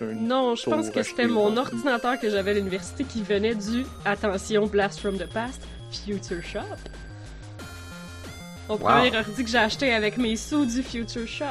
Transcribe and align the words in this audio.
Non, 0.00 0.54
je 0.54 0.64
pense 0.64 0.88
que 0.90 1.02
c'était 1.02 1.26
mon 1.26 1.50
le- 1.52 1.58
ordinateur 1.60 2.18
que 2.18 2.30
j'avais 2.30 2.52
à 2.52 2.54
l'université 2.54 3.04
qui 3.04 3.22
venait 3.22 3.54
du, 3.54 3.84
attention, 4.04 4.66
Blast 4.66 4.98
from 5.00 5.18
the 5.18 5.26
Past, 5.32 5.60
Future 6.06 6.42
Shop. 6.42 6.60
Mon 8.68 8.76
Wow. 8.76 8.80
premier 8.82 9.16
ordi 9.16 9.44
que 9.44 9.50
j'ai 9.50 9.58
acheté 9.58 9.92
avec 9.92 10.16
mes 10.16 10.36
sous 10.36 10.64
du 10.64 10.82
Future 10.82 11.26
Shop. 11.26 11.44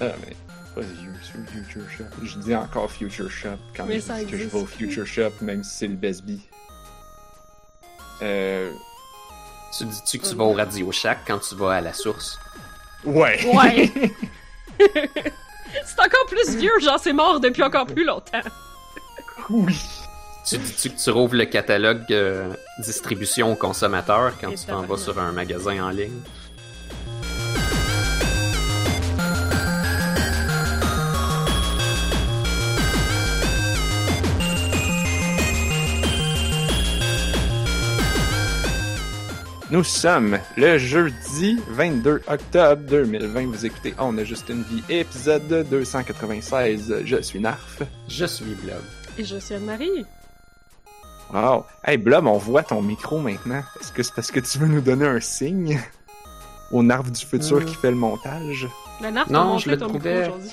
Ah, 0.00 0.04
mais 0.26 0.36
pas 0.74 0.80
vieux, 0.82 1.12
sur 1.22 1.34
Future 1.52 1.90
Shop. 1.90 2.04
Je 2.22 2.38
dis 2.38 2.54
encore 2.54 2.90
Future 2.90 3.30
Shop 3.30 3.58
quand 3.76 3.86
Mais 3.86 3.96
je 3.96 4.00
ça 4.00 4.18
dis 4.22 4.26
que 4.30 4.38
je 4.38 4.44
vais 4.44 4.58
au. 4.58 4.64
Future 4.66 5.06
Shop, 5.06 5.32
même 5.42 5.62
si 5.64 5.76
c'est 5.78 5.88
le 5.88 5.96
Best 5.96 6.24
Bee. 6.24 6.40
Euh. 8.22 8.72
Tu 9.76 9.84
dis-tu 9.84 10.18
que 10.20 10.26
tu 10.28 10.34
vas 10.36 10.44
au 10.44 10.52
Radio 10.54 10.90
Shack 10.92 11.18
quand 11.26 11.38
tu 11.40 11.54
vas 11.56 11.72
à 11.74 11.80
la 11.82 11.92
source? 11.92 12.38
Ouais! 13.04 13.44
Ouais! 13.52 13.92
c'est 15.84 16.00
encore 16.00 16.26
plus 16.28 16.56
vieux, 16.56 16.72
genre 16.80 16.98
c'est 17.00 17.12
mort 17.12 17.40
depuis 17.40 17.62
encore 17.62 17.86
plus 17.86 18.04
longtemps. 18.04 18.40
oui! 19.50 19.78
Tu 20.48 20.58
dis-tu 20.58 20.90
que 20.90 21.02
tu 21.02 21.10
rouvres 21.10 21.34
le 21.34 21.44
catalogue 21.46 22.04
euh, 22.12 22.52
distribution 22.78 23.50
aux 23.52 23.56
consommateurs 23.56 24.32
quand 24.40 24.50
Et 24.50 24.54
tu 24.54 24.66
t'en 24.66 24.82
vas 24.82 24.96
sur 24.96 25.18
un 25.18 25.32
magasin 25.32 25.82
en 25.84 25.90
ligne? 25.90 26.20
Nous 39.70 39.82
sommes 39.82 40.38
le 40.56 40.78
jeudi 40.78 41.58
22 41.68 42.22
octobre 42.28 42.82
2020. 42.82 43.46
Vous 43.46 43.66
écoutez 43.66 43.94
On 43.98 44.16
a 44.16 44.22
juste 44.24 44.48
une 44.48 44.62
vie, 44.62 44.82
épisode 44.88 45.66
296. 45.68 47.02
Je 47.04 47.20
suis 47.22 47.40
Narf. 47.40 47.82
Je 48.08 48.26
suis 48.26 48.54
Blob. 48.54 48.80
Et 49.18 49.24
je 49.24 49.36
suis 49.38 49.54
Anne-Marie. 49.54 50.04
Wow! 51.32 51.64
Hey 51.84 51.96
Blob, 51.96 52.26
on 52.26 52.38
voit 52.38 52.62
ton 52.62 52.80
micro 52.80 53.18
maintenant. 53.18 53.62
Est-ce 53.80 53.90
que 53.92 54.02
c'est 54.04 54.14
parce 54.14 54.30
que 54.30 54.38
tu 54.38 54.58
veux 54.58 54.68
nous 54.68 54.80
donner 54.80 55.06
un 55.06 55.20
signe? 55.20 55.80
Au 56.70 56.82
Narf 56.84 57.10
du 57.10 57.24
futur 57.26 57.58
Euh. 57.58 57.64
qui 57.64 57.74
fait 57.74 57.90
le 57.90 57.96
montage? 57.96 58.68
La 59.00 59.10
narf 59.10 59.28
Non, 59.30 59.58
je 59.58 59.70
le 59.70 59.78
ton 59.78 59.88
micro 59.92 60.08
aujourd'hui. 60.08 60.50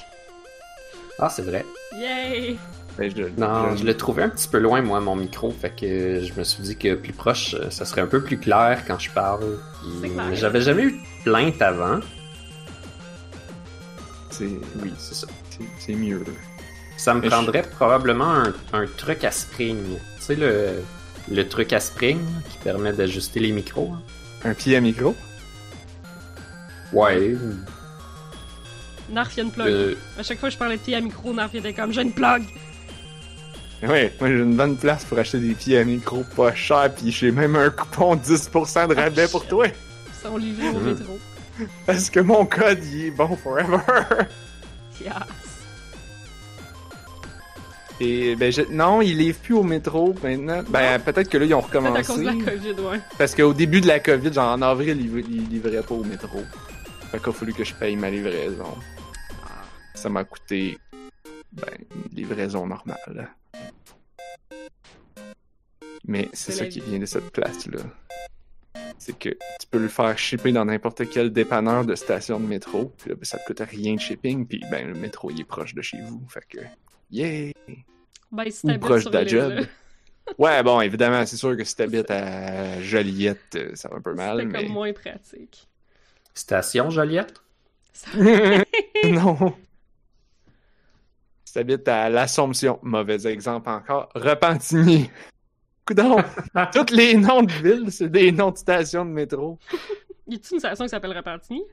Ah, 1.20 1.30
c'est 1.30 1.44
vrai. 1.44 1.64
Yay! 1.95 2.58
Ben, 2.97 3.11
je- 3.16 3.23
Non, 3.41 3.72
je- 3.72 3.77
je 3.77 3.83
l'ai 3.86 3.97
trouvé 3.97 4.22
un 4.23 4.30
petit 4.30 4.47
peu 4.47 4.59
loin, 4.59 4.81
moi, 4.81 4.99
mon 4.99 5.16
micro. 5.16 5.49
Fait 5.52 5.72
que 5.72 6.22
je 6.23 6.33
me 6.38 6.44
suis 6.44 6.61
dit 6.63 6.77
que 6.77 6.94
plus 6.94 7.13
proche, 7.13 7.55
euh, 7.55 7.69
ça 7.72 7.86
serait 7.86 8.02
un 8.02 8.08
peu 8.08 8.22
plus 8.23 8.38
clair 8.38 8.83
quand 8.86 8.99
je 8.99 9.09
parle. 9.09 9.58
J'avais 10.33 10.61
jamais 10.61 10.83
eu 10.83 10.91
de 10.91 11.23
plainte 11.23 11.61
avant. 11.61 11.99
C'est, 14.30 14.45
Oui, 14.81 14.94
c'est 14.97 15.16
ça. 15.16 15.27
c'est, 15.80 15.94
mieux. 15.94 16.23
Ça 16.97 17.14
me 17.14 17.21
Mais 17.21 17.27
je- 17.27 17.31
prendrait 17.31 17.64
probablement 17.64 18.31
un, 18.31 18.53
un 18.73 18.86
truc 18.97 19.23
à 19.23 19.31
spring. 19.31 19.77
Tu 20.17 20.21
sais, 20.23 20.36
le, 20.36 20.83
le 21.31 21.47
truc 21.47 21.73
à 21.73 21.80
spring 21.80 22.19
qui 22.52 22.58
permet 22.59 22.94
d'ajuster 22.94 23.39
les 23.39 23.52
micros. 23.52 23.91
hein. 23.94 24.02
Un 24.45 24.53
pied 24.53 24.75
à 24.75 24.81
micro? 24.81 25.16
Ouais. 26.91 27.36
Narf, 29.09 29.33
il 29.33 29.38
y 29.38 29.41
a 29.41 29.44
une 29.45 29.52
plug. 29.52 29.67
euh, 29.67 29.95
À 30.17 30.23
chaque 30.23 30.39
fois 30.39 30.49
que 30.49 30.53
je 30.53 30.59
parlais 30.59 30.77
de 30.77 30.81
pied 30.81 30.95
à 30.95 31.02
micro, 31.02 31.33
Narf 31.33 31.52
il 31.53 31.59
était 31.59 31.73
comme 31.73 31.91
j'ai 31.91 32.02
une 32.02 32.14
plug. 32.14 32.44
Ouais, 33.88 34.14
moi 34.20 34.30
j'ai 34.30 34.36
une 34.39 34.56
bonne 34.56 34.78
place 34.78 35.03
pour 35.06 35.17
acheter 35.20 35.39
des 35.39 35.53
pieds 35.53 35.78
à 35.78 35.84
micro 35.84 36.23
pas 36.36 36.53
cher, 36.56 36.94
pis 36.95 37.12
j'ai 37.12 37.31
même 37.31 37.56
un 37.56 37.70
coupon 37.70 38.16
10% 38.16 38.88
de 38.88 38.95
rabais 38.95 39.28
pour 39.28 39.45
toi. 39.45 39.67
Ils 39.67 40.28
sont 40.28 40.38
livrés 40.38 40.70
au 40.70 40.80
Mhm. 40.80 40.94
métro. 40.94 41.20
Parce 41.86 42.09
que 42.09 42.20
mon 42.20 42.45
code, 42.45 42.84
il 42.84 43.06
est 43.08 43.11
bon 43.11 43.36
forever. 43.36 43.78
Yes. 45.02 45.11
Et 48.00 48.36
ben 48.36 48.52
je- 48.52 48.61
non, 48.72 49.02
il 49.02 49.17
livre 49.17 49.38
plus 49.39 49.54
au 49.54 49.64
métro 49.64 50.16
maintenant. 50.23 50.64
Ben 50.70 51.00
peut-être 51.00 51.30
que 51.30 51.38
là 51.38 51.45
ils 51.45 51.54
ont 51.54 51.61
C'est 51.61 51.78
à 51.78 51.80
recommencé. 51.81 52.04
cause 52.08 52.20
de 52.20 52.26
la 52.26 52.34
COVID, 52.52 52.81
ouais. 52.81 53.00
Parce 53.17 53.36
qu'au 53.36 53.54
début 53.54 53.81
de 53.81 53.88
la 53.88 54.00
COVID, 54.00 54.33
genre 54.33 54.52
en 54.54 54.61
avril, 54.61 54.98
ils, 55.00 55.36
ils 55.36 55.50
livraient 55.50 55.83
pas 55.83 55.94
au 55.95 56.04
métro. 56.04 56.42
Fait 57.11 57.20
qu'il 57.20 57.30
a 57.30 57.33
fallu 57.33 57.54
que 57.54 57.64
je 57.64 57.73
paye 57.76 57.95
ma 57.95 58.10
livraison. 58.10 58.76
Ça 59.94 60.10
m'a 60.10 60.23
coûté 60.23 60.77
ben 61.52 61.67
une 61.95 62.15
livraison 62.17 62.65
normale. 62.65 63.30
Mais 66.05 66.30
c'est 66.33 66.52
C'est 66.52 66.58
ça 66.59 66.65
qui 66.67 66.80
vie. 66.81 66.89
vient 66.91 66.99
de 66.99 67.05
cette 67.05 67.30
place-là. 67.31 67.80
C'est 68.97 69.17
que 69.17 69.30
tu 69.30 69.67
peux 69.69 69.80
le 69.80 69.87
faire 69.89 70.17
shipper 70.17 70.52
dans 70.52 70.65
n'importe 70.65 71.09
quel 71.09 71.31
dépanneur 71.31 71.86
de 71.86 71.95
station 71.95 72.39
de 72.39 72.45
métro. 72.45 72.93
Puis 72.97 73.09
là, 73.09 73.15
ben, 73.15 73.23
ça 73.25 73.37
te 73.37 73.45
coûte 73.45 73.59
rien 73.59 73.95
de 73.95 73.99
shipping. 73.99 74.45
Puis 74.47 74.61
ben 74.71 74.87
le 74.87 74.93
métro 74.93 75.30
il 75.31 75.41
est 75.41 75.45
proche 75.45 75.73
de 75.73 75.81
chez 75.81 75.99
vous. 76.02 76.21
Fait 76.30 76.45
que 76.47 76.59
yeah! 77.11 77.52
Ben, 78.31 78.49
si 78.49 78.65
Ou 78.65 78.80
proche 78.80 79.05
de 79.05 79.27
job. 79.27 79.53
là, 79.53 79.61
Ouais, 80.37 80.64
bon, 80.64 80.80
évidemment, 80.80 81.25
c'est 81.25 81.35
sûr 81.35 81.55
que 81.58 81.65
si 81.65 81.75
t'habites 81.75 82.09
à 82.09 82.81
Joliette, 82.81 83.55
euh, 83.55 83.71
ça 83.75 83.89
va 83.89 83.97
un 83.97 84.02
peu 84.02 84.14
mal, 84.14 84.37
C'était 84.39 84.49
mais... 84.52 84.64
comme 84.64 84.71
moins 84.73 84.93
pratique. 84.93 85.67
Station 86.33 86.89
Joliette? 86.89 87.41
Ça- 87.91 88.11
non. 89.09 89.53
Si 91.53 91.59
t'habites 91.59 91.87
à 91.87 92.09
l'Assomption, 92.09 92.80
mauvais 92.81 93.27
exemple 93.27 93.69
encore, 93.69 94.09
Repentigny. 94.15 95.11
Coudon, 95.86 96.17
tous 96.73 96.91
les 96.91 97.14
noms 97.14 97.43
de 97.43 97.52
villes, 97.52 97.91
c'est 97.91 98.09
des 98.09 98.31
noms 98.31 98.49
de 98.49 98.58
stations 98.58 99.05
de 99.05 99.11
métro. 99.11 99.59
Y 100.27 100.33
a-t-il 100.33 100.53
une 100.55 100.59
station 100.59 100.86
qui 100.86 100.89
s'appelle 100.89 101.15
Repentigny? 101.15 101.64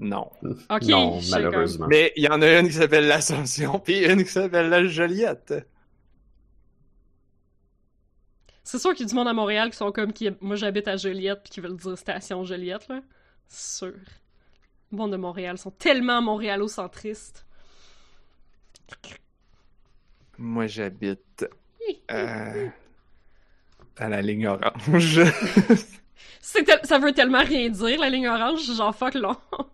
Non. 0.00 0.32
Ok, 0.68 0.82
non, 0.88 1.20
je 1.20 1.26
sais 1.26 1.30
malheureusement. 1.30 1.86
Mais 1.88 2.12
il 2.16 2.24
y 2.24 2.28
en 2.28 2.42
a 2.42 2.58
une 2.58 2.66
qui 2.66 2.72
s'appelle 2.72 3.06
l'Assomption, 3.06 3.78
puis 3.78 4.04
une 4.04 4.24
qui 4.24 4.30
s'appelle 4.30 4.68
la 4.68 4.84
Joliette. 4.84 5.64
C'est 8.64 8.80
sûr 8.80 8.94
qu'il 8.94 9.06
y 9.06 9.08
a 9.08 9.10
du 9.10 9.14
monde 9.14 9.28
à 9.28 9.32
Montréal 9.32 9.70
qui 9.70 9.76
sont 9.76 9.92
comme 9.92 10.12
qui. 10.12 10.28
Moi, 10.40 10.56
j'habite 10.56 10.88
à 10.88 10.96
Joliette 10.96 11.44
puis 11.44 11.52
qui 11.52 11.60
veulent 11.60 11.76
dire 11.76 11.96
station 11.96 12.42
Joliette, 12.42 12.88
là. 12.88 13.00
Sûr. 13.46 13.94
Le 14.90 14.96
monde 14.96 15.12
de 15.12 15.18
Montréal 15.18 15.56
sont 15.56 15.70
tellement 15.70 16.20
montréalocentristes. 16.20 17.46
Moi, 20.38 20.66
j'habite 20.66 21.46
euh, 22.10 22.68
à 23.96 24.08
la 24.08 24.20
ligne 24.22 24.48
orange. 24.48 25.20
Tel- 26.52 26.80
Ça 26.84 26.98
veut 26.98 27.12
tellement 27.12 27.42
rien 27.44 27.68
dire, 27.68 27.98
la 28.00 28.10
ligne 28.10 28.28
orange, 28.28 28.64
genre 28.76 28.94
fuck 28.94 29.14
long. 29.14 29.36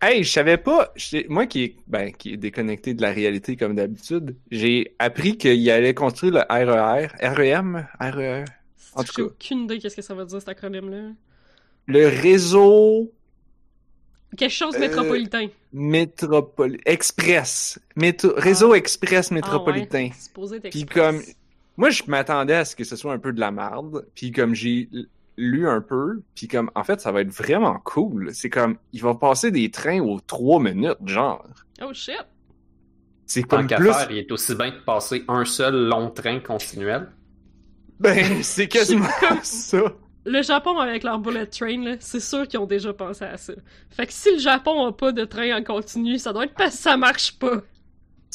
Hey, 0.00 0.22
je 0.22 0.30
savais 0.30 0.58
pas. 0.58 0.94
Moi 1.28 1.46
qui 1.46 1.64
est, 1.64 1.76
ben, 1.88 2.12
qui 2.12 2.34
est 2.34 2.36
déconnecté 2.36 2.94
de 2.94 3.02
la 3.02 3.10
réalité 3.10 3.56
comme 3.56 3.74
d'habitude, 3.74 4.36
j'ai 4.48 4.94
appris 5.00 5.36
qu'il 5.36 5.68
allait 5.72 5.92
construire 5.92 6.34
le 6.34 6.40
RER, 6.48 7.08
REM, 7.20 7.84
RER, 7.98 8.44
En 8.94 9.02
tout 9.02 9.12
cas. 9.12 9.22
aucune 9.22 9.64
idée 9.64 9.80
qu'est-ce 9.80 9.96
que 9.96 10.02
ça 10.02 10.14
veut 10.14 10.24
dire 10.24 10.38
cet 10.38 10.50
acronyme-là. 10.50 11.10
le 11.86 12.06
réseau 12.06 13.12
Quelque 14.36 14.50
chose 14.52 14.74
de 14.74 14.78
Euh, 14.78 14.88
métropolitain. 14.88 15.48
métropoli 15.72 16.78
express, 16.84 17.78
Métro- 17.96 18.34
réseau 18.36 18.74
express 18.74 19.30
métropolitain. 19.30 19.98
Ah 19.98 20.08
ouais, 20.08 20.12
c'est 20.14 20.26
supposé 20.28 20.56
être 20.56 20.70
Puis 20.70 20.82
express. 20.82 21.02
comme, 21.04 21.22
moi 21.76 21.90
je 21.90 22.02
m'attendais 22.08 22.54
à 22.54 22.64
ce 22.64 22.76
que 22.76 22.84
ce 22.84 22.94
soit 22.96 23.12
un 23.12 23.18
peu 23.18 23.32
de 23.32 23.40
la 23.40 23.50
merde. 23.50 24.06
Puis 24.14 24.30
comme 24.32 24.54
j'ai 24.54 24.88
lu 25.38 25.68
un 25.68 25.80
peu, 25.80 26.20
puis 26.34 26.46
comme 26.48 26.70
en 26.74 26.84
fait 26.84 27.00
ça 27.00 27.10
va 27.12 27.22
être 27.22 27.30
vraiment 27.32 27.78
cool. 27.84 28.30
C'est 28.34 28.50
comme, 28.50 28.76
il 28.92 29.00
va 29.02 29.14
passer 29.14 29.50
des 29.50 29.70
trains 29.70 30.00
aux 30.00 30.20
trois 30.20 30.60
minutes, 30.60 30.98
genre. 31.06 31.46
Oh 31.82 31.92
shit! 31.94 32.14
C'est 33.24 33.42
Tant 33.42 33.58
comme 33.58 33.66
qu'à 33.66 33.76
plus. 33.76 33.92
faire, 33.92 34.10
il 34.10 34.18
est 34.18 34.32
aussi 34.32 34.54
bien 34.54 34.70
de 34.70 34.78
passer 34.84 35.24
un 35.28 35.44
seul 35.44 35.74
long 35.88 36.10
train 36.10 36.40
continuel. 36.40 37.08
Ben 38.00 38.24
c'est 38.42 38.68
quasiment 38.68 39.06
ça. 39.42 39.92
Le 40.28 40.42
Japon 40.42 40.78
avec 40.78 41.04
leur 41.04 41.18
bullet 41.18 41.46
train, 41.46 41.96
c'est 42.00 42.20
sûr 42.20 42.46
qu'ils 42.46 42.58
ont 42.58 42.66
déjà 42.66 42.92
pensé 42.92 43.24
à 43.24 43.38
ça. 43.38 43.54
Fait 43.90 44.06
que 44.06 44.12
si 44.12 44.32
le 44.32 44.38
Japon 44.38 44.86
a 44.86 44.92
pas 44.92 45.10
de 45.10 45.24
train 45.24 45.56
en 45.56 45.64
continu, 45.64 46.18
ça 46.18 46.32
doit 46.34 46.44
être 46.44 46.54
parce 46.54 46.76
que 46.76 46.82
ça 46.82 46.96
marche 46.98 47.38
pas. 47.38 47.62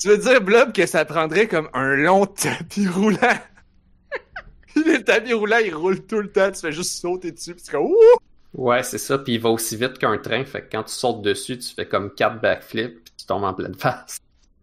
Tu 0.02 0.08
veux 0.08 0.18
dire, 0.18 0.42
Blob, 0.42 0.74
que 0.74 0.88
ça 0.88 1.06
prendrait 1.06 1.48
comme 1.48 1.70
un 1.74 1.96
long 1.96 2.26
tapis 2.26 2.88
roulant? 2.88 3.18
le 4.76 5.04
tapis 5.04 5.34
roulant, 5.34 5.60
il 5.64 5.76
roule 5.76 6.04
tout 6.06 6.20
le 6.20 6.32
temps, 6.32 6.52
tu 6.52 6.62
fais 6.62 6.72
juste 6.72 7.00
sauter 7.00 7.32
dessus, 7.32 7.54
pis 7.54 7.62
c'est 7.64 7.72
comme 7.72 7.86
Ouh! 7.86 7.96
Ouais, 8.56 8.82
c'est 8.82 8.98
ça, 8.98 9.20
puis 9.20 9.36
il 9.36 9.40
va 9.40 9.50
aussi 9.50 9.76
vite 9.76 10.00
qu'un 10.00 10.18
train, 10.18 10.44
fait 10.46 10.62
que 10.62 10.72
quand 10.72 10.84
tu 10.84 10.94
sautes 10.94 11.22
dessus, 11.22 11.60
tu 11.60 11.74
fais 11.76 11.88
comme 11.88 12.14
quatre 12.14 12.42
backflips, 12.42 13.04
puis 13.04 13.14
tu 13.18 13.26
tombes 13.28 13.44
en 13.44 13.54
pleine 13.54 13.76
face. 13.76 14.18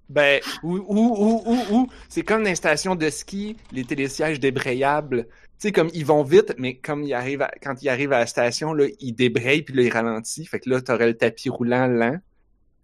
Ben, 0.09 0.41
ou, 0.65 0.79
ou, 0.79 1.15
ou, 1.17 1.43
ou, 1.47 1.75
ou, 1.77 1.89
c'est 2.09 2.23
comme 2.23 2.43
dans 2.43 2.51
les 2.51 2.57
stations 2.57 2.97
de 2.97 3.09
ski, 3.09 3.57
les 3.71 3.85
télésièges 3.85 4.41
débrayables. 4.41 5.29
Tu 5.61 5.69
sais, 5.69 5.73
comme 5.73 5.91
ils 5.93 6.07
vont 6.07 6.23
vite, 6.23 6.55
mais 6.59 6.77
comme 6.79 7.03
ils 7.05 7.13
arrivent 7.13 7.43
à- 7.43 7.51
quand 7.63 7.83
ils 7.83 7.89
arrivent 7.91 8.15
à 8.15 8.21
la 8.21 8.27
station, 8.27 8.73
là, 8.73 8.87
ils 8.99 9.13
débrayent, 9.13 9.61
puis 9.63 9.75
là, 9.75 9.83
ils 9.83 9.93
ralentissent. 9.93 10.49
Fait 10.49 10.59
que 10.59 10.71
là, 10.71 10.81
t'aurais 10.81 11.07
le 11.09 11.15
tapis 11.17 11.51
roulant 11.51 11.87
lent. 11.87 12.19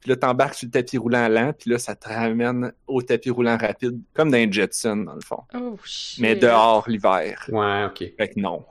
Puis 0.00 0.10
là, 0.10 0.16
t'embarques 0.16 0.54
sur 0.54 0.66
le 0.66 0.72
tapis 0.72 0.98
roulant 0.98 1.26
lent, 1.28 1.54
puis 1.58 1.70
là, 1.70 1.78
ça 1.78 1.96
te 1.96 2.06
ramène 2.06 2.72
au 2.86 3.00
tapis 3.00 3.30
roulant 3.30 3.56
rapide, 3.56 3.98
comme 4.12 4.30
dans 4.30 4.52
Jetson, 4.52 4.96
dans 4.98 5.14
le 5.14 5.20
fond. 5.22 5.40
Oh 5.54 5.76
shit. 5.84 6.20
Mais 6.20 6.36
dehors, 6.36 6.84
l'hiver. 6.86 7.46
Ouais, 7.48 7.84
ok. 7.86 8.12
Fait 8.18 8.28
que 8.28 8.38
non. 8.40 8.62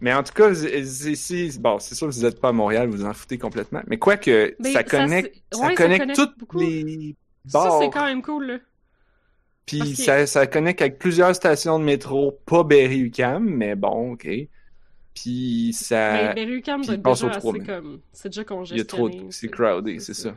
Mais 0.00 0.12
en 0.14 0.22
tout 0.22 0.32
cas, 0.32 0.54
c'est- 0.54 1.14
c'est 1.16 1.60
bon, 1.60 1.78
c'est 1.80 1.94
sûr 1.94 2.08
que 2.08 2.12
vous 2.14 2.22
n'êtes 2.22 2.40
pas 2.40 2.48
à 2.50 2.52
Montréal, 2.52 2.88
vous 2.88 2.98
vous 2.98 3.04
en 3.04 3.12
foutez 3.14 3.38
complètement. 3.38 3.82
Mais 3.86 3.98
quoi 3.98 4.16
que 4.16 4.54
Mais 4.60 4.72
ça 4.72 4.80
ça, 4.80 4.84
connecte, 4.84 5.42
ça, 5.52 5.60
ouais, 5.60 5.68
ça 5.68 5.74
connecte 5.74 6.14
toutes 6.14 6.38
beaucoup. 6.38 6.58
les 6.60 7.16
Ça, 7.46 7.58
bars. 7.58 7.78
c'est 7.80 7.90
quand 7.90 8.04
même 8.04 8.22
cool, 8.22 8.46
là. 8.46 8.58
Puis 9.68 9.94
que- 9.94 10.02
ça, 10.02 10.26
ça 10.26 10.46
connecte 10.46 10.80
avec 10.80 10.98
plusieurs 10.98 11.34
stations 11.34 11.78
de 11.78 11.84
métro, 11.84 12.38
pas 12.46 12.64
Berry-UQAM, 12.64 13.44
mais 13.44 13.74
bon, 13.76 14.12
ok. 14.12 14.28
Puis 15.14 15.72
ça, 15.74 16.12
Mais 16.12 16.34
Berry-UQAM 16.34 16.82
déjà 16.82 16.96
comme... 17.66 18.00
C'est 18.12 18.28
déjà 18.28 18.42
il 18.42 18.44
y 18.44 18.44
a 18.44 18.54
congestionné. 18.54 18.86
trop, 18.86 19.30
c'est 19.30 19.48
crowded, 19.48 20.00
c'est 20.00 20.14
ça. 20.14 20.34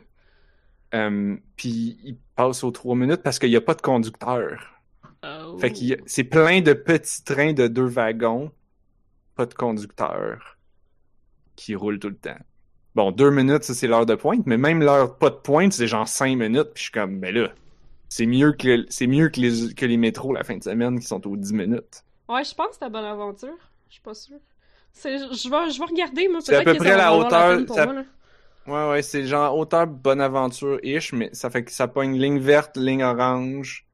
Euh, 0.94 1.36
puis 1.56 1.98
il 2.04 2.16
passe 2.36 2.62
aux 2.64 2.70
trois 2.70 2.94
minutes 2.94 3.22
parce 3.22 3.38
qu'il 3.38 3.48
n'y 3.50 3.56
a 3.56 3.60
pas 3.60 3.74
de 3.74 3.80
conducteur. 3.80 4.80
Oh. 5.24 5.56
Fait 5.58 5.70
a- 5.70 5.96
c'est 6.04 6.24
plein 6.24 6.60
de 6.60 6.72
petits 6.72 7.22
trains 7.24 7.52
de 7.52 7.66
deux 7.68 7.86
wagons, 7.86 8.50
pas 9.36 9.46
de 9.46 9.54
conducteur, 9.54 10.58
qui 11.56 11.74
roulent 11.74 11.98
tout 12.00 12.08
le 12.08 12.16
temps. 12.16 12.38
Bon, 12.94 13.10
deux 13.10 13.30
minutes, 13.30 13.62
ça 13.62 13.72
c'est 13.72 13.86
l'heure 13.86 14.04
de 14.04 14.14
pointe, 14.16 14.46
mais 14.46 14.58
même 14.58 14.82
l'heure 14.82 15.16
pas 15.16 15.30
de 15.30 15.36
pointe, 15.36 15.72
c'est 15.72 15.86
genre 15.86 16.06
cinq 16.08 16.36
minutes, 16.36 16.70
puis 16.74 16.78
je 16.78 16.82
suis 16.82 16.92
comme, 16.92 17.20
ben 17.20 17.34
là, 17.34 17.52
c'est 18.12 18.26
mieux 18.26 18.52
que 18.52 18.84
c'est 18.90 19.06
mieux 19.06 19.30
que 19.30 19.40
les, 19.40 19.72
que 19.72 19.86
les 19.86 19.96
métros 19.96 20.34
la 20.34 20.44
fin 20.44 20.58
de 20.58 20.62
semaine 20.62 21.00
qui 21.00 21.06
sont 21.06 21.26
aux 21.26 21.34
10 21.34 21.54
minutes. 21.54 22.04
Ouais, 22.28 22.44
je 22.44 22.54
pense 22.54 22.68
que 22.68 22.74
c'est 22.74 22.84
la 22.84 22.90
bonne 22.90 23.06
aventure. 23.06 23.56
Je 23.88 23.94
suis 23.94 24.02
pas 24.02 24.12
sûre. 24.12 24.36
C'est... 24.92 25.16
Je 25.16 25.48
vais, 25.48 25.70
je 25.70 25.78
vais 25.78 25.86
regarder, 25.86 26.28
moi. 26.28 26.40
C'est 26.42 26.56
à 26.56 26.62
peu 26.62 26.74
près 26.74 26.94
la 26.94 27.16
hauteur- 27.16 27.64
moi, 27.66 27.92
là. 27.94 28.04
Ouais, 28.66 28.90
ouais, 28.90 29.02
c'est 29.02 29.24
genre 29.24 29.56
hauteur 29.56 29.86
Bonaventure-ish, 29.86 31.14
mais 31.14 31.30
ça 31.32 31.48
fait 31.48 31.64
que 31.64 31.72
ça 31.72 31.88
pogne 31.88 32.18
ligne 32.18 32.38
verte, 32.38 32.76
ligne 32.76 33.02
orange, 33.02 33.86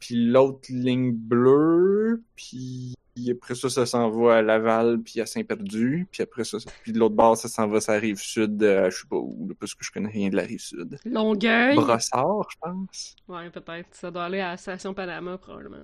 puis 0.00 0.14
l'autre 0.14 0.70
ligne 0.70 1.12
bleue, 1.12 2.22
puis 2.36 2.94
après 3.30 3.54
ça, 3.54 3.68
ça 3.68 3.86
s'en 3.86 4.10
va 4.10 4.36
à 4.36 4.42
Laval, 4.42 5.00
puis 5.02 5.20
à 5.20 5.26
Saint-Perdu, 5.26 6.06
puis 6.10 6.22
après 6.22 6.44
ça, 6.44 6.58
ça- 6.60 6.70
puis 6.82 6.92
de 6.92 6.98
l'autre 6.98 7.14
bord, 7.14 7.36
ça 7.36 7.48
s'en 7.48 7.66
va 7.68 7.78
la 7.86 7.98
rive 7.98 8.18
sud, 8.18 8.62
euh, 8.62 8.90
je 8.90 8.96
sais 9.00 9.06
pas 9.08 9.16
où, 9.16 9.46
là, 9.48 9.54
parce 9.58 9.74
que 9.74 9.84
je 9.84 9.90
connais 9.90 10.08
rien 10.10 10.28
de 10.30 10.36
la 10.36 10.42
rive 10.42 10.60
sud. 10.60 10.98
Longueuil? 11.04 11.74
Brossard, 11.76 12.46
je 12.50 12.56
pense. 12.60 13.16
Ouais, 13.28 13.50
peut-être. 13.50 13.88
Ça 13.92 14.10
doit 14.10 14.24
aller 14.24 14.40
à 14.40 14.50
la 14.50 14.56
station 14.56 14.94
Panama, 14.94 15.38
probablement. 15.38 15.78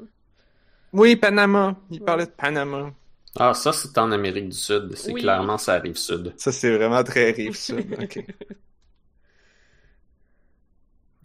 Oui, 0.93 1.17
Panama. 1.17 1.77
Il 1.91 1.99
Ouais. 2.01 2.05
parlait 2.05 2.27
de 2.27 2.31
Panama. 2.31 2.93
Ah, 3.37 3.53
ça, 3.53 3.73
c'est 3.73 3.99
en 3.99 4.13
Amérique 4.13 4.51
du 4.51 4.57
Sud. 4.57 4.95
C'est 4.95 5.13
Oui. 5.13 5.21
clairement 5.23 5.59
ça 5.59 5.75
arrive 5.75 5.97
sud. 5.97 6.33
Ça, 6.37 6.53
c'est 6.53 6.77
vraiment 6.77 7.03
très 7.03 7.33
rive 7.33 7.57
sud. 7.57 7.85
ok. 8.01 8.25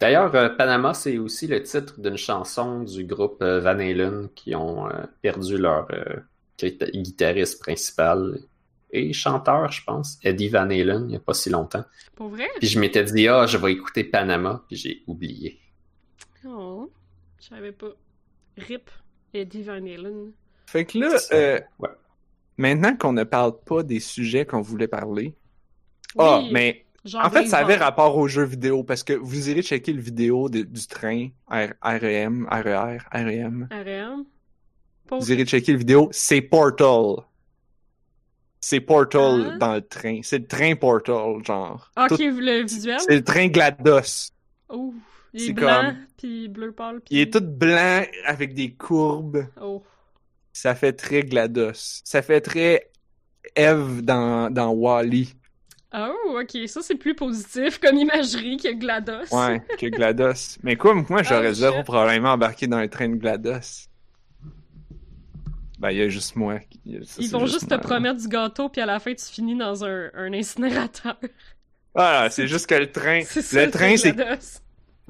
D'ailleurs, 0.00 0.34
euh, 0.34 0.48
Panama, 0.48 0.94
c'est 0.94 1.18
aussi 1.18 1.46
le 1.46 1.62
titre 1.62 2.00
d'une 2.00 2.16
chanson 2.16 2.80
du 2.82 3.04
groupe 3.04 3.42
euh, 3.42 3.60
Van 3.60 3.78
Halen 3.78 4.28
qui 4.34 4.54
ont 4.54 4.88
euh, 4.88 4.92
perdu 5.22 5.58
leur 5.58 5.86
euh, 5.92 6.16
guita- 6.58 6.90
guitariste 6.90 7.60
principal 7.60 8.38
et 8.92 9.12
chanteur, 9.12 9.70
je 9.70 9.84
pense, 9.84 10.18
Eddie 10.24 10.48
Van 10.48 10.62
Halen, 10.68 11.02
il 11.04 11.08
n'y 11.08 11.16
a 11.16 11.20
pas 11.20 11.34
si 11.34 11.50
longtemps. 11.50 11.84
Pour 12.16 12.28
vrai? 12.28 12.48
Puis 12.58 12.66
je 12.68 12.80
m'étais 12.80 13.04
dit, 13.04 13.28
ah, 13.28 13.46
je 13.46 13.56
vais 13.58 13.72
écouter 13.72 14.02
Panama, 14.04 14.64
puis 14.66 14.76
j'ai 14.76 15.02
oublié. 15.06 15.60
Oh, 16.46 16.90
je 17.38 17.46
savais 17.48 17.72
pas. 17.72 17.90
RIP, 18.56 18.90
Eddie 19.34 19.62
Van 19.62 19.74
Halen. 19.74 20.32
Fait 20.66 20.84
que 20.86 20.98
là, 20.98 21.16
euh, 21.32 21.60
ouais. 21.78 21.88
maintenant 22.56 22.96
qu'on 22.96 23.12
ne 23.12 23.24
parle 23.24 23.58
pas 23.60 23.82
des 23.82 24.00
sujets 24.00 24.44
qu'on 24.46 24.60
voulait 24.60 24.88
parler, 24.88 25.34
ah, 26.18 26.40
Oui, 26.40 26.50
mais 26.52 26.84
genre 27.04 27.24
En 27.24 27.30
fait, 27.30 27.46
ça 27.46 27.58
avait 27.58 27.76
rapport 27.76 28.16
aux 28.16 28.28
jeux 28.28 28.44
vidéo 28.44 28.84
parce 28.84 29.02
que 29.02 29.12
vous 29.12 29.48
irez 29.50 29.62
checker 29.62 29.92
le 29.92 30.00
vidéo 30.02 30.48
de- 30.48 30.62
du 30.62 30.86
train 30.86 31.28
R- 31.50 31.72
REM, 31.82 32.46
RER, 32.50 32.98
REM. 33.12 33.68
Pour... 35.06 35.18
Vous 35.20 35.32
irez 35.32 35.44
checker 35.44 35.72
le 35.72 35.78
vidéo, 35.78 36.08
c'est 36.12 36.40
Portal. 36.40 37.24
C'est 38.60 38.80
Portal 38.80 39.52
Ah. 39.54 39.58
dans 39.58 39.74
le 39.74 39.80
train. 39.80 40.20
C'est 40.22 40.38
le 40.38 40.46
train 40.46 40.74
Portal, 40.76 41.42
genre. 41.44 41.90
Ok, 41.96 42.08
Tout- 42.08 42.16
le 42.18 42.62
visuel? 42.62 43.00
C'est 43.00 43.16
le 43.16 43.24
train 43.24 43.46
GLaDOS. 43.48 44.30
Oh, 44.68 44.94
il 45.32 45.50
est 45.50 45.52
blanc, 45.52 45.82
comme- 45.86 45.96
puis 46.18 46.48
bleu 46.48 46.72
pâle, 46.72 47.00
puis... 47.00 47.14
Il 47.16 47.20
est 47.20 47.32
tout 47.32 47.40
blanc 47.40 48.02
avec 48.26 48.54
des 48.54 48.72
courbes. 48.74 49.46
Oh. 49.60 49.82
Ça 50.52 50.74
fait 50.74 50.92
très 50.92 51.22
GLaDOS. 51.22 52.02
Ça 52.04 52.20
fait 52.22 52.40
très 52.42 52.90
Eve 53.56 54.02
dans, 54.02 54.50
dans 54.52 54.70
Wally. 54.70 55.34
Oh, 55.92 56.38
ok, 56.40 56.68
ça 56.68 56.82
c'est 56.82 56.94
plus 56.94 57.14
positif 57.16 57.78
comme 57.80 57.96
imagerie 57.96 58.56
que 58.58 58.72
GLaDOS. 58.72 59.34
Ouais, 59.36 59.60
que 59.78 59.86
GLaDOS. 59.86 60.58
Mais 60.62 60.76
quoi, 60.76 60.94
moi, 60.94 61.22
j'aurais 61.24 61.50
Oh, 61.50 61.54
zéro 61.54 61.76
shit. 61.78 61.84
problème 61.86 62.24
à 62.26 62.32
embarquer 62.34 62.66
dans 62.68 62.76
un 62.76 62.86
train 62.88 63.08
de 63.08 63.16
GLaDOS. 63.16 63.88
Ben, 65.80 65.90
il 65.90 65.98
y 65.98 66.02
a 66.02 66.08
juste 66.08 66.36
moi. 66.36 66.58
qui- 66.60 66.98
ça, 67.04 67.20
Ils 67.22 67.30
vont 67.30 67.46
juste 67.46 67.68
te 67.68 67.74
promettre 67.74 68.20
du 68.20 68.28
gâteau, 68.28 68.68
puis 68.68 68.80
à 68.82 68.86
la 68.86 69.00
fin 69.00 69.14
tu 69.14 69.24
finis 69.24 69.56
dans 69.56 69.84
un, 69.84 70.10
un 70.14 70.32
incinérateur. 70.32 71.16
Ah, 71.94 72.28
c'est 72.30 72.46
juste 72.46 72.66
que 72.68 72.74
le 72.76 72.92
train, 72.92 73.22
C'est 73.24 73.42
ça, 73.42 73.64
le 73.64 73.70
train, 73.70 73.96
c'est 73.96 74.14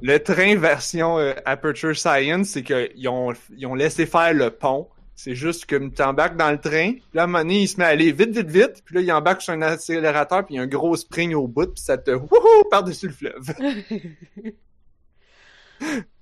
le 0.03 0.19
train 0.19 0.57
version 0.57 1.19
euh, 1.19 1.35
Aperture 1.45 1.95
Science, 1.95 2.49
c'est 2.49 2.63
qu'ils 2.63 3.07
ont, 3.09 3.35
ils 3.55 3.67
ont 3.67 3.75
laissé 3.75 4.07
faire 4.07 4.33
le 4.33 4.51
pont. 4.51 4.89
C'est 5.23 5.35
juste 5.35 5.67
que 5.67 5.77
tu 5.77 6.01
embarques 6.03 6.39
dans 6.39 6.51
le 6.51 6.59
train, 6.59 6.93
puis 6.93 7.03
là, 7.13 7.21
à 7.21 7.25
un 7.25 7.27
moment 7.27 7.41
donné, 7.41 7.61
il 7.61 7.69
se 7.69 7.77
met 7.77 7.85
à 7.85 7.89
aller 7.89 8.11
vite, 8.11 8.31
vite, 8.31 8.49
vite, 8.49 8.83
puis 8.87 8.95
là, 8.95 9.01
il 9.03 9.13
embarque 9.13 9.43
sur 9.43 9.53
un 9.53 9.61
accélérateur, 9.61 10.47
puis 10.47 10.55
il 10.55 10.57
y 10.57 10.61
a 10.61 10.63
un 10.63 10.67
gros 10.67 10.97
spring 10.97 11.35
au 11.35 11.47
bout, 11.47 11.67
puis 11.67 11.83
ça 11.83 11.99
te 11.99 12.11
wouhou 12.11 12.65
par-dessus 12.71 13.09
le 13.09 13.13
fleuve. 13.13 13.55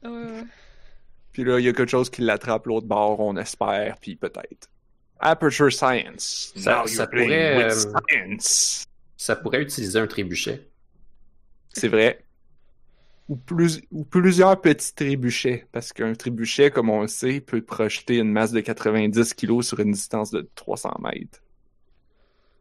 Euh, 0.04 0.42
Puis 1.32 1.42
là, 1.42 1.58
il 1.58 1.64
y 1.64 1.68
a 1.68 1.72
quelque 1.72 1.90
chose 1.90 2.10
qui 2.10 2.22
l'attrape 2.22 2.66
l'autre 2.66 2.86
bord, 2.86 3.18
on 3.18 3.36
espère, 3.36 3.96
puis 4.00 4.14
peut-être. 4.14 4.68
Aperture 5.18 5.72
Science. 5.72 6.52
Ça- 6.54 6.84
pourrait, 7.08 7.56
with 7.56 7.66
euh, 7.66 7.70
science. 8.08 8.84
Ça 9.16 9.34
pourrait 9.34 9.62
utiliser 9.62 9.98
un 9.98 10.06
trébuchet. 10.06 10.68
C'est 11.70 11.88
vrai. 11.88 12.24
Ou, 13.28 13.36
plus, 13.36 13.82
ou 13.90 14.04
plusieurs 14.04 14.60
petits 14.60 14.94
trébuchets, 14.94 15.66
parce 15.72 15.92
qu'un 15.92 16.14
trébuchet, 16.14 16.70
comme 16.70 16.88
on 16.90 17.02
le 17.02 17.08
sait, 17.08 17.40
peut 17.40 17.62
projeter 17.62 18.18
une 18.18 18.32
masse 18.32 18.52
de 18.52 18.60
90 18.60 19.34
kg 19.34 19.62
sur 19.62 19.80
une 19.80 19.92
distance 19.92 20.30
de 20.30 20.48
300 20.54 20.96
mètres. 21.00 21.40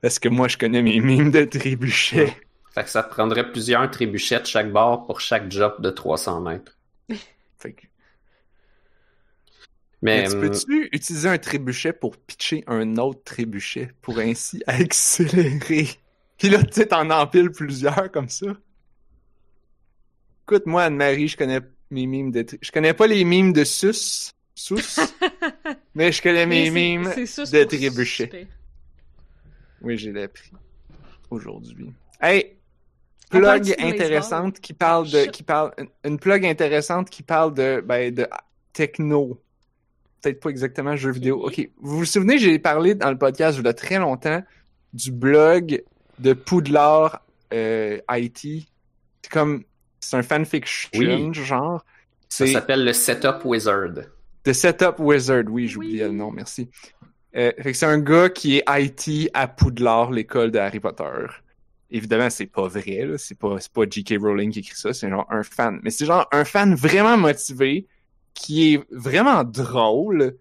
Parce 0.01 0.17
que 0.17 0.27
moi, 0.27 0.47
je 0.47 0.57
connais 0.57 0.81
mes 0.81 0.99
mimes 0.99 1.29
de 1.29 1.45
trébuchets? 1.45 2.35
Fait 2.73 2.85
que 2.85 2.89
ça 2.89 3.03
te 3.03 3.09
prendrait 3.09 3.51
plusieurs 3.51 3.91
trébuchets 3.91 4.39
de 4.39 4.45
chaque 4.45 4.71
bord 4.71 5.05
pour 5.05 5.19
chaque 5.19 5.51
job 5.51 5.81
de 5.81 5.89
300 5.89 6.39
mètres. 6.39 6.77
Fait 7.59 7.73
que- 7.73 7.87
Mais, 10.01 10.23
Mais 10.23 10.23
tu 10.23 10.35
hum, 10.35 10.61
peux-tu 10.67 10.89
utiliser 10.91 11.29
un 11.29 11.37
trébuchet 11.37 11.93
pour 11.93 12.17
pitcher 12.17 12.63
un 12.67 12.97
autre 12.97 13.23
trébuchet 13.23 13.91
pour 14.01 14.19
ainsi 14.19 14.61
accélérer? 14.67 15.87
Puis 16.37 16.49
là, 16.49 16.63
tu 16.63 16.73
sais, 16.73 16.87
t'en 16.87 17.09
empiles 17.09 17.51
plusieurs 17.51 18.11
comme 18.11 18.29
ça. 18.29 18.47
Écoute, 20.49 20.65
moi, 20.65 20.83
Anne-Marie, 20.83 21.27
je 21.27 21.35
connais 21.35 21.59
mes 21.91 22.05
mimes 22.05 22.31
de... 22.31 22.45
Je 22.61 22.71
connais 22.71 22.93
pas 22.93 23.05
les 23.07 23.25
mimes 23.25 23.51
de 23.51 23.65
sus, 23.65 24.31
sus, 24.55 24.75
mais 25.93 26.11
je 26.13 26.21
connais 26.21 26.45
mes 26.45 26.69
mimes 26.69 27.03
de 27.13 27.63
trébuchet. 27.65 28.47
Oui, 29.81 29.97
j'ai 29.97 30.23
appris 30.23 30.51
aujourd'hui. 31.29 31.91
Hey! 32.21 32.53
Plug 33.29 33.75
intéressante 33.79 34.61
qui 34.61 34.71
parle 34.73 35.09
de, 35.09 35.25
qui 35.25 35.43
parle, 35.43 35.73
une- 35.77 35.89
une 36.05 36.17
plug 36.17 36.45
intéressante 36.45 37.09
qui 37.09 37.23
parle 37.23 37.53
de, 37.53 37.83
ben, 37.85 38.13
de 38.15 38.25
techno. 38.71 39.41
Peut-être 40.21 40.39
pas 40.39 40.49
exactement 40.49 40.95
jeux 40.95 41.11
vidéo. 41.11 41.45
Ok. 41.45 41.59
Vous 41.81 41.97
vous 41.97 42.05
souvenez, 42.05 42.37
j'ai 42.39 42.57
parlé 42.57 42.95
dans 42.95 43.11
le 43.11 43.17
podcast 43.17 43.57
il 43.59 43.65
y 43.65 43.67
a 43.67 43.73
très 43.73 43.99
longtemps 43.99 44.41
du 44.93 45.11
blog 45.11 45.83
de 46.19 46.31
Poudlard, 46.31 47.21
euh, 47.53 47.99
IT. 48.11 48.69
C'est 49.21 49.29
comme, 49.31 49.65
c'est 49.99 50.17
un 50.17 50.23
fanfiction, 50.23 50.89
Oui. 50.99 51.33
genre. 51.33 51.83
ça 52.29 52.45
s'appelle 52.47 52.83
le 52.85 52.93
Setup 52.93 53.43
Wizard. 53.45 53.93
The 54.43 54.53
Setup 54.53 54.99
Wizard, 54.99 55.43
oui, 55.49 55.67
j'oubliais 55.67 56.03
Oui. 56.03 56.09
le 56.11 56.15
nom, 56.17 56.31
merci. 56.31 56.69
Euh, 57.35 57.51
fait 57.61 57.71
que 57.71 57.77
c'est 57.77 57.85
un 57.85 57.99
gars 57.99 58.29
qui 58.29 58.57
est 58.57 58.63
IT 58.67 59.29
à 59.33 59.47
Poudlard, 59.47 60.11
l'école 60.11 60.51
de 60.51 60.59
Harry 60.59 60.79
Potter. 60.79 61.25
Évidemment, 61.91 62.29
c'est 62.29 62.47
pas 62.47 62.67
vrai, 62.67 63.05
là. 63.05 63.17
C'est 63.17 63.37
pas, 63.37 63.57
c'est 63.59 63.71
pas 63.71 63.83
J.K. 63.89 64.15
Rowling 64.19 64.51
qui 64.51 64.59
écrit 64.59 64.75
ça, 64.75 64.93
c'est 64.93 65.09
genre 65.09 65.25
un 65.29 65.43
fan. 65.43 65.79
Mais 65.83 65.89
c'est 65.89 66.05
genre 66.05 66.27
un 66.31 66.43
fan 66.45 66.73
vraiment 66.75 67.15
motivé, 67.17 67.85
qui 68.33 68.73
est 68.73 68.83
vraiment 68.91 69.43
drôle, 69.43 70.35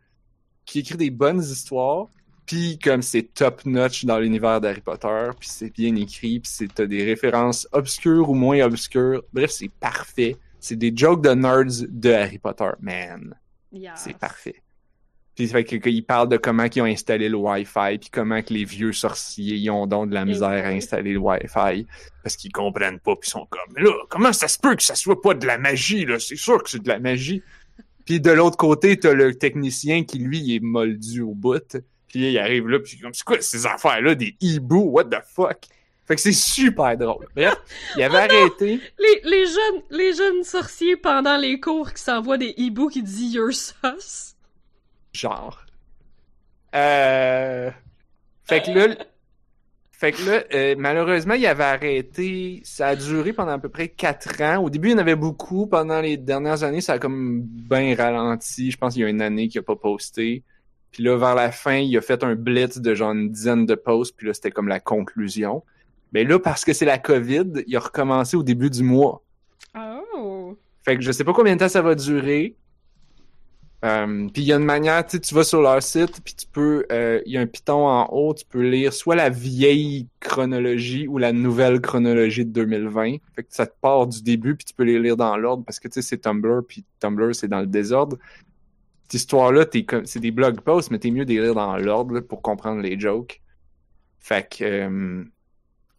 qui 0.65 0.81
écrit 0.81 0.97
des 0.97 1.11
bonnes 1.11 1.41
histoires, 1.41 2.09
puis 2.47 2.79
comme 2.79 3.03
c'est 3.03 3.35
top-notch 3.35 4.05
dans 4.05 4.19
l'univers 4.19 4.61
d'Harry 4.61 4.81
Potter, 4.81 5.31
puis 5.39 5.49
c'est 5.51 5.71
bien 5.71 5.95
écrit, 5.97 6.41
puis 6.41 6.51
c'est, 6.51 6.73
t'as 6.73 6.87
des 6.87 7.05
références 7.05 7.69
obscures 7.73 8.31
ou 8.31 8.35
moins 8.35 8.61
obscures. 8.61 9.23
Bref, 9.33 9.51
c'est 9.51 9.71
parfait. 9.81 10.37
C'est 10.61 10.77
des 10.77 10.93
jokes 10.95 11.23
de 11.23 11.31
nerds 11.31 11.87
de 11.89 12.13
Harry 12.13 12.39
Potter, 12.39 12.71
man. 12.81 13.35
Yes. 13.73 13.93
C'est 13.97 14.17
parfait. 14.17 14.63
Puis 15.35 15.49
fait 15.49 15.65
que, 15.65 15.77
qu'il 15.77 16.05
parle 16.05 16.31
de 16.31 16.39
comment 16.39 16.65
ils 16.65 16.81
ont 16.81 16.87
installé 16.87 17.29
le 17.29 17.37
Wi-Fi, 17.37 17.99
puis 17.99 18.09
comment 18.11 18.41
que 18.41 18.55
les 18.55 18.65
vieux 18.65 18.93
sorciers 18.93 19.57
ils 19.57 19.69
ont 19.69 19.87
donc 19.87 20.09
de 20.09 20.15
la 20.15 20.25
misère 20.25 20.49
à 20.49 20.69
installer 20.69 21.13
le 21.13 21.19
Wi-Fi, 21.19 21.87
parce 22.23 22.37
qu'ils 22.37 22.53
comprennent 22.53 23.01
pas, 23.01 23.17
puis 23.17 23.29
ils 23.29 23.33
sont 23.33 23.47
comme, 23.51 23.85
là, 23.85 23.93
comment 24.09 24.33
ça 24.33 24.49
se 24.49 24.59
peut 24.59 24.75
que 24.77 24.83
ça 24.83 24.95
soit 24.95 25.21
pas 25.21 25.35
de 25.35 25.47
la 25.47 25.59
magie, 25.59 26.07
là? 26.07 26.19
C'est 26.19 26.37
sûr 26.37 26.63
que 26.63 26.71
c'est 26.71 26.83
de 26.83 26.89
la 26.89 27.01
magie. 27.01 27.43
Puis 28.07 28.21
de 28.21 28.31
l'autre 28.31 28.57
côté, 28.57 28.97
t'as 28.99 29.13
le 29.13 29.35
technicien 29.35 30.05
qui, 30.05 30.19
lui, 30.19 30.39
il 30.39 30.55
est 30.55 30.61
moldu 30.61 31.21
au 31.21 31.35
bout, 31.35 31.77
puis 32.17 32.33
il 32.33 32.39
arrive 32.39 32.67
là, 32.69 32.79
puis 32.79 32.99
comme, 32.99 33.13
c'est 33.13 33.25
quoi 33.25 33.37
ces 33.43 33.67
affaires-là, 33.67 34.15
des 34.15 34.35
hiboux, 34.41 34.91
what 34.91 35.05
the 35.05 35.19
fuck? 35.23 35.59
Fait 36.07 36.15
que 36.15 36.21
c'est 36.23 36.33
super 36.33 36.97
drôle. 36.97 37.27
Bref, 37.35 37.57
il 37.95 38.03
avait 38.03 38.17
arrêté. 38.33 38.81
Les, 38.99 39.21
les, 39.25 39.45
jeunes, 39.45 39.83
les 39.91 40.15
jeunes 40.15 40.43
sorciers 40.43 40.97
pendant 40.97 41.37
les 41.37 41.61
cours 41.61 41.93
qui 41.93 42.03
s'envoient 42.03 42.39
des 42.39 42.55
hiboux 42.57 42.89
qui 42.89 43.03
disent 43.03 43.35
You're 43.35 43.53
sus. 43.53 44.35
Genre. 45.13 45.67
Euh... 46.75 47.71
Fait 48.45 48.63
que 48.63 48.71
là, 48.71 48.95
fait 49.91 50.13
que 50.13 50.23
là, 50.23 50.45
euh, 50.55 50.75
malheureusement, 50.79 51.35
il 51.35 51.45
avait 51.45 51.65
arrêté. 51.65 52.63
Ça 52.65 52.89
a 52.89 52.97
duré 52.97 53.35
pendant 53.35 53.53
à 53.53 53.59
peu 53.59 53.69
près 53.69 53.89
quatre 53.89 54.41
ans. 54.41 54.63
Au 54.63 54.71
début, 54.71 54.89
il 54.89 54.93
y 54.93 54.95
en 54.95 54.99
avait 54.99 55.17
beaucoup. 55.17 55.67
Pendant 55.67 56.01
les 56.01 56.17
dernières 56.17 56.63
années, 56.63 56.81
ça 56.81 56.95
a 56.95 56.99
comme 56.99 57.43
bien 57.43 57.95
ralenti. 57.95 58.71
Je 58.71 58.79
pense 58.79 58.95
qu'il 58.95 59.03
y 59.03 59.05
a 59.05 59.09
une 59.09 59.21
année 59.21 59.49
qu'il 59.49 59.59
a 59.59 59.63
pas 59.63 59.77
posté. 59.77 60.45
Puis 60.97 61.05
là, 61.05 61.19
vers 61.19 61.35
la 61.35 61.53
fin, 61.53 61.77
il 61.77 61.95
a 61.99 62.01
fait 62.01 62.25
un 62.25 62.35
blitz 62.35 62.79
de 62.79 62.95
genre 62.95 63.13
une 63.13 63.29
dizaine 63.29 63.67
de 63.67 63.75
posts. 63.75 64.17
Puis 64.17 64.29
là, 64.29 64.33
c'était 64.33 64.51
comme 64.51 64.67
la 64.67 64.81
conclusion. 64.81 65.63
Mais 66.15 66.25
là, 66.25 66.39
parce 66.39 66.65
que 66.65 66.73
c'est 66.73 66.87
la 66.87 66.97
COVID, 66.97 67.65
il 67.67 67.77
a 67.77 67.81
recommencé 67.81 68.35
au 68.35 68.43
début 68.43 68.71
du 68.71 68.83
mois. 68.83 69.23
Oh. 69.77 70.57
Fait 70.87 70.97
que 70.97 71.03
je 71.03 71.13
sais 71.13 71.23
pas 71.23 71.35
combien 71.35 71.53
de 71.53 71.61
temps 71.61 71.69
ça 71.69 71.83
va 71.83 71.95
durer. 71.95 72.57
Euh, 73.85 74.27
puis 74.33 74.41
il 74.41 74.47
y 74.47 74.55
a 74.55 74.57
une 74.57 74.65
manière, 74.65 75.05
tu 75.05 75.19
sais, 75.19 75.21
tu 75.21 75.35
vas 75.35 75.45
sur 75.45 75.61
leur 75.61 75.83
site, 75.83 76.23
puis 76.25 76.35
tu 76.35 76.47
peux, 76.47 76.87
euh, 76.91 77.21
il 77.27 77.33
y 77.33 77.37
a 77.37 77.43
un 77.43 77.47
piton 77.47 77.87
en 77.87 78.07
haut, 78.07 78.33
tu 78.33 78.47
peux 78.47 78.63
lire 78.63 78.95
soit 78.95 79.17
la 79.17 79.29
vieille 79.29 80.09
chronologie 80.19 81.07
ou 81.07 81.19
la 81.19 81.33
nouvelle 81.35 81.83
chronologie 81.83 82.47
de 82.47 82.53
2020. 82.53 83.17
Fait 83.35 83.43
que 83.43 83.49
ça 83.51 83.67
te 83.67 83.75
part 83.79 84.07
du 84.07 84.23
début, 84.23 84.57
puis 84.57 84.65
tu 84.65 84.73
peux 84.73 84.85
les 84.85 84.99
lire 84.99 85.19
dans 85.19 85.37
l'ordre 85.37 85.63
parce 85.63 85.79
que 85.79 85.89
tu 85.89 86.01
sais 86.01 86.09
c'est 86.09 86.23
Tumblr, 86.23 86.63
puis 86.67 86.87
Tumblr 87.01 87.35
c'est 87.35 87.49
dans 87.49 87.61
le 87.61 87.67
désordre. 87.67 88.17
Cette 89.07 89.15
histoire-là, 89.15 89.67
t'es 89.67 89.85
comme, 89.85 90.05
c'est 90.05 90.19
des 90.19 90.33
blog 90.33 90.61
posts, 90.63 90.91
mais 90.91 90.99
t'es 90.99 91.13
mieux 91.13 91.25
de 91.25 91.33
les 91.33 91.41
lire 91.41 91.55
dans 91.55 91.77
l'ordre 91.77 92.19
pour 92.19 92.43
comprendre 92.43 92.83
les 92.83 92.99
jokes. 92.99 93.41
Fait 94.19 94.49
que, 94.49 94.65
euh, 94.65 95.25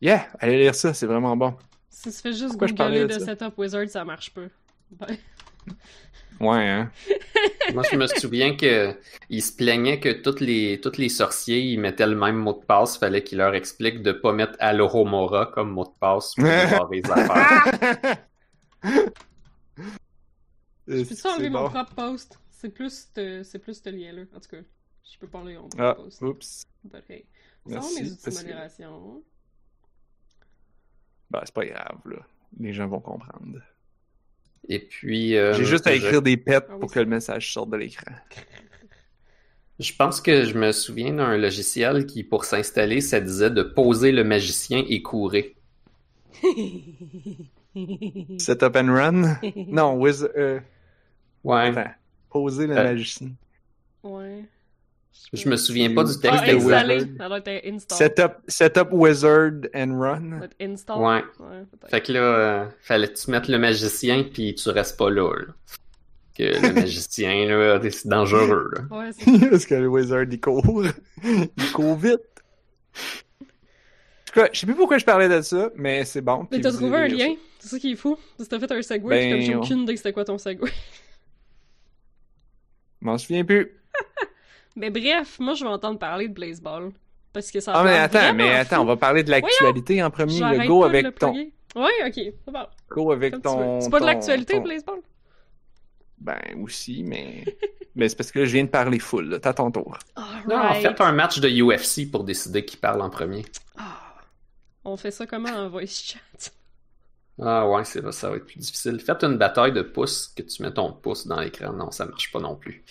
yeah, 0.02 0.28
allez 0.40 0.58
lire 0.58 0.76
ça, 0.76 0.94
c'est 0.94 1.06
vraiment 1.06 1.38
bon. 1.38 1.56
Si 1.90 2.12
tu 2.12 2.18
fais 2.18 2.34
juste 2.34 2.50
Pourquoi 2.50 2.68
je 2.68 2.74
parlais 2.74 3.00
googler 3.02 3.16
de 3.16 3.20
de? 3.22 3.26
Setup 3.26 3.58
Wizard, 3.58 3.88
ça 3.88 4.04
marche 4.04 4.34
pas. 4.34 4.42
Ben, 4.92 5.18
Ouais, 6.42 6.68
hein. 6.68 6.92
Moi, 7.74 7.84
je 7.90 7.96
me 7.96 8.08
souviens 8.08 8.56
que 8.56 8.96
il 9.30 9.42
se 9.42 9.54
plaignait 9.56 10.00
que 10.00 10.10
tous 10.10 10.40
les, 10.40 10.80
tous 10.82 10.98
les 10.98 11.10
sorciers, 11.10 11.62
ils 11.62 11.80
mettaient 11.80 12.06
le 12.06 12.16
même 12.16 12.36
mot 12.36 12.54
de 12.54 12.64
passe. 12.66 12.98
Fallait 12.98 13.24
qu'il 13.24 13.40
leur 13.40 13.56
explique 13.56 14.04
de 14.04 14.12
pas 14.12 14.34
mettre 14.34 14.54
Alohomora 14.60 15.48
comme 15.48 15.72
mot 15.72 15.86
de 15.86 15.98
passe 16.00 16.36
pour 16.36 16.46
voir 16.46 16.90
les 16.92 17.02
affaires. 17.10 18.18
je 20.88 21.04
peux 21.04 21.16
ça 21.16 21.34
enlever 21.34 21.50
mon 21.50 21.70
propre 21.70 21.94
post? 21.96 22.38
C'est 22.60 22.70
plus 22.70 23.08
ce 23.16 23.44
c'est 23.44 23.60
plus 23.60 23.80
ce 23.84 23.90
lien-là. 23.90 24.24
En 24.36 24.40
tout 24.40 24.50
cas, 24.50 24.58
je 25.04 25.18
peux 25.20 25.28
parler 25.28 25.58
en 25.58 25.70
Ah, 25.78 25.94
post. 25.96 26.22
oups. 26.24 26.64
But 26.84 27.04
hey. 27.10 27.26
Ça 27.68 27.76
va 27.76 27.82
Merci, 27.82 28.04
mes 28.04 28.12
outils 28.12 28.30
de 28.30 28.36
modération. 28.36 29.24
Ben, 31.30 31.42
c'est 31.46 31.54
pas 31.54 31.66
grave, 31.66 32.00
là. 32.06 32.18
Les 32.60 32.74
gens 32.74 32.88
vont 32.88 33.00
comprendre. 33.00 33.60
Et 34.70 34.80
puis. 34.80 35.36
euh, 35.38 35.54
J'ai 35.54 35.66
juste 35.66 35.86
à 35.86 35.92
je- 35.92 35.98
écrire 35.98 36.22
des 36.24 36.36
pets 36.38 36.66
Ah 36.68 36.74
oui, 36.74 36.80
pour 36.80 36.92
que 36.92 37.00
le 37.00 37.06
message 37.06 37.54
sorte 37.54 37.70
de 37.70 37.78
l'écran. 37.78 38.12
Je 39.80 39.94
pense 39.94 40.22
que 40.22 40.44
je 40.44 40.58
me 40.58 40.72
souviens 40.72 41.14
d'un 41.14 41.38
logiciel 41.38 42.08
qui, 42.08 42.24
pour 42.24 42.46
s'installer, 42.46 43.00
ça 43.00 43.20
disait 43.20 43.52
de 43.52 43.62
poser 43.62 44.12
le 44.12 44.24
magicien 44.24 44.84
et 44.90 45.04
courir. 45.04 45.46
Setup 48.40 48.76
and 48.76 48.92
run? 48.92 49.38
Non, 49.68 49.94
Wiz... 50.02 50.28
Euh, 50.36 50.60
Ouais. 51.44 51.68
attends. 51.78 51.92
Poser 52.30 52.68
le 52.68 52.78
Euh, 52.78 52.84
magicien. 52.84 53.30
Ouais. 54.04 54.44
Je 55.34 55.50
me 55.50 55.56
souviens 55.58 55.94
pas 55.94 56.04
du 56.04 56.12
Ah, 56.12 56.22
texte 56.22 56.44
de 56.46 56.56
installer. 56.58 56.96
Wizard. 56.96 57.10
Ça 57.18 57.28
doit 57.28 57.38
être 57.44 57.66
install. 57.68 57.98
Setup, 57.98 58.32
setup 58.48 58.88
wizard 58.92 59.52
and 59.76 60.00
run. 60.00 60.40
install. 60.62 61.02
Ouais. 61.02 61.22
peut-être. 61.42 61.90
Fait 61.90 62.02
que 62.02 62.12
là, 62.14 62.20
euh, 62.20 62.66
fallait 62.82 63.08
que 63.10 63.18
tu 63.18 63.32
mettes 63.32 63.48
le 63.48 63.58
magicien 63.58 64.24
puis 64.24 64.54
tu 64.56 64.70
restes 64.70 64.98
pas 64.98 65.10
là. 65.10 65.34
là. 65.34 65.54
Que 66.38 66.44
le 66.44 66.74
magicien, 66.86 67.46
là, 67.48 67.80
c'est 67.90 68.08
dangereux. 68.08 68.72
Là. 68.76 68.98
Ouais, 68.98 69.10
c'est 69.18 69.50
Parce 69.50 69.66
que 69.66 69.76
le 69.76 69.88
wizard, 69.88 70.24
il 70.30 70.40
court. 70.40 70.86
il 71.24 71.72
court 71.74 71.96
vite. 71.98 72.20
En 73.40 74.26
tout 74.34 74.40
cas, 74.42 74.50
je 74.54 74.60
sais 74.60 74.66
plus 74.68 74.76
pourquoi 74.76 74.98
je 75.00 75.06
parlais 75.06 75.30
de 75.30 75.42
ça, 75.42 75.72
mais 75.76 76.06
c'est 76.06 76.22
bon. 76.22 76.48
Mais 76.52 76.62
t'as 76.62 76.72
trouvé 76.72 76.96
un 76.98 77.08
lien? 77.08 77.34
C'est 77.60 77.70
ça 77.70 77.80
qui 77.80 77.94
est 77.94 77.96
fou. 77.96 78.18
Parce 78.38 78.48
que 78.48 78.56
t'as 78.56 78.68
fait 78.68 78.72
un 78.74 78.82
segway, 78.84 79.10
Ben, 79.16 79.22
puis 79.22 79.32
comme 79.32 79.42
j'ai 79.48 79.56
on- 79.56 79.62
aucune 79.64 79.80
idée 79.84 79.98
c'était 79.98 80.14
quoi 80.14 80.26
ton 80.26 80.38
segway. 80.38 80.70
M'en 83.01 83.18
souviens 83.18 83.44
plus. 83.46 83.72
Mais 84.75 84.89
bref, 84.89 85.39
moi 85.39 85.54
je 85.54 85.63
vais 85.63 85.70
entendre 85.70 86.00
parler 86.00 86.27
de 86.27 86.34
Blazeball. 86.34 86.92
Parce 87.34 87.51
que 87.51 87.60
ça 87.60 87.74
Ah, 87.75 87.84
mais 87.84 87.98
attends, 87.98 88.34
mais 88.34 88.50
fou. 88.50 88.62
attends, 88.62 88.82
on 88.82 88.86
va 88.86 88.96
parler 88.98 89.24
de 89.24 89.30
l'actualité 89.30 90.01
en 90.01 90.10
premier. 90.10 90.39
Le 90.39 90.66
go 90.68 90.84
avec 90.86 91.04
le 91.06 91.12
ton. 91.12 91.34
Ouais, 91.34 91.92
ok. 92.08 92.13
C'est 92.16 92.51
bon. 92.51 92.66
Go 92.89 93.12
avec 93.12 93.34
Comme 93.34 93.42
ton. 93.44 93.82
C'est 93.82 93.89
pas 93.92 94.00
de 94.00 94.06
l'actualité, 94.06 94.54
ton- 94.56 94.62
Blazeball? 94.62 95.00
Ben, 96.18 96.39
aussi, 96.63 97.04
mais. 97.04 97.44
mais 97.96 98.10
c'est 98.10 98.16
parce 98.16 98.32
que 98.32 98.39
là, 98.39 98.46
je 98.46 98.54
viens 98.54 98.63
de 98.63 98.70
parler 98.70 98.98
full, 98.98 99.30
là. 99.30 99.39
T'as 99.39 99.54
ton 99.54 99.70
tour. 99.70 100.00
Non, 100.48 100.56
en 100.58 100.74
fait, 100.74 101.00
un 101.00 101.12
match 101.12 101.39
de 101.39 101.48
UFC 101.50 102.10
pour 102.10 102.24
décider 102.24 102.66
qui 102.66 102.77
parle 102.77 103.01
en 103.01 103.10
premier. 103.12 103.46
Ah. 103.77 104.16
On 104.84 104.98
fait 104.98 105.12
ça 105.12 105.27
comment 105.27 105.50
en 105.50 105.70
voice 105.70 105.86
chat? 105.88 106.51
Ah 107.39 107.67
ouais, 107.70 107.84
c'est 107.84 108.12
ça 108.12 108.29
va 108.29 108.38
être 108.38 108.46
plus 108.46 108.58
difficile. 108.60 109.00
Faites 109.00 109.24
une 109.24 109.38
bataille 109.38 109.72
de 109.72 109.84
pouces 109.84 110.27
que 110.36 110.41
tu 110.41 110.63
mets 110.63 110.72
ton 110.74 110.91
pouce 110.94 111.27
dans 111.27 111.39
l'écran. 111.39 111.72
Non, 111.74 111.91
ça 111.91 112.06
marche 112.06 112.32
pas 112.32 112.39
non 112.39 112.56
plus. 112.56 112.84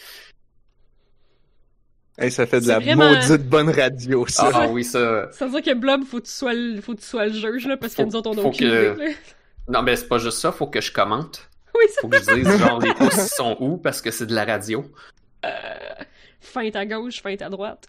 Hey, 2.18 2.30
ça 2.30 2.46
fait 2.46 2.60
de 2.60 2.68
la 2.68 2.78
vraiment- 2.78 3.10
maudite 3.12 3.46
bonne 3.46 3.68
radio, 3.70 4.26
ça. 4.26 4.50
Ah, 4.54 4.60
ah 4.62 4.68
oui, 4.68 4.84
ça. 4.84 5.30
Ça 5.32 5.46
veut 5.46 5.60
dire 5.60 5.74
que 5.74 5.78
Blob, 5.78 6.02
faut 6.04 6.18
que 6.20 6.24
tu 6.26 6.30
sois 6.32 6.54
le, 6.54 6.80
faut 6.80 6.94
que 6.94 7.00
tu 7.00 7.06
sois 7.06 7.26
le 7.26 7.32
juge, 7.32 7.66
là, 7.66 7.76
parce 7.76 7.94
que 7.94 8.02
nous 8.02 8.16
autres, 8.16 8.30
on 8.30 8.38
a 8.38 8.42
aucune 8.42 8.68
que- 8.70 8.94
idée, 8.94 9.04
là. 9.04 9.10
Non, 9.68 9.82
mais 9.82 9.96
c'est 9.96 10.08
pas 10.08 10.18
juste 10.18 10.38
ça, 10.38 10.52
faut 10.52 10.68
que 10.68 10.80
je 10.80 10.92
commente. 10.92 11.50
Oui, 11.74 11.84
ça 11.90 12.00
Faut 12.00 12.08
que 12.08 12.16
je 12.18 12.34
dise 12.36 12.56
genre 12.58 12.80
les 12.80 12.94
pouces 12.94 13.16
ils 13.16 13.34
sont 13.36 13.56
où 13.60 13.76
parce 13.76 14.00
que 14.00 14.10
c'est 14.10 14.24
de 14.26 14.34
la 14.34 14.44
radio. 14.46 14.84
feinte 16.40 16.76
à 16.76 16.86
gauche, 16.86 17.20
feinte 17.20 17.42
à 17.42 17.50
droite. 17.50 17.86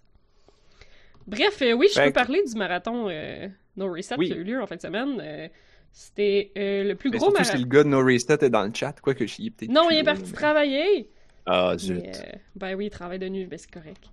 Bref, 1.25 1.61
euh, 1.61 1.73
oui, 1.73 1.87
je 1.93 2.01
peux 2.01 2.11
parler 2.11 2.43
du 2.43 2.55
marathon 2.57 3.07
euh, 3.09 3.47
No 3.77 3.91
Reset 3.93 4.15
Oui. 4.17 4.27
qui 4.27 4.33
a 4.33 4.37
eu 4.37 4.43
lieu 4.43 4.61
en 4.61 4.67
fin 4.67 4.75
de 4.75 4.81
semaine. 4.81 5.21
Euh, 5.97 5.99
C'était 5.99 6.51
euh, 6.57 6.83
le 6.83 6.95
plus 6.95 7.09
Mais 7.09 7.17
gros 7.17 7.27
surtout 7.31 7.43
si 7.43 7.49
marathon. 7.51 7.63
le 7.63 7.69
gars 7.69 7.83
de 7.83 7.89
No 7.89 7.99
Reset 8.05 8.45
est 8.45 8.49
dans 8.49 8.63
le 8.63 8.71
chat, 8.73 8.93
quoi 9.01 9.15
que 9.15 9.25
je 9.25 9.35
peut-être. 9.49 9.71
Non, 9.71 9.89
il 9.89 9.97
est 9.97 10.03
parti 10.03 10.23
mais- 10.25 10.31
travailler. 10.31 11.09
Ah, 11.45 11.75
zut. 11.77 11.95
Mais, 12.01 12.11
euh, 12.15 12.37
ben 12.55 12.75
oui, 12.75 12.85
il 12.87 12.89
travaille 12.89 13.19
de 13.19 13.29
nuit, 13.29 13.45
ben 13.45 13.57
c'est 13.57 13.71
correct. 13.71 14.03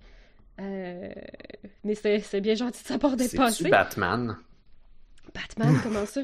Euh, 0.59 1.09
mais 1.83 1.95
c'est 1.95 2.41
bien 2.41 2.55
gentil 2.55 2.81
de 2.81 2.87
sa 2.87 2.97
part 2.97 3.15
d'être 3.17 3.35
passé. 3.35 3.69
Batman? 3.69 4.37
Batman, 5.33 5.75
comment 5.83 6.05
ça? 6.05 6.21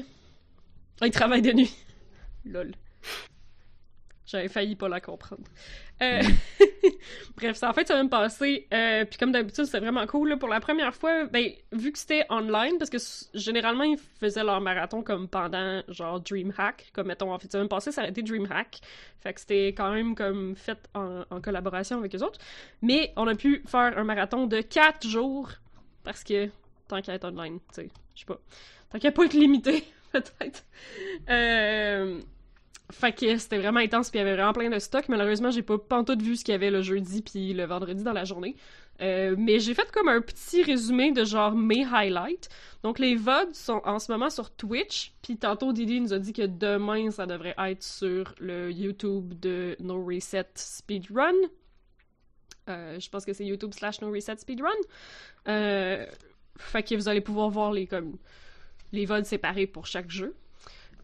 Ah, 1.00 1.06
il 1.06 1.12
travaille 1.12 1.42
de 1.42 1.52
nuit. 1.52 1.74
Lol. 2.44 2.72
J'avais 4.26 4.48
failli 4.48 4.74
pas 4.74 4.88
la 4.88 5.00
comprendre. 5.00 5.44
Euh, 6.00 6.22
Bref, 7.36 7.56
c'est 7.56 7.66
en 7.66 7.72
fait, 7.72 7.86
ça 7.86 8.02
me 8.02 8.08
passer. 8.08 8.66
Euh, 8.72 9.04
puis 9.04 9.18
comme 9.18 9.32
d'habitude, 9.32 9.64
c'était 9.64 9.80
vraiment 9.80 10.06
cool. 10.06 10.30
là. 10.30 10.36
Pour 10.36 10.48
la 10.48 10.60
première 10.60 10.94
fois, 10.94 11.26
ben, 11.26 11.50
vu 11.72 11.92
que 11.92 11.98
c'était 11.98 12.26
online, 12.30 12.78
parce 12.78 12.90
que 12.90 12.98
généralement, 13.34 13.84
ils 13.84 13.98
faisaient 14.20 14.44
leur 14.44 14.60
marathon 14.60 15.02
comme 15.02 15.28
pendant, 15.28 15.82
genre, 15.88 16.20
DreamHack. 16.20 16.90
Comme, 16.92 17.08
mettons, 17.08 17.32
en 17.32 17.38
fait, 17.38 17.50
ça 17.50 17.58
me 17.62 17.68
passer, 17.68 17.92
ça 17.92 18.02
a 18.02 18.08
été 18.08 18.22
DreamHack. 18.22 18.80
Fait 19.20 19.32
que 19.32 19.40
c'était 19.40 19.68
quand 19.68 19.92
même 19.92 20.14
comme 20.14 20.56
fait 20.56 20.78
en, 20.94 21.24
collaboration 21.40 21.98
avec 21.98 22.14
eux 22.14 22.22
autres. 22.22 22.40
Mais 22.80 23.12
on 23.16 23.26
a 23.26 23.34
pu 23.34 23.62
faire 23.66 23.96
un 23.96 24.04
marathon 24.04 24.46
de 24.46 24.60
4 24.60 25.06
jours. 25.06 25.50
Parce 26.04 26.24
que, 26.24 26.48
tant 26.88 27.00
qu'à 27.00 27.14
être 27.14 27.24
online, 27.24 27.58
tu 27.68 27.82
sais, 27.82 27.90
je 28.14 28.20
sais 28.20 28.26
pas. 28.26 28.40
Tant 28.90 28.98
qu'à 28.98 29.12
pas 29.12 29.24
être 29.24 29.34
limité, 29.34 29.84
peut-être. 30.12 30.64
Euh... 31.28 32.20
Fait 32.92 33.12
que 33.12 33.38
c'était 33.38 33.58
vraiment 33.58 33.80
intense, 33.80 34.10
puis 34.10 34.18
il 34.18 34.22
y 34.22 34.26
avait 34.26 34.34
vraiment 34.34 34.52
plein 34.52 34.68
de 34.68 34.78
stocks. 34.78 35.08
Malheureusement, 35.08 35.50
j'ai 35.50 35.62
pas 35.62 35.78
pantoute 35.78 36.20
vu 36.20 36.36
ce 36.36 36.44
qu'il 36.44 36.52
y 36.52 36.54
avait 36.54 36.70
le 36.70 36.82
jeudi 36.82 37.22
puis 37.22 37.54
le 37.54 37.64
vendredi 37.64 38.04
dans 38.04 38.12
la 38.12 38.24
journée. 38.24 38.54
Euh, 39.00 39.34
mais 39.38 39.58
j'ai 39.58 39.74
fait 39.74 39.90
comme 39.90 40.08
un 40.08 40.20
petit 40.20 40.62
résumé 40.62 41.10
de 41.10 41.24
genre 41.24 41.52
mes 41.52 41.84
highlights. 41.84 42.48
Donc 42.82 42.98
les 42.98 43.16
VOD 43.16 43.54
sont 43.54 43.80
en 43.84 43.98
ce 43.98 44.12
moment 44.12 44.28
sur 44.28 44.50
Twitch, 44.50 45.14
puis 45.22 45.38
tantôt 45.38 45.72
Didi 45.72 46.00
nous 46.00 46.12
a 46.12 46.18
dit 46.18 46.32
que 46.32 46.42
demain 46.42 47.10
ça 47.10 47.26
devrait 47.26 47.54
être 47.58 47.82
sur 47.82 48.34
le 48.38 48.70
YouTube 48.70 49.32
de 49.40 49.76
No 49.80 50.04
Reset 50.04 50.50
Speedrun. 50.54 51.32
Euh, 52.68 53.00
je 53.00 53.08
pense 53.08 53.24
que 53.24 53.32
c'est 53.32 53.46
YouTube 53.46 53.72
slash 53.74 54.02
No 54.02 54.12
Reset 54.12 54.36
Speedrun. 54.36 54.68
Euh, 55.48 56.06
fait 56.58 56.82
que 56.82 56.94
vous 56.94 57.08
allez 57.08 57.22
pouvoir 57.22 57.48
voir 57.48 57.72
les 57.72 57.86
comme 57.86 58.18
les 58.92 59.06
vols 59.06 59.24
séparés 59.24 59.66
pour 59.66 59.86
chaque 59.86 60.10
jeu. 60.10 60.36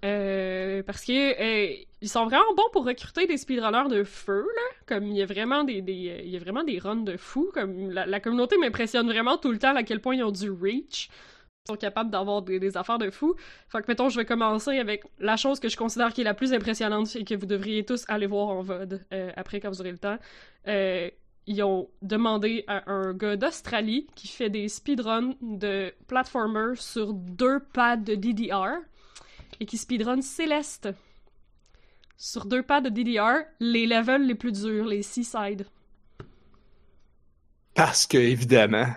Euh, 0.05 0.83
parce 0.85 1.05
que 1.05 1.13
euh, 1.13 1.75
ils 2.01 2.09
sont 2.09 2.25
vraiment 2.27 2.55
bons 2.57 2.69
pour 2.73 2.87
recruter 2.87 3.27
des 3.27 3.37
speedrunners 3.37 3.89
de 3.89 4.05
feu 4.05 4.47
là. 4.55 4.63
Comme 4.87 5.09
il 5.09 5.17
y 5.17 5.23
a 5.23 5.27
vraiment 5.27 5.65
des, 5.65 5.81
euh, 5.81 6.21
il 6.23 6.31
y 6.31 6.37
a 6.37 6.39
vraiment 6.39 6.63
des 6.63 6.79
runs 6.79 6.97
de 7.03 7.17
fous. 7.17 7.51
Comme 7.53 7.91
la, 7.91 8.21
communauté 8.21 8.57
m'impressionne 8.59 9.09
vraiment 9.09 9.39
tout 9.39 9.51
le 9.51 9.59
temps 9.59 9.75
à 9.75 9.83
quel 9.83 10.01
point 10.01 10.15
ils 10.15 10.23
ont 10.23 10.31
du 10.31 10.51
reach. 10.51 11.09
Ils 11.67 11.73
sont 11.73 11.77
capables 11.77 12.11
d'avoir 12.11 12.43
des, 12.43 12.77
affaires 12.77 12.99
de 12.99 13.11
fous. 13.11 13.35
Fait 13.69 13.81
que 13.81 13.87
mettons, 13.89 14.09
je 14.09 14.19
vais 14.19 14.25
commencer 14.25 14.79
avec 14.79 15.05
la 15.19 15.37
chose 15.37 15.61
que 15.61 15.69
je 15.69 15.77
considère 15.77 16.13
qui 16.13 16.21
est 16.23 16.25
la 16.25 16.35
plus 16.35 16.53
impressionnante 16.53 17.15
et 17.17 17.25
que 17.25 17.35
vous 17.35 17.47
devriez 17.47 17.85
tous 17.85 18.05
aller 18.09 18.27
voir 18.27 18.49
en 18.49 18.63
VOD 18.63 19.05
après 19.37 19.61
quand 19.61 19.69
vous 19.69 19.81
aurez 19.81 19.93
le 19.93 19.99
temps. 19.99 20.19
Ils 21.51 21.63
ont 21.63 21.89
demandé 22.03 22.65
à 22.69 22.91
un 22.91 23.15
gars 23.15 23.37
d'Australie 23.37 24.07
qui 24.15 24.29
fait 24.29 24.51
des 24.51 24.69
speedruns 24.69 25.33
de 25.41 25.95
platformer 26.07 26.75
sur 26.77 27.15
deux 27.15 27.61
pads 27.73 27.97
de 27.97 28.15
DDR 28.15 28.77
et 29.61 29.67
qui 29.67 29.79
speedrun 29.79 30.23
Céleste. 30.23 30.89
Sur 32.17 32.47
deux 32.47 32.63
pads 32.63 32.81
de 32.81 32.89
DDR, 32.89 33.45
les 33.61 33.87
levels 33.87 34.27
les 34.27 34.35
plus 34.35 34.53
durs, 34.53 34.87
les 34.87 35.03
Seaside. 35.03 35.67
Parce 37.75 38.07
que, 38.07 38.19
évidemment. 38.19 38.89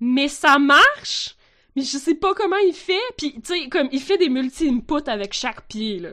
Mais 0.00 0.28
ça 0.28 0.58
marche! 0.58 1.36
Mais 1.76 1.82
je 1.82 1.96
sais 1.96 2.16
pas 2.16 2.34
comment 2.34 2.56
il 2.56 2.74
fait. 2.74 3.00
Puis, 3.16 3.34
tu 3.34 3.40
sais, 3.44 3.68
comme, 3.68 3.88
il 3.92 4.00
fait 4.00 4.18
des 4.18 4.28
multi-inputs 4.28 5.08
avec 5.08 5.32
chaque 5.32 5.66
pied, 5.68 6.00
là. 6.00 6.10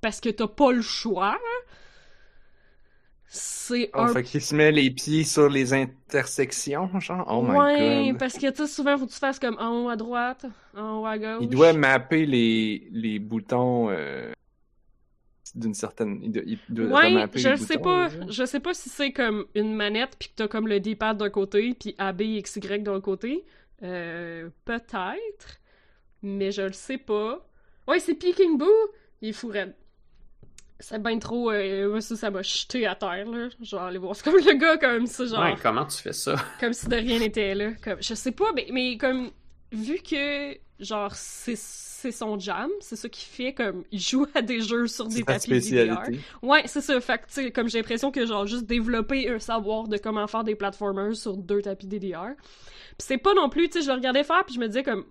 Parce 0.00 0.20
que 0.20 0.28
t'as 0.28 0.48
pas 0.48 0.70
le 0.70 0.82
choix, 0.82 1.32
là. 1.32 1.72
C'est 3.34 3.90
Oh, 3.94 4.00
un 4.00 4.08
fait 4.08 4.22
qu'il 4.24 4.42
se 4.42 4.54
met 4.54 4.70
les 4.72 4.90
pieds 4.90 5.24
sur 5.24 5.48
les 5.48 5.72
intersections, 5.72 7.00
genre? 7.00 7.26
Oh 7.30 7.42
my 7.42 7.56
ouais, 7.56 8.08
god. 8.10 8.18
parce 8.18 8.34
que 8.34 8.50
tu 8.50 8.56
sais, 8.58 8.66
souvent, 8.66 8.98
faut 8.98 9.06
que 9.06 9.12
tu 9.12 9.18
fasses 9.18 9.38
comme 9.38 9.56
en 9.58 9.84
haut 9.84 9.88
à 9.88 9.96
droite, 9.96 10.44
en 10.76 10.98
haut 11.00 11.06
à 11.06 11.16
gauche. 11.18 11.38
Il 11.40 11.48
doit 11.48 11.72
mapper 11.72 12.26
les, 12.26 12.88
les 12.92 13.18
boutons 13.18 13.88
euh, 13.90 14.32
d'une 15.54 15.74
certaine. 15.74 16.20
Il 16.22 16.32
doit, 16.68 16.86
Ouais, 16.86 17.26
je 17.34 17.48
les 17.48 17.56
sais 17.56 17.78
boutons, 17.78 17.82
pas. 17.82 18.08
là. 18.08 18.26
Je 18.28 18.44
sais 18.44 18.60
pas 18.60 18.74
si 18.74 18.88
c'est 18.90 19.12
comme 19.12 19.46
une 19.54 19.74
manette 19.74 20.16
puis 20.18 20.28
que 20.28 20.34
t'as 20.36 20.48
comme 20.48 20.68
le 20.68 20.80
D-pad 20.80 21.16
d'un 21.18 21.30
côté 21.30 21.74
puis 21.74 21.94
A, 21.98 22.12
B, 22.12 22.22
X, 22.22 22.56
Y 22.56 22.82
d'un 22.82 23.00
côté. 23.00 23.44
Euh, 23.82 24.50
peut-être. 24.66 25.60
Mais 26.22 26.52
je 26.52 26.62
le 26.62 26.72
sais 26.72 26.98
pas. 26.98 27.46
Ouais, 27.88 27.98
c'est 27.98 28.14
Peking 28.14 28.58
Boo! 28.58 28.66
Il 29.22 29.30
est 29.30 29.32
fou 29.32 29.48
raide. 29.48 29.74
C'est 30.80 31.02
bien 31.02 31.18
trop. 31.18 31.50
Euh, 31.50 31.90
moi, 31.90 32.00
ça, 32.00 32.16
ça 32.16 32.30
m'a 32.30 32.42
jeté 32.42 32.86
à 32.86 32.94
terre, 32.94 33.26
là. 33.26 33.48
Genre, 33.60 33.82
aller 33.82 33.98
voir. 33.98 34.16
C'est 34.16 34.24
comme 34.24 34.36
le 34.36 34.54
gars, 34.54 34.76
comme 34.78 35.06
ça, 35.06 35.26
genre. 35.26 35.42
Ouais, 35.42 35.54
comment 35.62 35.86
tu 35.86 35.98
fais 35.98 36.12
ça? 36.12 36.34
Comme 36.60 36.72
si 36.72 36.88
de 36.88 36.96
rien 36.96 37.18
n'était 37.18 37.54
là. 37.54 37.70
Comme, 37.82 38.02
je 38.02 38.14
sais 38.14 38.32
pas, 38.32 38.52
mais, 38.54 38.66
mais 38.72 38.96
comme, 38.96 39.30
vu 39.70 39.98
que, 39.98 40.56
genre, 40.80 41.14
c'est 41.14 41.56
c'est 42.02 42.10
son 42.10 42.36
jam, 42.36 42.68
c'est 42.80 42.96
ça 42.96 43.08
qu'il 43.08 43.28
fait, 43.28 43.54
comme, 43.54 43.84
il 43.92 44.00
joue 44.00 44.26
à 44.34 44.42
des 44.42 44.60
jeux 44.60 44.88
sur 44.88 45.06
des 45.06 45.22
tapis 45.22 45.60
DDR. 45.60 46.02
Ouais, 46.42 46.62
c'est 46.66 46.80
ça. 46.80 47.00
Fait 47.00 47.18
que, 47.18 47.26
tu 47.26 47.34
sais, 47.34 47.50
comme 47.52 47.68
j'ai 47.68 47.78
l'impression 47.78 48.10
que, 48.10 48.26
genre, 48.26 48.44
juste 48.44 48.66
développer 48.66 49.28
un 49.28 49.38
savoir 49.38 49.86
de 49.86 49.96
comment 49.98 50.26
faire 50.26 50.42
des 50.42 50.56
platformers 50.56 51.14
sur 51.14 51.36
deux 51.36 51.62
tapis 51.62 51.86
DDR. 51.86 52.34
Puis 52.36 53.06
c'est 53.06 53.18
pas 53.18 53.34
non 53.34 53.48
plus, 53.48 53.68
tu 53.68 53.78
sais, 53.78 53.84
je 53.84 53.90
le 53.90 53.94
regardais 53.94 54.24
faire, 54.24 54.44
puis 54.44 54.54
je 54.56 54.60
me 54.60 54.66
disais, 54.66 54.82
comme, 54.82 55.04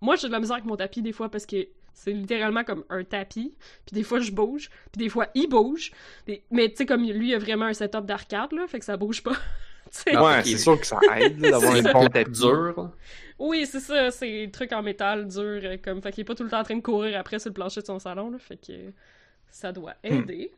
moi, 0.00 0.16
j'ai 0.16 0.28
de 0.28 0.32
la 0.32 0.40
misère 0.40 0.56
avec 0.56 0.66
mon 0.66 0.76
tapis 0.76 1.02
des 1.02 1.12
fois 1.12 1.28
parce 1.30 1.44
que 1.44 1.68
c'est 1.96 2.12
littéralement 2.12 2.62
comme 2.62 2.84
un 2.90 3.02
tapis, 3.04 3.56
puis 3.86 3.94
des 3.94 4.02
fois 4.02 4.20
je 4.20 4.30
bouge, 4.30 4.68
puis 4.92 4.98
des 5.04 5.08
fois 5.08 5.28
il 5.34 5.48
bouge. 5.48 5.90
Puis- 6.26 6.42
mais 6.50 6.68
tu 6.68 6.76
sais, 6.76 6.86
comme 6.86 7.02
lui, 7.02 7.30
il 7.30 7.34
a 7.34 7.38
vraiment 7.38 7.64
un 7.64 7.72
setup 7.72 8.04
d'arcade, 8.04 8.52
là, 8.52 8.66
fait 8.68 8.78
que 8.78 8.84
ça 8.84 8.96
bouge 8.96 9.22
pas. 9.22 9.32
Ouais, 10.06 10.42
c'est 10.44 10.58
sûr 10.58 10.78
que 10.80 10.86
ça 10.86 10.98
aide 11.16 11.38
d'avoir 11.38 11.72
C'est 11.72 11.78
un 11.78 11.82
ça. 11.84 11.92
bon 11.92 12.06
tapis. 12.08 12.30
Dur, 12.32 12.74
là. 12.76 12.92
Oui, 13.38 13.64
c'est 13.66 13.78
ça, 13.80 14.10
c'est 14.10 14.46
des 14.46 14.50
trucs 14.50 14.72
en 14.72 14.82
métal 14.82 15.26
dur, 15.28 15.40
euh, 15.62 15.76
comme, 15.82 16.02
fait 16.02 16.10
qu'il 16.10 16.22
est 16.22 16.24
pas 16.24 16.34
tout 16.34 16.42
le 16.42 16.50
temps 16.50 16.58
en 16.58 16.64
train 16.64 16.74
de 16.76 16.82
courir 16.82 17.18
après 17.18 17.38
sur 17.38 17.50
le 17.50 17.54
plancher 17.54 17.80
de 17.82 17.86
son 17.86 17.98
salon, 18.00 18.30
là, 18.30 18.38
fait 18.38 18.56
que 18.56 18.72
ça 19.48 19.70
doit 19.72 19.94
aider. 20.02 20.52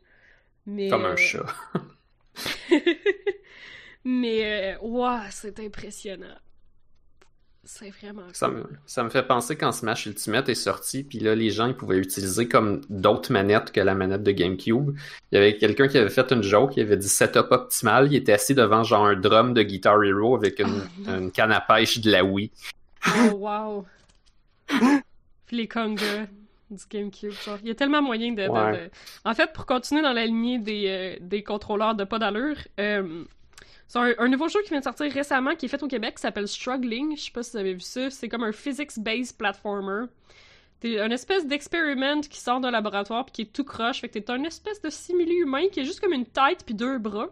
Mais, 0.65 0.89
comme 0.89 1.05
euh, 1.05 1.13
un 1.13 1.15
chat. 1.15 1.45
mais, 4.03 4.73
euh, 4.73 4.77
ouah, 4.81 5.23
c'est 5.31 5.59
impressionnant. 5.59 6.35
C'est 7.65 7.89
vraiment 7.89 8.23
Ça 8.33 8.47
cool. 8.47 8.57
me, 8.57 8.63
ça 8.85 9.03
me 9.03 9.09
fait 9.09 9.21
penser 9.23 9.55
quand 9.55 9.71
Smash 9.71 10.05
Ultimate 10.07 10.49
est 10.49 10.55
sorti, 10.55 11.03
puis 11.03 11.19
là, 11.19 11.35
les 11.35 11.49
gens 11.51 11.67
ils 11.67 11.75
pouvaient 11.75 11.97
utiliser 11.99 12.47
comme 12.47 12.81
d'autres 12.89 13.31
manettes 13.31 13.71
que 13.71 13.79
la 13.81 13.93
manette 13.95 14.23
de 14.23 14.31
GameCube. 14.31 14.95
Il 15.31 15.35
y 15.35 15.37
avait 15.37 15.55
quelqu'un 15.57 15.87
qui 15.87 15.97
avait 15.97 16.09
fait 16.09 16.31
une 16.31 16.41
joke, 16.41 16.77
il 16.77 16.81
avait 16.83 16.97
dit 16.97 17.09
setup 17.09 17.47
optimal, 17.51 18.07
il 18.11 18.15
était 18.15 18.33
assis 18.33 18.55
devant 18.55 18.83
genre 18.83 19.05
un 19.05 19.15
drum 19.15 19.53
de 19.53 19.61
Guitar 19.61 20.03
Hero 20.03 20.35
avec 20.35 20.59
une, 20.59 20.81
Oh, 21.07 21.09
une 21.19 21.31
canne 21.31 21.51
à 21.51 21.61
pêche 21.61 21.99
de 21.99 22.09
la 22.11 22.23
Wii. 22.23 22.49
Oh, 23.07 23.35
wow. 23.35 23.85
Puis 25.45 25.57
les 25.57 25.67
congas 25.67 26.25
du 26.71 26.83
GameCube, 26.89 27.31
genre. 27.45 27.57
Il 27.63 27.67
y 27.67 27.71
a 27.71 27.75
tellement 27.75 28.01
moyen 28.01 28.31
de... 28.33 28.43
de- 28.43 28.49
Ouais. 28.49 28.71
de- 28.85 28.89
En 29.25 29.33
fait, 29.33 29.51
pour 29.53 29.65
continuer 29.65 30.01
dans 30.01 30.13
la 30.13 30.25
lignée 30.25 30.59
des, 30.59 30.85
euh, 30.87 31.15
des 31.21 31.43
contrôleurs 31.43 31.95
de 31.95 32.03
pas 32.03 32.19
d'allure, 32.19 32.57
euh, 32.79 33.23
c'est 33.89 34.19
un, 34.19 34.27
nouveau 34.27 34.47
jeu 34.47 34.61
qui 34.61 34.69
vient 34.69 34.77
de 34.77 34.83
sortir 34.83 35.11
récemment, 35.11 35.55
qui 35.55 35.65
est 35.65 35.69
fait 35.69 35.81
au 35.81 35.87
Québec, 35.87 36.13
qui 36.13 36.21
s'appelle 36.21 36.47
Struggling. 36.47 37.17
Je 37.17 37.23
sais 37.23 37.31
pas 37.31 37.41
si 37.41 37.53
vous 37.53 37.57
avez 37.57 37.73
vu 37.73 37.79
ça. 37.79 38.11
C'est 38.11 38.29
comme 38.29 38.43
un 38.43 38.51
physics-based 38.51 39.35
platformer. 39.35 40.05
T'es 40.79 40.99
un 40.99 41.09
espèce 41.09 41.47
d'expériment 41.47 42.21
qui 42.21 42.39
sort 42.39 42.59
d'un 42.59 42.69
laboratoire 42.69 43.25
puis 43.25 43.31
qui 43.31 43.41
est 43.41 43.51
tout 43.51 43.63
croche. 43.63 44.01
Fait 44.01 44.07
que 44.07 44.19
t'es 44.19 44.29
un 44.29 44.43
espèce 44.43 44.79
de 44.83 44.91
simili-humain 44.91 45.69
qui 45.71 45.79
est 45.79 45.85
juste 45.85 46.01
comme 46.01 46.13
une 46.13 46.27
tête 46.27 46.63
puis 46.63 46.75
deux 46.75 46.99
bras. 46.99 47.29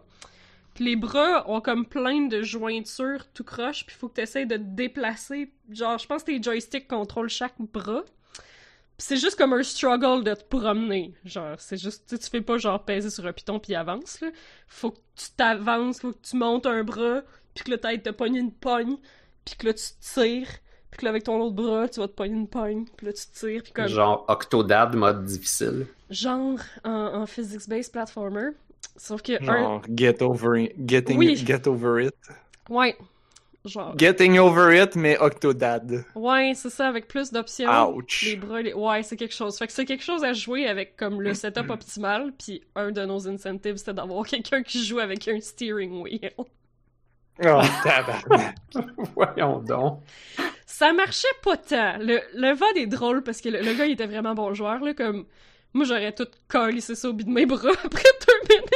Puis 0.74 0.84
les 0.84 0.96
bras 0.96 1.48
ont 1.48 1.60
comme 1.60 1.86
plein 1.86 2.26
de 2.26 2.42
jointures 2.42 3.30
tout 3.32 3.44
croche, 3.44 3.86
puis 3.86 3.94
faut 3.94 4.08
que 4.08 4.14
tu 4.14 4.22
essaies 4.22 4.44
de 4.44 4.56
te 4.56 4.62
déplacer. 4.62 5.52
Genre, 5.70 5.96
je 5.96 6.08
pense 6.08 6.24
que 6.24 6.32
tes 6.32 6.42
joysticks 6.42 6.88
contrôlent 6.88 7.28
chaque 7.28 7.54
bras. 7.60 8.02
C'est 9.00 9.16
juste 9.16 9.36
comme 9.36 9.52
un 9.52 9.62
struggle 9.62 10.24
de 10.24 10.34
te 10.34 10.42
promener. 10.44 11.14
Genre, 11.24 11.54
c'est 11.58 11.76
juste, 11.76 12.04
tu 12.08 12.16
sais, 12.16 12.22
tu 12.22 12.28
fais 12.30 12.40
pas 12.40 12.58
genre 12.58 12.84
peser 12.84 13.10
sur 13.10 13.24
un 13.26 13.32
piton 13.32 13.60
puis 13.60 13.74
avance, 13.76 14.20
là. 14.20 14.28
Faut 14.66 14.90
que 14.90 14.98
tu 15.14 15.30
t'avances, 15.36 16.00
faut 16.00 16.12
que 16.12 16.18
tu 16.20 16.36
montes 16.36 16.66
un 16.66 16.82
bras, 16.82 17.22
puis 17.54 17.64
que 17.64 17.70
là, 17.70 17.78
tête 17.78 18.02
te 18.02 18.10
pogne 18.10 18.34
une 18.36 18.52
pogne, 18.52 18.96
puis 19.44 19.54
que 19.56 19.66
là, 19.66 19.74
tu 19.74 19.84
tires, 20.00 20.48
puis 20.90 20.98
que 20.98 21.04
là, 21.04 21.10
avec 21.10 21.22
ton 21.24 21.40
autre 21.40 21.54
bras, 21.54 21.88
tu 21.88 22.00
vas 22.00 22.08
te 22.08 22.12
pogner 22.12 22.34
une 22.34 22.48
pogne, 22.48 22.86
puis 22.96 23.06
là, 23.06 23.12
tu 23.12 23.26
tires, 23.32 23.62
puis 23.62 23.72
comme... 23.72 23.86
Genre 23.86 24.24
Octodad 24.28 24.94
mode 24.96 25.24
difficile. 25.24 25.86
Genre 26.10 26.58
en, 26.82 26.90
en 26.90 27.26
physics-based 27.26 27.92
platformer. 27.92 28.50
Sauf 28.96 29.22
que... 29.22 29.40
un- 29.40 29.44
Genre, 29.46 29.82
get 29.96 30.22
over 30.22 30.60
it. 30.60 30.72
Getting 30.88 31.18
Oui. 31.18 31.36
get 31.36 31.68
over 31.68 32.04
it. 32.04 32.14
Ouais. 32.68 32.96
Genre... 33.64 33.94
Getting 33.98 34.38
over 34.38 34.72
it, 34.82 34.94
mais 34.96 35.18
Octodad. 35.18 36.04
Ouais, 36.14 36.52
c'est 36.54 36.70
ça, 36.70 36.88
avec 36.88 37.08
plus 37.08 37.32
d'options. 37.32 37.90
Ouch. 37.94 38.22
Les 38.24 38.36
bras, 38.36 38.62
les- 38.62 38.72
ouais, 38.72 39.02
c'est 39.02 39.16
quelque 39.16 39.34
chose. 39.34 39.58
Fait 39.58 39.66
que 39.66 39.72
c'est 39.72 39.84
quelque 39.84 40.04
chose 40.04 40.24
à 40.24 40.32
jouer 40.32 40.66
avec 40.66 40.96
comme 40.96 41.20
le 41.20 41.34
setup 41.34 41.68
optimal, 41.70 42.32
puis 42.38 42.62
un 42.76 42.92
de 42.92 43.04
nos 43.04 43.28
incentives, 43.28 43.76
c'était 43.76 43.94
d'avoir 43.94 44.24
quelqu'un 44.26 44.62
qui 44.62 44.84
joue 44.84 45.00
avec 45.00 45.26
un 45.28 45.40
steering 45.40 46.00
wheel. 46.02 46.30
Oh, 46.38 47.60
tabarnak. 47.84 48.56
Voyons 49.14 49.58
donc. 49.60 50.00
Ça 50.66 50.92
marchait 50.92 51.26
pas 51.42 51.56
tant. 51.56 51.98
Le, 51.98 52.20
le 52.34 52.52
VOD 52.54 52.76
est 52.76 52.86
drôle 52.86 53.22
parce 53.22 53.40
que 53.40 53.48
le, 53.48 53.60
le 53.60 53.74
gars, 53.74 53.86
il 53.86 53.92
était 53.92 54.06
vraiment 54.06 54.34
bon 54.34 54.54
joueur, 54.54 54.80
là, 54.80 54.94
comme... 54.94 55.26
Moi, 55.74 55.84
j'aurais 55.84 56.12
tout 56.12 56.26
collé 56.48 56.80
ça 56.80 57.08
au 57.08 57.12
bout 57.12 57.24
de 57.24 57.30
mes 57.30 57.44
bras 57.44 57.70
après 57.84 58.02
deux 58.26 58.48
minutes 58.56 58.70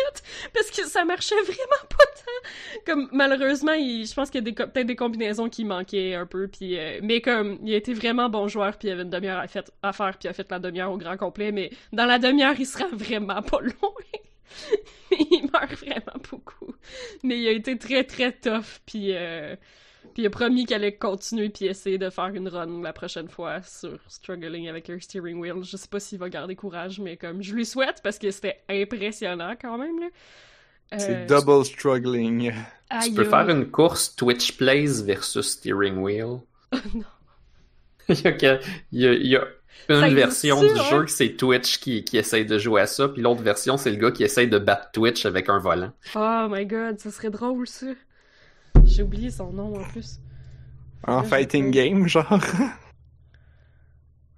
parce 0.55 0.71
que 0.71 0.87
ça 0.87 1.05
marchait 1.05 1.41
vraiment 1.43 1.85
pas 1.89 2.05
tant. 2.05 2.83
Comme, 2.87 3.09
malheureusement, 3.13 3.75
je 3.75 4.13
pense 4.15 4.31
qu'il 4.31 4.47
y 4.47 4.51
a 4.51 4.67
peut-être 4.67 4.87
des 4.87 4.97
combinaisons 4.97 5.49
qui 5.49 5.65
manquaient 5.65 6.15
un 6.15 6.27
peu, 6.27 6.49
puis... 6.49 6.79
euh, 6.79 7.01
mais 7.03 7.21
comme, 7.21 7.59
il 7.65 7.75
a 7.75 7.77
été 7.77 7.95
vraiment 7.95 8.29
bon 8.29 8.49
joueur, 8.49 8.77
puis 8.77 8.89
il 8.89 8.93
avait 8.93 9.03
une 9.03 9.11
demi-heure 9.11 9.45
à 9.83 9.93
faire, 9.93 10.19
puis 10.19 10.25
il 10.25 10.29
a 10.29 10.33
fait 10.33 10.51
la 10.51 10.59
demi-heure 10.59 10.93
au 10.93 10.99
grand 10.99 11.17
complet, 11.17 11.53
mais 11.53 11.71
dans 11.93 12.07
la 12.07 12.19
demi-heure, 12.19 12.55
il 12.59 12.67
sera 12.67 12.87
vraiment 12.93 13.43
pas 13.43 13.61
loin. 13.61 13.73
il 15.13 15.49
meurt 15.53 15.73
vraiment 15.73 16.21
beaucoup. 16.31 16.75
Mais 17.23 17.39
il 17.39 17.49
a 17.49 17.53
été 17.53 17.79
très, 17.79 18.05
très 18.05 18.33
tough, 18.33 18.81
puis... 18.87 19.15
euh, 19.15 19.57
puis 20.13 20.23
il 20.23 20.27
a 20.27 20.31
promis 20.31 20.67
qu'elle 20.67 20.83
allait 20.83 20.97
continuer 20.97 21.49
puis 21.49 21.67
essayer 21.67 21.99
de 21.99 22.11
faire 22.11 22.27
une 22.35 22.49
run 22.49 22.83
la 22.83 22.93
prochaine 22.93 23.29
fois 23.29 23.63
sur 23.63 23.99
Struggling 24.09 24.69
avec 24.69 24.89
un 24.91 24.99
steering 25.01 25.39
wheel. 25.39 25.63
Je 25.65 25.77
sais 25.77 25.89
pas 25.89 26.01
s'il 26.01 26.19
va 26.19 26.29
garder 26.29 26.55
courage, 26.57 27.01
mais 27.01 27.17
comme 27.17 27.43
je 27.43 27.55
lui 27.55 27.65
souhaite 27.67 28.01
parce 28.03 28.19
que 28.19 28.31
c'était 28.31 28.63
impressionnant 28.69 29.55
quand 29.61 29.79
même. 29.79 29.99
Là. 30.01 30.07
Euh, 30.95 30.97
C'est 30.99 31.27
double 31.27 31.65
struggling. 31.65 32.51
Tu 32.53 32.57
aïe, 32.91 33.15
peux 33.15 33.25
faire 33.25 33.49
une 33.49 33.71
course 33.71 34.15
Twitch 34.15 34.57
Plays 34.57 35.03
versus 35.03 35.49
Steering 35.51 35.97
Wheel? 35.99 36.41
Non. 36.95 37.05
il, 38.09 38.21
y 38.21 38.27
a, 38.47 38.61
il 38.91 39.01
y 39.01 39.07
a- 39.07 39.13
il 39.15 39.27
y 39.29 39.37
a 39.37 39.47
une 39.89 40.01
Ça 40.01 40.09
version 40.11 40.61
du 40.61 40.67
ouais? 40.69 40.85
jeu 40.91 41.05
que 41.05 41.11
c'est 41.11 41.37
Twitch 41.37 41.79
qui, 41.79 42.05
qui 42.05 42.17
essaye 42.19 42.45
de 42.45 42.59
jouer 42.59 42.81
à 42.83 42.87
ça, 42.87 43.09
puis 43.09 43.23
l'autre 43.23 43.43
version 43.43 43.77
c'est 43.77 43.91
le 43.91 43.97
gars 43.97 44.11
qui 44.11 44.25
essaye 44.25 44.49
de 44.49 44.59
battre 44.59 44.91
Twitch 44.93 45.25
avec 45.25 45.49
un 45.49 45.59
volant. 45.59 45.93
Oh 46.15 46.47
my 46.51 46.67
god, 46.67 46.99
ça 46.99 47.11
serait 47.11 47.31
drôle 47.31 47.67
ça. 47.69 47.87
J'ai 48.93 49.03
oublié 49.03 49.31
son 49.31 49.53
nom 49.53 49.75
en 49.81 49.85
plus. 49.85 50.21
En 51.07 51.23
fighting 51.23 51.71
game, 51.71 52.07
genre. 52.07 52.39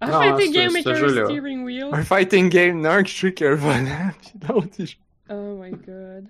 Non, 0.03 0.11
fighting 0.37 0.53
game 0.53 0.71
avec 0.75 0.87
un 0.87 1.09
steering 1.25 1.65
wheel. 1.65 1.89
Un 1.93 2.03
fighting 2.03 2.49
game, 2.51 2.83
l'un 2.83 3.03
qui 3.03 3.17
joue 3.17 3.27
avec 3.29 3.43
un 3.43 3.55
volant, 3.55 4.11
puis 4.21 4.33
l'autre, 4.49 4.69
il 4.79 4.87
joue. 4.87 4.97
Oh 5.31 5.59
my 5.63 5.71
god. 5.71 6.27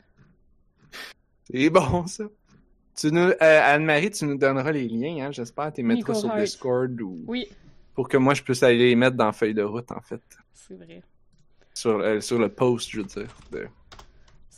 C'est 1.51 1.71
bon, 1.71 2.07
ça. 2.07 2.25
Tu 2.97 3.11
nous, 3.11 3.21
euh, 3.21 3.35
Anne-Marie, 3.41 4.11
tu 4.13 4.25
nous 4.25 4.39
donneras 4.39 4.71
les 4.71 4.87
liens, 4.89 5.27
hein, 5.27 5.33
j'espère. 5.33 5.73
Tu 5.73 5.81
les 5.81 5.89
mettras 5.89 6.13
Nico 6.13 6.21
sur 6.21 6.31
Hart. 6.31 6.41
Discord 6.41 7.01
ou 7.01 7.25
Oui, 7.27 7.49
pour 7.95 8.09
que 8.09 8.17
moi 8.17 8.35
je 8.35 8.43
puisse 8.43 8.63
aller 8.63 8.79
les 8.79 8.95
mettre 8.95 9.17
dans 9.17 9.27
la 9.27 9.33
feuille 9.33 9.55
de 9.55 9.63
route, 9.63 9.91
en 9.91 10.01
fait. 10.01 10.21
c'est 10.53 10.75
vrai. 10.75 11.03
Sur, 11.75 11.99
euh, 11.99 12.21
sur 12.21 12.39
le 12.39 12.49
post, 12.49 12.89
je 12.91 12.99
veux 13.01 13.07
dire. 13.07 13.27
de- 13.51 13.67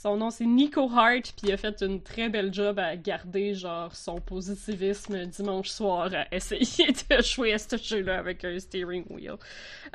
Son 0.07 0.19
nom 0.19 0.31
c'est 0.31 0.45
Nico 0.45 0.89
Hart, 0.95 1.33
puis 1.37 1.49
il 1.49 1.53
a 1.53 1.57
fait 1.57 1.83
une 1.83 2.01
très 2.01 2.29
belle 2.29 2.55
job 2.55 2.79
à 2.79 2.95
garder 2.95 3.55
genre 3.55 3.93
son 3.97 4.21
positivisme 4.21 5.27
dimanche 5.27 5.69
soir 5.69 6.11
à 6.15 6.33
essayer 6.33 6.93
de 7.11 7.21
jouer 7.25 7.55
à 7.55 7.59
ce 7.59 7.77
jeu-là 7.77 8.21
avec 8.21 8.45
un 8.45 8.57
steering 8.57 9.05
wheel. 9.11 9.35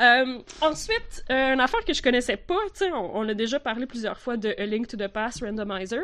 Euh, 0.02 0.40
ensuite, 0.60 1.24
euh, 1.30 1.54
une 1.54 1.62
affaire 1.62 1.86
que 1.86 1.94
je 1.94 2.02
connaissais 2.02 2.36
pas, 2.36 2.60
tu 2.74 2.80
sais, 2.80 2.92
on, 2.92 3.20
on 3.20 3.30
a 3.30 3.34
déjà 3.34 3.62
parlé 3.62 3.86
plusieurs 3.86 4.18
fois 4.20 4.36
de 4.36 4.54
A 4.58 4.66
Link 4.66 4.90
to 4.90 4.98
the 4.98 5.08
Past 5.08 5.46
Randomizer. 5.46 6.04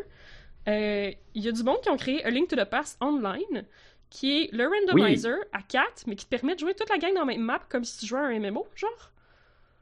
Euh, 0.70 1.12
Il 1.34 1.44
y 1.44 1.50
a 1.50 1.52
du 1.52 1.64
monde 1.64 1.82
qui 1.82 1.90
ont 1.90 1.98
créé 1.98 2.24
A 2.24 2.30
Link 2.30 2.48
to 2.48 2.56
the 2.56 2.64
Past 2.64 2.98
Online, 3.02 3.66
qui 4.10 4.44
est 4.44 4.54
le 4.54 4.70
randomizer 4.70 5.36
à 5.52 5.62
4, 5.62 6.08
mais 6.08 6.16
qui 6.16 6.24
te 6.24 6.30
permet 6.30 6.56
de 6.56 6.62
jouer 6.62 6.76
toute 6.76 6.90
la 6.90 6.98
gang 6.98 7.14
dans 7.14 7.26
la 7.26 7.26
même 7.26 7.42
map 7.42 7.60
comme 7.68 7.84
si 7.84 8.00
tu 8.00 8.06
jouais 8.06 8.22
à 8.22 8.28
un 8.28 8.40
MMO, 8.40 8.66
genre. 8.74 9.12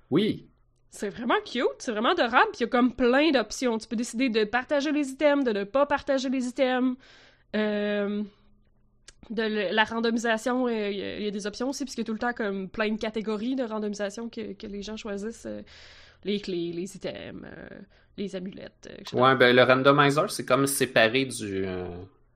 Oui. 0.09 0.47
C'est 0.95 1.09
vraiment 1.09 1.35
cute, 1.45 1.65
c'est 1.79 1.91
vraiment 1.91 2.11
adorable, 2.11 2.47
puis 2.53 2.59
il 2.59 2.61
y 2.61 2.63
a 2.65 2.67
comme 2.69 2.93
plein 2.95 3.31
d'options. 3.31 3.77
Tu 3.77 3.87
peux 3.87 3.95
décider 3.97 4.29
de 4.29 4.45
partager 4.45 4.91
les 4.91 5.09
items, 5.09 5.43
de 5.43 5.51
ne 5.51 5.63
pas 5.65 5.85
partager 5.85 6.29
les 6.29 6.47
items. 6.47 6.95
Euh, 7.55 8.23
de 9.31 9.41
le- 9.41 9.73
la 9.75 9.83
randomisation, 9.85 10.67
euh, 10.67 10.89
il 10.91 10.97
y, 10.97 11.01
a- 11.03 11.17
il 11.17 11.23
y 11.23 11.27
a 11.27 11.31
des 11.31 11.47
options 11.47 11.69
aussi, 11.69 11.83
puisqu'il 11.83 12.01
y 12.01 12.03
a 12.03 12.05
tout 12.05 12.13
le 12.13 12.19
temps 12.19 12.33
comme 12.33 12.69
plein 12.69 12.91
de 12.91 12.99
catégories 12.99 13.55
de 13.55 13.63
randomisation 13.63 14.29
que, 14.29 14.53
que 14.53 14.67
les 14.67 14.81
gens 14.83 14.97
choisissent. 14.97 15.45
euh, 15.47 15.61
les 16.23 16.39
clés, 16.39 16.71
les 16.73 16.95
items, 16.95 17.45
les 18.17 18.35
amulettes, 18.35 18.89
etc. 18.99 19.15
Ouais, 19.21 19.35
ben 19.35 19.55
le 19.55 19.63
randomizer, 19.63 20.31
c'est 20.31 20.45
comme 20.45 20.65
séparé 20.67 21.25
du. 21.25 21.65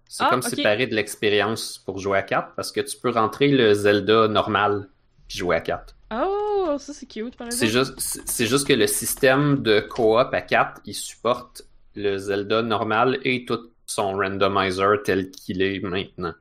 C'est 0.08 0.24
Ah, 0.24 0.30
comme 0.30 0.42
séparé 0.44 0.88
de 0.88 0.96
l'expérience 0.96 1.80
pour 1.80 1.98
jouer 2.00 2.18
à 2.20 2.22
4 2.24 2.54
parce 2.56 2.72
que 2.72 2.82
tu 2.82 2.98
peux 2.98 3.10
rentrer 3.12 3.48
le 3.50 3.74
Zelda 3.74 4.28
normal 4.28 4.88
puis 5.30 5.38
jouer 5.38 5.56
à 5.56 5.62
4. 5.62 5.96
Oh, 6.12 6.76
ça 6.80 6.94
c'est 6.94 7.06
cute, 7.06 7.38
par 7.38 7.48
C'est 7.54 7.68
exemple. 7.68 7.86
juste, 7.86 8.00
c'est 8.00 8.28
c'est 8.28 8.48
juste 8.48 8.68
que 8.68 8.74
le 8.74 8.88
système 8.88 9.62
de 9.62 9.80
coop 9.80 10.34
à 10.34 10.42
4, 10.42 10.82
il 10.86 10.96
supporte 10.96 11.62
le 11.96 12.18
Zelda 12.18 12.64
normal 12.64 13.20
et 13.24 13.46
tout 13.46 13.70
son 13.86 14.14
randomizer 14.14 15.02
tel 15.04 15.32
qu'il 15.32 15.62
est 15.62 15.80
maintenant. 15.80 16.34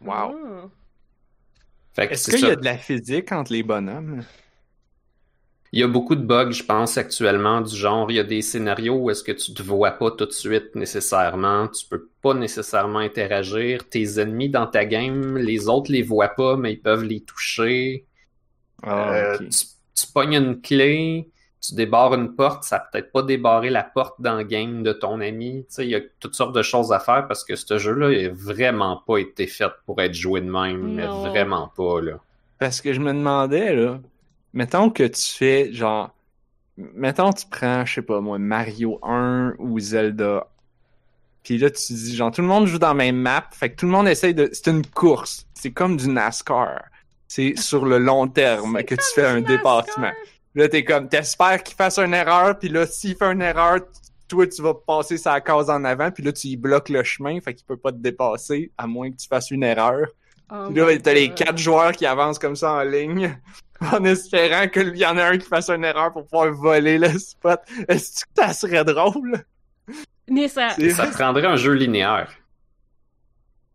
Wow. 0.00 0.70
Que 1.96 2.02
Est-ce 2.02 2.30
qu'il 2.30 2.46
y 2.46 2.50
a 2.50 2.56
de 2.56 2.64
la 2.64 2.76
physique 2.76 3.32
entre 3.32 3.52
les 3.52 3.62
bonhommes? 3.62 4.24
Il 5.74 5.80
y 5.80 5.82
a 5.82 5.88
beaucoup 5.88 6.14
de 6.14 6.22
bugs, 6.24 6.52
je 6.52 6.62
pense, 6.62 6.96
actuellement, 6.98 7.60
du 7.60 7.74
genre, 7.74 8.08
il 8.08 8.14
y 8.14 8.20
a 8.20 8.22
des 8.22 8.42
scénarios 8.42 8.94
où 8.94 9.10
est-ce 9.10 9.24
que 9.24 9.32
tu 9.32 9.52
te 9.52 9.60
vois 9.60 9.90
pas 9.90 10.12
tout 10.12 10.24
de 10.24 10.30
suite 10.30 10.76
nécessairement, 10.76 11.66
tu 11.66 11.84
peux 11.88 12.08
pas 12.22 12.32
nécessairement 12.32 13.00
interagir, 13.00 13.88
tes 13.88 14.20
ennemis 14.20 14.48
dans 14.48 14.68
ta 14.68 14.84
game, 14.84 15.36
les 15.36 15.68
autres 15.68 15.90
les 15.90 16.02
voient 16.02 16.28
pas, 16.28 16.56
mais 16.56 16.74
ils 16.74 16.80
peuvent 16.80 17.02
les 17.02 17.22
toucher. 17.22 18.06
Ah, 18.84 19.14
Euh, 19.14 19.38
tu, 19.50 19.66
tu 19.96 20.06
pognes 20.14 20.34
une 20.36 20.60
clé, 20.60 21.28
tu 21.60 21.74
débarres 21.74 22.14
une 22.14 22.36
porte, 22.36 22.62
ça 22.62 22.76
a 22.76 22.80
peut-être 22.80 23.10
pas 23.10 23.22
débarré 23.22 23.68
la 23.68 23.82
porte 23.82 24.20
dans 24.20 24.36
le 24.36 24.44
game 24.44 24.84
de 24.84 24.92
ton 24.92 25.20
ami. 25.20 25.64
Tu 25.68 25.74
sais, 25.74 25.84
il 25.86 25.90
y 25.90 25.96
a 25.96 26.00
toutes 26.20 26.36
sortes 26.36 26.54
de 26.54 26.62
choses 26.62 26.92
à 26.92 27.00
faire 27.00 27.26
parce 27.26 27.42
que 27.42 27.56
ce 27.56 27.78
jeu-là, 27.78 28.12
il 28.12 28.26
a 28.26 28.32
vraiment 28.32 29.02
pas 29.04 29.18
été 29.18 29.48
fait 29.48 29.72
pour 29.86 30.00
être 30.00 30.14
joué 30.14 30.40
de 30.40 30.48
même, 30.48 30.94
mais 30.94 31.08
vraiment 31.08 31.66
pas, 31.76 32.00
là. 32.00 32.20
Parce 32.58 32.80
que 32.80 32.92
je 32.92 33.00
me 33.00 33.12
demandais, 33.12 33.74
là, 33.74 34.00
mettons 34.54 34.88
que 34.88 35.02
tu 35.02 35.22
fais, 35.22 35.72
genre, 35.72 36.14
mettons 36.78 37.32
tu 37.32 37.44
prends, 37.50 37.84
je 37.84 37.94
sais 37.94 38.02
pas 38.02 38.20
moi, 38.20 38.38
Mario 38.38 38.98
1 39.02 39.54
ou 39.58 39.78
Zelda, 39.78 40.46
puis 41.42 41.58
là 41.58 41.70
tu 41.70 41.92
dis, 41.92 42.16
genre, 42.16 42.30
tout 42.30 42.40
le 42.40 42.48
monde 42.48 42.66
joue 42.66 42.78
dans 42.78 42.88
la 42.88 42.94
même 42.94 43.16
map, 43.16 43.44
fait 43.52 43.70
que 43.70 43.76
tout 43.76 43.86
le 43.86 43.92
monde 43.92 44.08
essaye 44.08 44.32
de... 44.32 44.48
C'est 44.52 44.70
une 44.70 44.86
course, 44.86 45.46
c'est 45.52 45.72
comme 45.72 45.96
du 45.98 46.08
NASCAR. 46.08 46.84
C'est 47.28 47.58
sur 47.58 47.84
le 47.84 47.98
long 47.98 48.28
terme 48.28 48.82
que 48.84 48.94
tu 48.94 49.04
fais 49.14 49.26
un 49.26 49.40
NASCAR. 49.40 49.56
dépassement. 49.56 50.12
Là, 50.54 50.68
t'es 50.68 50.84
comme, 50.84 51.08
t'espères 51.08 51.62
qu'il 51.62 51.76
fasse 51.76 51.98
une 51.98 52.14
erreur, 52.14 52.58
puis 52.58 52.68
là, 52.68 52.86
s'il 52.86 53.16
fait 53.16 53.32
une 53.32 53.42
erreur, 53.42 53.80
toi, 54.28 54.46
tu 54.46 54.62
vas 54.62 54.74
passer 54.74 55.18
sa 55.18 55.40
case 55.40 55.68
en 55.68 55.84
avant, 55.84 56.12
puis 56.12 56.22
là, 56.22 56.32
tu 56.32 56.46
y 56.46 56.56
bloques 56.56 56.88
le 56.88 57.02
chemin, 57.02 57.40
fait 57.40 57.54
qu'il 57.54 57.66
peut 57.66 57.76
pas 57.76 57.90
te 57.90 57.98
dépasser, 57.98 58.70
à 58.78 58.86
moins 58.86 59.10
que 59.10 59.16
tu 59.16 59.26
fasses 59.26 59.50
une 59.50 59.64
erreur. 59.64 60.06
Oh 60.52 60.66
Puis 60.68 60.76
là, 60.76 60.98
t'as 60.98 61.14
les 61.14 61.30
quatre 61.32 61.58
joueurs 61.58 61.92
qui 61.92 62.06
avancent 62.06 62.38
comme 62.38 62.56
ça 62.56 62.72
en 62.74 62.82
ligne, 62.82 63.36
en 63.80 64.04
espérant 64.04 64.68
qu'il 64.68 64.96
y 64.96 65.06
en 65.06 65.16
a 65.16 65.24
un 65.24 65.38
qui 65.38 65.46
fasse 65.46 65.70
une 65.70 65.84
erreur 65.84 66.12
pour 66.12 66.24
pouvoir 66.24 66.52
voler 66.52 66.98
le 66.98 67.08
spot. 67.18 67.60
Est-ce 67.88 68.24
que 68.24 68.30
ça 68.36 68.52
serait 68.52 68.84
drôle? 68.84 69.44
Mais 70.28 70.48
ça, 70.48 70.70
Ça 70.70 71.06
prendrait 71.08 71.46
un 71.46 71.56
jeu 71.56 71.72
linéaire. 71.72 72.30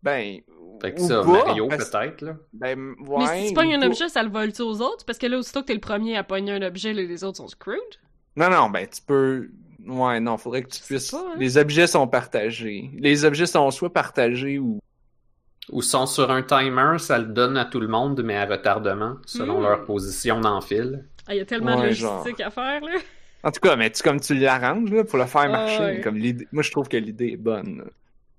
Ben, 0.02 0.40
Fait 0.80 0.94
que 0.94 1.00
ou 1.00 1.08
ça, 1.08 1.22
pas, 1.22 1.44
Mario 1.44 1.68
parce- 1.68 1.90
peut-être, 1.90 2.22
là. 2.22 2.36
Ben, 2.52 2.78
mais 2.78 3.08
ouais. 3.08 3.42
si 3.42 3.48
tu 3.48 3.54
pognes 3.54 3.74
un 3.74 3.80
pas. 3.80 3.86
objet, 3.86 4.08
ça 4.08 4.22
le 4.22 4.30
vole-tu 4.30 4.62
aux 4.62 4.80
autres? 4.80 5.04
Parce 5.04 5.18
que 5.18 5.26
là, 5.26 5.38
aussitôt 5.38 5.60
que 5.60 5.66
t'es 5.66 5.74
le 5.74 5.80
premier 5.80 6.16
à 6.16 6.24
pogner 6.24 6.52
un 6.52 6.62
objet, 6.62 6.92
là, 6.92 7.02
les 7.02 7.22
autres 7.24 7.36
sont 7.36 7.48
screwed. 7.48 7.78
Non, 8.36 8.48
non, 8.50 8.70
ben, 8.70 8.86
tu 8.86 9.02
peux... 9.02 9.50
Ouais, 9.86 10.20
non, 10.20 10.36
faudrait 10.38 10.62
que 10.62 10.68
tu 10.70 10.80
puisses... 10.82 11.10
pas, 11.10 11.18
hein. 11.18 11.36
Les 11.38 11.56
objets 11.58 11.86
sont 11.86 12.06
partagés. 12.06 12.90
Les 12.98 13.24
objets 13.24 13.46
sont 13.46 13.70
soit 13.70 13.92
partagés 13.92 14.58
ou... 14.58 14.78
Ou 15.70 15.82
sont 15.82 16.06
sur 16.06 16.30
un 16.30 16.42
timer, 16.42 16.98
ça 16.98 17.18
le 17.18 17.26
donne 17.26 17.56
à 17.56 17.64
tout 17.64 17.80
le 17.80 17.86
monde, 17.88 18.22
mais 18.24 18.36
à 18.36 18.44
retardement, 18.46 19.16
selon 19.26 19.60
Hmm. 19.60 19.62
leur 19.62 19.84
position 19.84 20.40
dans 20.40 20.56
le 20.56 20.60
fil. 20.60 21.04
Ah, 21.28 21.34
il 21.34 21.38
y 21.38 21.40
a 21.40 21.44
tellement 21.44 21.76
de 21.80 21.86
logistique 21.86 22.40
à 22.40 22.50
faire, 22.50 22.80
là. 22.80 22.92
En 23.42 23.50
tout 23.52 23.60
cas, 23.60 23.76
mais 23.76 23.90
tu, 23.90 24.02
comme 24.02 24.20
tu 24.20 24.34
l'arranges, 24.34 24.90
là, 24.90 25.04
pour 25.04 25.18
le 25.18 25.26
faire 25.26 25.42
Ah, 25.42 25.48
marcher, 25.48 25.80
ouais. 25.80 26.00
comme 26.00 26.16
l'idée... 26.16 26.46
Moi, 26.52 26.62
je 26.62 26.70
trouve 26.70 26.88
que 26.88 26.96
l'idée 26.96 27.28
est 27.32 27.36
bonne. 27.36 27.84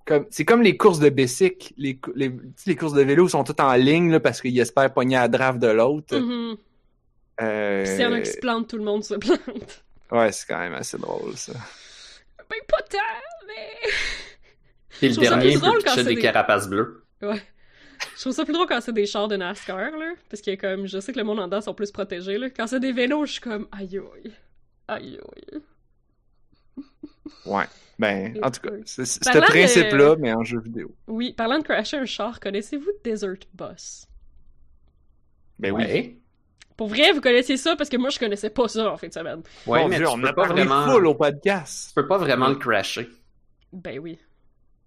Comme... 0.06 0.26
C'est 0.30 0.46
comme 0.46 0.62
les 0.62 0.76
courses 0.78 1.00
de 1.00 1.10
bicycle. 1.10 1.74
Les, 1.78 2.00
les... 2.15 2.32
les 2.67 2.76
courses 2.76 2.94
de 2.94 3.02
vélo 3.02 3.28
sont 3.28 3.44
toutes 3.44 3.62
en 3.62 3.74
ligne, 3.74 4.12
là, 4.12 4.20
parce 4.20 4.41
qu'ils 4.41 4.60
espèrent 4.60 4.94
pogner 4.94 5.15
à 5.15 5.22
la 5.22 5.28
draft 5.30 5.60
de 5.60 5.67
l'autre. 5.67 6.17
Mhm. 6.17 6.58
Euh, 7.41 7.84
Puis 7.84 7.91
s'il 7.94 8.02
y 8.02 8.06
en 8.06 8.12
a 8.13 8.20
qui 8.20 8.30
se 8.30 8.39
plantent, 8.39 8.67
tout 8.67 8.78
le 8.78 8.84
monde 8.84 9.04
se 9.04 9.15
plante. 9.15 9.84
Ouais, 10.12 10.32
c'est 10.32 10.46
quand 10.48 10.60
même 10.60 10.74
assez 10.74 10.98
drôle, 10.98 11.36
ça. 11.36 11.54
Ben, 12.50 12.58
pas 12.67 12.82
tant, 12.89 12.98
mais... 13.48 13.89
Puis 15.00 15.10
le 15.10 15.15
dernier 15.15 15.54
peut 15.58 15.72
pitcher 15.78 15.89
c'est 15.96 16.04
des 16.04 16.15
des- 16.15 16.22
carapaces 16.22 16.67
bleues. 16.70 17.01
Ouais. 17.22 17.42
Je 18.16 18.22
trouve 18.22 18.34
ça 18.34 18.44
plus 18.46 18.54
drôle 18.54 18.68
quand 18.68 18.82
c'est 18.82 18.94
des 18.94 19.06
chars 19.06 19.28
de 19.28 19.36
NASCAR, 19.38 19.92
là. 19.92 20.14
Parce 20.30 20.42
que, 20.42 20.56
comme, 20.56 20.88
je 20.88 21.00
sais 21.00 21.14
que 21.14 21.20
le 21.20 21.24
monde 21.24 21.40
en 21.40 21.46
dedans 21.46 21.62
sont 21.62 21.74
plus 21.76 21.92
protégés, 21.92 22.38
là. 22.38 22.50
Quand 22.50 22.66
c'est 22.68 22.80
des 22.80 22.92
vélos, 22.92 23.26
je 23.28 23.34
suis 23.34 23.42
comme, 23.42 23.68
aïe 23.72 23.98
aïe. 24.00 24.32
Aïe 24.88 25.20
aïe. 25.54 25.62
Ouais. 27.46 27.66
Ben, 28.00 28.36
en 28.42 28.50
tout 28.50 28.62
cas, 28.62 28.72
c'est 28.86 29.06
ce 29.06 29.20
de- 29.20 29.40
principe-là, 29.42 30.16
mais 30.18 30.34
en 30.34 30.44
jeu 30.44 30.60
vidéo. 30.60 30.96
Oui, 31.08 31.34
parlant 31.34 31.60
de 31.60 31.64
crasher 31.64 31.98
un 31.98 32.06
char, 32.06 32.40
connaissez-vous 32.40 32.90
Desert 33.04 33.36
Bus? 33.54 34.08
Ben 35.60 35.72
oui. 35.72 35.84
Ouais. 35.84 36.18
Pour 36.76 36.88
vrai, 36.88 37.12
vous 37.12 37.22
connaissiez 37.22 37.58
ça 37.58 37.76
parce 37.76 37.90
que 37.90 37.98
moi, 37.98 38.10
je 38.10 38.18
connaissais 38.18 38.50
pas 38.50 38.68
ça 38.68 38.92
en 38.92 38.98
fin 38.98 39.08
de 39.08 39.14
semaine. 39.14 39.44
Ouais, 39.68 39.88
mais 39.88 39.98
Dieu, 39.98 40.08
on 40.10 40.20
peux 40.20 40.28
a 40.30 40.34
pas 40.34 40.48
vraiment. 40.48 40.88
full 40.92 41.06
au 41.06 41.14
podcast. 41.14 41.90
Tu 41.90 41.94
peux 41.94 42.08
pas 42.08 42.18
vraiment 42.18 42.50
le 42.50 42.56
crasher. 42.56 43.08
Ben 43.72 44.00
oui. 44.00 44.18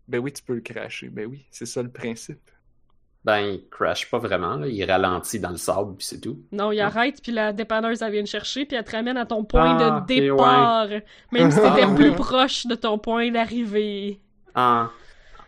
Ben 0.09 0.19
oui, 0.19 0.33
tu 0.33 0.43
peux 0.43 0.55
le 0.55 0.61
cracher. 0.61 1.09
Ben 1.09 1.27
oui, 1.27 1.47
c'est 1.51 1.67
ça 1.67 1.83
le 1.83 1.88
principe. 1.90 2.38
Ben, 3.25 3.38
il 3.40 3.69
crash 3.71 4.11
pas 4.11 4.19
vraiment, 4.19 4.57
là. 4.57 4.67
Il 4.69 4.85
ralentit 4.85 5.40
dans 5.40 5.49
le 5.51 5.57
sable, 5.57 5.97
puis 5.97 6.07
c'est 6.07 6.21
tout. 6.21 6.40
Non, 6.53 6.73
il 6.73 6.81
Ah. 6.83 6.87
arrête, 6.88 7.23
puis 7.23 7.33
la 7.33 7.55
dépanneuse, 7.55 8.03
elle 8.03 8.12
vient 8.12 8.23
te 8.23 8.29
chercher, 8.29 8.67
puis 8.67 8.77
elle 8.77 8.85
te 8.85 8.93
ramène 8.95 9.17
à 9.17 9.25
ton 9.25 9.45
point 9.45 9.79
Ah, 9.81 10.01
de 10.01 10.01
ok, 10.03 10.07
départ. 10.07 10.88
Même 11.33 11.51
si 11.51 11.57
t'étais 11.57 11.85
Ah, 11.85 11.95
plus 11.95 12.11
ouais. 12.11 12.14
proche 12.17 12.67
de 12.67 12.75
ton 12.75 12.99
point 12.99 13.31
d'arrivée. 13.31 14.21
En... 14.55 14.88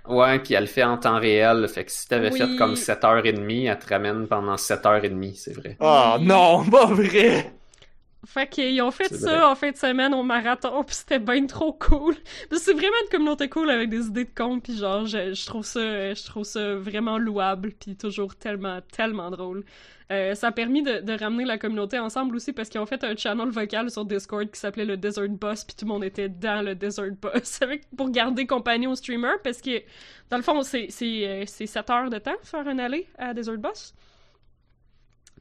Ouais, 0.09 0.39
puis 0.39 0.55
elle 0.55 0.63
le 0.63 0.69
fait 0.69 0.85
en 0.85 0.97
temps 0.97 1.19
réel. 1.19 1.69
Fait 1.69 1.85
que 1.85 1.91
si 1.93 2.09
t'avais 2.09 2.33
Oui. 2.33 2.39
fait 2.39 2.57
comme 2.57 2.77
7h30, 2.77 3.67
elle 3.69 3.79
te 3.79 3.89
ramène 3.93 4.27
pendant 4.27 4.57
7h30, 4.57 5.35
c'est 5.35 5.53
vrai. 5.53 5.77
Oh 5.81 6.15
non, 6.21 6.65
pas 6.71 6.87
vrai! 6.87 7.53
Fait 8.27 8.49
qu'ils 8.49 8.83
ont 8.83 8.91
fait 8.91 9.15
ça 9.15 9.37
vrai. 9.37 9.45
en 9.45 9.55
fin 9.55 9.71
de 9.71 9.77
semaine 9.77 10.13
au 10.13 10.25
marathon, 10.25 10.83
puis 10.87 10.97
c'était 10.97 11.21
bien 11.21 11.47
trop 11.47 11.73
cool. 11.73 12.17
C'est 12.51 12.73
vraiment 12.73 12.97
une 13.05 13.09
communauté 13.09 13.49
cool 13.49 13.71
avec 13.71 13.89
des 13.89 14.07
idées 14.07 14.25
de 14.25 14.35
con, 14.35 14.59
puis 14.59 14.77
genre, 14.77 15.07
je, 15.07 15.33
je 15.33 15.47
trouve 15.47 15.65
ça, 15.65 16.13
je 16.13 16.25
trouve 16.27 16.45
ça 16.45 16.75
vraiment 16.75 17.19
louable, 17.19 17.73
puis 17.79 17.97
toujours 17.97 18.35
tellement, 18.35 18.81
tellement 18.93 19.31
drôle. 19.31 19.65
Euh, 20.11 20.35
ça 20.35 20.49
a 20.49 20.53
permis 20.53 20.83
de, 20.83 21.01
de 21.01 21.13
ramener 21.13 21.45
la 21.45 21.57
communauté 21.57 21.99
ensemble 21.99 22.35
aussi, 22.37 22.53
parce 22.53 22.69
qu'ils 22.69 22.81
ont 22.81 22.87
fait 22.87 23.03
un 23.05 23.17
channel 23.17 23.49
vocal 23.51 23.91
sur 23.91 24.05
Discord 24.05 24.51
qui 24.51 24.59
s'appelait 24.59 24.85
le 24.85 24.97
Desert 24.97 25.29
Boss, 25.29 25.65
puis 25.65 25.77
tout 25.77 25.85
le 25.85 25.93
monde 25.93 26.05
était 26.05 26.29
dans 26.29 26.65
le 26.65 26.75
Desert 26.75 27.13
Boss, 27.23 27.59
avec, 27.63 27.89
pour 27.97 28.11
garder 28.11 28.47
compagnie 28.47 28.89
aux 28.89 28.97
streamers, 28.97 29.41
parce 29.45 29.61
que, 29.61 29.83
dans 30.31 30.37
le 30.37 30.43
fond, 30.43 30.63
c'est 30.63 30.89
c'est, 30.91 31.27
euh, 31.27 31.45
c'est 31.47 31.67
7 31.67 31.91
heures 31.91 32.11
de 32.11 32.19
temps 32.19 32.37
faire 32.43 32.67
un 32.67 32.79
aller 32.79 33.07
à 33.19 33.35
Desert 33.35 33.59
Boss. 33.59 33.95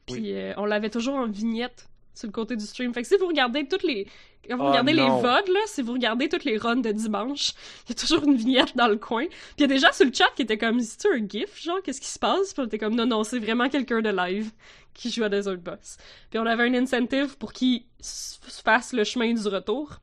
Puis 0.06 0.32
euh, 0.34 0.54
on 0.56 0.64
l'avait 0.66 0.90
toujours 0.90 1.16
en 1.16 1.26
vignette 1.26 1.88
sur 2.16 2.26
le 2.26 2.32
côté 2.32 2.56
du 2.56 2.64
stream. 2.64 2.92
Fait 2.92 3.02
que 3.02 3.08
si 3.08 3.16
vous 3.16 3.26
regardez 3.28 3.68
toutes 3.68 3.84
les. 3.84 4.06
Quand 4.48 4.56
vous 4.56 4.64
Oh 4.64 4.68
regardez 4.68 4.92
non. 4.94 5.16
les 5.16 5.22
VOD, 5.22 5.48
là, 5.48 5.60
si 5.66 5.82
vous 5.82 5.92
regardez 5.92 6.28
toutes 6.28 6.44
les 6.44 6.56
runs 6.56 6.76
de 6.76 6.90
dimanche, 6.92 7.52
il 7.84 7.90
y 7.90 7.92
a 7.92 7.94
toujours 8.00 8.22
une 8.24 8.36
vignette 8.36 8.76
dans 8.76 8.86
le 8.88 8.96
coin. 8.96 9.26
Puis 9.26 9.38
il 9.58 9.60
y 9.62 9.64
a 9.64 9.66
des 9.68 9.78
gens 9.78 9.92
sur 9.92 10.06
le 10.06 10.12
chat 10.12 10.28
qui 10.36 10.42
étaient 10.42 10.56
comme, 10.58 10.80
c'est-tu 10.80 11.08
un 11.12 11.28
gif, 11.28 11.60
genre, 11.62 11.82
qu'est-ce 11.82 12.00
qui 12.00 12.06
se 12.08 12.18
passe? 12.18 12.52
Puis 12.54 12.62
on 12.62 12.66
était 12.66 12.78
comme, 12.78 12.94
non, 12.94 13.06
non, 13.06 13.22
c'est 13.24 13.38
vraiment 13.40 13.68
quelqu'un 13.68 14.00
de 14.00 14.10
live 14.10 14.50
qui 14.94 15.10
joue 15.10 15.24
à 15.24 15.28
Desert 15.28 15.58
Boss. 15.58 15.98
Puis 16.30 16.38
on 16.38 16.46
avait 16.46 16.64
un 16.64 16.74
incentive 16.74 17.36
pour 17.36 17.52
qu'il 17.52 17.84
fasse 18.00 18.92
le 18.92 19.04
chemin 19.04 19.34
du 19.34 19.46
retour. 19.48 19.98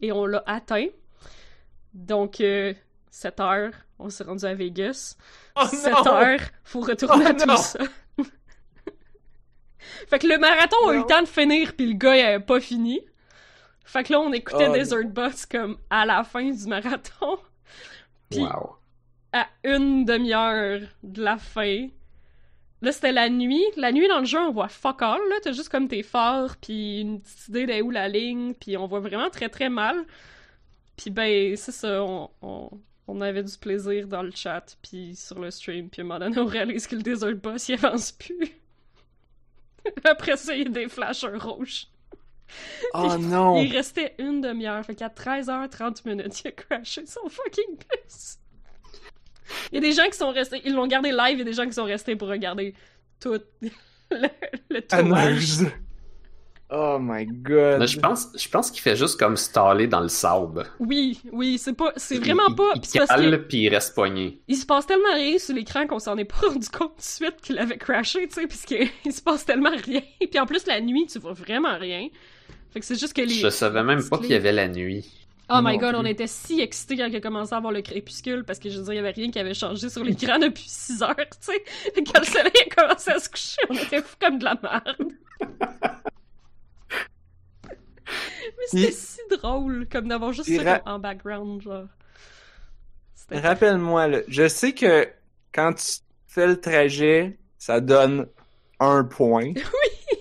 Et 0.00 0.12
on 0.12 0.26
l'a 0.26 0.44
atteint. 0.46 0.86
Donc, 1.94 2.40
euh, 2.40 2.74
7 3.10 3.40
heures, 3.40 3.72
on 3.98 4.10
s'est 4.10 4.22
rendu 4.24 4.44
à 4.44 4.54
Vegas. 4.54 5.16
Oh 5.56 5.66
7 5.66 5.92
non! 6.04 6.06
heures, 6.12 6.40
faut 6.62 6.80
retourner 6.80 7.24
Oh 7.26 7.30
à 7.30 7.34
tout 7.34 7.46
non! 7.46 7.56
ça. 7.56 7.78
fait 10.08 10.18
que 10.18 10.26
le 10.26 10.38
marathon 10.38 10.88
a 10.88 10.94
eu 10.94 10.98
le 10.98 11.06
temps 11.06 11.22
de 11.22 11.28
finir, 11.28 11.74
puis 11.74 11.86
le 11.86 11.94
gars, 11.94 12.16
il 12.16 12.20
avait 12.22 12.44
pas 12.44 12.60
fini. 12.60 13.00
Fait 13.84 14.04
que 14.04 14.12
là, 14.12 14.20
on 14.20 14.32
écoutait 14.32 14.68
Oh 14.68 14.72
Desert 14.74 15.06
Bus 15.06 15.46
comme 15.46 15.78
à 15.88 16.04
la 16.04 16.22
fin 16.24 16.50
du 16.50 16.66
marathon, 16.66 17.38
Puis- 18.30 18.40
Wow. 18.40 18.76
à 19.32 19.46
une 19.64 20.04
demi-heure 20.04 20.80
de 21.02 21.22
la 21.22 21.38
fin. 21.38 21.86
Là, 22.80 22.92
c'était 22.92 23.12
la 23.12 23.28
nuit. 23.28 23.64
La 23.76 23.90
nuit, 23.90 24.06
dans 24.06 24.20
le 24.20 24.24
jeu, 24.24 24.38
on 24.38 24.52
voit 24.52 24.68
fuck 24.68 25.02
all, 25.02 25.18
là. 25.30 25.36
T'as 25.42 25.52
juste 25.52 25.68
comme 25.68 25.88
tes 25.88 26.02
phares, 26.02 26.56
puis 26.58 27.00
une 27.00 27.20
petite 27.20 27.48
idée 27.48 27.66
d'où 27.80 27.90
la 27.90 28.08
ligne, 28.08 28.54
puis 28.54 28.76
on 28.76 28.86
voit 28.86 29.00
vraiment 29.00 29.30
très, 29.30 29.48
très 29.48 29.68
mal. 29.68 30.04
Puis 30.96 31.10
ben, 31.10 31.56
c'est 31.56 31.72
ça, 31.72 32.02
on, 32.04 32.30
on, 32.42 32.70
on 33.08 33.20
avait 33.20 33.42
du 33.42 33.56
plaisir 33.58 34.06
dans 34.06 34.22
le 34.22 34.30
chat, 34.34 34.76
puis 34.82 35.16
sur 35.16 35.38
le 35.40 35.50
stream, 35.50 35.88
puis 35.88 36.02
à 36.02 36.04
un 36.04 36.08
moment 36.08 36.20
donné, 36.20 36.38
on 36.38 36.44
réalise 36.46 36.86
que 36.86 36.94
le 36.96 37.02
Desert 37.02 37.34
Boss, 37.36 37.68
il 37.68 37.74
avance 37.84 38.12
plus. 38.12 38.50
Après 40.04 40.36
ça, 40.36 40.54
il 40.54 40.62
y 40.62 40.66
a 40.66 40.70
des 40.70 40.88
flashers 40.88 41.36
rouges. 41.36 41.86
Oh 42.94 43.16
non! 43.18 43.60
Il 43.60 43.70
restait 43.72 44.14
une 44.18 44.40
demi-heure, 44.40 44.84
fait 44.84 44.94
qu'à 44.94 45.08
13h30 45.08 46.08
minutes, 46.08 46.40
il 46.44 46.48
a 46.48 46.52
crashé 46.52 47.04
son 47.04 47.28
fucking 47.28 47.76
bus. 47.76 48.38
Il 49.70 49.76
y 49.76 49.78
a 49.78 49.80
des 49.80 49.92
gens 49.92 50.06
qui 50.06 50.16
sont 50.16 50.30
restés, 50.30 50.62
ils 50.64 50.74
l'ont 50.74 50.86
gardé 50.86 51.10
live, 51.10 51.34
il 51.34 51.38
y 51.38 51.42
a 51.42 51.44
des 51.44 51.52
gens 51.52 51.66
qui 51.66 51.72
sont 51.72 51.84
restés 51.84 52.16
pour 52.16 52.28
regarder 52.28 52.74
tout 53.20 53.38
le, 54.10 54.28
le 54.70 54.80
tournage. 54.80 55.58
Oh 56.70 56.98
my 57.00 57.24
god. 57.24 57.78
Mais 57.78 57.86
je 57.86 57.98
pense, 57.98 58.28
je 58.36 58.46
pense 58.48 58.70
qu'il 58.70 58.82
fait 58.82 58.94
juste 58.94 59.18
comme 59.18 59.36
staller 59.38 59.86
dans 59.86 60.00
le 60.00 60.08
sable. 60.08 60.66
Oui, 60.78 61.18
oui, 61.32 61.56
c'est 61.56 61.72
pas, 61.72 61.92
c'est 61.96 62.18
vraiment 62.18 62.42
Il- 62.50 62.56
pas, 62.56 62.72
Il, 62.74 62.80
que 62.82 63.06
cale, 63.06 63.46
puis 63.48 63.58
il 63.62 63.68
reste 63.70 63.94
poigné. 63.94 64.42
il 64.48 64.56
se 64.56 64.66
passe 64.66 64.86
tellement 64.86 65.14
rien 65.14 65.38
sur 65.38 65.54
l'écran 65.54 65.86
qu'on 65.86 65.98
s'en 65.98 66.18
est 66.18 66.26
pas 66.26 66.36
rendu 66.48 66.68
compte 66.68 66.90
tout 66.90 66.96
de 66.98 67.02
suite 67.02 67.36
qu'il 67.42 67.58
avait 67.58 67.78
crashé, 67.78 68.28
tu 68.28 68.34
sais, 68.34 68.46
puisqu'il 68.46 68.90
se 69.12 69.22
passe 69.22 69.46
tellement 69.46 69.70
rien. 69.70 70.02
Puis 70.20 70.38
en 70.38 70.44
plus, 70.44 70.66
la 70.66 70.80
nuit, 70.82 71.06
tu 71.06 71.18
vois 71.18 71.32
vraiment 71.32 71.78
rien. 71.78 72.08
Fait 72.70 72.80
que 72.80 72.84
c'est 72.86 73.00
juste 73.00 73.14
que 73.14 73.22
les... 73.22 73.32
Je 73.34 73.48
savais 73.48 73.82
même 73.82 74.06
pas 74.06 74.18
qu'il 74.18 74.30
y 74.30 74.34
avait 74.34 74.52
la 74.52 74.68
nuit. 74.68 75.10
Oh 75.50 75.60
my 75.62 75.78
god, 75.78 75.94
on 75.94 76.04
était 76.04 76.26
si 76.26 76.60
excités 76.60 76.98
quand 76.98 77.06
il 77.06 77.16
a 77.16 77.20
commencé 77.22 77.54
à 77.54 77.60
voir 77.60 77.72
le 77.72 77.80
crépuscule 77.80 78.44
parce 78.44 78.58
que 78.58 78.68
je 78.68 78.76
veux 78.76 78.84
dire, 78.84 78.92
il 78.92 78.96
y 78.96 78.98
avait 78.98 79.12
rien 79.12 79.30
qui 79.30 79.38
avait 79.38 79.54
changé 79.54 79.88
sur 79.88 80.04
l'écran 80.04 80.38
depuis 80.38 80.66
6 80.68 81.02
heures, 81.02 81.16
tu 81.16 81.24
sais. 81.40 81.64
Et 81.96 82.04
Quand 82.04 82.18
le 82.20 82.26
soleil 82.26 82.52
a 82.70 82.74
commencé 82.82 83.10
à 83.10 83.18
se 83.18 83.30
coucher, 83.30 83.56
on 83.70 83.72
était 83.74 84.02
fous 84.02 84.16
comme 84.20 84.38
de 84.38 84.44
la 84.44 84.58
merde. 84.62 85.12
Mais 88.58 88.64
c'était 88.66 88.88
Il- 88.88 88.92
si 88.92 89.20
drôle, 89.30 89.86
comme 89.90 90.08
d'avoir 90.08 90.32
juste 90.32 90.48
Il 90.48 90.62
ça 90.62 90.74
ra- 90.74 90.82
en 90.86 90.98
background, 90.98 91.62
genre. 91.62 91.86
Rappelle-moi, 93.30 94.08
je 94.28 94.48
sais 94.48 94.72
que 94.72 95.08
quand 95.52 95.74
tu 95.74 95.98
fais 96.26 96.46
le 96.46 96.60
trajet, 96.60 97.38
ça 97.58 97.80
donne 97.80 98.26
un 98.80 99.04
point. 99.04 99.52
Oui! 99.54 100.18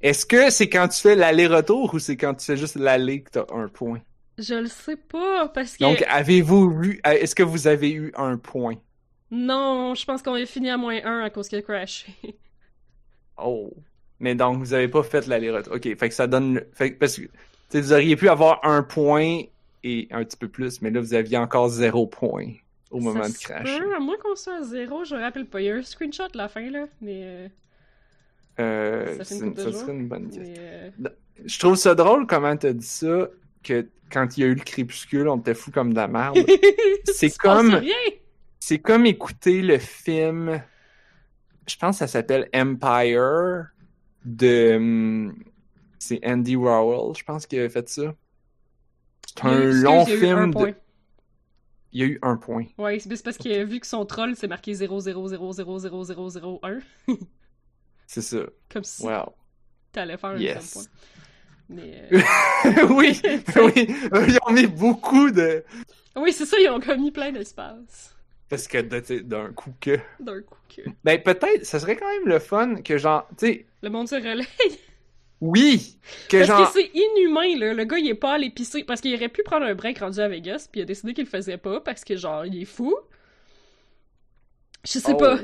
Est-ce 0.00 0.24
que 0.26 0.50
c'est 0.50 0.68
quand 0.68 0.86
tu 0.88 1.00
fais 1.00 1.16
l'aller-retour 1.16 1.92
ou 1.92 1.98
c'est 1.98 2.16
quand 2.16 2.34
tu 2.34 2.44
fais 2.46 2.56
juste 2.56 2.76
l'aller 2.76 3.22
que 3.22 3.30
t'as 3.30 3.44
un 3.52 3.66
point? 3.68 4.00
Je 4.38 4.54
le 4.54 4.68
sais 4.68 4.96
pas, 4.96 5.48
parce 5.48 5.76
que... 5.76 5.82
Donc, 5.82 6.04
avez-vous 6.08 6.70
eu, 6.84 7.00
est-ce 7.04 7.34
que 7.34 7.42
vous 7.42 7.66
avez 7.66 7.90
eu 7.90 8.12
un 8.16 8.36
point? 8.38 8.76
Non, 9.32 9.96
je 9.96 10.04
pense 10.04 10.22
qu'on 10.22 10.34
a 10.34 10.46
fini 10.46 10.70
à 10.70 10.76
moins 10.76 11.00
1 11.04 11.22
à 11.24 11.30
cause 11.30 11.48
qu'il 11.48 11.58
a 11.58 11.62
crashé. 11.62 12.14
Oh. 13.40 13.72
Mais 14.20 14.34
donc, 14.34 14.58
vous 14.58 14.74
avez 14.74 14.88
pas 14.88 15.02
fait 15.02 15.26
l'aller-retour. 15.26 15.74
Ok, 15.76 15.82
fait 15.96 16.08
que 16.08 16.14
ça 16.14 16.26
donne, 16.26 16.62
fait 16.72 16.92
que, 16.92 16.98
parce 16.98 17.16
que, 17.18 17.22
vous 17.78 17.92
auriez 17.92 18.16
pu 18.16 18.28
avoir 18.28 18.60
un 18.64 18.82
point 18.82 19.42
et 19.84 20.08
un 20.10 20.24
petit 20.24 20.36
peu 20.36 20.48
plus, 20.48 20.82
mais 20.82 20.90
là, 20.90 21.00
vous 21.00 21.14
aviez 21.14 21.38
encore 21.38 21.68
zéro 21.68 22.06
point 22.06 22.46
au 22.90 22.98
moment 23.00 23.24
Ça 23.24 23.28
de 23.30 23.36
crash. 23.36 23.80
à 23.96 24.00
moins 24.00 24.16
qu'on 24.16 24.34
soit 24.34 24.56
à 24.56 24.62
zéro, 24.62 25.04
je 25.04 25.14
me 25.14 25.20
rappelle 25.20 25.46
pas. 25.46 25.60
Il 25.60 25.66
y 25.66 25.70
a 25.70 25.74
un 25.76 25.82
screenshot 25.82 26.26
de 26.32 26.38
la 26.38 26.48
fin, 26.48 26.68
là, 26.70 26.86
mais... 27.00 27.20
euh, 27.24 27.48
Euh, 28.60 29.22
Ça 29.22 29.34
une 29.36 29.54
serait 29.56 29.92
une 29.92 30.08
bonne 30.08 30.28
question. 30.30 30.54
euh, 30.58 30.90
Je 31.44 31.58
trouve 31.60 31.76
ça 31.76 31.94
drôle 31.94 32.26
comment 32.26 32.56
t'as 32.56 32.72
dit 32.72 32.84
ça, 32.86 33.28
que 33.62 33.86
quand 34.10 34.36
il 34.36 34.40
y 34.40 34.44
a 34.44 34.46
eu 34.48 34.54
le 34.54 34.64
crépuscule, 34.64 35.28
on 35.28 35.36
était 35.38 35.54
fou 35.54 35.70
comme 35.70 35.90
de 35.92 35.96
la 35.98 36.08
merde. 36.08 36.38
C'est 37.04 37.36
comme-. 37.38 37.80
C'est 38.58 38.78
comme 38.80 39.06
écouter 39.06 39.62
le 39.62 39.78
film, 39.78 40.60
je 41.68 41.76
pense 41.76 41.96
que 41.96 41.98
ça 42.00 42.06
s'appelle 42.08 42.48
Empire, 42.54 43.66
de... 44.24 44.76
hum, 44.76 45.34
C'est 45.98 46.20
Andy 46.26 46.56
Rowell, 46.56 47.14
je 47.16 47.24
pense, 47.24 47.46
qui 47.46 47.58
avait 47.58 47.68
fait 47.68 47.88
ça. 47.88 48.14
C'est 49.26 49.44
un 49.44 49.64
long 49.66 50.04
il 50.06 50.24
a 50.26 50.36
un 50.36 50.40
film 50.44 50.52
point? 50.52 50.68
de... 50.70 50.74
Il 51.92 52.00
y 52.00 52.02
a 52.02 52.06
eu 52.06 52.18
un 52.22 52.36
point. 52.36 52.64
Ouais, 52.78 52.98
c'est 52.98 53.22
parce 53.22 53.38
qu'il 53.38 53.52
a 53.52 53.64
vu 53.64 53.80
que 53.80 53.86
son 53.86 54.04
troll, 54.04 54.34
c'est 54.36 54.48
marqué 54.48 54.74
0000001. 54.74 56.80
C'est 58.06 58.22
ça. 58.22 58.38
Comme 58.70 58.84
si 58.84 59.02
Wow. 59.04 59.34
t'allais 59.92 60.16
faire 60.16 60.30
un 60.30 60.38
Yes. 60.38 60.72
point. 60.72 60.82
Mais... 61.68 62.08
euh, 62.12 62.20
oui, 62.90 63.20
oui. 63.56 63.86
Ils 64.28 64.38
ont 64.46 64.52
mis 64.52 64.66
beaucoup 64.66 65.30
de... 65.30 65.62
Oui, 66.16 66.32
c'est 66.32 66.46
ça, 66.46 66.56
ils 66.58 66.68
ont 66.70 66.80
commis 66.80 67.10
plein 67.12 67.32
d'espace. 67.32 68.14
Parce 68.48 68.66
que 68.68 68.78
d'un 69.20 69.52
coup 69.52 69.72
que... 69.80 69.98
D'un 70.20 70.40
coup 70.42 70.56
que... 70.74 70.82
Ben 71.04 71.22
peut-être, 71.22 71.64
ça 71.66 71.78
serait 71.80 71.96
quand 71.96 72.08
même 72.08 72.26
le 72.28 72.38
fun 72.38 72.76
que 72.76 72.96
genre, 72.98 73.28
tu 73.38 73.46
sais, 73.46 73.66
Le 73.82 73.90
monde 73.90 74.08
se 74.08 74.14
relaie. 74.14 74.46
oui, 75.40 75.98
que 76.28 76.38
Parce 76.38 76.48
genre, 76.48 76.72
que 76.72 76.80
c'est 76.80 76.90
inhumain, 76.94 77.56
là. 77.58 77.74
Le 77.74 77.84
gars, 77.84 77.98
il 77.98 78.08
est 78.08 78.14
pas 78.14 78.34
allé 78.34 78.50
pisser. 78.50 78.84
Parce 78.84 79.00
qu'il 79.02 79.14
aurait 79.14 79.28
pu 79.28 79.42
prendre 79.42 79.66
un 79.66 79.74
break 79.74 79.98
rendu 79.98 80.18
à 80.20 80.28
Vegas, 80.28 80.68
puis 80.70 80.80
il 80.80 80.84
a 80.84 80.86
décidé 80.86 81.12
qu'il 81.14 81.24
le 81.24 81.30
faisait 81.30 81.58
pas, 81.58 81.80
parce 81.80 82.04
que, 82.04 82.16
genre, 82.16 82.46
il 82.46 82.62
est 82.62 82.64
fou. 82.64 82.96
Je 84.84 84.98
sais 84.98 85.12
Oh. 85.12 85.16
pas. 85.16 85.38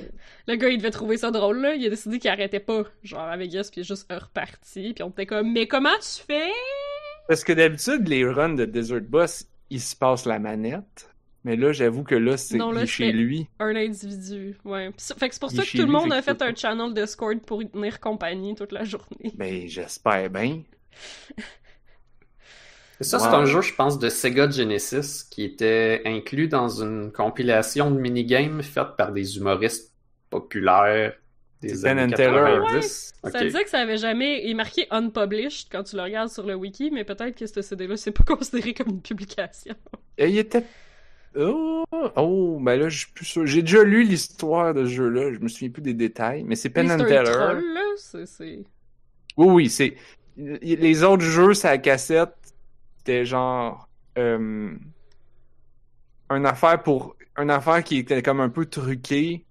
Le 0.47 0.57
gars, 0.57 0.69
il 0.69 0.79
devait 0.79 0.91
trouver 0.91 1.17
ça 1.17 1.31
drôle, 1.31 1.61
là. 1.61 1.75
Il 1.75 1.85
a 1.87 1.91
décidé 1.91 2.19
qu'il 2.19 2.31
arrêtait 2.31 2.61
pas, 2.61 2.85
genre, 3.03 3.21
à 3.21 3.37
Vegas, 3.37 3.69
puis 3.71 3.81
il 3.81 3.85
est 3.85 3.89
juste 3.89 4.11
reparti. 4.11 4.93
Puis 4.95 5.03
on 5.03 5.11
était 5.11 5.27
comme, 5.27 5.53
mais 5.53 5.67
comment 5.67 5.95
tu 6.01 6.23
fais? 6.27 6.51
parce 7.27 7.43
que 7.43 7.55
d'habitude 7.55 8.07
les 8.07 8.25
runs 8.27 8.55
de 8.55 8.67
Desert 8.67 9.01
Boss, 9.01 9.47
il 9.71 9.81
se 9.81 9.97
passe 9.97 10.27
la 10.27 10.39
manette, 10.39 11.09
mais 11.45 11.57
là 11.57 11.73
j'avoue 11.73 12.03
que 12.03 12.15
là 12.15 12.37
c'est 12.37 12.59
chez 12.87 13.13
lui. 13.13 13.49
Un 13.61 13.77
individu. 13.77 14.57
Ouais. 14.65 14.91
Ça- 14.97 15.15
Fait 15.15 15.29
que 15.29 15.35
c'est 15.35 15.41
pour 15.41 15.51
ça 15.51 15.63
que 15.63 15.71
tout 15.71 15.79
le 15.79 15.87
monde 15.87 16.13
a 16.13 16.21
fait 16.23 16.41
un 16.43 16.55
channel 16.55 16.93
Discord 16.95 17.39
pour 17.47 17.63
y 17.63 17.69
tenir 17.69 18.01
compagnie 18.01 18.55
toute 18.55 18.73
la 18.73 18.85
journée. 18.85 19.33
Ben 19.37 19.69
j'espère 19.69 20.31
bien. 20.31 20.63
Ça, 23.01 23.19
Wow. 23.19 23.23
c'est 23.25 23.31
un 23.31 23.45
jeu, 23.45 23.61
je 23.61 23.75
pense, 23.75 23.99
de 23.99 24.09
Sega 24.09 24.49
Genesis 24.49 25.25
qui 25.29 25.43
était 25.45 26.01
inclus 26.07 26.47
dans 26.49 26.69
une 26.69 27.11
compilation 27.13 27.91
de 27.91 27.99
minigames 27.99 28.63
faite 28.63 28.97
par 28.97 29.13
des 29.13 29.37
humoristes 29.37 29.93
populaires 30.31 31.13
des 31.61 31.73
Ben 31.83 31.99
années 31.99 32.13
and 32.15 32.17
Taylor. 32.17 32.63
90. 32.63 33.13
Ça 33.25 33.29
Ok. 33.39 33.43
disait 33.45 33.65
que 33.65 33.71
ça 33.71 33.81
avait 33.81 33.97
jamais. 33.97 34.45
Il 34.45 34.51
est 34.51 34.55
marqué 34.55 34.87
unpublished 34.91 35.67
quand 35.73 35.83
tu 35.83 35.97
le 35.97 36.03
regardes 36.03 36.29
sur 36.31 36.47
le 36.47 36.55
wiki, 36.55 36.91
mais 36.93 37.05
peut-être 37.05 37.37
que 37.37 37.47
ce 37.47 37.63
CD-là, 37.63 37.97
c'est 37.97 38.13
pas 38.13 38.23
considéré 38.37 38.75
comme 38.75 38.89
une 38.91 39.03
publication. 39.03 39.75
Et 40.17 40.29
il 40.29 40.39
était 40.39 40.65
Oh, 41.37 41.85
oh, 42.17 42.59
ben 42.61 42.77
là, 42.79 42.89
je 42.89 42.99
suis 42.99 43.13
plus 43.13 43.25
sûr. 43.25 43.47
J'ai 43.47 43.63
déjà 43.63 43.83
lu 43.83 44.05
l'histoire 44.05 44.73
de 44.75 44.85
ce 44.85 44.91
jeu-là, 44.91 45.33
je 45.33 45.39
me 45.39 45.49
souviens 45.49 45.71
plus 45.71 45.83
des 45.83 45.95
détails, 45.95 46.45
mais 46.45 46.55
c'est 46.57 46.71
Penn 46.71 46.91
and 46.91 46.99
c'est 47.01 47.07
Teller. 47.07 47.31
troll, 47.33 47.65
là. 47.75 47.81
C'est- 47.97 48.27
c'est- 48.27 48.65
Oui, 49.37 49.47
oui, 49.49 49.71
c'est. 49.71 49.95
Les 50.37 51.03
autres 51.05 51.25
jeux, 51.25 51.55
sa 51.55 51.79
cassette, 51.79 52.35
c'était 52.99 53.25
genre. 53.25 53.89
Euh... 54.19 54.75
Une 56.31 56.47
affaire 56.47 56.83
pour. 56.83 57.17
Une 57.37 57.51
affaire 57.51 57.83
qui 57.83 57.99
était 57.99 58.23
comme 58.23 58.41
un 58.41 58.49
peu 58.49 58.67
truquée. 58.67 59.45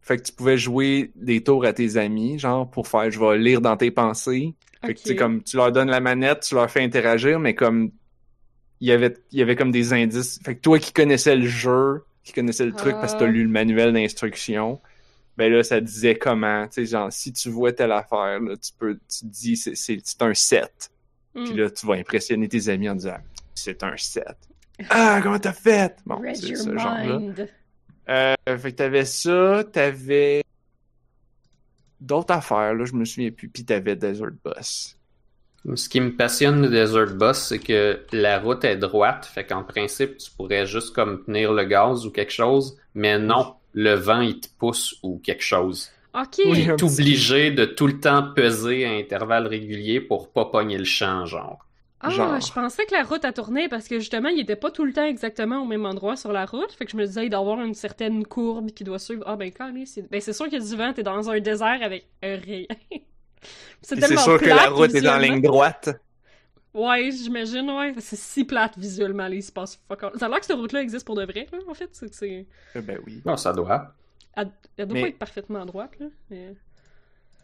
Fait 0.00 0.16
que 0.16 0.22
tu 0.22 0.32
pouvais 0.32 0.56
jouer 0.56 1.12
des 1.16 1.42
tours 1.42 1.64
à 1.66 1.72
tes 1.72 1.96
amis, 1.96 2.38
genre 2.38 2.70
pour 2.70 2.88
faire 2.88 3.10
je 3.10 3.18
vais 3.20 3.36
lire 3.38 3.60
dans 3.60 3.76
tes 3.76 3.90
pensées. 3.90 4.54
Fait 4.84 4.94
que 4.94 5.00
tu 5.00 5.16
comme 5.16 5.42
tu 5.42 5.56
leur 5.56 5.70
donnes 5.72 5.90
la 5.90 6.00
manette, 6.00 6.40
tu 6.48 6.54
leur 6.54 6.70
fais 6.70 6.82
interagir, 6.82 7.38
mais 7.40 7.54
comme 7.54 7.90
il 8.80 8.88
y 8.88 8.92
avait, 8.92 9.16
il 9.32 9.38
y 9.38 9.42
avait 9.42 9.56
comme 9.56 9.70
des 9.70 9.92
indices. 9.92 10.40
Fait 10.44 10.54
que 10.56 10.60
toi 10.60 10.78
qui 10.78 10.92
connaissais 10.92 11.34
le 11.36 11.46
jeu, 11.46 12.04
qui 12.24 12.32
connaissais 12.32 12.66
le 12.66 12.72
truc 12.72 12.92
parce 13.00 13.14
que 13.14 13.18
t'as 13.20 13.24
Ah. 13.26 13.30
lu 13.30 13.42
le 13.42 13.48
manuel 13.48 13.92
d'instruction, 13.92 14.80
ben 15.36 15.52
là, 15.52 15.62
ça 15.62 15.80
disait 15.80 16.16
comment, 16.16 16.66
tu 16.66 16.74
sais, 16.74 16.86
genre, 16.86 17.12
si 17.12 17.32
tu 17.32 17.48
vois 17.50 17.72
telle 17.72 17.92
affaire, 17.92 18.40
là, 18.40 18.56
tu 18.56 18.72
peux, 18.78 18.94
tu 19.08 19.20
te 19.20 19.24
dis, 19.26 19.56
c'est, 19.56 19.74
c'est, 19.76 19.98
c'est 20.04 20.22
un 20.22 20.34
set. 20.34 20.90
Puis 21.34 21.52
Mm. 21.52 21.56
là, 21.56 21.70
tu 21.70 21.86
vas 21.86 21.94
impressionner 21.94 22.48
tes 22.48 22.68
amis 22.68 22.88
en 22.88 22.94
disant, 22.96 23.18
c'est 23.54 23.82
un 23.82 23.96
set. 23.96 24.36
Ah, 24.90 25.20
comment 25.22 25.38
t'as 25.38 25.52
fait? 25.52 25.96
Bon, 26.06 26.16
Read 26.16 26.36
c'est 26.36 26.48
your 26.48 26.58
ce 26.58 26.76
genre-là. 26.76 27.18
mind. 27.18 27.48
Euh, 28.08 28.34
fait 28.46 28.72
que 28.72 28.76
t'avais 28.76 29.04
ça, 29.04 29.62
t'avais 29.72 30.42
d'autres 32.00 32.32
affaires, 32.34 32.74
là, 32.74 32.84
je 32.84 32.92
me 32.94 33.04
souviens 33.04 33.30
plus, 33.30 33.48
puis 33.48 33.64
t'avais 33.64 33.96
Desert 33.96 34.30
Boss. 34.44 34.97
Ce 35.74 35.88
qui 35.88 36.00
me 36.00 36.14
passionne 36.16 36.62
de 36.62 36.68
Desert 36.68 37.14
Boss, 37.14 37.38
c'est 37.48 37.58
que 37.58 38.00
la 38.12 38.38
route 38.38 38.64
est 38.64 38.76
droite, 38.76 39.26
fait 39.26 39.44
qu'en 39.44 39.64
principe, 39.64 40.16
tu 40.18 40.30
pourrais 40.30 40.66
juste 40.66 40.94
comme 40.94 41.24
tenir 41.24 41.52
le 41.52 41.64
gaz 41.64 42.06
ou 42.06 42.10
quelque 42.10 42.32
chose, 42.32 42.76
mais 42.94 43.18
non, 43.18 43.54
le 43.74 43.94
vent, 43.94 44.20
il 44.20 44.40
te 44.40 44.48
pousse 44.58 44.96
ou 45.02 45.18
quelque 45.18 45.42
chose. 45.42 45.90
Ok. 46.14 46.38
Oui, 46.46 46.64
Tu 46.64 46.70
un 46.70 46.74
es 46.74 46.76
petit- 46.76 46.84
obligé 47.00 47.50
de 47.50 47.64
tout 47.66 47.86
le 47.86 48.00
temps 48.00 48.32
peser 48.34 48.86
à 48.86 48.90
intervalles 48.92 49.46
réguliers 49.46 50.00
pour 50.00 50.30
pas 50.32 50.46
pogner 50.46 50.78
le 50.78 50.84
champ, 50.84 51.26
genre. 51.26 51.58
Ah, 52.00 52.10
genre. 52.10 52.40
je 52.40 52.52
pensais 52.52 52.86
que 52.86 52.94
la 52.94 53.02
route 53.02 53.24
a 53.24 53.32
tourné 53.32 53.68
parce 53.68 53.88
que 53.88 53.98
justement, 53.98 54.28
il 54.28 54.38
était 54.40 54.54
pas 54.56 54.70
tout 54.70 54.84
le 54.84 54.92
temps 54.92 55.04
exactement 55.04 55.62
au 55.62 55.66
même 55.66 55.84
endroit 55.84 56.14
sur 56.16 56.32
la 56.32 56.46
route. 56.46 56.70
Fait 56.72 56.84
que 56.86 56.92
je 56.92 56.96
me 56.96 57.04
disais, 57.04 57.26
il 57.26 57.30
doit 57.30 57.40
y 57.40 57.42
avoir 57.42 57.60
une 57.60 57.74
certaine 57.74 58.24
courbe 58.24 58.70
qui 58.70 58.84
doit 58.84 59.00
suivre. 59.00 59.24
Ah, 59.26 59.34
ben, 59.36 59.50
quand 59.50 59.72
c'est. 59.84 60.08
Ben, 60.08 60.20
c'est 60.20 60.32
sûr 60.32 60.44
qu'il 60.48 60.60
y 60.60 60.62
a 60.62 60.64
du 60.64 60.76
vent, 60.76 60.92
t'es 60.92 61.02
dans 61.02 61.28
un 61.28 61.40
désert 61.40 61.80
avec 61.82 62.06
rien. 62.22 62.64
C'est 63.82 64.00
sûr 64.18 64.38
que 64.40 64.46
la 64.46 64.68
route 64.70 64.94
est 64.94 65.00
dans 65.00 65.12
la 65.12 65.18
visuellement. 65.18 65.34
ligne 65.36 65.42
droite. 65.42 66.00
Ouais, 66.74 67.10
j'imagine, 67.10 67.68
ouais. 67.70 67.94
C'est 67.98 68.18
si 68.18 68.44
plate 68.44 68.76
visuellement, 68.78 69.26
il 69.26 69.42
se 69.42 69.50
passe 69.50 69.80
fuck 69.88 70.02
all. 70.04 70.12
Ça 70.18 70.26
a 70.26 70.28
l'air 70.28 70.38
que 70.40 70.46
cette 70.46 70.56
route-là 70.56 70.82
existe 70.82 71.04
pour 71.06 71.16
de 71.16 71.24
vrai, 71.24 71.46
là, 71.52 71.58
en 71.68 71.74
fait. 71.74 71.88
C'est 71.92 72.08
que 72.10 72.14
c'est. 72.14 72.46
Euh, 72.76 72.80
Ben 72.82 72.98
oui. 73.06 73.22
Non, 73.24 73.36
ça 73.36 73.52
doit. 73.52 73.94
Elle, 74.36 74.50
elle 74.76 74.86
doit 74.86 74.94
Mais- 74.94 75.02
pas 75.02 75.08
être 75.08 75.18
parfaitement 75.18 75.64
droite, 75.66 75.92
là. 75.98 76.06
Mais... 76.30 76.54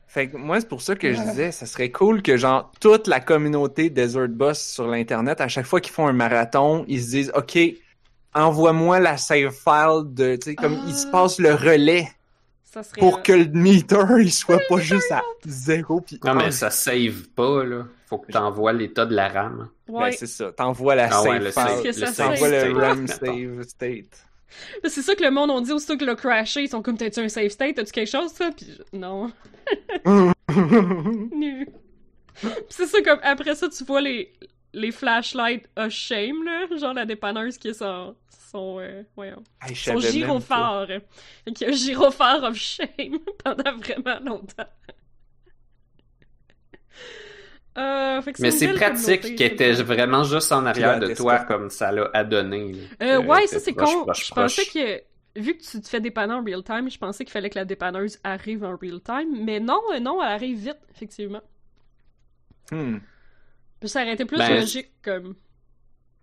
Fait 0.06 0.28
que 0.28 0.36
moi, 0.36 0.60
c'est 0.60 0.68
pour 0.68 0.82
ça 0.82 0.94
que 0.94 1.12
je 1.12 1.20
disais, 1.20 1.50
ça 1.50 1.66
serait 1.66 1.90
cool 1.90 2.22
que, 2.22 2.36
genre, 2.36 2.70
toute 2.80 3.08
la 3.08 3.18
communauté 3.20 3.90
Desert 3.90 4.28
Boss 4.28 4.60
sur 4.60 4.86
l'Internet, 4.86 5.40
à 5.40 5.48
chaque 5.48 5.66
fois 5.66 5.80
qu'ils 5.80 5.92
font 5.94 6.06
un 6.06 6.12
marathon, 6.12 6.84
ils 6.86 7.02
se 7.02 7.08
disent, 7.10 7.32
OK, 7.34 7.58
envoie-moi 8.34 9.00
la 9.00 9.16
save 9.16 9.50
file 9.52 10.02
de, 10.14 10.36
tu 10.36 10.50
sais, 10.50 10.54
comme, 10.54 10.78
Ah. 10.80 10.84
ils 10.86 10.94
se 10.94 11.06
passent 11.08 11.38
le 11.40 11.54
relais 11.54 12.06
Ça 12.74 12.82
serait. 12.82 13.00
pour 13.00 13.22
que 13.22 13.32
le 13.32 13.46
meter, 13.46 14.04
il 14.20 14.32
soit 14.32 14.60
pas 14.68 14.78
juste 14.78 15.10
à 15.12 15.22
zéro 15.46 16.00
puis 16.00 16.18
Non, 16.24 16.34
mais 16.34 16.50
ça 16.50 16.70
save 16.70 17.28
pas, 17.34 17.64
là. 17.64 17.86
Faut 18.06 18.18
que 18.18 18.30
t'envoies 18.32 18.72
l'état 18.72 19.06
de 19.06 19.14
la 19.14 19.28
RAM. 19.28 19.68
Ouais. 19.88 20.10
Ben, 20.10 20.16
c'est 20.18 20.26
ça. 20.26 20.52
T'envoies 20.52 20.94
la 20.96 21.08
Ah 21.12 21.22
ouais, 21.22 21.50
save 21.50 21.92
ça 21.92 22.06
save 22.12 22.28
T'envoies 22.30 22.48
le 22.48 22.74
pas. 22.74 22.80
RAM 22.88 23.06
save 23.08 23.62
state. 23.62 24.26
C'est 24.84 25.02
ça 25.02 25.14
que 25.14 25.22
le 25.24 25.30
monde 25.30 25.50
on 25.50 25.60
dit 25.60 25.72
aussitôt 25.72 25.96
que 25.96 26.04
le 26.04 26.14
crashé, 26.14 26.62
ils 26.62 26.68
sont 26.68 26.82
comme 26.82 26.96
t'as-tu 26.96 27.20
un 27.20 27.28
save 27.28 27.48
state, 27.48 27.74
t'as-tu 27.76 27.92
quelque 27.92 28.10
chose 28.10 28.30
ça? 28.32 28.50
Puis 28.56 28.66
je- 28.92 28.98
non. 28.98 29.32
Nu. 31.32 31.68
C'est 32.68 32.86
ça 32.86 33.00
comme 33.02 33.18
après 33.22 33.54
ça 33.54 33.68
tu 33.68 33.84
vois 33.84 34.00
les 34.00 34.32
les 34.74 34.92
flashlights 34.92 35.66
of 35.76 35.90
shame 35.90 36.44
là, 36.44 36.66
genre 36.76 36.92
la 36.94 37.06
dépanneuse 37.06 37.56
qui 37.58 37.68
est 37.68 37.74
son 37.74 38.14
son 38.50 38.78
euh, 38.80 39.02
voyons, 39.16 39.42
Hey, 39.62 39.74
je 39.74 39.90
son 39.90 39.98
gyrophare. 39.98 40.86
Fait 41.44 41.52
qu'il 41.52 41.66
y 41.66 41.70
a 41.70 41.72
un 41.72 41.76
gyrophare 41.76 42.42
of 42.44 42.56
shame 42.56 43.18
pendant 43.44 43.76
vraiment 43.78 44.20
longtemps. 44.20 44.68
Euh, 47.76 48.22
fait 48.22 48.32
que 48.34 48.42
Mais 48.42 48.52
c'est 48.52 48.72
pratique 48.72 49.34
qu'elle 49.36 49.52
était 49.52 49.72
vraiment 49.72 50.22
juste 50.22 50.52
en 50.52 50.64
arrière 50.64 51.00
de 51.00 51.12
toi, 51.14 51.40
comme 51.40 51.70
ça 51.70 51.90
l'a 51.90 52.08
adonné. 52.14 52.72
là. 52.72 52.82
Euh, 53.02 53.20
Que 53.20 53.26
ouais, 53.26 53.46
ça 53.48 53.58
c'est 53.58 53.72
con. 53.72 54.04
proche, 54.04 54.28
je 54.28 54.34
pensais 54.34 54.64
que, 54.66 55.40
vu 55.40 55.56
que 55.56 55.62
tu 55.64 55.80
te 55.80 55.88
fais 55.88 56.00
dépanner 56.00 56.34
en 56.34 56.44
real 56.44 56.62
time, 56.62 56.88
je 56.88 56.98
pensais 56.98 57.24
qu'il 57.24 57.32
fallait 57.32 57.50
que 57.50 57.58
la 57.58 57.64
dépanneuse 57.64 58.20
arrive 58.22 58.62
en 58.62 58.76
real 58.76 59.00
time. 59.00 59.44
Mais 59.44 59.58
non, 59.58 59.80
euh, 59.92 59.98
non, 59.98 60.22
elle 60.22 60.28
arrive 60.32 60.58
vite, 60.58 60.78
effectivement. 60.94 61.42
Hmm. 62.70 62.98
Puis 63.84 63.90
ça 63.90 64.00
aurait 64.00 64.14
été 64.14 64.24
plus 64.24 64.38
Ben, 64.38 64.60
logique 64.60 64.92
comme. 65.02 65.34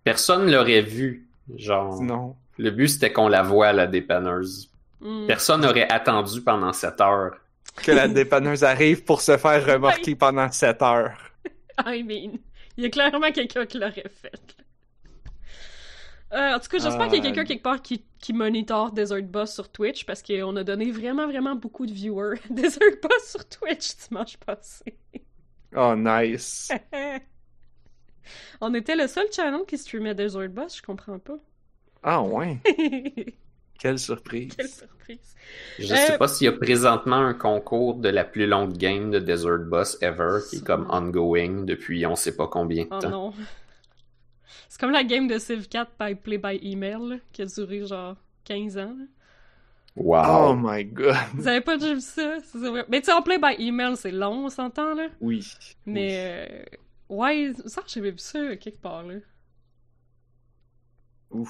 Personne 0.02 0.50
l'aurait 0.50 0.80
vu. 0.82 1.28
Genre, 1.54 2.02
Non. 2.02 2.34
le 2.58 2.72
but 2.72 2.88
c'était 2.88 3.12
qu'on 3.12 3.28
la 3.28 3.42
voie, 3.42 3.72
la 3.72 3.86
dépanneuse. 3.86 4.68
hmm. 5.00 5.26
Personne 5.28 5.60
n'aurait 5.60 5.88
attendu 5.88 6.40
pendant 6.42 6.72
7 6.72 7.00
heures. 7.00 7.36
Que 7.76 7.92
la 7.92 8.08
dépanneuse 8.08 8.64
arrive 8.64 9.04
pour 9.04 9.20
se 9.20 9.36
faire 9.36 9.64
remorquer 9.64 10.16
pendant 10.16 10.50
7 10.50 10.82
heures. 10.82 11.16
I 11.86 12.02
mean, 12.02 12.40
il 12.76 12.82
y 12.82 12.86
a 12.86 12.90
clairement 12.90 13.30
quelqu'un 13.30 13.64
qui 13.64 13.78
l'aurait 13.78 14.10
fait. 14.20 14.56
Euh, 16.32 16.54
en 16.56 16.58
tout 16.58 16.68
cas, 16.68 16.78
j'espère 16.78 17.06
qu'il 17.06 17.18
y 17.18 17.20
a 17.20 17.22
quelqu'un 17.22 17.44
quelque 17.44 17.62
part 17.62 17.80
qui, 17.80 18.04
qui 18.18 18.32
monitore 18.32 18.90
Desert 18.90 19.22
Boss 19.22 19.54
sur 19.54 19.68
Twitch 19.70 20.04
parce 20.04 20.20
qu'on 20.20 20.56
a 20.56 20.64
donné 20.64 20.90
vraiment, 20.90 21.28
vraiment 21.28 21.54
beaucoup 21.54 21.86
de 21.86 21.92
viewers 21.92 22.40
à 22.44 22.48
Desert 22.52 22.98
Boss 23.00 23.30
sur 23.30 23.48
Twitch 23.48 23.94
dimanche 24.08 24.36
passé. 24.38 24.96
Oh, 25.76 25.94
nice. 25.96 26.68
On 28.60 28.72
était 28.74 28.96
le 28.96 29.06
seul 29.06 29.26
channel 29.32 29.62
qui 29.66 29.78
streamait 29.78 30.14
Desert 30.14 30.48
Boss, 30.48 30.76
je 30.78 30.82
comprends 30.82 31.18
pas. 31.18 31.38
Ah, 32.02 32.22
ouais? 32.22 32.58
Quelle 33.78 33.98
surprise. 33.98 34.54
Quelle 34.56 34.68
surprise. 34.68 35.34
Je 35.78 35.92
Euh, 35.92 35.96
sais 35.96 36.18
pas 36.18 36.28
s'il 36.28 36.44
y 36.44 36.48
a 36.48 36.52
présentement 36.52 37.16
un 37.16 37.34
concours 37.34 37.94
de 37.96 38.08
la 38.08 38.24
plus 38.24 38.46
longue 38.46 38.76
game 38.76 39.10
de 39.10 39.18
Desert 39.18 39.58
Boss 39.60 39.98
ever, 40.00 40.38
qui 40.48 40.56
est 40.56 40.64
comme 40.64 40.86
ongoing 40.90 41.64
depuis 41.64 42.06
on 42.06 42.14
sait 42.16 42.36
pas 42.36 42.46
combien 42.46 42.84
de 42.84 42.88
Oh 42.92 42.98
temps. 43.00 43.10
non. 43.10 43.34
C'est 44.68 44.80
comme 44.80 44.92
la 44.92 45.04
game 45.04 45.26
de 45.28 45.38
Civ 45.38 45.68
4 45.68 45.90
by 46.00 46.14
Play 46.14 46.38
by 46.38 46.58
Email, 46.62 46.98
là, 47.08 47.16
qui 47.32 47.42
a 47.42 47.46
duré 47.46 47.84
genre 47.86 48.16
15 48.44 48.78
ans. 48.78 48.94
là. 48.98 49.04
Wow. 49.96 50.50
Oh 50.52 50.54
my 50.56 50.84
god. 50.86 51.16
Vous 51.34 51.46
avez 51.48 51.60
pas 51.60 51.76
déjà 51.76 51.92
vu 51.94 52.00
ça? 52.00 52.38
Vrai. 52.54 52.84
Mais 52.88 53.00
tu 53.00 53.06
sais, 53.06 53.12
en 53.12 53.20
Play 53.20 53.38
by 53.38 53.54
Email, 53.58 53.96
c'est 53.96 54.10
long, 54.12 54.46
on 54.46 54.48
s'entend, 54.48 54.94
là. 54.94 55.08
Oui. 55.20 55.46
Mais, 55.84 56.46
euh, 56.48 56.64
ouais, 57.12 57.52
ça, 57.66 57.82
j'avais 57.86 58.10
vu 58.12 58.18
ça 58.18 58.56
quelque 58.56 58.80
part, 58.80 59.02
là. 59.04 59.16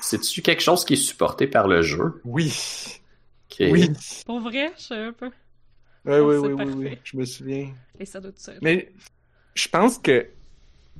C'est-tu 0.00 0.42
quelque 0.42 0.62
chose 0.62 0.84
qui 0.84 0.94
est 0.94 0.96
supporté 0.96 1.46
par 1.46 1.66
le 1.66 1.82
jeu? 1.82 2.20
Oui. 2.24 2.52
Oui. 3.60 3.90
Pour 4.24 4.40
vrai, 4.40 4.72
je 4.78 4.82
sais 4.82 5.12
pas. 5.12 5.30
Oui, 6.04 6.14
Oh, 6.18 6.30
oui, 6.30 6.36
oui, 6.36 6.52
oui, 6.52 6.56
parfait. 6.56 6.74
oui. 6.74 6.98
Je 7.04 7.16
me 7.16 7.24
souviens. 7.24 7.74
Et 7.98 8.06
ça 8.06 8.20
doit 8.20 8.30
être 8.30 8.38
ça. 8.38 8.52
Mais 8.62 8.92
je 9.54 9.68
pense 9.68 9.98
que. 9.98 10.28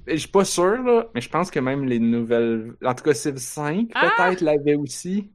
Je 0.06 0.16
suis 0.16 0.28
pas 0.28 0.44
sûr, 0.44 0.82
là, 0.82 1.08
mais 1.14 1.20
je 1.20 1.28
pense 1.28 1.50
que 1.50 1.60
même 1.60 1.84
les 1.86 1.98
nouvelles. 2.00 2.74
En 2.84 2.94
tout 2.94 3.04
cas, 3.04 3.14
Civ 3.14 3.36
5, 3.38 3.90
Ah! 3.94 4.10
peut-être, 4.16 4.40
l'avait 4.42 4.74
aussi. 4.74 5.30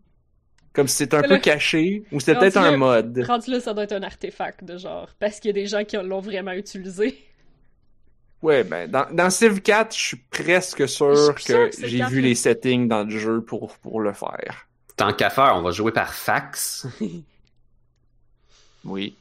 Comme 0.73 0.87
si 0.87 0.97
c'était 0.97 1.17
un 1.17 1.23
peu 1.23 1.35
le- 1.35 1.39
caché, 1.39 2.03
ou 2.11 2.19
c'était 2.19 2.37
peut-être 2.37 2.57
un 2.57 2.77
mode. 2.77 3.19
Rendu 3.27 3.51
là, 3.51 3.59
ça 3.59 3.73
doit 3.73 3.83
être 3.85 3.93
un 3.93 4.03
artefact 4.03 4.63
de 4.63 4.77
genre. 4.77 5.09
Parce 5.19 5.39
qu'il 5.39 5.49
y 5.49 5.51
a 5.51 5.53
des 5.53 5.67
gens 5.67 5.83
qui 5.85 5.97
l'ont 5.97 6.21
vraiment 6.21 6.51
utilisé. 6.53 7.17
Ouais, 8.43 8.63
ben, 8.63 8.89
dans, 8.89 9.07
dans 9.11 9.29
Civ 9.31 9.61
4, 9.61 9.95
je 9.95 9.99
suis 9.99 10.17
presque 10.17 10.87
sûr 10.87 11.33
que 11.35 11.69
j'ai 11.83 11.97
4, 11.99 12.09
vu 12.11 12.21
les 12.21 12.35
settings 12.35 12.87
dans 12.87 13.03
le 13.03 13.09
jeu 13.17 13.41
pour, 13.41 13.75
pour 13.77 13.99
le 13.99 14.13
faire. 14.13 14.67
Tant 14.95 15.11
qu'à 15.13 15.29
faire, 15.29 15.53
on 15.55 15.61
va 15.61 15.71
jouer 15.71 15.91
par 15.91 16.13
fax. 16.13 16.87
Oui. 18.85 19.15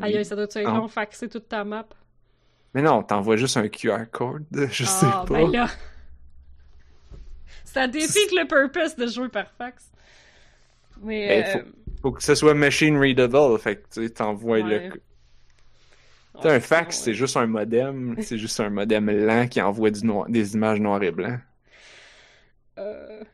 Aïe, 0.00 0.12
Oui. 0.12 0.16
aïe, 0.18 0.24
ça 0.24 0.34
doit 0.34 0.44
être 0.44 0.56
Ah. 0.64 0.70
long, 0.76 0.88
faxer 0.88 1.28
toute 1.28 1.48
ta 1.48 1.62
map? 1.64 1.86
Mais 2.74 2.80
non, 2.82 3.02
t'envoies 3.02 3.36
juste 3.36 3.56
un 3.58 3.68
QR 3.68 4.04
code, 4.10 4.46
je 4.70 4.84
sais 4.84 5.06
Ah, 5.10 5.24
pas. 5.26 5.34
ben 5.34 5.50
là. 5.50 5.68
Ça 7.64 7.86
défie 7.86 8.18
le 8.34 8.46
purpose 8.46 8.96
de 8.96 9.06
jouer 9.08 9.28
par 9.28 9.50
fax. 9.58 9.90
Mais. 11.02 11.42
Ben, 11.54 11.60
euh, 11.60 11.62
Faut 12.02 12.12
que 12.12 12.22
ce 12.22 12.34
soit 12.34 12.54
machine 12.54 12.96
readable, 12.98 13.58
fait 13.58 13.76
que 13.76 13.82
tu 13.92 14.04
sais, 14.04 14.10
t'envoies 14.10 14.60
Ouais. 14.60 14.88
le... 14.90 15.02
sais, 16.42 16.50
un 16.54 16.60
fax, 16.60 16.98
c'est 17.00 17.14
juste 17.14 17.36
un 17.36 17.46
modem, 17.46 18.16
c'est 18.20 18.38
juste 18.38 18.60
un 18.60 18.70
modem 18.70 19.10
lent 19.10 19.48
qui 19.48 19.60
envoie 19.60 19.90
du 19.90 20.04
noir- 20.06 20.28
des 20.28 20.54
images 20.54 20.80
noir 20.80 21.02
et 21.02 21.12
blanc. 21.12 21.38
Euh, 22.78 23.24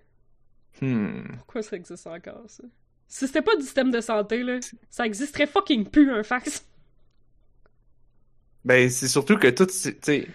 Hmm. 0.80 1.36
pourquoi 1.36 1.62
ça 1.62 1.76
existe 1.76 2.06
encore, 2.06 2.44
ça? 2.48 2.64
Si 3.08 3.26
c'était 3.26 3.42
pas 3.42 3.56
du 3.56 3.62
système 3.62 3.90
de 3.90 4.00
santé, 4.00 4.42
là, 4.42 4.58
ça 4.90 5.06
existerait 5.06 5.46
fucking 5.46 5.88
plus 5.88 6.10
un 6.10 6.22
fax. 6.22 6.66
Ben, 8.64 8.88
c'est 8.90 9.08
surtout 9.08 9.36
que 9.38 9.48
tout, 9.48 9.66
c'est- 9.70 9.94
tu 10.00 10.00
sais, 10.02 10.28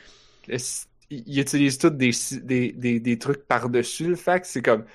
le 0.48 0.58
sy- 0.58 0.88
ils 1.10 1.40
utilisent 1.40 1.78
tous 1.78 1.90
des, 1.92 2.12
des, 2.44 2.72
des, 2.74 3.00
des 3.00 3.18
trucs 3.18 3.46
par-dessus 3.48 4.08
le 4.10 4.16
fax. 4.16 4.50
C'est 4.50 4.62
comme, 4.62 4.86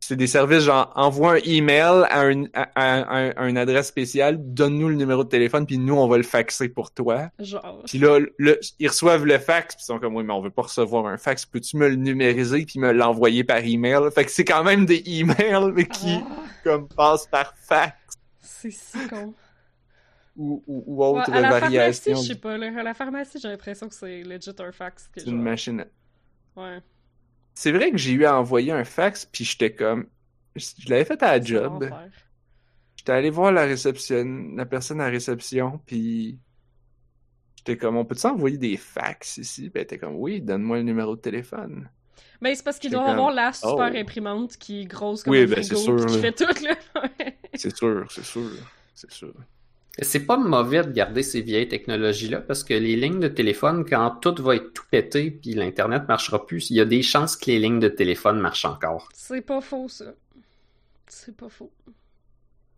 c'est 0.00 0.16
des 0.16 0.26
services 0.26 0.62
genre, 0.62 0.92
envoie 0.96 1.32
un 1.34 1.40
email 1.44 2.04
à, 2.08 2.20
un, 2.22 2.44
à, 2.54 2.62
à- 2.74 3.00
à- 3.02 3.30
à 3.42 3.48
une 3.48 3.58
adresse 3.58 3.88
spéciale, 3.88 4.36
donne-nous 4.40 4.88
le 4.88 4.94
numéro 4.94 5.22
de 5.24 5.28
téléphone, 5.28 5.66
puis 5.66 5.76
nous, 5.78 5.94
on 5.94 6.08
va 6.08 6.16
le 6.16 6.22
faxer 6.22 6.68
pour 6.68 6.92
toi. 6.92 7.30
Genre. 7.38 7.82
Puis 7.86 7.98
là, 7.98 8.18
le, 8.38 8.58
ils 8.78 8.88
reçoivent 8.88 9.26
le 9.26 9.38
fax, 9.38 9.74
puis 9.74 9.82
ils 9.82 9.86
sont 9.86 9.98
comme, 9.98 10.16
oui, 10.16 10.24
mais 10.24 10.32
on 10.32 10.40
veut 10.40 10.50
pas 10.50 10.62
recevoir 10.62 11.06
un 11.06 11.18
fax, 11.18 11.44
peux-tu 11.46 11.76
me 11.76 11.88
le 11.88 11.96
numériser, 11.96 12.64
puis 12.64 12.78
me 12.80 12.92
l'envoyer 12.92 13.44
par 13.44 13.58
email? 13.58 13.98
Fait 14.14 14.24
que 14.24 14.30
c'est 14.30 14.44
quand 14.44 14.64
même 14.64 14.86
des 14.86 15.02
emails, 15.06 15.72
mais 15.74 15.84
qui, 15.86 16.18
Ah, 16.22 16.42
comme, 16.64 16.88
passent 16.88 17.26
par 17.26 17.54
fax 17.56 17.94
c'est 18.40 18.70
si 18.70 18.98
con. 19.08 19.34
ou, 20.36 20.62
ou, 20.66 20.84
ou 20.86 21.02
Ouais, 21.04 21.20
autre 21.20 21.32
à 21.32 21.40
la 21.40 21.60
pharmacie, 21.60 22.10
je 22.10 22.14
sais 22.14 22.34
pas, 22.36 22.56
là. 22.56 22.68
À 22.78 22.82
la 22.82 22.94
pharmacie, 22.94 23.38
j'ai 23.40 23.48
l'impression 23.48 23.88
que 23.88 23.94
c'est 23.94 24.22
legit 24.22 24.50
un 24.58 24.72
fax. 24.72 25.10
d'une 25.16 25.34
genre- 25.34 25.44
machine. 25.44 25.84
Ouais. 26.56 26.78
C'est 27.58 27.72
vrai 27.72 27.90
que 27.90 27.96
j'ai 27.96 28.12
eu 28.12 28.24
à 28.24 28.38
envoyer 28.38 28.70
un 28.70 28.84
fax, 28.84 29.24
puis 29.26 29.44
j'étais 29.44 29.74
comme. 29.74 30.06
Je 30.54 30.88
l'avais 30.88 31.04
fait 31.04 31.20
à 31.24 31.36
la 31.36 31.44
job. 31.44 31.90
J'étais 32.94 33.10
allé 33.10 33.30
voir 33.30 33.50
la 33.50 33.64
réception, 33.64 34.52
la 34.54 34.64
personne 34.64 35.00
à 35.00 35.06
la 35.06 35.10
réception, 35.10 35.80
puis 35.84 36.38
j'étais 37.56 37.76
comme, 37.76 37.96
on 37.96 38.04
peut-tu 38.04 38.28
envoyer 38.28 38.58
des 38.58 38.76
fax 38.76 39.38
ici? 39.38 39.72
Elle 39.74 39.82
était 39.82 39.98
comme, 39.98 40.14
oui, 40.14 40.40
donne-moi 40.40 40.76
le 40.76 40.82
numéro 40.84 41.16
de 41.16 41.20
téléphone. 41.20 41.90
Ben, 42.40 42.54
c'est 42.54 42.62
parce 42.62 42.78
doivent 42.78 43.06
comme, 43.06 43.10
avoir 43.10 43.32
la 43.32 43.52
super 43.52 43.90
oh. 43.92 43.96
imprimante 43.96 44.56
qui 44.56 44.82
est 44.82 44.84
grosse 44.84 45.24
comme 45.24 45.32
Oui, 45.32 45.42
un 45.42 45.46
ben, 45.46 45.64
frigo, 45.64 45.80
sûr, 45.80 46.06
qui 46.06 46.20
fait 46.20 46.30
tout, 46.30 46.62
là. 46.62 46.76
C'est 47.54 47.76
sûr, 47.76 48.06
c'est 48.08 48.24
sûr, 48.24 48.52
c'est 48.94 49.10
sûr. 49.10 49.34
C'est 50.00 50.26
pas 50.26 50.36
mauvais 50.36 50.84
de 50.84 50.92
garder 50.92 51.22
ces 51.22 51.40
vieilles 51.40 51.68
technologies-là 51.68 52.40
parce 52.40 52.62
que 52.62 52.74
les 52.74 52.94
lignes 52.96 53.20
de 53.20 53.28
téléphone, 53.28 53.84
quand 53.84 54.10
tout 54.20 54.34
va 54.42 54.56
être 54.56 54.72
tout 54.72 54.84
pété 54.90 55.30
puis 55.30 55.54
l'Internet 55.54 56.04
marchera 56.06 56.46
plus, 56.46 56.70
il 56.70 56.76
y 56.76 56.80
a 56.80 56.84
des 56.84 57.02
chances 57.02 57.36
que 57.36 57.46
les 57.46 57.58
lignes 57.58 57.80
de 57.80 57.88
téléphone 57.88 58.38
marchent 58.38 58.64
encore. 58.64 59.08
c'est 59.12 59.40
pas 59.40 59.60
faux, 59.60 59.88
ça. 59.88 60.06
C'est 61.08 61.36
pas 61.36 61.48
faux. 61.48 61.70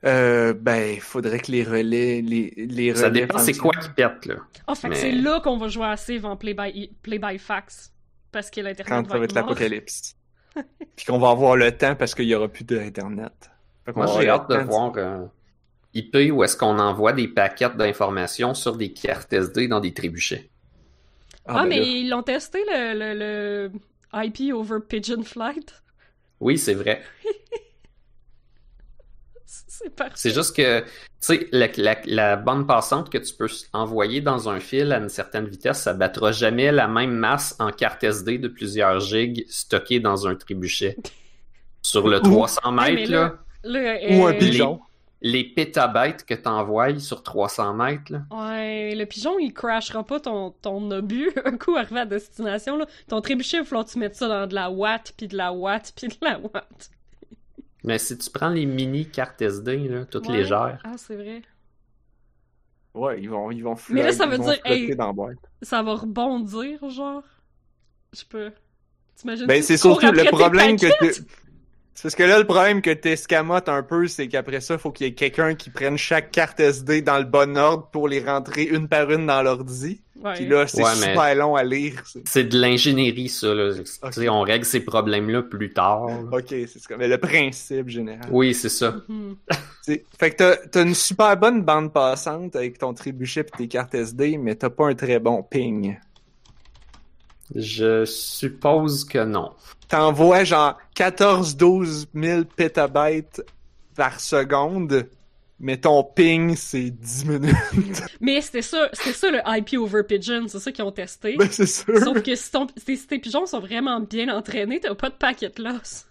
Euh, 0.04 0.54
ben, 0.54 0.98
faudrait 0.98 1.40
que 1.40 1.52
les 1.52 1.62
relais, 1.62 2.22
les, 2.22 2.54
les 2.56 2.94
Ça 2.94 3.08
relais 3.08 3.20
dépend 3.20 3.38
c'est 3.38 3.52
quoi 3.52 3.72
qui 3.72 3.90
pète, 3.90 4.24
là. 4.24 4.36
Ah, 4.66 4.74
fait 4.74 4.88
Mais- 4.88 4.94
c'est 4.94 5.12
là 5.12 5.40
qu'on 5.40 5.58
va 5.58 5.68
jouer 5.68 5.86
à 5.86 5.96
Civ 5.98 6.24
en 6.24 6.36
play 6.36 6.54
by, 6.54 6.90
play 7.02 7.18
by 7.18 7.38
fax. 7.38 7.92
Parce 8.32 8.50
que 8.50 8.60
l'Internet 8.60 8.88
quand 8.88 9.02
va 9.02 9.12
ça 9.12 9.18
va 9.18 9.24
être 9.24 9.34
l'apocalypse. 9.34 10.16
Puis 10.96 11.04
qu'on 11.04 11.18
va 11.18 11.30
avoir 11.30 11.56
le 11.56 11.76
temps 11.76 11.96
parce 11.96 12.14
qu'il 12.14 12.26
y 12.26 12.34
aura 12.34 12.48
plus 12.48 12.64
d'Internet. 12.64 13.50
Moi, 13.94 14.06
j'ai 14.06 14.28
hâte 14.28 14.48
de 14.48 14.54
temps 14.56 14.64
voir 14.64 14.92
euh, 14.96 15.26
IP 15.94 16.32
où 16.32 16.44
est-ce 16.44 16.56
qu'on 16.56 16.78
envoie 16.78 17.12
des 17.12 17.28
paquets 17.28 17.70
d'informations 17.76 18.54
sur 18.54 18.76
des 18.76 18.92
cartes 18.92 19.32
SD 19.32 19.68
dans 19.68 19.80
des 19.80 19.92
trébuchets? 19.94 20.50
Ah, 21.46 21.64
ben 21.64 21.68
mais 21.68 21.80
là. 21.80 21.84
ils 21.84 22.08
l'ont 22.08 22.22
testé, 22.22 22.60
le, 22.68 22.94
le, 22.94 23.14
le 23.18 23.72
IP 24.14 24.52
over 24.54 24.78
Pigeon 24.88 25.22
Flight? 25.22 25.82
Oui, 26.40 26.58
c'est 26.58 26.74
vrai. 26.74 27.02
C'est 29.44 29.94
parfait. 29.94 30.12
C'est 30.14 30.30
juste 30.34 30.54
que, 30.56 30.80
tu 30.82 30.86
sais, 31.20 31.48
la, 31.52 31.68
la- 31.76 32.00
la 32.04 32.36
bande 32.36 32.66
passante 32.68 33.10
que 33.10 33.18
tu 33.18 33.34
peux 33.34 33.48
envoyer 33.72 34.20
dans 34.20 34.48
un 34.48 34.60
fil 34.60 34.92
à 34.92 34.98
une 34.98 35.08
certaine 35.08 35.46
vitesse, 35.46 35.82
ça 35.82 35.94
battra 35.94 36.32
jamais 36.32 36.70
la 36.70 36.86
même 36.86 37.12
masse 37.12 37.56
en 37.58 37.70
carte 37.72 38.04
SD 38.04 38.38
de 38.38 38.48
plusieurs 38.48 39.00
gigs 39.00 39.44
stockée 39.48 39.98
dans 39.98 40.26
un 40.28 40.34
trébuchet. 40.36 40.96
Sur 41.82 42.08
le 42.08 42.20
300 42.20 42.60
Ouais, 42.64 42.92
mais 42.92 42.94
mètres, 42.94 43.10
là- 43.12 43.38
là, 43.64 43.94
Là, 43.94 43.98
Ou 44.08 44.26
un 44.26 44.34
euh, 44.34 44.38
pigeon. 44.38 44.80
Les 45.22 45.44
pétabytes 45.44 46.24
que 46.24 46.34
t'envoies 46.34 46.98
sur 46.98 47.22
300 47.22 47.74
mètres, 47.74 48.10
là, 48.12 48.22
Ouais, 48.30 48.94
le 48.94 49.04
pigeon, 49.04 49.38
il 49.38 49.52
crashera 49.52 50.02
pas 50.04 50.18
ton, 50.20 50.50
ton 50.62 50.90
obus 50.90 51.30
un 51.44 51.56
coup 51.58 51.76
arrivé 51.76 52.00
à 52.00 52.06
destination. 52.06 52.76
Là. 52.78 52.86
Ton 53.08 53.20
trébuchet, 53.20 53.58
il 53.58 53.64
falloir 53.64 53.84
que 53.84 53.90
tu 53.90 53.98
mettes 53.98 54.16
ça 54.16 54.28
dans 54.28 54.46
de 54.46 54.54
la 54.54 54.70
watt, 54.70 55.12
puis 55.16 55.28
de 55.28 55.36
la 55.36 55.52
watt, 55.52 55.92
puis 55.94 56.08
de 56.08 56.16
la 56.22 56.38
watt. 56.38 56.90
mais 57.84 57.98
si 57.98 58.16
tu 58.16 58.30
prends 58.30 58.48
les 58.48 58.64
mini 58.66 59.06
cartes 59.10 59.42
SD, 59.42 59.76
là, 59.88 60.04
toutes 60.06 60.26
Ouais. 60.28 60.38
légères, 60.38 60.80
Ah, 60.84 60.94
c'est 60.96 61.16
vrai. 61.16 61.42
Ouais, 62.94 63.20
ils 63.22 63.30
vont, 63.30 63.50
ils 63.52 63.62
vont 63.62 63.76
Mais 63.90 64.02
là, 64.02 64.12
ça 64.12 64.26
veut 64.26 64.38
dire, 64.38 64.54
flotter 64.54 64.72
hey, 64.90 64.96
dans 64.96 65.06
la 65.08 65.12
boîte. 65.12 65.38
Ça 65.62 65.82
va 65.82 65.94
rebondir, 65.94 66.88
genre? 66.90 67.22
Je 68.12 68.24
peux. 68.24 68.50
T'imagines 69.16 69.46
Ben, 69.46 69.62
c'est 69.62 69.76
surtout 69.76 70.10
le 70.10 70.24
problème 70.30 70.76
que. 70.76 70.86
C'est 71.94 72.04
parce 72.04 72.14
que 72.14 72.22
là, 72.22 72.38
le 72.38 72.46
problème 72.46 72.80
que 72.80 72.90
t'escamotes 72.90 73.68
un 73.68 73.82
peu, 73.82 74.06
c'est 74.06 74.26
qu'après 74.28 74.60
ça, 74.62 74.78
faut 74.78 74.90
qu'il 74.90 75.06
y 75.06 75.10
ait 75.10 75.12
quelqu'un 75.14 75.54
qui 75.54 75.68
prenne 75.68 75.98
chaque 75.98 76.30
carte 76.30 76.58
SD 76.58 77.02
dans 77.02 77.18
le 77.18 77.24
bon 77.24 77.58
ordre 77.58 77.88
pour 77.92 78.08
les 78.08 78.20
rentrer 78.24 78.62
une 78.62 78.88
par 78.88 79.10
une 79.10 79.26
dans 79.26 79.42
l'ordi. 79.42 80.00
Ouais. 80.22 80.34
Puis 80.34 80.46
là, 80.48 80.66
c'est 80.66 80.82
Ouais, 80.82 80.90
mais- 81.00 81.08
super 81.08 81.34
long 81.34 81.56
à 81.56 81.62
lire. 81.62 82.02
c'est- 82.26 82.44
de 82.44 82.58
l'ingénierie, 82.58 83.28
ça, 83.28 83.52
là. 83.54 83.74
Tu 83.74 83.84
sais, 84.12 84.28
on 84.30 84.40
règle 84.42 84.64
ces 84.64 84.80
problèmes-là 84.80 85.42
plus 85.42 85.72
tard. 85.74 86.06
là. 86.06 86.38
Ok, 86.38 86.48
c'est 86.48 86.96
mais 86.96 87.08
le 87.08 87.18
principe 87.18 87.88
général. 87.88 88.28
Oui, 88.30 88.54
c'est 88.54 88.68
ça. 88.70 88.96
Mhm. 89.08 89.36
C'est- 89.82 90.04
Fait 90.18 90.30
que 90.30 90.36
t'as, 90.36 90.56
t'as 90.56 90.82
une 90.84 90.94
super 90.94 91.36
bonne 91.36 91.62
bande 91.64 91.92
passante 91.92 92.54
avec 92.54 92.78
ton 92.78 92.92
trébuchet 92.94 93.40
et 93.40 93.44
tes 93.58 93.68
cartes 93.68 93.94
SD, 93.94 94.36
mais 94.38 94.54
t'as 94.54 94.68
pas 94.70 94.86
un 94.88 94.94
très 94.94 95.18
bon 95.18 95.42
ping. 95.42 95.98
Je 97.54 98.04
suppose 98.04 99.04
que 99.04 99.24
non. 99.24 99.50
T'envoies 99.88 100.44
genre 100.44 100.78
14-12 100.96 102.06
000 102.14 102.44
pétabytes 102.44 103.42
par 103.96 104.20
seconde, 104.20 105.08
mais 105.58 105.76
ton 105.76 106.04
ping, 106.04 106.54
c'est 106.56 106.90
10 106.90 107.24
minutes. 107.26 107.56
Mais 108.20 108.40
c'était 108.40 108.62
ça, 108.62 108.88
c'était 108.92 109.12
ça 109.12 109.30
le 109.30 109.40
IP 109.46 109.78
over 109.78 110.02
pigeon, 110.04 110.46
c'est 110.48 110.58
ça 110.58 110.72
qu'ils 110.72 110.84
ont 110.84 110.92
testé. 110.92 111.36
ben, 111.36 111.48
c'est 111.50 111.66
sûr. 111.66 111.98
Sauf 111.98 112.22
que 112.22 112.34
si, 112.34 112.50
ton, 112.50 112.66
si 112.76 113.06
tes 113.06 113.18
pigeons 113.18 113.46
sont 113.46 113.60
vraiment 113.60 114.00
bien 114.00 114.34
entraînés, 114.34 114.80
t'as 114.80 114.94
pas 114.94 115.10
de 115.10 115.14
packet 115.14 115.58
loss. 115.58 116.06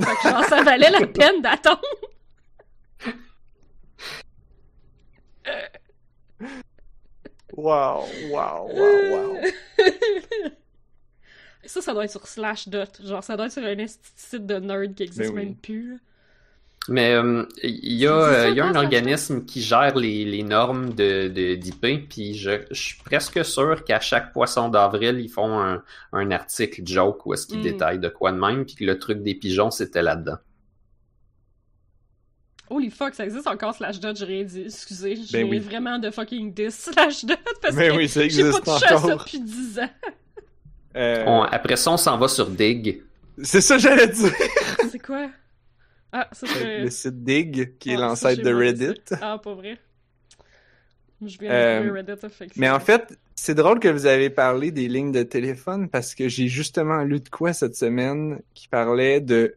Fait 0.00 0.16
que 0.22 0.28
genre, 0.28 0.44
ça 0.44 0.62
valait 0.62 0.90
la 0.90 1.06
peine 1.06 1.42
d'attendre. 1.42 1.80
Wow, 7.56 8.04
wow, 8.30 8.68
wow, 8.72 9.10
wow. 9.10 9.36
Ça, 11.64 11.80
ça 11.80 11.92
doit 11.94 12.04
être 12.04 12.10
sur 12.12 12.26
Slashdot. 12.26 12.84
Genre, 13.02 13.24
ça 13.24 13.36
doit 13.36 13.46
être 13.46 13.52
sur 13.52 13.64
un 13.64 13.86
site 13.88 14.46
de 14.46 14.56
nerd 14.60 14.94
qui 14.94 15.02
existe 15.02 15.32
Ben 15.32 15.36
oui. 15.38 15.44
même 15.46 15.56
plus. 15.56 15.98
Mais 16.88 17.14
euh, 17.14 17.44
il 17.64 17.94
y 17.94 18.06
a, 18.06 18.12
euh, 18.14 18.48
il 18.50 18.56
y 18.56 18.60
a 18.60 18.66
un 18.66 18.76
organisme 18.76 19.44
qui 19.44 19.60
gère 19.60 19.96
les, 19.96 20.24
les 20.24 20.44
normes 20.44 20.94
de, 20.94 21.26
de, 21.26 21.56
d'IP, 21.56 22.08
puis 22.08 22.34
je, 22.34 22.64
je 22.70 22.80
suis 22.80 23.02
presque 23.02 23.44
sûr 23.44 23.82
qu'à 23.82 23.98
chaque 23.98 24.32
poisson 24.32 24.68
d'avril, 24.68 25.18
ils 25.18 25.28
font 25.28 25.58
un, 25.58 25.82
un 26.12 26.30
article 26.30 26.82
joke 26.84 27.26
où 27.26 27.34
est-ce 27.34 27.48
qu'ils 27.48 27.58
Mm. 27.58 27.62
détaillent 27.62 27.98
de 27.98 28.08
quoi 28.08 28.30
de 28.30 28.38
même, 28.38 28.64
puis 28.64 28.76
que 28.76 28.84
le 28.84 29.00
truc 29.00 29.20
des 29.24 29.34
pigeons, 29.34 29.72
c'était 29.72 30.02
là-dedans. 30.02 30.36
Holy 32.68 32.90
fuck, 32.90 33.14
ça 33.14 33.24
existe 33.24 33.46
encore 33.46 33.74
Slashdot, 33.74 34.14
j'ai 34.16 34.24
rien 34.24 34.42
dit. 34.44 34.62
Excusez, 34.62 35.16
j'ai 35.16 35.44
Ben 35.44 35.48
oui. 35.50 35.58
vraiment 35.60 35.98
de 35.98 36.10
fucking 36.10 36.52
dis 36.52 36.70
Slashdot 36.70 37.34
parce 37.62 37.74
Mais 37.76 37.88
que 37.88 37.96
oui, 37.96 38.08
ça 38.08 38.26
j'ai 38.28 38.42
pas 38.42 38.48
existe 38.48 38.64
touché 38.64 38.86
à 38.86 38.98
ça 38.98 39.14
depuis 39.16 39.40
10 39.40 39.78
ans. 39.80 39.90
Euh, 40.96 41.24
On- 41.26 41.42
après 41.42 41.76
ça, 41.76 41.92
on 41.92 41.96
s'en 41.96 42.16
va 42.18 42.26
sur 42.28 42.48
Dig. 42.48 43.02
C'est 43.42 43.60
ça 43.60 43.76
que 43.76 43.82
j'allais 43.82 44.08
dire. 44.08 44.32
C'est 44.90 44.98
quoi? 44.98 45.28
Ah, 46.12 46.28
ça 46.32 46.46
c'est... 46.46 46.80
Le 46.80 46.90
site 46.90 47.22
Dig, 47.22 47.76
qui 47.78 47.90
est 47.90 47.96
Ah, 47.96 48.00
l'ancêtre 48.00 48.42
de 48.42 48.54
Reddit. 48.54 48.94
Ah, 49.20 49.38
pas 49.42 49.52
vrai. 49.54 49.78
Je 51.24 51.38
viens 51.38 51.50
Euh, 51.50 51.80
de 51.80 51.84
trouver 51.88 52.00
Reddit, 52.00 52.20
ça 52.20 52.28
fait 52.28 52.46
que 52.46 52.52
Mais 52.56 52.70
en 52.70 52.80
fait, 52.80 53.18
c'est 53.34 53.54
drôle 53.54 53.78
que 53.80 53.88
vous 53.88 54.06
avez 54.06 54.30
parlé 54.30 54.70
des 54.70 54.88
lignes 54.88 55.12
de 55.12 55.22
téléphone 55.22 55.88
parce 55.90 56.14
que 56.14 56.28
j'ai 56.28 56.48
justement 56.48 57.02
lu 57.02 57.20
de 57.20 57.28
quoi 57.28 57.52
cette 57.52 57.76
semaine 57.76 58.40
qui 58.54 58.68
parlait 58.68 59.20
de. 59.20 59.56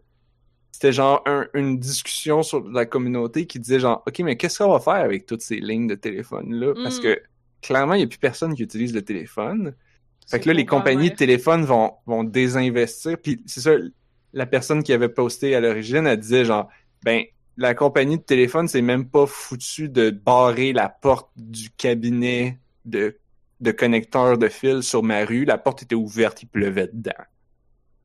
C'était 0.81 0.93
genre 0.93 1.21
un- 1.25 1.45
une 1.55 1.77
discussion 1.77 2.41
sur 2.41 2.65
la 2.69 2.85
communauté 2.85 3.45
qui 3.45 3.59
disait 3.59 3.81
genre, 3.81 4.01
OK, 4.07 4.19
mais 4.19 4.37
qu'est-ce 4.37 4.59
qu'on 4.63 4.71
va 4.71 4.79
faire 4.79 4.93
avec 5.03 5.25
toutes 5.25 5.41
ces 5.41 5.57
lignes 5.57 5.87
de 5.87 5.95
téléphone-là? 5.95 6.73
Parce 6.81 6.99
Mm. 6.99 7.01
que 7.03 7.21
clairement, 7.61 7.95
il 7.95 7.97
n'y 7.97 8.03
a 8.05 8.07
plus 8.07 8.17
personne 8.17 8.53
qui 8.55 8.63
utilise 8.63 8.93
le 8.93 9.01
téléphone. 9.01 9.73
Fait 10.29 10.39
que 10.39 10.47
là, 10.47 10.53
les 10.53 10.65
compagnies 10.65 11.09
de 11.09 11.15
téléphone 11.15 11.65
vont, 11.65 11.91
vont 12.05 12.23
désinvestir. 12.23 13.17
Puis 13.21 13.43
c'est 13.45 13.59
ça, 13.59 13.71
la 14.31 14.45
personne 14.45 14.81
qui 14.81 14.93
avait 14.93 15.09
posté 15.09 15.53
à 15.53 15.59
l'origine, 15.59 16.07
elle 16.07 16.17
disait 16.17 16.45
genre, 16.45 16.69
ben, 17.03 17.23
la 17.57 17.73
compagnie 17.75 18.17
de 18.17 18.23
téléphone, 18.23 18.69
c'est 18.69 18.81
même 18.81 19.05
pas 19.05 19.25
foutu 19.25 19.89
de 19.89 20.11
barrer 20.11 20.71
la 20.71 20.87
porte 20.87 21.29
du 21.35 21.71
cabinet 21.71 22.57
de, 22.85 23.17
de 23.59 23.71
connecteur 23.71 24.37
de 24.37 24.47
fil 24.47 24.81
sur 24.81 25.03
ma 25.03 25.25
rue. 25.25 25.43
La 25.43 25.57
porte 25.57 25.83
était 25.83 25.95
ouverte, 25.95 26.41
il 26.41 26.47
pleuvait 26.47 26.89
dedans. 26.93 27.11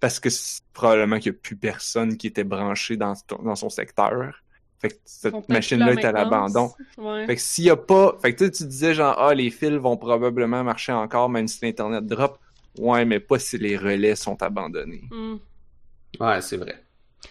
Parce 0.01 0.20
que 0.20 0.28
c'est 0.30 0.62
probablement 0.72 1.18
qu'il 1.18 1.32
y 1.32 1.34
a 1.34 1.38
plus 1.40 1.57
personne 1.57 2.16
qui 2.16 2.26
était 2.26 2.45
branché 2.45 2.97
dans, 2.97 3.14
son- 3.14 3.42
dans 3.42 3.55
son 3.57 3.70
secteur. 3.70 4.34
Fait 4.80 4.90
que 4.90 4.95
cette 5.05 5.49
machine-là 5.49 5.92
est 5.95 6.05
à 6.05 6.12
la 6.12 6.24
l'abandon. 6.24 6.70
Ouais. 6.99 7.26
Fait 7.26 7.36
que 7.36 7.40
s'il 7.40 7.64
y 7.64 7.70
a 7.70 7.76
pas, 7.76 8.16
fait 8.20 8.34
que 8.34 8.38
tu 8.38 8.45
sais, 8.45 8.51
tu 8.51 8.64
disais 8.64 8.92
genre 8.92 9.16
ah 9.18 9.32
les 9.34 9.51
fils 9.51 9.72
vont 9.72 9.97
probablement 9.97 10.62
marcher 10.62 10.92
encore 10.92 11.30
même 11.30 11.49
si 11.49 11.64
l'internet 11.64 12.05
drop. 12.07 12.38
Ouais, 12.78 13.05
mais 13.05 13.20
pas 13.20 13.38
si 13.38 13.57
les 13.57 13.76
relais 13.78 14.14
sont 14.16 14.42
abandonnés. 14.42 15.05
Hmm. 15.11 15.36
Ouais, 16.20 16.40
c'est 16.42 16.57
vrai. 16.57 16.82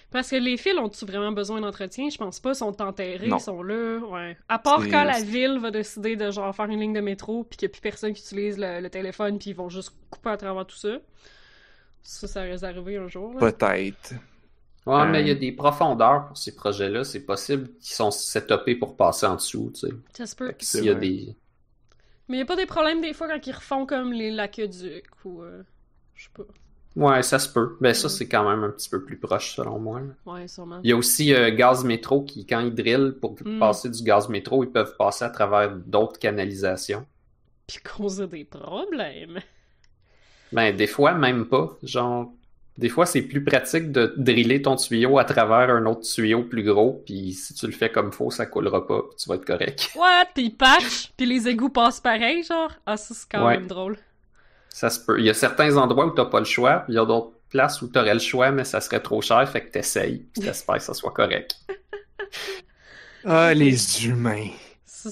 Parce 0.09 0.29
que 0.29 0.35
les 0.37 0.57
fils 0.57 0.73
ont-tu 0.77 1.05
vraiment 1.05 1.31
besoin 1.31 1.61
d'entretien? 1.61 2.09
Je 2.09 2.17
pense 2.17 2.39
pas. 2.39 2.51
Ils 2.51 2.55
sont 2.55 2.81
enterrés, 2.81 3.27
Non. 3.27 3.37
ils 3.37 3.41
sont 3.41 3.61
là. 3.61 3.99
Ouais. 3.99 4.37
À 4.49 4.57
part 4.57 4.79
quand 4.89 5.03
la 5.03 5.21
ville 5.21 5.59
va 5.59 5.69
décider 5.69 6.15
de 6.15 6.31
genre 6.31 6.55
faire 6.55 6.65
une 6.65 6.79
ligne 6.79 6.93
de 6.93 7.01
métro 7.01 7.43
puis 7.43 7.57
qu'il 7.57 7.67
n'y 7.67 7.71
a 7.71 7.73
plus 7.73 7.81
personne 7.81 8.13
qui 8.13 8.21
utilise 8.23 8.57
le, 8.57 8.79
le 8.81 8.89
téléphone 8.89 9.37
puis 9.37 9.51
ils 9.51 9.55
vont 9.55 9.69
juste 9.69 9.93
couper 10.09 10.29
à 10.31 10.37
travers 10.37 10.65
tout 10.65 10.75
ça. 10.77 10.97
Ça, 12.03 12.27
ça 12.27 12.41
risque 12.41 12.61
d'arriver 12.61 12.97
un 12.97 13.07
jour. 13.07 13.33
là. 13.33 13.39
Peut-être. 13.39 14.13
Ouais, 14.85 14.95
Euh. 14.95 15.05
mais 15.09 15.21
il 15.21 15.27
y 15.27 15.31
a 15.31 15.35
des 15.35 15.53
profondeurs 15.53 16.27
pour 16.27 16.37
ces 16.37 16.53
projets-là. 16.55 17.03
C'est 17.05 17.25
possible 17.25 17.69
qu'ils 17.79 17.95
sont 17.95 18.11
setupés 18.11 18.75
pour 18.75 18.97
passer 18.97 19.25
en 19.25 19.35
dessous, 19.35 19.71
tu 19.73 19.87
sais. 19.87 19.93
Ça 20.13 20.25
se 20.25 20.35
peut. 20.35 20.53
S'il 20.59 20.83
y 20.85 20.89
a 20.89 20.93
vrai. 20.93 21.01
des... 21.01 21.35
Mais 22.27 22.37
il 22.37 22.41
a 22.41 22.45
pas 22.45 22.55
des 22.57 22.65
problèmes 22.65 23.01
des 23.01 23.13
fois 23.13 23.27
quand 23.27 23.45
ils 23.47 23.51
refont 23.53 23.85
comme 23.85 24.11
les 24.13 24.31
laqueducs 24.31 25.05
ou. 25.25 25.41
euh, 25.41 25.63
je 26.15 26.23
sais 26.25 26.29
pas. 26.33 26.43
Ouais, 26.95 27.23
ça 27.23 27.39
se 27.39 27.49
peut. 27.51 27.75
Ben 27.81 27.93
ça, 27.93 28.07
c'est 28.07 28.27
quand 28.27 28.47
même 28.47 28.63
un 28.63 28.69
petit 28.69 28.87
peu 28.89 29.03
plus 29.03 29.17
proche, 29.17 29.55
selon 29.55 29.79
moi. 29.79 30.01
Ouais, 30.25 30.47
sûrement. 30.47 30.79
Il 30.83 30.89
y 30.89 30.93
a 30.93 30.95
aussi 30.97 31.33
euh, 31.33 31.49
Gaz 31.55 31.83
Métro 31.83 32.23
qui, 32.23 32.45
quand 32.45 32.59
ils 32.59 32.73
drillent 32.73 33.13
pour 33.19 33.35
Mm. 33.43 33.59
passer 33.59 33.89
du 33.89 34.03
gaz 34.03 34.29
métro, 34.29 34.63
ils 34.63 34.69
peuvent 34.71 34.95
passer 34.97 35.25
à 35.25 35.29
travers 35.31 35.75
d'autres 35.75 36.19
canalisations. 36.19 37.05
Puis 37.67 37.77
causer 37.79 38.27
des 38.27 38.43
problèmes. 38.45 39.39
Ben, 40.53 40.75
des 40.75 40.87
fois, 40.87 41.13
même 41.13 41.45
pas. 41.45 41.75
Genre, 41.83 42.31
des 42.77 42.89
fois, 42.89 43.05
c'est 43.05 43.21
plus 43.21 43.43
pratique 43.43 43.91
de 43.91 44.13
driller 44.17 44.61
ton 44.61 44.75
tuyau 44.75 45.19
à 45.19 45.25
travers 45.25 45.69
un 45.69 45.85
autre 45.85 46.01
tuyau 46.01 46.43
plus 46.43 46.63
gros, 46.63 47.03
puis 47.05 47.33
si 47.33 47.53
tu 47.53 47.65
le 47.67 47.71
fais 47.73 47.89
comme 47.91 48.11
faut, 48.11 48.31
ça 48.31 48.45
coulera 48.45 48.87
pas, 48.87 49.01
puis 49.01 49.17
tu 49.21 49.29
vas 49.29 49.35
être 49.35 49.45
correct. 49.45 49.91
What? 49.95 50.27
Puis 50.33 50.49
patchent, 50.49 51.11
puis 51.15 51.25
les 51.25 51.47
égouts 51.47 51.69
passent 51.69 51.99
pareil, 51.99 52.43
genre? 52.43 52.71
Ah, 52.85 52.97
ça, 52.97 53.13
c'est 53.13 53.27
quand 53.29 53.45
Ouais. 53.45 53.57
même 53.57 53.67
drôle. 53.67 53.97
Ça 54.69 54.89
se 54.89 54.99
peut. 55.05 55.19
Il 55.19 55.25
y 55.25 55.29
a 55.29 55.35
certains 55.35 55.77
endroits 55.77 56.07
où 56.07 56.11
t'as 56.11 56.25
pas 56.25 56.39
le 56.39 56.45
choix, 56.45 56.77
puis 56.85 56.93
il 56.93 56.95
y 56.95 56.99
a 56.99 57.05
d'autres 57.05 57.33
places 57.49 57.79
où 57.83 57.87
t'aurais 57.87 58.15
le 58.15 58.19
choix, 58.19 58.49
mais 58.49 58.63
ça 58.63 58.81
serait 58.81 59.01
trop 59.01 59.21
cher, 59.21 59.47
fait 59.47 59.61
que 59.65 59.71
t'essayes, 59.71 60.25
puis 60.33 60.41
t'espères 60.43 60.77
que 60.77 60.81
ça 60.83 60.95
soit 60.95 61.11
correct. 61.11 61.55
Ah 63.25 63.53
les 63.53 64.05
humains. 64.07 64.49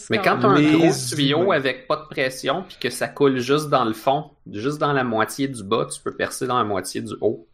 Mais 0.09 0.17
quand 0.19 0.39
t'as 0.39 0.47
un 0.47 0.71
gros 0.77 0.91
tuyau 1.09 1.51
avec 1.51 1.87
pas 1.87 1.97
de 1.97 2.05
pression, 2.07 2.63
puis 2.67 2.77
que 2.79 2.89
ça 2.89 3.07
coule 3.07 3.39
juste 3.39 3.69
dans 3.69 3.85
le 3.85 3.93
fond, 3.93 4.31
juste 4.51 4.77
dans 4.79 4.93
la 4.93 5.03
moitié 5.03 5.47
du 5.47 5.63
bas, 5.63 5.87
tu 5.93 6.01
peux 6.01 6.15
percer 6.15 6.47
dans 6.47 6.57
la 6.57 6.63
moitié 6.63 7.01
du 7.01 7.13
haut. 7.21 7.47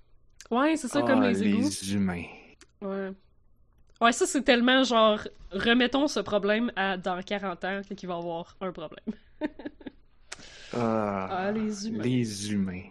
Ouais, 0.52 0.76
c'est 0.78 0.88
ça, 0.88 1.02
comme 1.02 1.22
Ah, 1.24 1.30
les 1.30 1.44
égouts. 1.44 1.62
les 1.62 1.94
humains. 1.94 2.24
Ouais. 2.82 3.12
Ouais, 4.00 4.12
ça, 4.12 4.26
c'est 4.26 4.44
tellement 4.44 4.84
genre, 4.84 5.20
remettons 5.52 6.08
ce 6.08 6.20
problème 6.20 6.72
à 6.76 6.98
dans 6.98 7.22
40 7.22 7.64
ans 7.66 7.82
qu'il 7.96 8.08
va 8.08 8.16
y 8.16 8.18
avoir 8.18 8.56
un 8.62 8.72
problème. 8.72 9.16
Ah, 10.74 11.28
Ah, 11.32 11.52
les 11.52 11.88
humains. 11.88 12.04
Les 12.04 12.52
humains. 12.52 12.84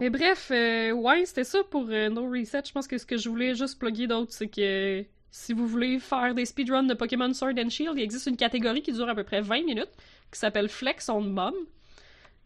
Mais 0.00 0.10
bref, 0.10 0.50
euh, 0.52 0.92
ouais, 0.92 1.24
c'était 1.26 1.42
ça 1.44 1.58
pour 1.68 1.86
euh, 1.90 2.08
No 2.08 2.30
Reset. 2.30 2.62
Je 2.66 2.72
pense 2.72 2.86
que 2.86 2.96
ce 2.98 3.04
que 3.04 3.16
je 3.16 3.28
voulais 3.28 3.54
juste 3.56 3.78
plugger 3.80 4.06
d'autre, 4.06 4.32
c'est 4.32 4.46
que 4.48 5.04
si 5.30 5.52
vous 5.52 5.66
voulez 5.66 5.98
faire 5.98 6.34
des 6.34 6.44
speedruns 6.44 6.84
de 6.84 6.94
Pokémon 6.94 7.32
Sword 7.32 7.54
and 7.58 7.70
Shield, 7.70 7.94
il 7.96 8.02
existe 8.02 8.26
une 8.26 8.36
catégorie 8.36 8.82
qui 8.82 8.92
dure 8.92 9.08
à 9.08 9.14
peu 9.14 9.24
près 9.24 9.40
20 9.40 9.64
minutes, 9.64 9.90
qui 10.32 10.38
s'appelle 10.38 10.68
Flex 10.68 11.08
on 11.08 11.20
Mom. 11.20 11.54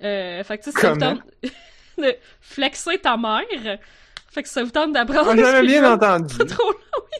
Euh, 0.03 0.43
fait 0.43 0.59
que 0.59 0.64
ça 0.70 0.93
vous 0.93 0.99
tente 0.99 1.20
de 1.99 2.16
flexer 2.41 2.99
ta 2.99 3.16
mère. 3.16 3.78
Fait 4.30 4.43
que 4.43 4.49
ça 4.49 4.64
vous 4.64 4.70
tente 4.70 4.93
d'apprendre 4.93 5.30
Ah, 5.30 5.37
J'avais 5.37 5.66
bien 5.66 5.93
entendu. 5.93 6.37
pas 6.37 6.45
trop 6.47 6.72
long, 6.72 6.78
oui. 6.97 7.18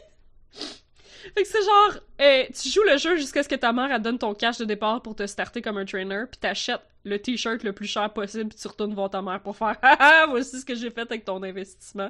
Fait 1.35 1.43
que 1.43 1.47
c'est 1.47 1.63
genre, 1.63 1.99
euh, 2.21 2.43
tu 2.61 2.69
joues 2.69 2.83
le 2.83 2.97
jeu 2.97 3.15
jusqu'à 3.15 3.41
ce 3.43 3.49
que 3.49 3.55
ta 3.55 3.71
mère 3.71 3.91
elle 3.91 4.01
donne 4.01 4.19
ton 4.19 4.33
cash 4.33 4.57
de 4.57 4.65
départ 4.65 5.01
pour 5.01 5.15
te 5.15 5.25
starter 5.25 5.61
comme 5.61 5.77
un 5.77 5.85
trainer, 5.85 6.23
puis 6.29 6.39
t'achètes 6.39 6.81
le 7.05 7.19
t-shirt 7.19 7.63
le 7.63 7.73
plus 7.73 7.87
cher 7.87 8.11
possible, 8.13 8.49
puis 8.49 8.57
tu 8.59 8.67
retournes 8.67 8.93
voir 8.93 9.09
ta 9.09 9.21
mère 9.21 9.41
pour 9.41 9.55
faire 9.55 9.77
ah 9.81 10.25
voici 10.29 10.59
ce 10.59 10.65
que 10.65 10.75
j'ai 10.75 10.89
fait 10.89 11.01
avec 11.01 11.25
ton 11.25 11.41
investissement. 11.43 12.09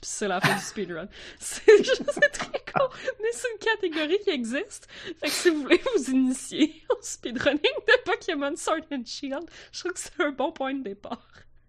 Puis 0.00 0.10
c'est 0.10 0.28
la 0.28 0.40
fin 0.40 0.54
du 0.54 0.60
speedrun. 0.62 1.08
C'est 1.38 1.78
juste 1.78 2.02
c'est 2.12 2.28
très 2.30 2.62
con, 2.72 2.88
mais 3.22 3.28
c'est 3.32 3.48
une 3.52 3.58
catégorie 3.58 4.18
qui 4.24 4.30
existe. 4.30 4.88
Fait 4.90 5.26
que 5.26 5.32
si 5.32 5.50
vous 5.50 5.62
voulez 5.62 5.80
vous 5.96 6.10
initier 6.10 6.82
au 6.90 6.98
speedrunning 7.00 7.60
de 7.60 8.10
Pokémon 8.10 8.54
Sword 8.56 8.82
and 8.92 9.04
Shield, 9.06 9.48
je 9.72 9.80
trouve 9.80 9.92
que 9.92 10.00
c'est 10.00 10.20
un 10.20 10.32
bon 10.32 10.52
point 10.52 10.74
de 10.74 10.82
départ. 10.82 11.26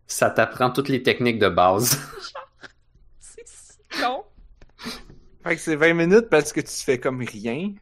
Ça 0.08 0.30
t'apprend 0.30 0.72
toutes 0.72 0.90
les 0.90 1.02
techniques 1.02 1.40
de 1.40 1.50
base. 1.50 2.00
C'est 3.20 3.48
si 3.48 4.02
con. 4.02 4.24
Fait 5.44 5.56
que 5.56 5.62
c'est 5.62 5.76
20 5.76 5.94
minutes 5.94 6.30
parce 6.30 6.52
que 6.52 6.62
tu 6.62 6.74
fais 6.74 7.00
comme 7.00 7.22
rien. 7.22 7.74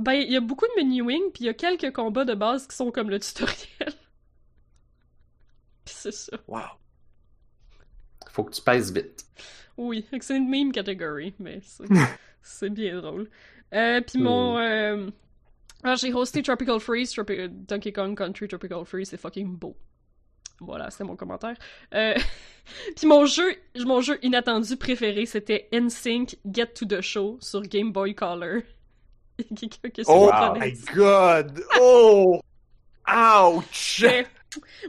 Ben, 0.00 0.14
il 0.14 0.32
y 0.32 0.36
a 0.36 0.40
beaucoup 0.40 0.64
de 0.64 0.82
menuing, 0.82 1.30
puis 1.30 1.44
il 1.44 1.46
y 1.46 1.50
a 1.50 1.54
quelques 1.54 1.92
combats 1.92 2.24
de 2.24 2.34
base 2.34 2.66
qui 2.66 2.74
sont 2.74 2.90
comme 2.90 3.10
le 3.10 3.20
tutoriel. 3.20 3.56
Puis 5.84 5.94
c'est 5.94 6.12
ça. 6.12 6.38
Wow. 6.48 6.60
Faut 8.30 8.44
que 8.44 8.54
tu 8.54 8.62
pèses 8.62 8.92
vite. 8.92 9.26
Oui, 9.76 10.06
c'est 10.20 10.36
une 10.36 10.48
meme 10.48 10.72
category, 10.72 11.34
mais 11.38 11.60
c'est, 12.42 12.70
bien 12.70 12.98
drôle. 12.98 13.28
Euh, 13.74 14.00
puis 14.00 14.18
mon... 14.18 14.58
euh, 14.58 15.10
ah, 15.82 15.96
j'ai 15.96 16.12
hosté 16.14 16.42
Tropical 16.42 16.80
Freeze, 16.80 17.12
Tropi- 17.12 17.38
euh, 17.38 17.48
Donkey 17.50 17.92
Kong 17.92 18.16
Country 18.16 18.48
Tropical 18.48 18.84
Freeze, 18.86 19.10
c'est 19.10 19.16
fucking 19.16 19.56
beau. 19.56 19.76
Voilà, 20.60 20.90
c'était 20.90 21.04
mon 21.04 21.16
commentaire. 21.16 21.56
Euh... 21.94 22.14
puis 22.96 23.06
mon 23.06 23.26
jeu, 23.26 23.54
mon 23.76 24.00
jeu 24.00 24.18
inattendu 24.22 24.76
préféré, 24.76 25.26
c'était 25.26 25.68
NSYNC 25.72 26.38
Get 26.50 26.68
to 26.68 26.86
the 26.86 27.00
Show 27.02 27.36
sur 27.40 27.62
Game 27.62 27.92
Boy 27.92 28.14
Color. 28.14 28.62
Quelqu'un 29.56 29.90
qui 29.90 30.04
se 30.04 30.10
Oh 30.10 30.30
my 30.58 30.72
god! 30.94 31.62
Oh! 31.80 32.40
Ouch! 33.08 34.00
Mais, 34.02 34.26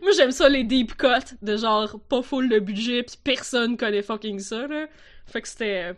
Moi, 0.01 0.11
j'aime 0.15 0.31
ça, 0.31 0.49
les 0.49 0.63
deep 0.63 0.95
cuts, 0.97 1.35
de 1.41 1.57
genre, 1.57 1.99
pas 2.09 2.21
full 2.21 2.49
de 2.49 2.59
budget, 2.59 3.03
pis 3.03 3.17
personne 3.23 3.77
connaît 3.77 4.01
fucking 4.01 4.39
ça, 4.39 4.67
là. 4.67 4.87
Fait 5.25 5.41
que 5.41 5.47
c'était... 5.47 5.93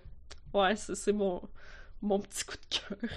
Ouais, 0.54 0.76
c'est 0.76 0.96
c'est 0.96 1.14
mon... 1.14 1.42
mon 2.02 2.20
petit 2.20 2.46
coup 2.46 2.56
de 2.56 2.78
cœur. 2.78 3.10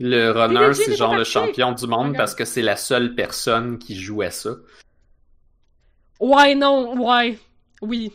Le 0.00 0.30
runner, 0.30 0.74
c'est 0.74 0.96
genre 0.96 1.14
le 1.14 1.24
champion 1.24 1.72
du 1.72 1.86
monde 1.86 2.08
Regarde. 2.08 2.16
parce 2.16 2.34
que 2.34 2.44
c'est 2.44 2.62
la 2.62 2.76
seule 2.76 3.14
personne 3.14 3.78
qui 3.78 3.96
jouait 3.96 4.30
ça. 4.30 4.56
Ouais, 6.20 6.54
non, 6.54 6.98
ouais. 7.00 7.38
Oui. 7.80 8.12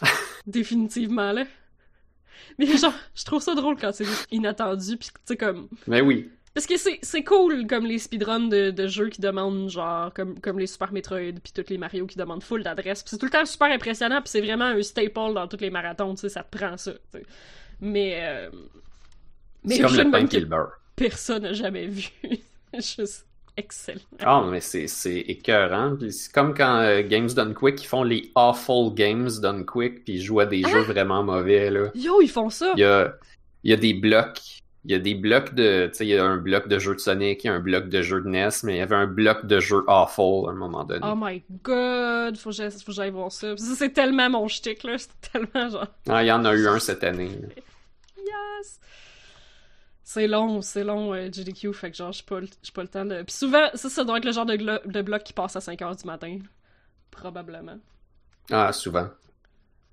Définitivement, 0.46 1.32
là. 1.32 1.44
Mais 2.58 2.66
genre, 2.76 2.94
je 3.14 3.24
trouve 3.24 3.42
ça 3.42 3.54
drôle 3.54 3.76
quand 3.76 3.92
c'est 3.92 4.06
inattendu, 4.30 4.96
pis 4.96 5.08
tu 5.08 5.14
sais, 5.24 5.36
comme... 5.36 5.68
Mais 5.86 6.00
oui. 6.00 6.30
Parce 6.54 6.66
que 6.66 6.74
c'est 6.76 7.24
cool, 7.24 7.66
comme 7.66 7.84
les 7.84 7.98
speedruns 7.98 8.48
de, 8.48 8.70
de 8.70 8.86
jeux 8.86 9.08
qui 9.08 9.20
demandent, 9.20 9.68
genre, 9.68 10.12
comme, 10.14 10.38
comme 10.40 10.58
les 10.58 10.68
Super 10.68 10.92
Metroid, 10.92 11.40
puis 11.42 11.52
tous 11.52 11.68
les 11.68 11.78
Mario 11.78 12.06
qui 12.06 12.16
demandent 12.16 12.44
full 12.44 12.62
d'adresse. 12.62 13.02
Puis 13.02 13.10
c'est 13.10 13.18
tout 13.18 13.26
le 13.26 13.32
temps 13.32 13.44
super 13.44 13.72
impressionnant, 13.72 14.20
puis 14.20 14.30
c'est 14.30 14.40
vraiment 14.40 14.66
un 14.66 14.82
staple 14.82 15.34
dans 15.34 15.48
tous 15.48 15.60
les 15.60 15.70
marathons, 15.70 16.14
tu 16.14 16.20
sais, 16.20 16.28
ça 16.28 16.44
te 16.44 16.56
prend 16.56 16.76
ça, 16.76 16.92
tu 16.92 16.98
sais. 17.18 17.26
Mais... 17.80 18.20
Euh... 18.22 18.50
Mais 19.64 19.76
C'est 19.76 19.82
comme 19.82 19.96
le 19.96 20.10
pain 20.10 20.46
beurre. 20.46 20.80
personne 20.94 21.42
n'a 21.42 21.54
jamais 21.54 21.86
vu. 21.86 22.08
Juste 22.74 23.26
excellent. 23.56 24.00
Ah, 24.20 24.44
mais 24.50 24.60
c'est 24.60 24.86
c'est 24.86 25.18
écœurant. 25.18 25.96
C'est 26.10 26.32
comme 26.32 26.54
quand 26.54 26.78
euh, 26.80 27.02
Games 27.02 27.30
Done 27.30 27.54
Quick, 27.54 27.82
ils 27.82 27.86
font 27.86 28.02
les 28.02 28.30
awful 28.34 28.92
games 28.94 29.30
done 29.40 29.64
quick, 29.64 30.04
puis 30.04 30.14
ils 30.14 30.22
jouent 30.22 30.40
à 30.40 30.46
des 30.46 30.62
Ah! 30.64 30.68
jeux 30.70 30.80
vraiment 30.82 31.22
mauvais, 31.22 31.70
là. 31.70 31.90
Yo, 31.94 32.20
ils 32.20 32.28
font 32.30 32.50
ça! 32.50 32.72
Il 32.76 32.80
y 32.80 32.84
a, 32.84 33.14
il 33.62 33.70
y 33.70 33.74
a 33.74 33.76
des 33.76 33.94
blocs. 33.94 34.40
Il 34.86 34.90
y 34.92 34.94
a 34.94 34.98
des 34.98 35.14
blocs 35.14 35.54
de. 35.54 35.86
Tu 35.86 35.94
sais, 35.94 36.04
il 36.06 36.10
y 36.10 36.16
a 36.18 36.22
un 36.24 36.36
bloc 36.36 36.68
de 36.68 36.78
jeu 36.78 36.94
de 36.94 37.00
Sonic, 37.00 37.42
il 37.42 37.46
y 37.46 37.50
a 37.50 37.54
un 37.54 37.60
bloc 37.60 37.88
de 37.88 38.02
jeu 38.02 38.20
de 38.20 38.28
NES, 38.28 38.48
mais 38.64 38.74
il 38.74 38.76
y 38.76 38.80
avait 38.82 38.94
un 38.96 39.06
bloc 39.06 39.46
de 39.46 39.58
jeu 39.58 39.82
awful 39.86 40.46
à 40.46 40.50
un 40.50 40.54
moment 40.56 40.84
donné. 40.84 41.00
Oh 41.02 41.14
my 41.16 41.42
god, 41.62 42.36
faut 42.36 42.50
que 42.50 42.56
j'aille 42.56 42.70
faut 42.70 42.78
que 42.88 42.92
j'aille 42.92 43.10
voir 43.10 43.32
ça. 43.32 43.56
Ça, 43.56 43.74
c'est 43.76 43.94
tellement 43.94 44.28
mon 44.28 44.46
shtick, 44.46 44.82
là. 44.84 44.96
C'est 44.98 45.08
tellement 45.32 45.70
genre. 45.70 45.86
Ah, 46.06 46.22
il 46.22 46.26
y 46.26 46.32
en 46.32 46.44
a 46.44 46.54
eu 46.54 46.68
un 46.68 46.78
cette 46.80 47.02
année. 47.02 47.30
là. 47.30 47.48
Yes! 48.18 48.80
C'est 50.06 50.26
long, 50.28 50.60
c'est 50.60 50.84
long, 50.84 51.14
euh, 51.14 51.30
GDQ, 51.32 51.72
fait 51.72 51.90
que 51.90 51.96
genre, 51.96 52.12
j'ai 52.12 52.22
pas, 52.22 52.38
pas 52.74 52.82
le 52.82 52.88
temps 52.88 53.04
de. 53.06 53.22
Puis 53.22 53.34
souvent, 53.34 53.68
ça, 53.74 53.88
ça 53.88 54.04
doit 54.04 54.18
être 54.18 54.26
le 54.26 54.32
genre 54.32 54.44
de, 54.44 54.56
de 54.56 55.02
bloc 55.02 55.22
qui 55.24 55.32
passe 55.32 55.56
à 55.56 55.60
5h 55.60 55.96
du 56.00 56.06
matin. 56.06 56.38
Probablement. 57.10 57.78
Ah, 58.50 58.72
souvent. 58.72 59.08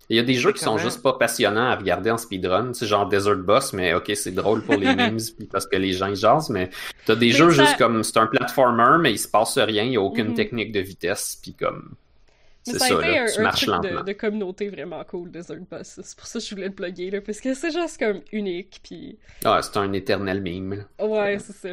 Il 0.09 0.17
y 0.17 0.19
a 0.19 0.23
des 0.23 0.33
jeux 0.33 0.51
qui 0.51 0.59
sont 0.61 0.77
juste 0.77 1.01
pas 1.01 1.13
passionnants 1.13 1.67
à 1.69 1.75
regarder 1.77 2.11
en 2.11 2.17
speedrun, 2.17 2.73
c'est 2.73 2.85
genre 2.87 3.07
Desert 3.07 3.37
Boss, 3.37 3.71
mais 3.71 3.93
ok, 3.93 4.11
c'est 4.15 4.31
drôle 4.33 4.61
pour 4.63 4.75
les 4.75 4.93
memes 4.95 5.19
puis 5.37 5.47
parce 5.47 5.65
que 5.65 5.77
les 5.77 5.93
gens 5.93 6.07
ils 6.07 6.17
jasent, 6.17 6.49
mais 6.49 6.69
t'as 7.05 7.15
des 7.15 7.27
Mais 7.27 7.31
jeux 7.31 7.51
ça- 7.53 7.63
juste 7.63 7.77
comme 7.77 8.03
c'est 8.03 8.17
un 8.17 8.27
platformer, 8.27 8.97
mais 8.99 9.13
il 9.13 9.17
se 9.17 9.29
passe 9.29 9.57
rien, 9.57 9.83
il 9.83 9.93
y 9.93 9.97
a 9.97 10.01
aucune 10.01 10.29
Mhm. 10.29 10.33
technique 10.33 10.73
de 10.73 10.81
vitesse, 10.81 11.37
puis 11.41 11.53
comme 11.53 11.93
Mais 12.67 12.73
c'est 12.73 12.79
ça 12.79 12.85
a 12.85 12.99
été 12.99 13.11
là, 13.11 13.25
un, 13.39 13.45
un 13.45 13.51
truc 13.51 14.05
de, 14.05 14.13
communauté 14.13 14.69
vraiment 14.69 15.03
cool, 15.05 15.31
Desert 15.31 15.57
Bus. 15.57 15.99
C'est 16.03 16.17
pour 16.17 16.27
ça 16.27 16.39
que 16.39 16.45
je 16.45 16.55
voulais 16.55 16.67
le 16.67 16.73
plugger, 16.73 17.09
là, 17.09 17.21
parce 17.21 17.39
que 17.39 17.53
c'est 17.53 17.71
juste 17.71 17.97
comme 17.97 18.21
unique, 18.31 18.79
puis... 18.83 19.17
Ah, 19.43 19.61
c'est 19.63 19.77
un 19.77 19.91
éternel 19.93 20.41
meme. 20.41 20.85
là. 20.99 21.05
Ouais, 21.05 21.39
c'est 21.39 21.53
ça. 21.53 21.69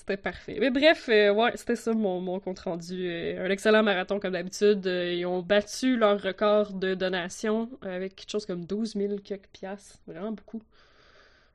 C'était 0.00 0.16
parfait. 0.16 0.56
Mais 0.58 0.70
bref, 0.70 1.10
euh, 1.10 1.30
ouais, 1.30 1.52
c'était 1.56 1.76
ça 1.76 1.92
mon, 1.92 2.22
mon 2.22 2.40
compte 2.40 2.60
rendu. 2.60 3.06
Euh, 3.06 3.44
un 3.44 3.50
excellent 3.50 3.82
marathon 3.82 4.18
comme 4.18 4.32
d'habitude. 4.32 4.86
Euh, 4.86 5.12
ils 5.12 5.26
ont 5.26 5.42
battu 5.42 5.98
leur 5.98 6.22
record 6.22 6.72
de 6.72 6.94
donation 6.94 7.68
avec 7.82 8.16
quelque 8.16 8.30
chose 8.30 8.46
comme 8.46 8.64
12 8.64 8.94
000 8.94 9.18
quelques 9.22 9.48
piastres. 9.52 9.98
Vraiment 10.06 10.32
beaucoup. 10.32 10.62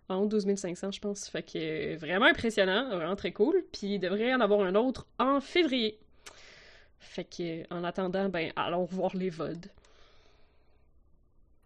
En 0.09 0.17
haut 0.17 0.27
de 0.27 0.39
12 0.39 0.57
500, 0.57 0.91
je 0.91 0.99
pense. 0.99 1.27
Fait 1.27 1.41
que 1.41 1.95
vraiment 1.97 2.25
impressionnant, 2.25 2.95
vraiment 2.95 3.15
très 3.15 3.31
cool. 3.31 3.63
Puis 3.71 3.95
il 3.95 3.99
devrait 3.99 4.29
y 4.29 4.35
en 4.35 4.41
avoir 4.41 4.59
un 4.61 4.75
autre 4.75 5.07
en 5.17 5.41
février. 5.41 5.97
Fait 6.99 7.23
que 7.23 7.71
en 7.73 7.83
attendant, 7.83 8.29
ben 8.29 8.51
allons 8.55 8.85
voir 8.85 9.11
les 9.15 9.29
VOD. 9.29 9.67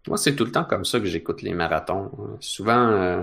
Moi, 0.08 0.16
c'est 0.16 0.34
tout 0.34 0.44
le 0.44 0.52
temps 0.52 0.64
comme 0.64 0.84
ça 0.84 0.98
que 0.98 1.06
j'écoute 1.06 1.42
les 1.42 1.52
marathons. 1.54 2.10
Euh, 2.18 2.36
Souvent, 2.40 2.88
euh, 2.88 3.22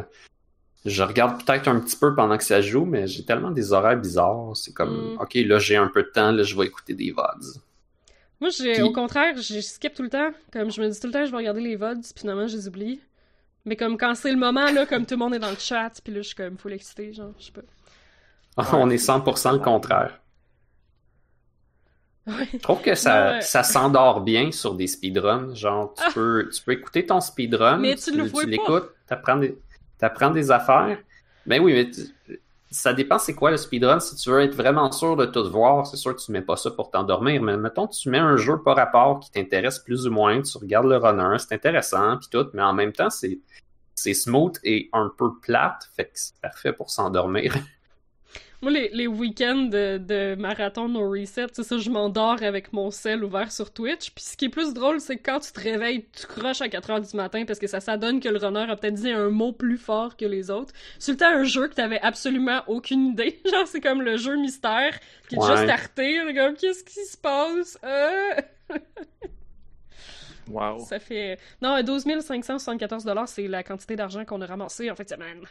je 0.86 1.02
regarde 1.04 1.44
peut-être 1.44 1.68
un 1.68 1.80
petit 1.80 1.96
peu 1.98 2.14
pendant 2.16 2.38
que 2.38 2.44
ça 2.44 2.62
joue, 2.62 2.86
mais 2.86 3.08
j'ai 3.08 3.26
tellement 3.26 3.52
des 3.52 3.74
horaires 3.74 3.98
bizarres. 3.98 4.56
C'est 4.56 4.74
comme, 4.74 5.16
Mm. 5.16 5.20
ok, 5.22 5.34
là 5.46 5.60
j'ai 5.60 5.76
un 5.76 5.88
peu 5.88 6.04
de 6.04 6.10
temps, 6.10 6.32
là 6.32 6.44
je 6.44 6.56
vais 6.56 6.66
écouter 6.68 6.94
des 6.94 7.12
VODs. 7.12 7.60
Moi, 8.40 8.52
j'ai, 8.52 8.74
Puis- 8.74 8.84
au 8.84 8.92
contraire, 8.94 9.36
je 9.36 9.60
skip 9.62 9.96
tout 9.96 10.04
le 10.04 10.10
temps. 10.10 10.30
Comme 10.54 10.70
je 10.70 10.80
me 10.80 10.88
dis 10.90 11.00
tout 11.00 11.08
le 11.08 11.14
temps, 11.14 11.26
je 11.26 11.32
vais 11.32 11.38
regarder 11.38 11.62
les 11.62 11.76
VODs, 11.76 12.02
puis 12.04 12.14
finalement, 12.20 12.48
je 12.48 12.56
les 12.56 12.68
oublie. 12.68 13.02
Mais 13.66 13.76
comme 13.76 13.98
quand 13.98 14.14
c'est 14.14 14.32
le 14.32 14.38
moment, 14.38 14.72
là, 14.72 14.86
comme 14.86 15.06
tout 15.08 15.16
le 15.16 15.20
monde 15.20 15.34
est 15.34 15.40
dans 15.40 15.50
le 15.50 15.58
chat, 15.58 15.90
puis 16.04 16.14
là, 16.14 16.22
je 16.22 16.28
suis 16.28 16.36
comme 16.36 16.58
full 16.58 16.72
excitée, 16.74 17.12
genre, 17.14 17.32
je 17.40 17.46
sais 17.46 17.52
pas. 17.52 17.62
On 18.78 18.90
est 18.92 18.98
100% 18.98 19.54
le 19.54 19.60
contraire. 19.60 20.20
Je 22.54 22.58
trouve 22.58 22.82
que 22.82 22.94
ça, 22.96 23.32
Ouais. 23.34 23.42
ça 23.42 23.64
s'endort 23.64 24.22
bien 24.22 24.52
sur 24.52 24.74
des 24.76 24.88
speedruns. 24.88 25.54
Genre, 25.56 25.94
tu, 25.96 26.04
Ah. 26.06 26.12
peux, 26.14 26.50
tu 26.54 26.62
peux 26.62 26.74
écouter 26.74 27.06
ton 27.06 27.20
speedrun, 27.22 27.78
Mais 27.78 27.96
tu 27.96 28.12
l'écoutes, 28.46 28.90
t'apprends 29.08 29.38
des, 29.38 29.58
t'apprends 29.98 30.32
des 30.32 30.52
affaires. 30.52 30.98
Ben 31.46 31.62
oui, 31.62 31.74
mais 31.74 31.90
tu- 31.90 32.40
ça 32.70 32.94
dépend 32.94 33.18
c'est 33.18 33.34
quoi 33.34 33.50
le 33.52 33.56
speedrun. 33.58 34.02
Si 34.02 34.16
tu 34.18 34.30
veux 34.30 34.42
être 34.42 34.54
vraiment 34.56 34.92
sûr 34.92 35.16
de 35.16 35.26
tout 35.26 35.50
voir, 35.50 35.88
c'est 35.88 35.96
sûr 35.96 36.14
que 36.14 36.22
tu 36.22 36.34
mets 36.34 36.42
pas 36.42 36.58
ça 36.58 36.70
pour 36.72 36.92
t'endormir. 36.92 37.42
Mais 37.42 37.56
mettons, 37.56 37.88
tu 37.88 38.10
mets 38.10 38.18
un 38.20 38.36
jeu 38.36 38.58
par 38.62 38.76
rapport 38.76 39.22
qui 39.22 39.32
t'intéresse 39.32 39.80
plus 39.80 40.06
ou 40.06 40.12
moins, 40.12 40.42
tu 40.42 40.58
regardes 40.58 40.88
le 40.88 40.98
runner, 40.98 41.38
c'est 41.40 41.56
intéressant, 41.56 42.18
puis 42.18 42.28
tout, 42.30 42.48
mais 42.54 42.62
en 42.62 42.74
même 42.74 42.92
temps, 42.92 43.10
c'est 43.10 43.40
c'est 43.96 44.14
smooth 44.14 44.58
et 44.64 44.90
un 44.94 45.12
peu 45.18 45.30
plate, 45.42 45.90
fait 45.96 46.06
que 46.06 46.12
c'est 46.14 46.36
parfait 46.40 46.72
pour 46.74 46.92
s'endormir. 46.92 47.52
Moi, 48.64 48.72
les, 48.72 48.90
les 48.92 49.06
week-ends 49.06 49.66
de, 49.66 50.00
de 50.00 50.34
marathon 50.36 50.90
no 50.90 51.08
reset, 51.12 51.46
c'est 51.54 51.62
ça, 51.62 51.78
je 51.78 51.92
m'endors 51.92 52.42
avec 52.42 52.74
mon 52.74 52.90
sel 52.90 53.24
ouvert 53.24 53.52
sur 53.52 53.72
Twitch. 53.72 54.10
Puis 54.12 54.24
ce 54.24 54.36
qui 54.36 54.46
est 54.46 54.50
plus 54.50 54.74
drôle, 54.74 55.00
c'est 55.00 55.18
que 55.18 55.24
quand 55.32 55.40
tu 55.42 55.52
te 55.52 55.60
réveilles, 55.60 56.06
tu 56.12 56.26
croches 56.26 56.62
à 56.62 56.68
4h 56.68 57.08
du 57.12 57.16
matin 57.16 57.46
parce 57.46 57.60
que 57.60 57.68
ça 57.68 57.80
s'adonne 57.80 58.20
que 58.20 58.30
le 58.30 58.40
runner 58.40 58.66
a 58.68 58.76
peut-être 58.76 58.96
dit 58.96 59.12
un 59.12 59.30
mot 59.30 59.52
plus 59.54 59.78
fort 59.78 60.18
que 60.18 60.26
les 60.26 60.50
autres. 60.50 60.74
C'est 60.98 61.12
le 61.12 61.18
temps 61.18 61.30
un 61.30 61.44
jeu 61.44 61.68
que 61.68 61.76
t'avais 61.76 62.00
absolument 62.02 62.62
aucune 62.66 63.08
idée. 63.10 63.40
Genre, 63.52 63.68
c'est 63.68 63.80
comme 63.82 64.02
le 64.02 64.18
jeu 64.18 64.36
mystère 64.38 65.00
qui 65.30 65.36
est 65.36 65.40
Ouais. 65.40 65.64
starté. 65.64 66.18
là, 66.24 66.34
Comme, 66.34 66.56
qu'est-ce 66.56 66.84
qui 66.84 67.06
se 67.06 67.18
passe? 67.18 67.78
Euh... 67.84 68.36
Wow. 70.50 70.80
Ça 70.80 70.98
fait... 71.00 71.38
Non, 71.62 71.82
12 71.84 72.06
574 72.22 73.04
c'est 73.28 73.48
la 73.48 73.64
quantité 73.64 73.98
d'argent 73.98 74.24
qu'on 74.24 74.42
a 74.42 74.46
ramassé 74.46 74.90
en 74.90 74.96
fait 74.96 75.10
semaine. 75.10 75.42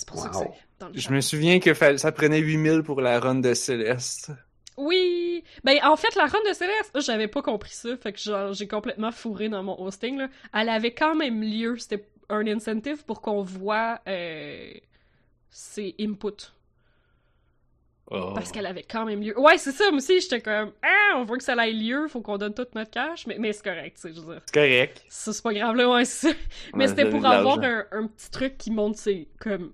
C'est 0.00 0.08
pour 0.08 0.18
ça 0.18 0.28
que 0.30 0.36
Wow. 0.36 0.54
c'est 0.54 0.78
dans 0.80 0.88
le 0.88 0.98
Je 0.98 1.10
me 1.10 1.20
souviens 1.20 1.60
que 1.60 1.74
ça 1.98 2.12
prenait 2.12 2.38
8000 2.38 2.82
pour 2.82 3.00
la 3.00 3.20
run 3.20 3.36
de 3.36 3.52
Céleste. 3.54 4.30
Oui! 4.76 5.44
Ben, 5.62 5.78
en 5.84 5.96
fait, 5.96 6.14
la 6.16 6.24
run 6.26 6.38
de 6.48 6.54
Céleste, 6.54 6.98
j'avais 7.00 7.28
pas 7.28 7.42
compris 7.42 7.72
ça, 7.72 7.96
fait 7.98 8.12
que 8.14 8.18
genre, 8.18 8.52
j'ai 8.54 8.66
complètement 8.66 9.12
fourré 9.12 9.48
dans 9.50 9.62
mon 9.62 9.78
hosting, 9.80 10.16
là. 10.16 10.28
Elle 10.54 10.70
avait 10.70 10.94
quand 10.94 11.14
même 11.14 11.42
lieu, 11.42 11.76
c'était 11.76 12.08
un 12.30 12.46
incentive 12.46 13.04
pour 13.04 13.20
qu'on 13.20 13.42
voit 13.42 14.00
euh, 14.08 14.72
ses 15.50 15.94
inputs. 16.00 16.52
Oh. 18.12 18.32
Parce 18.34 18.50
qu'elle 18.50 18.66
avait 18.66 18.82
quand 18.82 19.04
même 19.04 19.20
lieu. 19.22 19.38
Ouais, 19.38 19.56
c'est 19.58 19.70
ça, 19.70 19.84
moi 19.90 19.98
aussi, 19.98 20.20
j'étais 20.20 20.40
comme, 20.40 20.72
ah, 20.82 21.16
on 21.16 21.24
veut 21.24 21.36
que 21.36 21.44
ça 21.44 21.54
ait 21.68 21.72
lieu, 21.72 22.08
faut 22.08 22.20
qu'on 22.22 22.38
donne 22.38 22.54
tout 22.54 22.66
notre 22.74 22.90
cash, 22.90 23.26
mais, 23.26 23.36
mais 23.38 23.52
c'est 23.52 23.62
correct, 23.62 23.96
tu 23.96 24.08
sais, 24.08 24.14
je 24.14 24.20
veux 24.20 24.32
dire. 24.34 24.42
C'est 24.46 24.54
correct. 24.54 25.04
Ça, 25.08 25.32
c'est 25.32 25.42
pas 25.42 25.52
grave, 25.54 25.76
là, 25.76 25.88
ouais, 25.90 26.04
c'est 26.04 26.28
ça. 26.32 26.34
Mais 26.74 26.84
Ouais, 26.84 26.88
c'était 26.88 27.08
pour 27.08 27.24
avoir 27.24 27.60
un, 27.62 27.84
un 27.92 28.06
petit 28.08 28.30
truc 28.30 28.56
qui 28.58 28.70
montre 28.72 28.98
ses, 28.98 29.28
comme, 29.40 29.72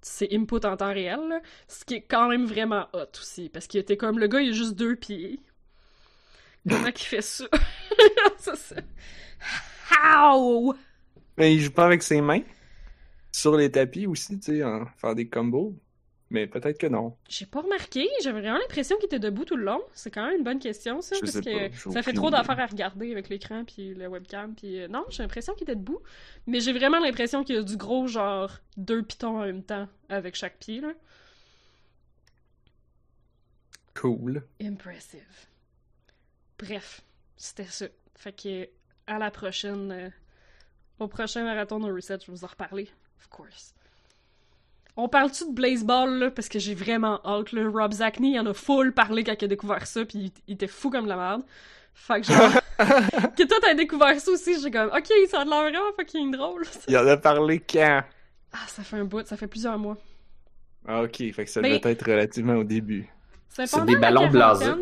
ses 0.00 0.28
inputs 0.32 0.64
en 0.64 0.76
temps 0.76 0.92
réel. 0.92 1.42
Ce 1.66 1.84
qui 1.84 1.94
est 1.94 2.02
quand 2.02 2.28
même 2.28 2.46
vraiment 2.46 2.86
hot 2.92 3.18
aussi, 3.20 3.48
parce 3.48 3.66
qu'il 3.66 3.80
était 3.80 3.96
comme, 3.96 4.18
le 4.18 4.28
gars, 4.28 4.40
il 4.40 4.50
a 4.50 4.52
juste 4.52 4.74
deux 4.74 4.96
pieds. 4.96 5.40
Comment 6.68 6.92
qu'il 6.92 7.06
fait 7.06 7.22
ça? 7.22 7.44
c'est 8.38 8.56
ça. 8.56 8.76
How? 9.90 10.74
Mais 11.36 11.54
il 11.54 11.60
joue 11.60 11.70
pas 11.70 11.86
avec 11.86 12.02
ses 12.02 12.20
mains. 12.20 12.42
Sur 13.32 13.56
les 13.56 13.70
tapis 13.70 14.06
aussi, 14.06 14.38
tu 14.40 14.56
sais, 14.56 14.64
en 14.64 14.86
faire 14.96 15.14
des 15.14 15.28
combos. 15.28 15.74
Mais 16.30 16.46
peut-être 16.46 16.78
que 16.78 16.86
non. 16.86 17.16
J'ai 17.28 17.46
pas 17.46 17.62
remarqué, 17.62 18.06
j'avais 18.22 18.40
vraiment 18.40 18.58
l'impression 18.58 18.96
qu'il 18.96 19.06
était 19.06 19.18
debout 19.18 19.46
tout 19.46 19.56
le 19.56 19.64
long. 19.64 19.80
C'est 19.92 20.10
quand 20.10 20.26
même 20.26 20.36
une 20.36 20.44
bonne 20.44 20.58
question, 20.58 21.00
ça, 21.00 21.16
Je 21.16 21.20
parce 21.20 21.40
que 21.40 21.68
pas, 21.68 21.90
ça 21.90 22.02
fait 22.02 22.12
trop 22.12 22.30
d'affaires 22.30 22.60
à 22.60 22.66
regarder 22.66 23.12
avec 23.12 23.30
l'écran 23.30 23.64
puis 23.64 23.94
le 23.94 24.08
webcam. 24.08 24.54
Puis 24.54 24.80
euh, 24.80 24.88
non, 24.88 25.04
j'ai 25.08 25.22
l'impression 25.22 25.54
qu'il 25.54 25.62
était 25.62 25.76
debout, 25.76 26.00
mais 26.46 26.60
j'ai 26.60 26.72
vraiment 26.72 26.98
l'impression 26.98 27.44
qu'il 27.44 27.56
y 27.56 27.58
a 27.58 27.62
du 27.62 27.76
gros 27.78 28.06
genre 28.06 28.50
deux 28.76 29.02
pitons 29.02 29.38
en 29.38 29.46
même 29.46 29.62
temps 29.62 29.88
avec 30.10 30.34
chaque 30.34 30.58
pied 30.58 30.80
là. 30.80 30.92
Cool. 33.94 34.44
Impressive. 34.62 35.48
Bref, 36.58 37.02
c'était 37.36 37.64
ça. 37.64 37.86
Fait 38.14 38.32
que 38.32 38.68
à 39.06 39.18
la 39.18 39.30
prochaine, 39.30 39.90
euh, 39.90 40.10
au 40.98 41.08
prochain 41.08 41.42
marathon 41.42 41.80
de 41.80 41.90
reset, 41.90 42.18
je 42.20 42.26
vais 42.26 42.32
vous 42.32 42.44
en 42.44 42.48
reparler, 42.48 42.88
of 43.18 43.28
course. 43.28 43.74
On 45.00 45.08
parle-tu 45.08 45.44
de 45.46 45.52
Blazeball, 45.52 46.10
là, 46.18 46.30
parce 46.32 46.48
que 46.48 46.58
j'ai 46.58 46.74
vraiment 46.74 47.20
hâte, 47.24 47.52
là. 47.52 47.68
Rob 47.72 47.92
Zachney, 47.92 48.32
il 48.32 48.40
en 48.40 48.46
a 48.46 48.52
full 48.52 48.92
parlé 48.92 49.22
quand 49.22 49.34
il 49.40 49.44
a 49.44 49.48
découvert 49.48 49.86
ça, 49.86 50.04
puis 50.04 50.18
il, 50.18 50.32
il 50.48 50.54
était 50.54 50.66
fou 50.66 50.90
comme 50.90 51.06
la 51.06 51.16
merde. 51.16 51.42
Fait 51.94 52.20
que 52.20 52.26
genre, 52.26 52.52
que 53.36 53.44
toi 53.46 53.56
t'as 53.60 53.74
découvert 53.74 54.18
ça 54.20 54.30
aussi, 54.32 54.60
j'ai 54.60 54.70
comme, 54.72 54.88
ok, 54.88 55.06
ça 55.28 55.40
a 55.40 55.44
l'air 55.44 55.62
vraiment 55.62 55.92
fucking 55.96 56.32
drôle. 56.32 56.64
Il 56.88 56.96
en 56.98 57.06
a 57.06 57.16
parlé 57.16 57.60
quand? 57.60 58.02
Ah, 58.52 58.58
ça 58.66 58.82
fait 58.82 58.96
un 58.96 59.04
bout, 59.04 59.24
ça 59.26 59.36
fait 59.36 59.46
plusieurs 59.46 59.78
mois. 59.78 59.96
Ah, 60.86 61.02
ok, 61.02 61.16
fait 61.16 61.44
que 61.44 61.50
ça 61.50 61.60
Mais- 61.60 61.78
devait 61.78 61.92
être 61.92 62.04
relativement 62.10 62.54
au 62.56 62.64
début. 62.64 63.08
C'est 63.48 63.84
des 63.84 63.96
ballons 63.96 64.28
blasés. 64.28 64.66
là. 64.66 64.74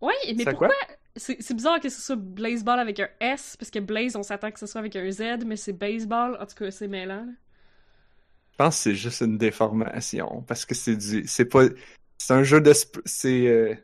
Ouais, 0.00 0.12
mais 0.26 0.34
C'est 0.38 0.44
pourquoi? 0.50 0.68
quoi? 0.68 0.76
C'est 1.14 1.54
bizarre 1.54 1.78
que 1.78 1.88
ce 1.88 2.00
soit 2.00 2.16
Blazeball 2.16 2.78
avec 2.78 2.98
un 3.00 3.08
S, 3.20 3.56
parce 3.58 3.70
que 3.70 3.78
Blaze, 3.80 4.16
on 4.16 4.22
s'attend 4.22 4.50
que 4.50 4.58
ce 4.58 4.66
soit 4.66 4.78
avec 4.80 4.96
un 4.96 5.10
Z, 5.10 5.44
mais 5.46 5.56
c'est 5.56 5.72
baseball. 5.74 6.36
En 6.40 6.46
tout 6.46 6.54
cas, 6.56 6.70
c'est 6.70 6.88
mêlant. 6.88 7.26
là. 7.26 7.32
Je 8.52 8.56
pense 8.58 8.76
que 8.76 8.82
c'est 8.82 8.94
juste 8.94 9.20
une 9.22 9.38
déformation. 9.38 10.44
Parce 10.46 10.64
que 10.64 10.74
c'est 10.74 10.96
du. 10.96 11.26
C'est 11.26 11.44
pas. 11.46 11.64
C'est 12.18 12.34
un 12.34 12.42
jeu 12.42 12.60
de. 12.60 12.72
sp- 12.72 13.00
C'est. 13.04 13.46
euh, 13.48 13.74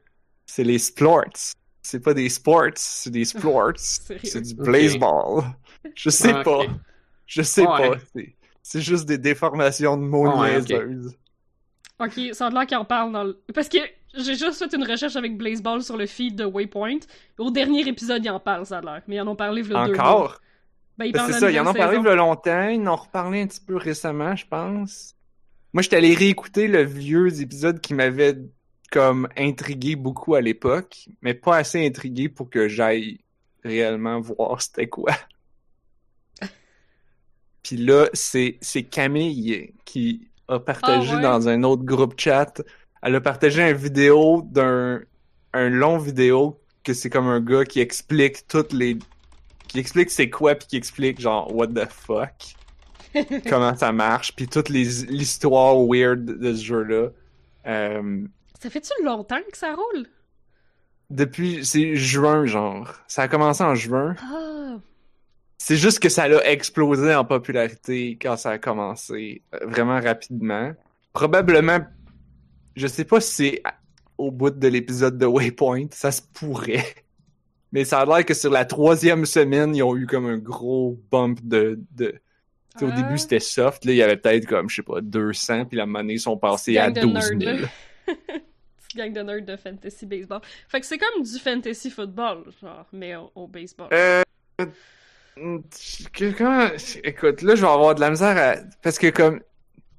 C'est 0.46 0.64
les 0.64 0.78
sports. 0.78 1.24
C'est 1.82 2.00
pas 2.00 2.12
des 2.14 2.28
sports, 2.28 2.72
c'est 2.76 3.10
des 3.10 3.24
sports. 3.24 3.72
C'est 3.76 4.42
du 4.42 4.54
baseball. 4.54 5.44
Je 5.94 6.10
sais 6.10 6.32
Ah, 6.34 6.42
pas. 6.42 6.60
Je 7.26 7.42
sais 7.42 7.66
Ouais. 7.66 7.90
pas. 7.90 7.96
C'est- 8.14 8.34
C'est 8.62 8.80
juste 8.82 9.06
des 9.06 9.16
déformations 9.16 9.96
de 9.96 10.02
mots 10.02 10.28
Ouais, 10.40 10.58
ok. 10.58 10.68
niaiseuses. 10.68 11.16
Ok, 12.00 12.20
ça 12.32 12.46
a 12.48 12.50
l'air 12.50 12.66
qu'il 12.66 12.76
en 12.76 12.84
parle 12.84 13.12
dans 13.12 13.24
le... 13.24 13.40
Parce 13.54 13.68
que 13.70 13.78
j'ai 14.14 14.34
juste 14.36 14.58
fait 14.58 14.72
une 14.76 14.84
recherche 14.84 15.16
avec 15.16 15.36
Blazeball 15.38 15.82
sur 15.82 15.96
le 15.96 16.06
feed 16.06 16.36
de 16.36 16.44
Waypoint. 16.44 16.98
Au 17.38 17.50
dernier 17.50 17.88
épisode, 17.88 18.22
ils 18.24 18.28
en 18.30 18.38
parlent, 18.38 18.66
ça 18.66 18.78
a 18.78 18.80
l'air. 18.82 19.02
Mais 19.08 19.16
ils 19.16 19.20
en 19.22 19.26
ont 19.28 19.36
parlé 19.36 19.62
il 19.62 19.70
mois. 19.70 19.88
Encore? 19.88 20.40
Ben, 20.98 21.12
Ben, 21.12 21.26
c'est 21.26 21.38
ça, 21.38 21.50
ils 21.50 21.60
en 21.60 21.64
nouvelle 21.64 21.80
parlé 21.80 21.98
il 21.98 22.08
a 22.08 22.14
longtemps, 22.14 22.68
ils 22.68 22.80
en 22.80 22.92
ont 22.92 22.96
reparlé 22.96 23.42
un 23.42 23.46
petit 23.46 23.60
peu 23.60 23.76
récemment, 23.76 24.34
je 24.34 24.46
pense. 24.46 25.14
Moi, 25.72 25.82
j'étais 25.82 25.96
allé 25.96 26.14
réécouter 26.14 26.66
le 26.66 26.82
vieux 26.82 27.40
épisode 27.40 27.80
qui 27.80 27.94
m'avait 27.94 28.36
comme 28.90 29.28
intrigué 29.36 29.96
beaucoup 29.96 30.34
à 30.34 30.40
l'époque, 30.40 31.08
mais 31.22 31.34
pas 31.34 31.56
assez 31.56 31.86
intrigué 31.86 32.28
pour 32.28 32.50
que 32.50 32.68
j'aille 32.68 33.20
réellement 33.64 34.20
voir 34.20 34.60
c'était 34.62 34.88
quoi. 34.88 35.12
Puis 37.62 37.76
là, 37.76 38.08
c'est 38.12 38.58
Camille 38.90 39.74
qui 39.84 40.28
a 40.48 40.58
partagé 40.58 41.12
Ah 41.12 41.16
ouais? 41.16 41.22
dans 41.22 41.48
un 41.48 41.62
autre 41.62 41.84
groupe 41.84 42.18
chat. 42.18 42.62
Elle 43.02 43.14
a 43.14 43.20
partagé 43.20 43.62
une 43.62 43.76
vidéo 43.76 44.42
d'un 44.50 45.00
un 45.52 45.68
long 45.70 45.98
vidéo 45.98 46.60
que 46.84 46.92
c'est 46.94 47.10
comme 47.10 47.26
un 47.26 47.40
gars 47.40 47.64
qui 47.64 47.80
explique 47.80 48.46
toutes 48.48 48.72
les 48.72 48.98
qui 49.68 49.78
explique 49.78 50.10
c'est 50.10 50.30
quoi 50.30 50.54
puis 50.56 50.66
qui 50.68 50.76
explique 50.76 51.20
genre 51.20 51.54
what 51.54 51.68
the 51.68 51.88
fuck 51.88 52.32
comment 53.48 53.74
ça 53.76 53.92
marche 53.92 54.34
puis 54.36 54.48
toute 54.48 54.68
les 54.68 54.84
l'histoire 55.08 55.76
weird 55.78 56.24
de 56.24 56.54
ce 56.54 56.62
jeu-là. 56.64 57.08
Euh, 57.66 58.26
Ça 58.60 58.68
fait-tu 58.70 58.90
longtemps 59.04 59.40
que 59.50 59.56
ça 59.58 59.74
roule? 59.74 60.06
depuis 61.10 61.64
c'est 61.64 61.96
juin 61.96 62.44
genre. 62.44 62.94
Ça 63.06 63.22
a 63.22 63.28
commencé 63.28 63.62
en 63.64 63.74
juin. 63.74 64.14
Ah, 64.22 64.76
C'est 65.56 65.76
juste 65.76 66.00
que 66.00 66.10
ça 66.10 66.24
a 66.24 66.42
explosé 66.44 67.14
en 67.14 67.24
popularité 67.24 68.18
quand 68.20 68.36
ça 68.36 68.50
a 68.50 68.58
commencé 68.58 69.42
euh, 69.54 69.58
vraiment 69.66 70.00
rapidement. 70.00 70.72
Probablement, 71.14 71.80
je 72.76 72.86
sais 72.86 73.04
pas 73.06 73.20
si 73.22 73.32
c'est 73.34 73.62
au 74.18 74.30
bout 74.30 74.50
de 74.50 74.68
l'épisode 74.68 75.16
de 75.16 75.24
Waypoint, 75.26 75.86
ça 75.92 76.12
se 76.12 76.20
pourrait. 76.20 76.84
Mais 77.72 77.84
ça 77.84 78.00
a 78.00 78.06
l'air 78.06 78.24
que 78.24 78.34
sur 78.34 78.50
la 78.50 78.64
troisième 78.64 79.26
semaine, 79.26 79.74
ils 79.76 79.82
ont 79.82 79.96
eu 79.96 80.06
comme 80.06 80.26
un 80.26 80.38
gros 80.38 80.98
bump 81.10 81.40
de... 81.42 81.78
de... 81.96 82.14
Au 82.80 82.86
Ah. 82.86 82.90
début, 82.92 83.18
c'était 83.18 83.40
soft. 83.40 83.84
Là, 83.84 83.92
il 83.92 83.96
y 83.96 84.02
avait 84.02 84.16
peut-être 84.16 84.46
comme, 84.46 84.70
je 84.70 84.76
sais 84.76 84.82
pas, 84.82 85.00
200, 85.00 85.64
puis 85.66 85.76
la 85.76 85.84
monnaie 85.86 86.14
ils 86.14 86.20
sont 86.20 86.36
passés 86.36 86.78
à 86.78 86.90
Gang 86.90 87.04
de 87.08 87.12
12 87.12 87.24
000. 87.28 87.38
nerds, 87.40 87.60
là. 87.62 87.68
Petite 88.88 88.96
gang 88.96 89.12
de 89.12 89.20
nerds 89.20 89.42
de 89.44 89.56
fantasy 89.56 90.06
baseball. 90.06 90.40
Fait 90.68 90.80
que 90.80 90.86
c'est 90.86 90.96
comme 90.96 91.22
du 91.22 91.38
fantasy 91.38 91.90
football, 91.90 92.44
genre, 92.62 92.86
mais 92.92 93.16
au, 93.16 93.30
au 93.34 93.46
baseball. 93.48 93.88
Euh, 93.92 94.22
comment- 96.36 96.68
écoute, 97.04 97.42
là, 97.42 97.54
je 97.54 97.60
vais 97.62 97.68
avoir 97.72 97.94
de 97.94 98.00
la 98.00 98.10
misère 98.10 98.36
à... 98.36 98.56
Parce 98.82 98.98
que 98.98 99.08
comme, 99.10 99.40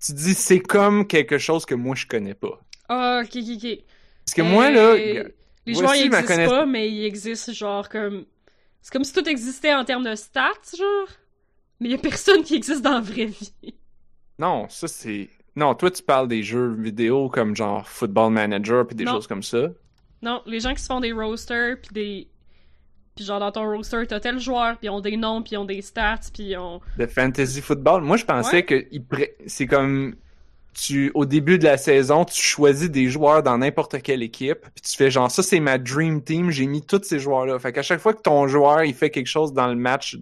tu 0.04 0.14
dis, 0.14 0.34
c'est 0.34 0.60
comme 0.60 1.06
quelque 1.08 1.38
chose 1.38 1.66
que 1.66 1.76
moi, 1.76 1.96
je 1.96 2.08
connais 2.08 2.34
pas. 2.34 2.60
Ah, 2.88 3.22
ok, 3.24 3.30
ok, 3.36 3.44
ok. 3.64 3.78
Parce 4.26 4.36
que 4.36 4.42
moi, 4.42 4.70
là, 4.72 4.96
Les 5.70 5.80
joueurs, 5.80 5.96
ils 5.96 6.06
existent 6.06 6.34
connaiss- 6.36 6.50
pas, 6.50 6.66
mais 6.66 6.90
ils 6.92 7.06
existent, 7.06 7.52
genre, 7.54 7.90
comme... 7.90 8.26
C'est 8.82 8.94
comme 8.94 9.04
si 9.04 9.14
tout 9.14 9.28
existait 9.28 9.74
en 9.74 9.84
termes 9.86 10.04
de 10.04 10.16
stats, 10.16 10.52
genre. 10.78 11.08
Mais 11.80 11.90
il 11.90 11.92
y 11.92 11.96
a 11.96 11.98
personne 11.98 12.44
qui 12.44 12.56
existe 12.56 12.82
dans 12.82 12.94
la 12.94 13.02
vraie 13.02 13.26
vie. 13.26 13.54
non, 14.38 14.68
ça, 14.70 14.88
c'est... 14.88 15.30
Non, 15.56 15.76
toi, 15.76 15.92
tu 15.92 16.02
parles 16.04 16.28
des 16.28 16.44
jeux 16.44 16.74
vidéo 16.76 17.28
comme 17.30 17.56
genre 17.56 17.88
Football 17.88 18.32
Manager 18.32 18.86
puis 18.88 18.96
des 18.96 19.04
Non. 19.04 19.14
choses 19.14 19.28
comme 19.28 19.44
ça. 19.44 19.68
Non, 20.22 20.42
les 20.46 20.60
gens 20.62 20.74
qui 20.74 20.82
se 20.82 20.88
font 20.88 21.00
des 21.00 21.12
rosters, 21.12 21.78
puis 21.82 21.90
des... 21.94 22.28
Puis 23.16 23.26
genre, 23.26 23.40
dans 23.42 23.52
ton 23.52 23.70
roster, 23.70 24.06
t'as 24.08 24.20
tel 24.22 24.40
joueur, 24.40 24.78
puis 24.78 24.88
ils 24.88 24.90
ont 24.90 25.02
des 25.02 25.18
noms, 25.18 25.42
puis 25.42 25.54
ils 25.54 25.58
ont 25.58 25.66
des 25.66 25.82
stats, 25.82 26.20
puis 26.34 26.44
ils 26.52 26.58
ont... 26.58 26.80
De 26.98 27.06
fantasy 27.06 27.60
football. 27.62 28.02
Moi, 28.04 28.16
je 28.16 28.24
pensais 28.26 28.58
Ouais. 28.58 28.64
que 28.64 28.86
c'est 29.48 29.68
comme... 29.68 30.16
Tu, 30.74 31.12
au 31.14 31.26
début 31.26 31.58
de 31.58 31.66
la 31.66 31.78
saison, 31.78 32.26
tu 32.26 32.42
choisis 32.42 32.90
des 32.90 33.10
joueurs 33.10 33.44
dans 33.44 33.58
n'importe 33.58 34.02
quelle 34.02 34.24
équipe, 34.24 34.62
puis 34.74 34.82
tu 34.82 34.96
fais 34.96 35.12
genre, 35.12 35.30
ça, 35.30 35.44
c'est 35.44 35.60
ma 35.60 35.78
dream 35.78 36.24
team, 36.24 36.52
j'ai 36.52 36.68
mis 36.68 36.82
tous 36.86 37.04
ces 37.04 37.20
joueurs-là. 37.20 37.60
Fait 37.60 37.74
qu'à 37.74 37.82
chaque 37.82 38.00
fois 38.00 38.14
que 38.14 38.22
ton 38.22 38.48
joueur, 38.48 38.84
il 38.84 38.94
fait 38.94 39.10
quelque 39.10 39.28
chose 39.28 39.52
dans 39.52 39.68
le 39.68 39.76
match, 39.76 40.18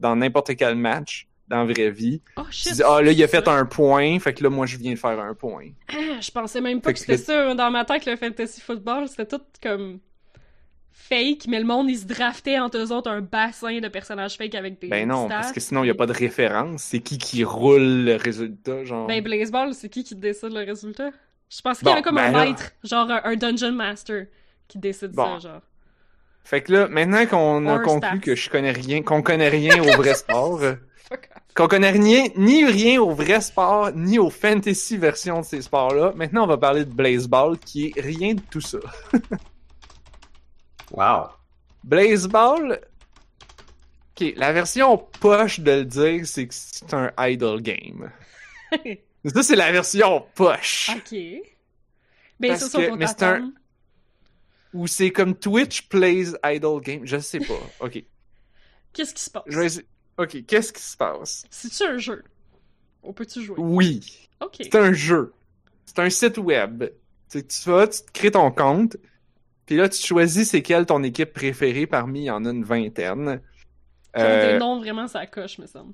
dans 0.00 0.16
n'importe 0.16 0.56
quel 0.56 0.74
match, 0.74 1.28
dans 1.48 1.64
la 1.64 1.72
vraie 1.72 1.90
vie, 1.90 2.22
Oh 2.36 2.42
tu 2.50 2.72
dis, 2.72 2.82
ah, 2.82 3.02
là, 3.02 3.10
il 3.12 3.22
a 3.22 3.28
fait 3.28 3.46
un 3.48 3.66
point, 3.66 4.18
fait 4.20 4.32
que 4.32 4.42
là, 4.42 4.50
moi, 4.50 4.66
je 4.66 4.76
viens 4.76 4.92
de 4.92 4.98
faire 4.98 5.18
un 5.20 5.34
point. 5.34 5.70
Ah, 5.88 5.94
je 6.20 6.30
pensais 6.30 6.60
même 6.60 6.80
pas 6.80 6.90
Fait 6.90 6.94
que 6.94 7.00
que 7.00 7.16
c'était 7.16 7.18
ça. 7.18 7.54
Dans 7.54 7.70
ma 7.70 7.84
tête, 7.84 8.06
le 8.06 8.16
fantasy 8.16 8.60
football, 8.60 9.08
c'était 9.08 9.26
tout 9.26 9.42
comme 9.62 9.98
fake, 10.92 11.46
mais 11.48 11.58
le 11.58 11.66
monde, 11.66 11.88
ils 11.90 11.98
se 11.98 12.06
draftait 12.06 12.58
entre 12.58 12.78
eux 12.78 12.92
autres 12.92 13.10
un 13.10 13.20
bassin 13.20 13.80
de 13.80 13.88
personnages 13.88 14.36
fake 14.36 14.54
avec 14.54 14.80
des 14.80 14.88
Ben 14.88 15.08
non, 15.08 15.28
parce 15.28 15.52
que 15.52 15.60
sinon, 15.60 15.82
il 15.82 15.86
n'y 15.86 15.90
a 15.90 15.94
pas 15.94 16.06
de 16.06 16.12
référence. 16.12 16.82
C'est 16.82 17.00
qui 17.00 17.18
qui 17.18 17.42
roule 17.44 18.04
le 18.04 18.16
résultat, 18.16 18.84
genre? 18.84 19.06
Ben, 19.06 19.22
Blazeball, 19.22 19.74
c'est 19.74 19.88
qui 19.88 20.04
qui 20.04 20.14
décide 20.14 20.52
le 20.52 20.64
résultat? 20.64 21.10
Je 21.48 21.60
pensais 21.62 21.80
qu'il 21.80 21.88
y 21.88 21.92
avait 21.92 22.02
comme 22.02 22.14
ben 22.16 22.26
un 22.26 22.30
là- 22.32 22.44
maître, 22.44 22.70
genre 22.84 23.10
un, 23.10 23.20
un 23.24 23.34
Dungeon 23.36 23.72
Master, 23.72 24.26
qui 24.68 24.78
décide 24.78 25.10
Bon. 25.12 25.40
ça, 25.40 25.48
genre. 25.48 25.60
Fait 26.44 26.62
que 26.62 26.72
là, 26.72 26.88
maintenant 26.88 27.26
qu'on 27.26 27.66
a 27.66 27.74
Or 27.76 27.82
conclu 27.82 28.08
stats. 28.08 28.18
que 28.18 28.34
je 28.36 28.48
connais 28.50 28.70
rien, 28.72 29.02
qu'on 29.02 29.20
connaît 29.22 29.48
rien 29.48 29.80
au 29.82 29.96
vrai 29.96 30.14
sport, 30.14 30.60
qu'on 31.56 31.66
connaît 31.68 31.90
rien, 31.90 32.24
ni 32.36 32.64
rien 32.64 33.00
au 33.00 33.10
vrai 33.10 33.40
sport, 33.40 33.90
ni 33.94 34.18
aux 34.18 34.30
fantasy 34.30 34.96
versions 34.96 35.40
de 35.40 35.44
ces 35.44 35.62
sports-là, 35.62 36.12
maintenant 36.14 36.44
on 36.44 36.46
va 36.46 36.56
parler 36.56 36.84
de 36.84 36.92
Blazeball, 36.92 37.58
qui 37.58 37.92
est 37.96 38.00
rien 38.00 38.34
de 38.34 38.40
tout 38.50 38.60
ça. 38.60 38.78
Wow. 40.90 41.28
Blazeball, 41.84 42.80
ok, 44.20 44.32
la 44.36 44.52
version 44.52 44.98
poche 44.98 45.60
de 45.60 45.70
le 45.70 45.84
dire, 45.84 46.26
c'est 46.26 46.46
que 46.46 46.54
c'est 46.54 46.92
un 46.94 47.10
idle 47.18 47.60
game. 47.62 48.10
Ça, 49.26 49.42
c'est 49.42 49.56
la 49.56 49.70
version 49.72 50.24
poche. 50.34 50.90
ok. 50.96 51.18
Ben, 52.38 52.48
Parce 52.48 52.60
ça, 52.60 52.68
ça, 52.70 52.78
que- 52.86 52.94
mais 52.96 53.06
c'est 53.06 53.22
un-. 53.22 53.52
Ou 54.72 54.86
c'est 54.86 55.10
comme 55.10 55.34
Twitch 55.34 55.88
plays 55.88 56.28
idle 56.44 56.80
game, 56.80 57.04
je 57.04 57.18
sais 57.18 57.40
pas. 57.40 57.60
Ok, 57.80 58.02
Qu'est-ce 58.94 59.12
qui 59.12 59.22
se 59.22 59.30
passe? 59.30 59.42
je 59.46 59.58
vais 59.58 59.66
essayer- 59.66 59.86
Ok, 60.16 60.44
qu'est-ce 60.46 60.72
qui 60.72 60.80
se 60.82 60.96
passe? 60.96 61.44
C'est-tu 61.50 61.82
un 61.84 61.98
jeu? 61.98 62.24
On 63.02 63.12
peut-tu 63.12 63.42
jouer? 63.42 63.56
Oui, 63.58 64.28
Ok. 64.40 64.56
c'est 64.60 64.74
un 64.76 64.92
jeu. 64.92 65.32
c'est 65.84 65.98
un 65.98 66.08
site 66.10 66.38
web. 66.38 66.84
Tu, 67.30 67.46
tu 67.46 67.68
vas, 67.70 67.88
tu 67.88 68.00
te 68.02 68.10
crées 68.12 68.30
ton 68.30 68.50
compte, 68.50 68.96
puis 69.70 69.78
là, 69.78 69.88
tu 69.88 70.04
choisis 70.04 70.50
c'est 70.50 70.62
quelle 70.62 70.84
ton 70.84 71.04
équipe 71.04 71.32
préférée 71.32 71.86
parmi, 71.86 72.22
il 72.22 72.24
y 72.24 72.30
en 72.32 72.44
a 72.44 72.50
une 72.50 72.64
vingtaine. 72.64 73.40
Euh, 74.16 74.58
noms 74.58 74.80
vraiment 74.80 75.06
ça 75.06 75.26
coche, 75.26 75.58
me 75.60 75.66
semble. 75.68 75.92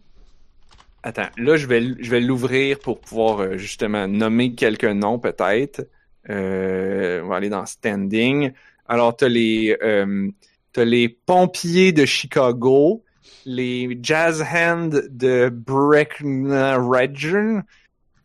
Attends, 1.03 1.29
là, 1.37 1.59
je 1.59 1.67
vais, 1.67 1.77
l- 1.77 1.99
je 2.01 2.11
vais 2.11 2.23
l'ouvrir 2.23 2.79
pour 2.79 2.99
pouvoir 3.03 3.41
euh, 3.41 3.59
justement 3.59 4.09
nommer 4.09 4.55
quelques 4.55 4.87
noms, 4.87 5.19
peut-être. 5.19 5.87
Euh, 6.31 7.21
on 7.23 7.29
va 7.29 7.37
aller 7.37 7.51
dans 7.51 7.67
Standing. 7.67 8.53
Alors, 8.89 9.15
t'as 9.15 9.29
les, 9.29 9.77
euh, 9.83 10.31
t'as 10.73 10.85
les 10.87 11.11
pompiers 11.11 11.93
de 11.93 12.07
Chicago, 12.07 13.05
les 13.45 13.99
jazz 14.03 14.43
hands 14.43 15.03
de 15.11 15.51
Breckenridge, 15.51 17.37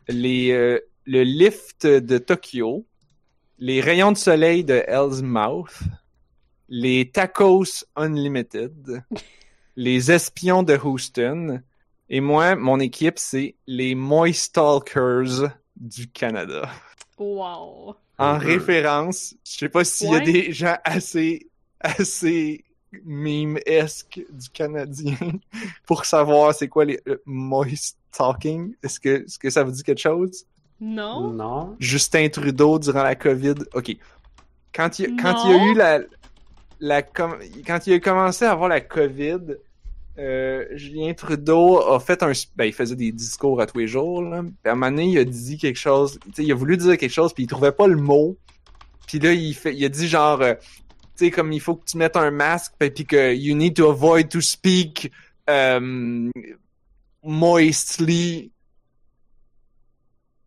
les, 0.08 0.80
le 1.04 1.22
lift 1.24 1.86
de 1.86 2.16
Tokyo, 2.16 2.86
les 3.62 3.80
rayons 3.80 4.10
de 4.10 4.16
soleil 4.18 4.64
de 4.64 4.82
Hell's 4.88 5.22
Mouth, 5.22 5.78
les 6.68 7.08
tacos 7.12 7.84
unlimited, 7.94 9.04
les 9.76 10.10
espions 10.10 10.64
de 10.64 10.76
Houston, 10.76 11.62
et 12.10 12.20
moi, 12.20 12.56
mon 12.56 12.80
équipe, 12.80 13.20
c'est 13.20 13.54
les 13.68 13.94
Moistalkers 13.94 15.48
du 15.76 16.08
Canada. 16.10 16.68
Wow. 17.16 17.94
En 18.18 18.36
référence, 18.36 19.36
je 19.46 19.58
sais 19.58 19.68
pas 19.68 19.84
s'il 19.84 20.10
y 20.10 20.14
a 20.14 20.18
Ouais. 20.18 20.24
des 20.24 20.52
gens 20.52 20.76
assez, 20.82 21.48
assez 21.78 22.64
meme-esque 23.04 24.22
du 24.28 24.48
Canadien 24.50 25.16
pour 25.86 26.04
savoir 26.04 26.52
c'est 26.52 26.68
quoi 26.68 26.84
les 26.84 27.00
euh, 27.06 27.22
Moist 27.26 27.96
Talking. 28.10 28.74
Est-ce 28.82 28.98
que, 28.98 29.24
est-ce 29.24 29.38
que 29.38 29.50
ça 29.50 29.62
vous 29.62 29.70
dit 29.70 29.84
quelque 29.84 30.00
chose? 30.00 30.46
Non? 30.84 31.30
Non. 31.30 31.76
Justin 31.78 32.28
Trudeau 32.28 32.80
durant 32.80 33.04
la 33.04 33.14
COVID. 33.14 33.54
OK. 33.74 33.96
Quand 34.74 34.98
il, 34.98 35.14
quand 35.16 35.44
il 35.44 35.50
y 35.52 35.54
a 35.54 35.64
eu 35.66 35.74
la, 35.74 36.00
la 36.80 37.02
com- 37.02 37.38
quand 37.64 37.86
il 37.86 37.94
a 37.94 38.00
commencé 38.00 38.44
à 38.44 38.50
avoir 38.50 38.68
la 38.68 38.80
COVID, 38.80 39.38
euh, 40.18 40.66
Julien 40.72 41.14
Trudeau 41.14 41.78
a 41.78 42.00
fait 42.00 42.22
un, 42.24 42.32
ben, 42.56 42.64
il 42.64 42.72
faisait 42.72 42.96
des 42.96 43.12
discours 43.12 43.60
à 43.60 43.66
tous 43.66 43.78
les 43.78 43.86
jours, 43.86 44.22
là. 44.22 44.42
Puis 44.42 44.52
à 44.64 44.72
un 44.72 44.74
moment 44.74 44.90
donné, 44.90 45.06
il 45.06 45.18
a 45.18 45.24
dit 45.24 45.56
quelque 45.56 45.78
chose, 45.78 46.18
tu 46.26 46.32
sais, 46.34 46.44
il 46.44 46.50
a 46.50 46.54
voulu 46.56 46.76
dire 46.76 46.98
quelque 46.98 47.12
chose, 47.12 47.32
puis 47.32 47.44
il 47.44 47.46
trouvait 47.46 47.72
pas 47.72 47.86
le 47.86 47.96
mot. 47.96 48.36
Puis 49.06 49.20
là, 49.20 49.32
il 49.32 49.54
fait, 49.54 49.74
il 49.74 49.84
a 49.84 49.88
dit 49.88 50.08
genre, 50.08 50.40
euh, 50.42 50.54
tu 51.16 51.26
sais, 51.26 51.30
comme 51.30 51.52
il 51.52 51.60
faut 51.60 51.76
que 51.76 51.84
tu 51.84 51.96
mettes 51.96 52.16
un 52.16 52.30
masque, 52.32 52.72
puis 52.78 52.90
puis 52.90 53.06
que 53.06 53.34
you 53.34 53.54
need 53.54 53.76
to 53.76 53.88
avoid 53.88 54.28
to 54.30 54.40
speak 54.40 55.12
um, 55.48 56.30
moistly. 57.22 58.50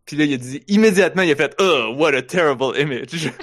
Puis 0.05 0.15
là, 0.17 0.25
il 0.25 0.33
a 0.33 0.37
dit, 0.37 0.63
immédiatement, 0.67 1.23
il 1.23 1.31
a 1.31 1.35
fait, 1.35 1.55
oh, 1.59 1.93
what 1.97 2.13
a 2.13 2.21
terrible 2.21 2.77
image. 2.79 3.31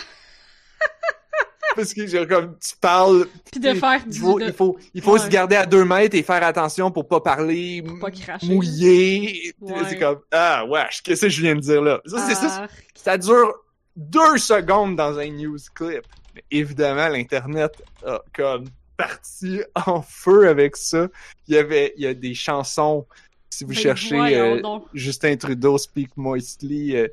Parce 1.74 1.94
que 1.94 2.06
genre, 2.06 2.26
comme 2.28 2.58
tu 2.58 2.76
parles, 2.78 3.26
Puis 3.50 3.58
de 3.58 3.72
faire 3.72 4.02
il 4.06 4.12
du. 4.12 4.18
faut, 4.18 4.38
de- 4.38 4.44
il 4.44 4.52
faut, 4.52 4.78
il 4.92 5.00
faut 5.02 5.12
Ouais. 5.14 5.18
se 5.20 5.28
garder 5.28 5.56
à 5.56 5.64
deux 5.64 5.86
mètres 5.86 6.14
et 6.14 6.22
faire 6.22 6.42
attention 6.44 6.90
pour 6.90 7.08
pas 7.08 7.20
parler 7.20 7.82
pas 7.98 8.10
cracher. 8.10 8.46
mouillé. 8.46 9.54
Ouais. 9.58 9.74
C'est 9.88 9.98
comme, 9.98 10.20
ah, 10.32 10.66
wesh, 10.68 11.02
qu'est-ce 11.02 11.22
que 11.22 11.28
je 11.30 11.40
viens 11.40 11.54
de 11.54 11.60
dire 11.60 11.80
là? 11.80 12.00
Ça, 12.04 12.18
c'est 12.28 12.34
ça, 12.34 12.64
Ah, 12.64 12.68
ça 12.94 13.16
dure 13.16 13.54
deux 13.96 14.36
secondes 14.36 14.96
dans 14.96 15.18
un 15.18 15.28
news 15.30 15.56
clip. 15.74 16.02
Mais 16.34 16.44
évidemment, 16.50 17.08
l'Internet 17.08 17.72
a 18.06 18.20
comme 18.34 18.66
parti 18.98 19.62
en 19.86 20.02
feu 20.02 20.48
avec 20.48 20.76
ça. 20.76 21.08
Il 21.48 21.54
y 21.54 21.58
avait, 21.58 21.94
il 21.96 22.02
y 22.02 22.06
a 22.06 22.12
des 22.12 22.34
chansons. 22.34 23.06
Si 23.53 23.64
vous 23.64 23.74
cherchez 23.74 24.16
euh. 24.16 24.62
Justin 24.94 25.36
Trudeau 25.36 25.76
Speak 25.76 26.16
Moistly, 26.16 26.96
euh, 26.96 27.09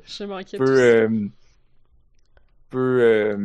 peut, 0.56 0.80
euh, 0.80 1.08
peut, 2.70 3.36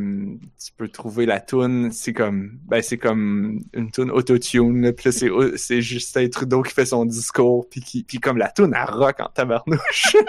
tu 0.58 0.72
peux 0.78 0.88
trouver 0.88 1.26
la 1.26 1.42
tune 1.42 1.92
c'est 1.92 2.14
comme 2.14 2.58
ben 2.64 2.82
c'est 2.82 2.98
comme 2.98 3.60
une 3.74 3.92
tune 3.92 4.12
autotune 4.12 4.94
puis 4.94 5.12
c'est 5.12 5.30
c'est 5.58 5.82
Justin 5.82 6.30
Trudeau 6.30 6.62
qui 6.62 6.74
fait 6.74 6.86
son 6.86 7.04
discours 7.04 7.68
puis 7.70 7.82
qui 7.82 8.04
puis 8.04 8.20
comme 8.20 8.38
la 8.38 8.50
tune 8.50 8.74
elle 8.74 8.90
rock 8.90 9.20
en 9.20 9.28
tabarnouche. 9.28 10.16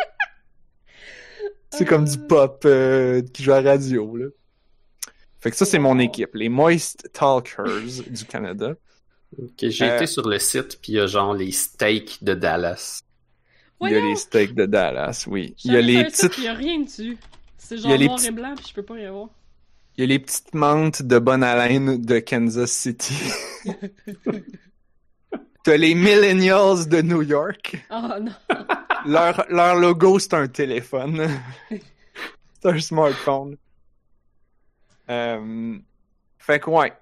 C'est 1.70 1.84
comme 1.84 2.04
du 2.04 2.16
pop 2.16 2.66
qui 3.32 3.42
joue 3.42 3.52
à 3.52 3.60
la 3.60 3.72
radio 3.72 4.16
là. 4.16 4.26
Fait 5.38 5.50
que 5.50 5.56
ça 5.56 5.64
c'est 5.64 5.78
mon 5.78 5.98
équipe 6.00 6.34
les 6.34 6.48
Moist 6.48 7.10
Talkers 7.12 8.02
du 8.08 8.24
Canada 8.24 8.74
Ok, 9.38 9.68
j'ai 9.68 9.84
Euh, 9.84 9.96
été 9.96 10.06
sur 10.06 10.26
le 10.28 10.38
site, 10.38 10.78
puis 10.80 10.92
il 10.92 10.94
y 10.96 11.00
a 11.00 11.06
genre 11.06 11.34
les 11.34 11.52
steaks 11.52 12.22
de 12.24 12.34
Dallas. 12.34 13.02
il 13.82 13.90
y 13.90 13.94
a 13.94 13.98
Voyons. 13.98 14.08
les 14.10 14.16
steaks 14.16 14.54
de 14.54 14.64
Dallas 14.66 15.24
oui 15.26 15.54
il 15.64 15.72
y 15.72 15.76
a 15.76 15.80
les 15.82 16.04
petites 16.04 16.38
Il 16.38 16.44
y 16.44 16.48
a 16.48 16.54
rien 16.54 16.80
dessus. 16.80 17.18
C'est 17.58 17.74
Il 17.74 17.78
y 17.80 17.82
genre 17.82 17.92
a 17.92 17.96
les 17.96 18.06
noir 18.06 18.16
petits- 18.16 18.28
et 18.28 18.30
blanc, 18.32 18.54
puis 18.56 18.66
je 18.68 18.74
peux 18.74 18.82
pas 18.82 18.94
rien 18.94 19.12
voir. 19.12 19.28
il 19.96 20.00
y 20.00 20.04
a 20.04 20.06
les 20.06 20.18
petites 20.18 20.54
menthes 20.54 21.02
de 21.02 21.18
bonne 21.18 21.42
haleine 21.42 22.00
de 22.00 22.18
Kansas 22.20 22.70
City 22.72 23.14
T'as 25.64 25.76
les 25.76 25.94
Millennials 25.96 26.88
de 26.88 27.02
New 27.02 27.22
York. 27.22 27.84
Ah 27.90 28.18
non. 28.20 28.32
Leur, 29.04 29.44
leur 29.50 29.74
logo, 29.74 30.18
c'est 30.20 30.34
un 30.34 30.46
téléphone. 30.46 31.28
c'est 31.70 32.68
un 32.70 32.78
smartphone. 32.78 33.56
Euh, 35.10 35.76
fait 36.38 36.60
que 36.60 36.70
ouais. 36.70 36.92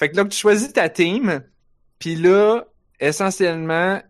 Fait 0.00 0.10
que 0.10 0.16
là, 0.16 0.24
tu 0.24 0.34
choisis 0.34 0.72
ta 0.72 0.88
team, 0.88 1.42
puis 1.98 2.16
là, 2.16 2.64
essentiellement, 3.00 4.00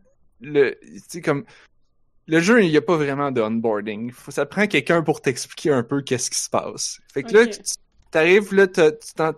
le, 0.40 0.78
comme, 1.20 1.44
le 2.28 2.38
jeu, 2.38 2.62
il 2.62 2.70
n'y 2.70 2.76
a 2.76 2.80
pas 2.80 2.96
vraiment 2.96 3.32
de 3.32 3.40
onboarding. 3.40 4.12
Faut, 4.12 4.30
ça 4.30 4.46
prend 4.46 4.68
quelqu'un 4.68 5.02
pour 5.02 5.20
t'expliquer 5.20 5.72
un 5.72 5.82
peu 5.82 6.00
qu'est-ce 6.00 6.30
qui 6.30 6.38
se 6.38 6.48
passe. 6.48 7.00
Fait 7.12 7.24
que 7.24 7.34
là, 7.34 7.46
tu 7.48 7.60
t'arrives, 8.12 8.54
là, 8.54 8.68
tu, 8.68 8.82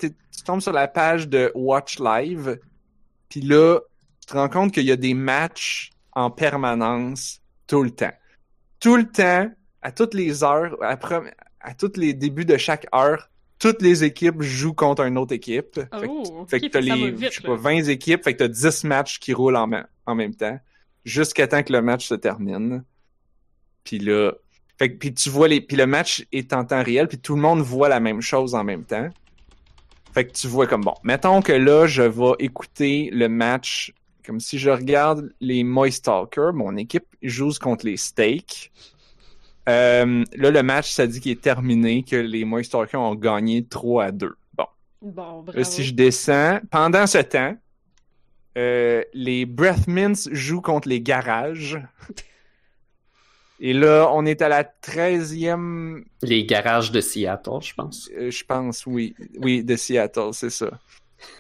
tu 0.05 0.43
tombes 0.45 0.61
sur 0.61 0.75
la 0.75 0.89
page 0.89 1.27
de 1.27 1.51
Watch 1.55 1.99
Live, 1.99 2.61
puis 3.31 3.41
là, 3.41 3.81
tu 4.21 4.27
te 4.27 4.35
rends 4.35 4.51
compte 4.51 4.75
qu'il 4.75 4.85
y 4.85 4.93
a 4.93 4.97
des 4.97 5.15
matchs 5.15 5.93
en 6.13 6.31
permanence 6.31 7.41
tout 7.67 7.83
le 7.83 7.93
temps. 7.93 8.13
Tout 8.79 8.97
le 8.97 9.09
temps, 9.09 9.51
à 9.81 9.91
toutes 9.91 10.13
les 10.13 10.45
heures, 10.45 10.77
à 10.83 11.75
tous 11.75 11.97
les 11.97 12.13
débuts 12.13 12.45
de 12.45 12.59
chaque 12.59 12.87
heure, 12.95 13.31
toutes 13.63 13.81
les 13.81 14.03
équipes 14.03 14.43
jouent 14.43 14.75
contre 14.75 15.03
une 15.03 15.17
autre 15.17 15.33
équipe. 15.33 15.77
Fait 15.77 15.89
que- 15.89 16.07
Oh, 16.09 16.45
fait 16.49 16.59
que 16.61 16.67
t'as 16.67 16.83
fait 16.83 16.89
que 16.89 16.95
les, 16.95 17.11
vite, 17.13 17.33
je 17.33 17.41
sais 17.41 17.47
là. 17.47 17.55
pas, 17.55 17.63
20 17.63 17.85
équipes, 17.89 18.25
fait 18.25 18.33
que 18.33 18.39
t'as 18.39 18.49
10 18.49 18.83
matchs 18.83 19.21
qui 19.21 19.33
roulent 19.33 19.55
en, 19.55 19.69
même 20.17 20.35
temps, 20.35 20.59
jusqu'à 21.05 21.47
temps 21.47 21.63
que 21.63 21.73
le 21.73 21.81
match 21.81 22.09
se 22.09 22.15
termine. 22.15 22.83
Puis 23.85 24.01
là, 24.01 24.33
fait 24.79 24.91
que, 24.93 24.99
puis 24.99 25.15
tu 25.15 25.31
vois 25.31 25.47
les, 25.47 25.61
puis 25.61 25.77
le 25.77 25.87
match 25.87 26.27
est 26.33 26.53
en 26.53 26.65
temps 26.65 26.83
réel, 26.83 27.07
puis 27.07 27.19
tout 27.19 27.37
le 27.37 27.41
monde 27.41 27.61
voit 27.61 27.89
la 27.89 28.01
même 28.01 28.21
chose 28.21 28.57
en 28.57 28.65
même 28.65 28.83
temps. 28.83 29.09
Fait 30.13 30.27
que 30.27 30.33
tu 30.33 30.49
vois 30.49 30.67
comme 30.67 30.83
bon, 30.83 30.95
mettons 31.05 31.41
que 31.41 31.53
là, 31.53 31.87
je 31.87 32.03
vais 32.03 32.33
écouter 32.41 33.11
le 33.13 33.29
match 33.29 33.95
comme 34.27 34.41
si 34.41 34.59
je 34.59 34.71
regarde 34.71 35.33
les 35.41 35.63
Moist 35.63 36.05
Talkers, 36.05 36.53
mon 36.53 36.77
équipe 36.77 37.07
joue 37.23 37.53
contre 37.61 37.87
les 37.87 37.97
Steaks. 37.97 38.73
Euh, 39.69 40.25
là, 40.35 40.51
le 40.51 40.63
match, 40.63 40.91
ça 40.91 41.07
dit 41.07 41.21
qu'il 41.21 41.33
est 41.33 41.41
terminé, 41.41 42.03
que 42.03 42.17
les 42.17 42.45
Moist 42.45 42.73
Talkers 42.73 43.01
ont 43.01 43.15
gagné 43.15 43.65
3 43.65 44.05
à 44.05 44.11
2. 44.11 44.35
Bon. 44.55 44.65
Bon, 45.01 45.43
bravo. 45.43 45.53
Là, 45.55 45.65
si 45.65 45.85
je 45.85 45.95
descends, 45.95 46.59
pendant 46.71 47.07
ce 47.07 47.19
temps, 47.19 47.57
euh, 48.59 49.03
les 49.15 49.47
Breath 49.47 49.87
Mints 49.87 50.29
jouent 50.33 50.61
contre 50.61 50.89
les 50.89 51.01
Garages. 51.01 51.81
Et 53.65 53.73
là, 53.73 54.09
on 54.13 54.27
est 54.27 54.43
à 54.43 54.49
la 54.49 54.65
13e, 54.65 56.03
Les 56.23 56.45
garages 56.45 56.91
de 56.91 57.01
Seattle, 57.01 57.61
je 57.63 57.73
pense. 57.75 58.11
euh, 58.19 58.29
je 58.29 58.45
pense, 58.45 58.85
oui, 58.87 59.15
oui, 59.39 59.63
de 59.63 59.77
Seattle, 59.77 60.31
c'est 60.33 60.51
ça. 60.51 60.69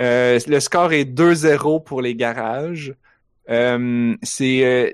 Euh, 0.00 0.38
le 0.46 0.60
score 0.60 0.92
est 0.92 1.04
2-0 1.04 1.82
pour 1.82 2.00
les 2.00 2.14
Garages. 2.14 2.94
Euh, 3.50 4.14
c'est 4.22 4.92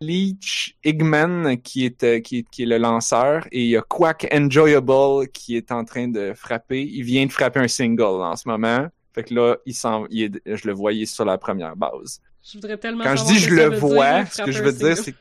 Leech 0.00 0.76
Eggman 0.84 1.56
qui 1.62 1.86
est, 1.86 2.22
qui, 2.22 2.44
qui 2.44 2.62
est 2.62 2.66
le 2.66 2.78
lanceur 2.78 3.46
et 3.52 3.62
il 3.64 3.70
y 3.70 3.76
a 3.76 3.82
Quack 3.82 4.26
Enjoyable 4.32 5.28
qui 5.32 5.56
est 5.56 5.70
en 5.72 5.84
train 5.84 6.08
de 6.08 6.32
frapper. 6.34 6.82
Il 6.82 7.02
vient 7.04 7.24
de 7.26 7.32
frapper 7.32 7.60
un 7.60 7.68
single 7.68 8.02
en 8.22 8.36
ce 8.36 8.48
moment. 8.48 8.88
Fait 9.14 9.22
que 9.24 9.32
là, 9.34 9.56
il 9.64 9.74
il 10.10 10.22
est- 10.24 10.56
je 10.56 10.66
le 10.66 10.74
voyais 10.74 11.06
sur 11.06 11.24
la 11.24 11.38
première 11.38 11.76
base. 11.76 12.20
Je 12.44 12.58
voudrais 12.58 12.76
tellement 12.76 13.04
Quand 13.04 13.16
je 13.16 13.24
dis 13.24 13.38
je 13.38 13.54
le 13.54 13.68
vois, 13.76 14.22
dire, 14.24 14.32
ce 14.32 14.42
que 14.42 14.50
je 14.50 14.62
veux 14.62 14.72
dire, 14.72 14.96
c'est... 14.98 15.14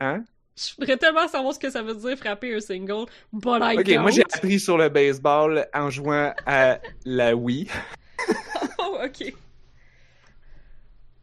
Hein? 0.00 0.22
Je 0.58 0.74
voudrais 0.76 0.96
tellement 0.96 1.28
savoir 1.28 1.54
ce 1.54 1.58
que 1.60 1.70
ça 1.70 1.82
veut 1.82 1.94
dire 1.94 2.18
frapper 2.18 2.52
un 2.52 2.58
single, 2.58 3.06
but 3.32 3.60
I 3.62 3.76
Ok, 3.78 3.84
don't. 3.84 4.00
moi 4.02 4.10
j'ai 4.10 4.24
appris 4.24 4.58
sur 4.58 4.76
le 4.76 4.88
baseball 4.88 5.64
en 5.72 5.88
jouant 5.88 6.32
à 6.46 6.80
la 7.04 7.34
Wii. 7.36 7.68
Oh, 8.80 8.98
ok. 9.04 9.32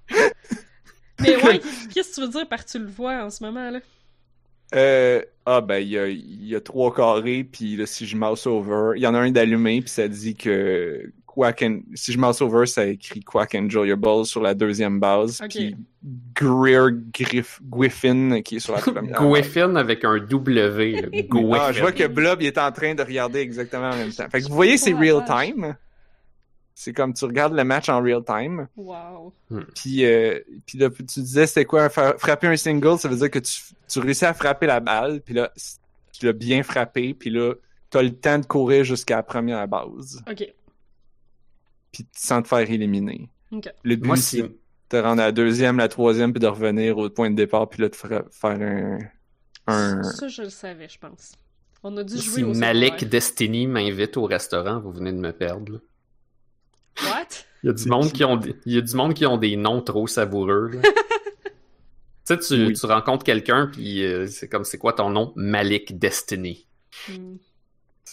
Mais 1.26 1.36
ouais, 1.44 1.62
qu'est-ce 1.94 2.10
que 2.10 2.16
tu 2.16 2.22
veux 2.22 2.30
dire 2.30 2.48
par 2.48 2.66
tu 2.66 2.80
le 2.80 2.88
vois 2.88 3.24
en 3.24 3.30
ce 3.30 3.44
moment, 3.44 3.70
là? 3.70 3.80
Euh, 4.74 5.22
ah 5.46 5.62
ben 5.62 5.78
il 5.78 5.90
y 5.90 5.98
a, 5.98 6.08
il 6.08 6.48
y 6.48 6.56
a 6.56 6.60
trois 6.60 6.94
carrés 6.94 7.44
puis 7.44 7.76
là 7.76 7.86
si 7.86 8.08
je 8.08 8.18
mouse 8.18 8.48
over, 8.48 8.94
il 8.96 9.04
y 9.04 9.08
en 9.08 9.14
a 9.14 9.20
un 9.20 9.30
d'allumé 9.30 9.80
puis 9.82 9.92
ça 9.92 10.08
dit 10.08 10.36
que 10.36 11.12
Quack 11.36 11.62
and... 11.64 11.80
Si 11.94 12.14
je 12.14 12.18
mouse 12.18 12.42
over, 12.42 12.66
ça 12.66 12.86
écrit 12.86 13.20
Quack 13.20 13.56
Enjoy 13.56 13.90
Your 13.90 13.98
Balls 13.98 14.26
sur 14.26 14.42
la 14.42 14.54
deuxième 14.54 15.00
base. 15.00 15.42
Ok. 15.42 15.50
Puis 15.50 15.76
Greer 16.34 16.92
Griff... 17.14 17.60
Griffin 17.64 18.42
qui 18.42 18.56
est 18.56 18.60
sur 18.60 18.74
la 18.74 18.80
première. 18.80 19.22
Gwyffin 19.22 19.76
avec 19.76 20.06
un 20.06 20.18
W. 20.18 21.10
Ah, 21.54 21.72
je 21.74 21.82
vois 21.82 21.92
que 21.92 22.08
Blob 22.08 22.42
il 22.42 22.48
est 22.48 22.58
en 22.58 22.72
train 22.72 22.96
de 22.96 23.04
regarder 23.04 23.40
exactement 23.40 23.90
en 23.90 23.96
même 23.96 24.12
temps. 24.12 24.30
Fait 24.32 24.42
que 24.42 24.48
vous 24.48 24.56
voyez, 24.56 24.78
c'est 24.78 24.94
real 24.94 25.24
time. 25.26 25.76
C'est 26.78 26.92
comme 26.92 27.14
tu 27.14 27.24
regardes 27.24 27.54
le 27.54 27.64
match 27.64 27.88
en 27.88 28.02
real 28.04 28.22
time. 28.26 28.68
Wow. 28.76 29.32
Puis, 29.76 30.04
euh, 30.06 30.40
puis 30.66 30.78
là, 30.78 30.90
tu 30.90 31.22
disais, 31.22 31.48
c'était 31.48 31.64
quoi, 31.64 31.88
fra- 31.90 32.18
frapper 32.18 32.48
un 32.48 32.58
single, 32.58 33.00
ça 33.00 33.08
veut 33.08 33.16
dire 33.16 33.32
que 33.32 33.40
tu, 33.40 33.62
tu 33.88 34.00
réussis 34.00 34.26
à 34.26 34.34
frapper 34.34 34.66
la 34.68 34.82
balle, 34.82 35.22
puis 35.22 35.34
là, 35.34 35.52
tu 36.12 36.26
l'as 36.26 36.34
bien 36.34 36.64
frappé, 36.64 37.14
puis 37.14 37.30
là, 37.30 37.54
t'as 37.90 38.02
le 38.02 38.12
temps 38.14 38.40
de 38.40 38.46
courir 38.46 38.84
jusqu'à 38.84 39.16
la 39.16 39.24
première 39.24 39.66
base, 39.70 40.22
Ok. 40.30 40.54
puis 41.94 42.06
sans 42.14 42.42
te 42.42 42.48
faire 42.50 42.70
éliminer. 42.70 43.30
Ok. 43.52 43.70
Le 43.84 43.96
but, 43.96 44.08
Moi, 44.08 44.16
c'est 44.18 44.22
si, 44.38 44.42
de 44.44 44.52
te 44.90 44.98
rendre 44.98 45.22
à 45.22 45.28
la 45.28 45.32
deuxième, 45.32 45.78
la 45.78 45.88
troisième, 45.88 46.34
puis 46.34 46.42
de 46.42 46.48
revenir 46.48 46.98
au 46.98 47.10
point 47.10 47.30
de 47.32 47.36
départ, 47.36 47.70
puis 47.70 47.82
là, 47.84 47.90
de 47.90 47.96
faire 47.96 48.22
un... 48.44 49.00
un... 49.68 50.04
Ça, 50.04 50.28
je 50.28 50.42
le 50.42 50.50
savais, 50.50 50.90
je 50.90 51.00
pense. 51.00 51.32
On 51.84 51.96
a 51.96 52.04
dû 52.04 52.16
jouer 52.18 52.36
si 52.38 52.44
au 52.44 52.54
Malik. 52.54 53.08
Destiny 53.08 53.66
m'invite 53.68 54.18
au 54.18 54.26
restaurant, 54.26 54.80
vous 54.82 54.92
venez 54.92 55.14
de 55.14 55.20
me 55.20 55.32
perdre. 55.32 55.72
là. 55.74 55.80
What? 57.04 57.28
Il 57.64 57.68
y 57.68 57.70
a 57.70 57.74
du 57.74 57.88
monde 57.88 58.12
qui 58.12 58.24
ont 58.24 58.38
des, 58.38 58.56
il 58.66 58.74
y 58.74 58.78
a 58.78 58.82
du 58.82 58.96
monde 58.96 59.14
qui 59.14 59.26
ont 59.26 59.38
des 59.38 59.56
noms 59.56 59.82
trop 59.82 60.08
savoureux. 60.08 60.70
là. 60.74 60.82
tu 62.28 62.36
sais, 62.36 62.40
tu, 62.40 62.66
Oui. 62.68 62.74
tu 62.74 62.86
rencontres 62.86 63.24
quelqu'un, 63.24 63.70
puis 63.72 64.04
euh, 64.04 64.28
c'est 64.28 64.48
comme, 64.48 64.64
c'est 64.64 64.78
quoi 64.78 64.94
ton 64.94 65.10
nom? 65.10 65.34
Malik 65.36 65.98
Destiny. 65.98 66.68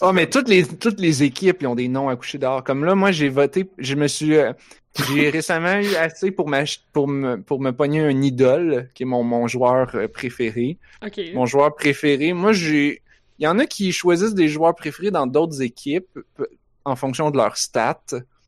Oh, 0.01 0.13
mais 0.13 0.29
toutes 0.29 0.49
les, 0.49 0.67
toutes 0.67 0.99
les 1.01 1.23
équipes, 1.23 1.59
ils 1.61 1.67
ont 1.67 1.75
des 1.75 1.89
noms 1.89 2.09
à 2.09 2.17
coucher 2.17 2.39
dehors. 2.39 2.65
Comme 2.65 2.85
là, 2.85 2.95
moi, 2.95 3.13
j'ai 3.13 3.29
voté, 3.29 3.69
je 3.79 3.95
me 3.95 4.09
suis, 4.09 4.37
euh, 4.37 4.53
j'ai 5.13 5.29
récemment 5.31 5.75
eu 5.81 5.95
assez 5.97 6.31
pour 6.31 6.51
pour 6.93 7.09
me, 7.09 7.37
pour 7.37 7.61
me 7.61 7.71
pogner 7.73 8.01
un 8.01 8.23
idole, 8.23 8.91
qui 8.95 9.03
est 9.03 9.07
mon, 9.07 9.23
mon 9.23 9.47
joueur 9.47 9.95
euh, 9.95 10.09
préféré. 10.09 10.79
Mon 11.35 11.47
joueur 11.47 11.75
préféré. 11.77 12.33
Moi, 12.33 12.53
j'ai, 12.53 13.03
il 13.39 13.45
y 13.45 13.47
en 13.47 13.59
a 13.59 13.67
qui 13.67 13.93
choisissent 13.93 14.35
des 14.35 14.49
joueurs 14.49 14.75
préférés 14.75 15.11
dans 15.11 15.27
d'autres 15.27 15.61
équipes, 15.63 16.19
en 16.85 16.97
fonction 16.97 17.31
de 17.31 17.37
leurs 17.37 17.57
stats. 17.59 18.01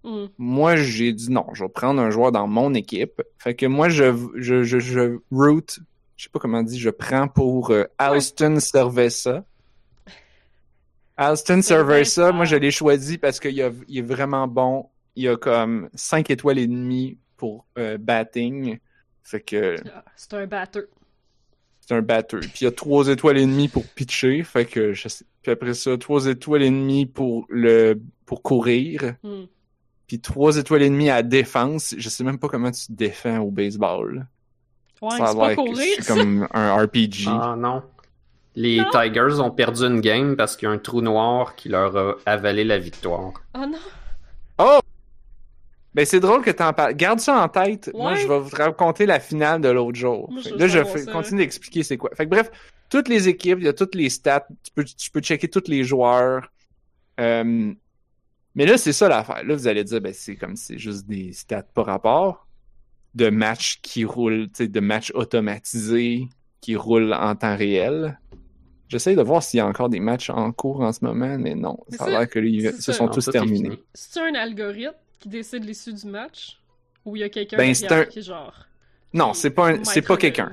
Hmm. 0.04 0.26
Moi, 0.38 0.76
j'ai 0.76 1.12
dit 1.12 1.30
non, 1.30 1.46
je 1.54 1.64
vais 1.64 1.70
prendre 1.70 2.00
un 2.00 2.10
joueur 2.10 2.30
dans 2.30 2.46
mon 2.46 2.74
équipe. 2.74 3.22
Fait 3.38 3.54
que 3.54 3.66
moi, 3.66 3.88
je, 3.88 4.14
je, 4.36 4.62
je, 4.62 4.78
je 4.78 5.18
route, 5.32 5.78
je 6.16 6.24
sais 6.24 6.30
pas 6.30 6.38
comment 6.38 6.58
on 6.58 6.62
dit, 6.62 6.78
je 6.78 6.90
prends 6.90 7.26
pour 7.26 7.70
euh, 7.70 7.84
Alston 7.98 8.60
Cerveza. 8.60 9.44
Alston 11.16 11.62
Cerveza. 11.62 12.04
Cerveza, 12.04 12.32
moi, 12.32 12.44
je 12.44 12.56
l'ai 12.56 12.70
choisi 12.70 13.18
parce 13.18 13.40
qu'il 13.40 13.52
il 13.88 13.98
est 13.98 14.02
vraiment 14.02 14.46
bon. 14.48 14.86
Il 15.16 15.28
a 15.28 15.36
comme 15.36 15.88
5 15.94 16.30
étoiles 16.30 16.58
et 16.58 16.66
demie 16.66 17.18
pour 17.36 17.66
euh, 17.78 17.98
batting. 17.98 18.78
Fait 19.22 19.40
que 19.40 19.76
Ah, 19.94 20.04
C'est 20.16 20.34
un 20.34 20.46
batteur. 20.46 20.82
c'est 21.80 21.94
un 21.94 22.02
batteur. 22.02 22.40
Puis 22.40 22.52
il 22.62 22.64
y 22.64 22.66
a 22.66 22.72
3 22.72 23.08
étoiles 23.08 23.38
et 23.38 23.46
demie 23.46 23.68
pour 23.68 23.84
pitcher. 23.86 24.42
Fait 24.42 24.64
que 24.64 24.92
je 24.92 25.08
sais. 25.08 25.24
Puis 25.42 25.52
après 25.52 25.74
ça, 25.74 25.96
3 25.96 26.26
étoiles 26.26 26.62
et 26.62 26.70
demie 26.70 27.06
pour 27.06 27.46
le 27.48 27.94
pour 28.26 28.42
courir. 28.42 29.14
Hmm. 29.22 29.44
Puis 30.06 30.20
trois 30.20 30.56
étoiles 30.56 30.82
et 30.82 30.90
demie 30.90 31.10
à 31.10 31.22
défense. 31.22 31.94
Je 31.96 32.08
sais 32.08 32.24
même 32.24 32.38
pas 32.38 32.48
comment 32.48 32.70
tu 32.70 32.86
te 32.86 32.92
défends 32.92 33.38
au 33.38 33.50
baseball. 33.50 34.26
Ouais, 35.02 35.10
c'est 35.12 35.36
pas 35.36 35.54
courir, 35.54 35.96
c'est 36.00 36.06
comme 36.14 36.48
un 36.52 36.76
RPG. 36.76 37.26
Ah 37.26 37.54
non. 37.58 37.82
Les 38.56 38.76
Non. 38.78 38.84
Tigers 38.92 39.40
ont 39.40 39.50
perdu 39.50 39.82
une 39.82 40.00
game 40.00 40.36
parce 40.36 40.56
qu'il 40.56 40.68
y 40.68 40.70
a 40.70 40.74
un 40.74 40.78
trou 40.78 41.00
noir 41.00 41.56
qui 41.56 41.68
leur 41.68 41.96
a 41.96 42.14
avalé 42.24 42.62
la 42.62 42.78
victoire. 42.78 43.32
Oh 43.54 43.64
non. 43.66 44.80
Ben 45.94 46.04
c'est 46.04 46.20
drôle 46.20 46.42
que 46.42 46.50
t'en 46.50 46.72
parles. 46.72 46.94
Garde 46.94 47.20
ça 47.20 47.42
en 47.42 47.48
tête. 47.48 47.90
Moi, 47.94 48.14
je 48.14 48.26
vais 48.26 48.38
vous 48.38 48.50
raconter 48.56 49.06
la 49.06 49.20
finale 49.20 49.60
de 49.60 49.68
l'autre 49.68 49.96
jour. 49.96 50.28
Moi, 50.30 50.42
je 50.44 50.54
là, 50.54 50.66
je 50.66 50.82
fais, 50.84 51.04
continue 51.06 51.40
d'expliquer 51.40 51.84
c'est 51.84 51.96
quoi. 51.96 52.10
Fait 52.16 52.24
que 52.24 52.30
bref, 52.30 52.50
toutes 52.90 53.08
les 53.08 53.28
équipes, 53.28 53.58
il 53.60 53.64
y 53.64 53.68
a 53.68 53.72
toutes 53.72 53.94
les 53.94 54.10
stats. 54.10 54.46
Tu 54.64 54.72
peux, 54.74 54.84
tu 54.84 55.10
peux 55.10 55.20
checker 55.20 55.48
tous 55.48 55.68
les 55.68 55.84
joueurs. 55.84 56.48
Euh, 57.20 57.72
mais 58.54 58.66
là, 58.66 58.76
c'est 58.78 58.92
ça 58.92 59.08
l'affaire. 59.08 59.42
Là, 59.44 59.54
vous 59.54 59.66
allez 59.66 59.84
dire, 59.84 60.00
ben 60.00 60.12
c'est 60.14 60.36
comme 60.36 60.56
c'est 60.56 60.78
juste 60.78 61.06
des 61.06 61.32
stats 61.32 61.62
par 61.74 61.86
rapport 61.86 62.46
de 63.14 63.30
matchs 63.30 63.80
qui 63.82 64.04
roulent, 64.04 64.48
de 64.58 64.80
matchs 64.80 65.12
automatisés 65.14 66.28
qui 66.60 66.76
roulent 66.76 67.12
en 67.14 67.34
temps 67.36 67.56
réel. 67.56 68.18
J'essaie 68.88 69.14
de 69.16 69.22
voir 69.22 69.42
s'il 69.42 69.58
y 69.58 69.60
a 69.60 69.66
encore 69.66 69.88
des 69.88 70.00
matchs 70.00 70.30
en 70.30 70.52
cours 70.52 70.80
en 70.80 70.92
ce 70.92 71.04
moment, 71.04 71.36
mais 71.38 71.54
non. 71.54 71.78
Mais 71.90 71.96
Ça 71.96 72.04
a 72.04 72.10
l'air 72.10 72.28
que 72.28 72.38
les, 72.38 72.72
se 72.72 72.92
sont 72.92 73.06
Non, 73.06 73.12
tous 73.12 73.30
terminés. 73.30 73.80
C'est 73.94 74.20
un 74.20 74.34
algorithme 74.34 74.94
qui 75.18 75.28
décide 75.28 75.64
l'issue 75.64 75.92
du 75.92 76.06
match? 76.06 76.60
Ou 77.04 77.16
il 77.16 77.20
y 77.20 77.22
a 77.22 77.28
quelqu'un 77.28 77.56
Ben, 77.56 77.74
c'est 77.74 77.90
un- 77.92 78.04
qui 78.04 78.18
est 78.20 78.22
genre... 78.22 78.54
Non, 79.12 79.32
c'est 79.34 79.50
pas 79.50 79.70
un, 79.70 79.84
c'est 79.84 80.02
pas 80.02 80.16
quelqu'un. 80.16 80.52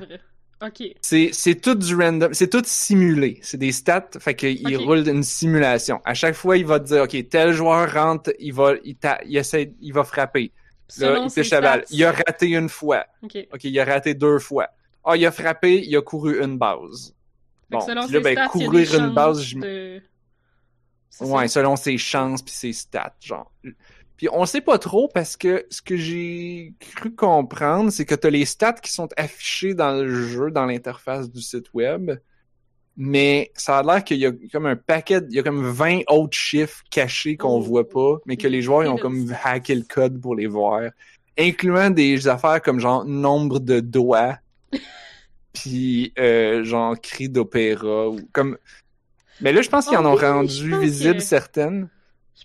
Micro-manœuvre? 0.61 0.91
Ok. 0.91 0.97
C'est, 1.01 1.29
c'est 1.33 1.55
tout 1.55 1.75
du 1.75 1.95
random, 1.95 2.33
c'est 2.33 2.49
tout 2.49 2.61
simulé. 2.65 3.39
C'est 3.41 3.57
des 3.57 3.71
stats, 3.71 4.09
fait 4.19 4.35
qu'il 4.35 4.75
Ok. 4.77 4.85
roule 4.85 5.07
une 5.07 5.23
simulation. 5.23 6.01
À 6.05 6.13
chaque 6.13 6.35
fois, 6.35 6.57
il 6.57 6.65
va 6.65 6.79
te 6.79 6.85
dire, 6.85 7.03
OK, 7.03 7.29
tel 7.29 7.53
joueur 7.53 7.91
rentre, 7.93 8.31
il 8.39 8.53
va, 8.53 8.73
il, 8.83 8.95
t'a- 8.95 9.19
il 9.25 9.37
essaie, 9.37 9.73
il 9.81 9.93
va 9.93 10.03
frapper. 10.03 10.51
Là, 10.97 11.07
Selon 11.07 11.27
il 11.27 11.33
pêche 11.33 11.49
la 11.51 11.61
balle. 11.61 11.85
Il 11.89 12.03
a 12.03 12.11
raté 12.11 12.47
une 12.49 12.69
fois. 12.69 13.05
Ok. 13.23 13.37
OK, 13.53 13.63
il 13.63 13.79
a 13.79 13.85
raté 13.85 14.13
deux 14.13 14.39
fois. 14.39 14.67
Ah, 15.03 15.15
il 15.15 15.25
a 15.25 15.31
frappé, 15.31 15.81
il 15.85 15.95
a 15.95 16.01
couru 16.01 16.43
une 16.43 16.57
base. 16.57 17.15
Bon, 17.69 17.79
selon 17.79 18.01
là, 18.01 18.07
ses 18.07 18.19
ben, 18.19 18.33
stats, 18.33 18.47
courir 18.49 18.95
une 18.99 19.13
base, 19.13 19.53
de... 19.55 20.01
Ouais, 21.21 21.47
ça? 21.47 21.59
selon 21.61 21.75
ses 21.75 21.97
chances 21.97 22.41
puis 22.41 22.53
ses 22.53 22.73
stats, 22.73 23.15
genre. 23.21 23.51
Puis 24.21 24.29
on 24.31 24.45
sait 24.45 24.61
pas 24.61 24.77
trop 24.77 25.07
parce 25.11 25.35
que 25.35 25.65
ce 25.71 25.81
que 25.81 25.97
j'ai 25.97 26.75
cru 26.79 27.09
comprendre, 27.15 27.89
c'est 27.89 28.05
que 28.05 28.13
t'as 28.13 28.29
les 28.29 28.45
stats 28.45 28.73
qui 28.73 28.91
sont 28.91 29.09
affichés 29.17 29.73
dans 29.73 29.93
le 29.93 30.13
jeu, 30.27 30.51
dans 30.51 30.67
l'interface 30.67 31.31
du 31.31 31.41
site 31.41 31.73
web, 31.73 32.11
mais 32.95 33.51
ça 33.55 33.79
a 33.79 33.81
l'air 33.81 34.03
qu'il 34.03 34.17
y 34.19 34.27
a 34.27 34.31
comme 34.51 34.67
un 34.67 34.75
paquet, 34.75 35.21
il 35.27 35.33
y 35.35 35.39
a 35.39 35.41
comme 35.43 35.65
20 35.65 36.01
autres 36.07 36.37
chiffres 36.37 36.83
cachés 36.91 37.35
qu'on 37.35 37.57
Oh. 37.57 37.61
voit 37.61 37.89
pas, 37.89 38.17
mais 38.27 38.37
que 38.37 38.47
les 38.47 38.61
joueurs 38.61 38.83
ils 38.83 38.89
ont 38.89 38.97
comme 38.99 39.33
hacké 39.43 39.73
le 39.73 39.85
code 39.91 40.21
pour 40.21 40.35
les 40.35 40.45
voir, 40.45 40.91
incluant 41.35 41.89
des 41.89 42.27
affaires 42.27 42.61
comme 42.61 42.79
genre 42.79 43.03
nombre 43.05 43.57
de 43.57 43.79
doigts, 43.79 44.37
puis 45.53 46.13
euh, 46.19 46.63
genre 46.63 46.95
cri 47.01 47.27
d'opéra 47.27 48.07
ou 48.09 48.19
comme. 48.33 48.55
Mais 49.39 49.51
là, 49.51 49.63
je 49.63 49.69
pense 49.69 49.87
qu'ils 49.87 49.97
en 49.97 50.05
Oh 50.05 50.09
ont 50.09 50.15
oui, 50.15 50.21
rendu 50.23 50.79
visibles 50.79 51.15
que- 51.15 51.23
certaines. 51.23 51.89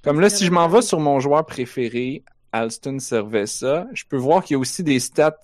Comme 0.03 0.21
là, 0.21 0.31
si 0.31 0.45
je 0.45 0.51
m'en 0.51 0.69
vais 0.69 0.83
sur 0.83 1.01
mon 1.01 1.21
joueur 1.21 1.45
préféré, 1.47 2.23
Alston 2.53 2.99
Cerveza, 2.99 3.87
je 3.93 4.05
peux 4.09 4.17
voir 4.17 4.45
qu'il 4.45 4.55
y 4.55 4.57
a 4.57 4.59
aussi 4.59 4.83
des 4.83 5.01
stats, 5.01 5.41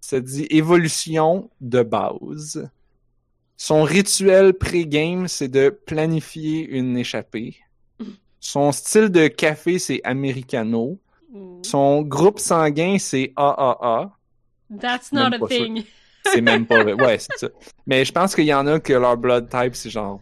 ça 0.00 0.20
dit 0.20 0.46
évolution 0.50 1.50
de 1.60 1.82
base. 1.82 2.68
Son 3.56 3.82
rituel 3.82 4.54
pré-game, 4.54 5.28
c'est 5.28 5.48
de 5.48 5.70
planifier 5.70 6.68
une 6.68 6.96
échappée. 6.96 7.56
Son 8.40 8.70
style 8.72 9.08
de 9.08 9.28
café, 9.28 9.78
c'est 9.78 10.00
americano. 10.04 10.98
Son 11.62 12.02
groupe 12.02 12.38
sanguin, 12.38 12.96
c'est 12.98 13.32
AAA. 13.36 14.16
That's 14.80 15.12
not 15.12 15.34
a 15.34 15.48
thing. 15.48 15.84
C'est 16.24 16.40
même 16.40 16.66
pas 16.66 16.82
vrai. 16.82 16.92
Ouais, 17.02 17.18
c'est 17.18 17.36
ça. 17.36 17.48
Mais 17.86 18.04
je 18.04 18.12
pense 18.12 18.34
qu'il 18.34 18.44
y 18.44 18.54
en 18.54 18.66
a 18.66 18.80
que 18.80 18.92
leur 18.92 19.16
blood 19.16 19.48
type, 19.48 19.74
c'est 19.74 19.90
genre 19.90 20.20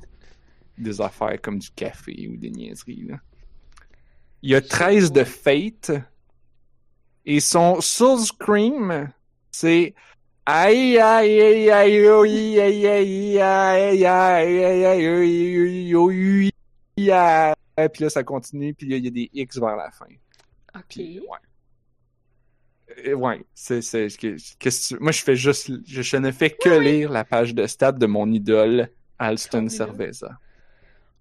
des 0.79 1.01
affaires 1.01 1.41
comme 1.41 1.59
du 1.59 1.71
café 1.71 2.29
ou 2.31 2.37
des 2.37 2.51
niaiseries. 2.51 3.05
Là. 3.09 3.17
Il 4.43 4.51
y 4.51 4.55
a 4.55 4.61
13 4.61 5.13
de 5.13 5.25
Fate. 5.25 5.93
Et 7.27 7.41
son 7.41 7.81
Soul 7.81 8.21
Scream, 8.21 9.11
c'est 9.51 9.95
Aïe 10.47 10.99
aïe 10.99 11.41
aïe 11.41 11.71
aïe 11.71 12.61
aïe 12.61 12.61
aïe 12.61 12.61
aïe 12.61 13.39
aïe 13.39 13.39
aïe 13.39 14.05
aïe 14.05 14.05
aïe 14.05 14.85
aïe 14.85 14.87
aïe 14.87 15.95
aïe 16.99 17.11
aïe 17.77 17.89
Puis 17.89 18.03
là, 18.05 18.11
ça 18.11 18.23
continue, 18.23 18.75
puis 18.75 18.87
il 18.87 18.91
y 18.93 18.95
a- 18.95 18.99
il 18.99 19.05
y 19.07 19.09
a 19.09 19.11
des 19.11 19.31
X 19.33 19.59
vers 19.59 19.75
la 19.77 19.91
fin. 19.91 20.05
Ok. 20.77 20.83
Puis, 20.91 21.21
ouais. 21.21 23.09
Euh, 23.09 23.15
ouais, 23.15 23.43
c'est, 23.55 23.81
c'est, 23.81 24.09
que- 24.09 24.37
qu'est-ce 24.59 24.91
que 24.91 24.97
tu- 24.97 25.03
moi 25.03 25.13
je 25.13 25.23
fais 25.23 25.35
juste, 25.35 25.73
je, 25.87 26.03
je 26.03 26.17
ne 26.19 26.31
fais 26.31 26.51
que 26.51 26.69
lire 26.79 27.11
la 27.11 27.25
page 27.25 27.55
de 27.55 27.67
stats 27.67 27.93
de 27.93 28.05
mon 28.07 28.31
idole, 28.31 28.91
Alston 29.19 29.61
Ton 29.61 29.67
idole. 29.69 29.71
Cerveza. 29.71 30.39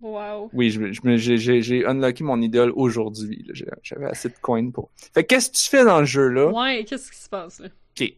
Wow. 0.03 0.49
Oui, 0.51 0.69
j'ai, 0.69 1.85
unlocké 1.85 2.25
mon 2.25 2.41
idole 2.41 2.73
aujourd'hui. 2.75 3.47
J'avais 3.81 4.07
assez 4.07 4.27
de 4.27 4.35
coins 4.41 4.69
pour. 4.69 4.89
Fait 5.13 5.23
que 5.23 5.29
qu'est-ce 5.29 5.49
que 5.49 5.55
tu 5.55 5.69
fais 5.69 5.85
dans 5.85 6.01
le 6.01 6.05
jeu 6.05 6.27
là? 6.27 6.47
Ouais, 6.47 6.83
qu'est-ce 6.83 7.09
qui 7.09 7.17
se 7.17 7.29
passe 7.29 7.59
là? 7.59 7.69
Ok. 7.97 8.13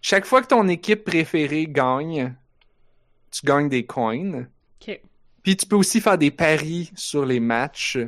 Chaque 0.00 0.26
fois 0.26 0.42
que 0.42 0.46
ton 0.46 0.68
équipe 0.68 1.02
préférée 1.02 1.66
gagne, 1.66 2.32
tu 3.32 3.44
gagnes 3.44 3.68
des 3.68 3.84
coins. 3.84 4.46
Ok. 4.80 5.00
Puis 5.42 5.56
tu 5.56 5.66
peux 5.66 5.74
aussi 5.74 6.00
faire 6.00 6.18
des 6.18 6.30
paris 6.30 6.92
sur 6.94 7.26
les 7.26 7.40
matchs. 7.40 7.98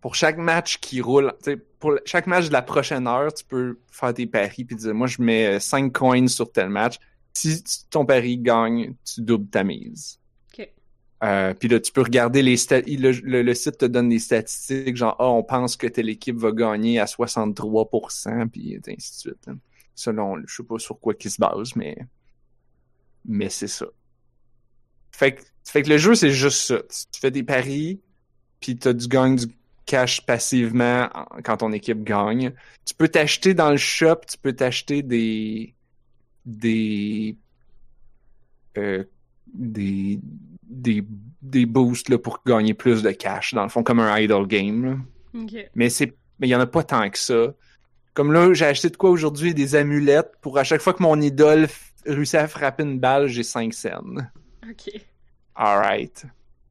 Pour 0.00 0.14
chaque 0.14 0.38
match 0.38 0.78
qui 0.78 1.02
roule, 1.02 1.34
tu 1.44 1.50
sais, 1.50 1.56
pour 1.78 1.98
chaque 2.06 2.26
match 2.26 2.48
de 2.48 2.52
la 2.54 2.62
prochaine 2.62 3.06
heure, 3.06 3.34
tu 3.34 3.44
peux 3.44 3.78
faire 3.90 4.14
des 4.14 4.26
paris 4.26 4.64
puis 4.64 4.74
dire 4.74 4.94
moi 4.94 5.06
je 5.06 5.20
mets 5.20 5.60
5 5.60 5.92
coins 5.92 6.28
sur 6.28 6.50
tel 6.50 6.70
match. 6.70 6.98
Si 7.34 7.62
ton 7.90 8.06
pari 8.06 8.38
gagne, 8.38 8.94
tu 9.04 9.20
doubles 9.20 9.50
ta 9.50 9.64
mise. 9.64 10.19
Euh, 11.22 11.52
puis 11.54 11.68
là, 11.68 11.80
tu 11.80 11.92
peux 11.92 12.02
regarder 12.02 12.42
les. 12.42 12.56
Le, 12.98 13.42
le, 13.42 13.54
site 13.54 13.78
te 13.78 13.84
donne 13.84 14.08
des 14.08 14.18
statistiques, 14.18 14.96
genre, 14.96 15.16
ah, 15.18 15.28
on 15.28 15.42
pense 15.42 15.76
que 15.76 15.86
telle 15.86 16.08
équipe 16.08 16.36
va 16.36 16.52
gagner 16.52 16.98
à 16.98 17.06
63%, 17.06 18.48
puis 18.48 18.76
ainsi 18.88 19.12
de 19.12 19.18
suite. 19.32 19.48
hein. 19.48 19.58
Selon, 19.94 20.36
je 20.46 20.54
sais 20.56 20.62
pas 20.62 20.78
sur 20.78 20.98
quoi 20.98 21.14
qu'ils 21.14 21.30
se 21.30 21.38
base, 21.38 21.76
mais, 21.76 21.96
mais 23.24 23.48
c'est 23.50 23.68
ça. 23.68 23.86
Fait 25.12 25.34
que, 25.34 25.42
fait 25.64 25.82
que 25.82 25.88
le 25.90 25.98
jeu, 25.98 26.14
c'est 26.14 26.30
juste 26.30 26.58
ça. 26.62 26.78
Tu 27.12 27.20
fais 27.20 27.30
des 27.30 27.42
paris, 27.42 28.00
puis 28.60 28.78
t'as 28.78 28.92
du 28.92 29.08
gagne 29.08 29.36
du 29.36 29.46
cash 29.86 30.24
passivement 30.26 31.08
en- 31.14 31.42
quand 31.44 31.58
ton 31.58 31.72
équipe 31.72 32.04
gagne. 32.04 32.54
Tu 32.86 32.94
peux 32.94 33.08
t'acheter 33.08 33.54
dans 33.54 33.70
le 33.70 33.76
shop, 33.78 34.22
tu 34.28 34.38
peux 34.38 34.54
t'acheter 34.54 35.02
des, 35.02 35.74
des, 36.46 37.36
euh, 38.78 39.04
des, 39.52 40.20
des, 40.70 41.04
des 41.42 41.66
boosts 41.66 42.08
là, 42.08 42.18
pour 42.18 42.40
gagner 42.46 42.74
plus 42.74 43.02
de 43.02 43.10
cash, 43.10 43.54
dans 43.54 43.64
le 43.64 43.68
fond, 43.68 43.82
comme 43.82 44.00
un 44.00 44.18
idle 44.18 44.46
game. 44.46 45.04
Mais 45.74 45.90
c'est 45.90 46.14
mais 46.40 46.48
il 46.48 46.50
y 46.50 46.56
en 46.56 46.60
a 46.60 46.66
pas 46.66 46.82
tant 46.82 47.08
que 47.10 47.18
ça. 47.18 47.52
Comme 48.14 48.32
là, 48.32 48.52
j'ai 48.54 48.64
acheté 48.64 48.88
de 48.88 48.96
quoi 48.96 49.10
aujourd'hui? 49.10 49.54
Des 49.54 49.74
amulettes 49.76 50.32
pour 50.40 50.58
à 50.58 50.64
chaque 50.64 50.80
fois 50.80 50.94
que 50.94 51.02
mon 51.02 51.20
idole 51.20 51.68
réussit 52.06 52.36
à 52.36 52.48
frapper 52.48 52.82
une 52.82 52.98
balle, 52.98 53.28
j'ai 53.28 53.42
5 53.42 53.72
cents. 53.72 54.16
Ok. 54.68 54.90
Alright. 55.54 56.24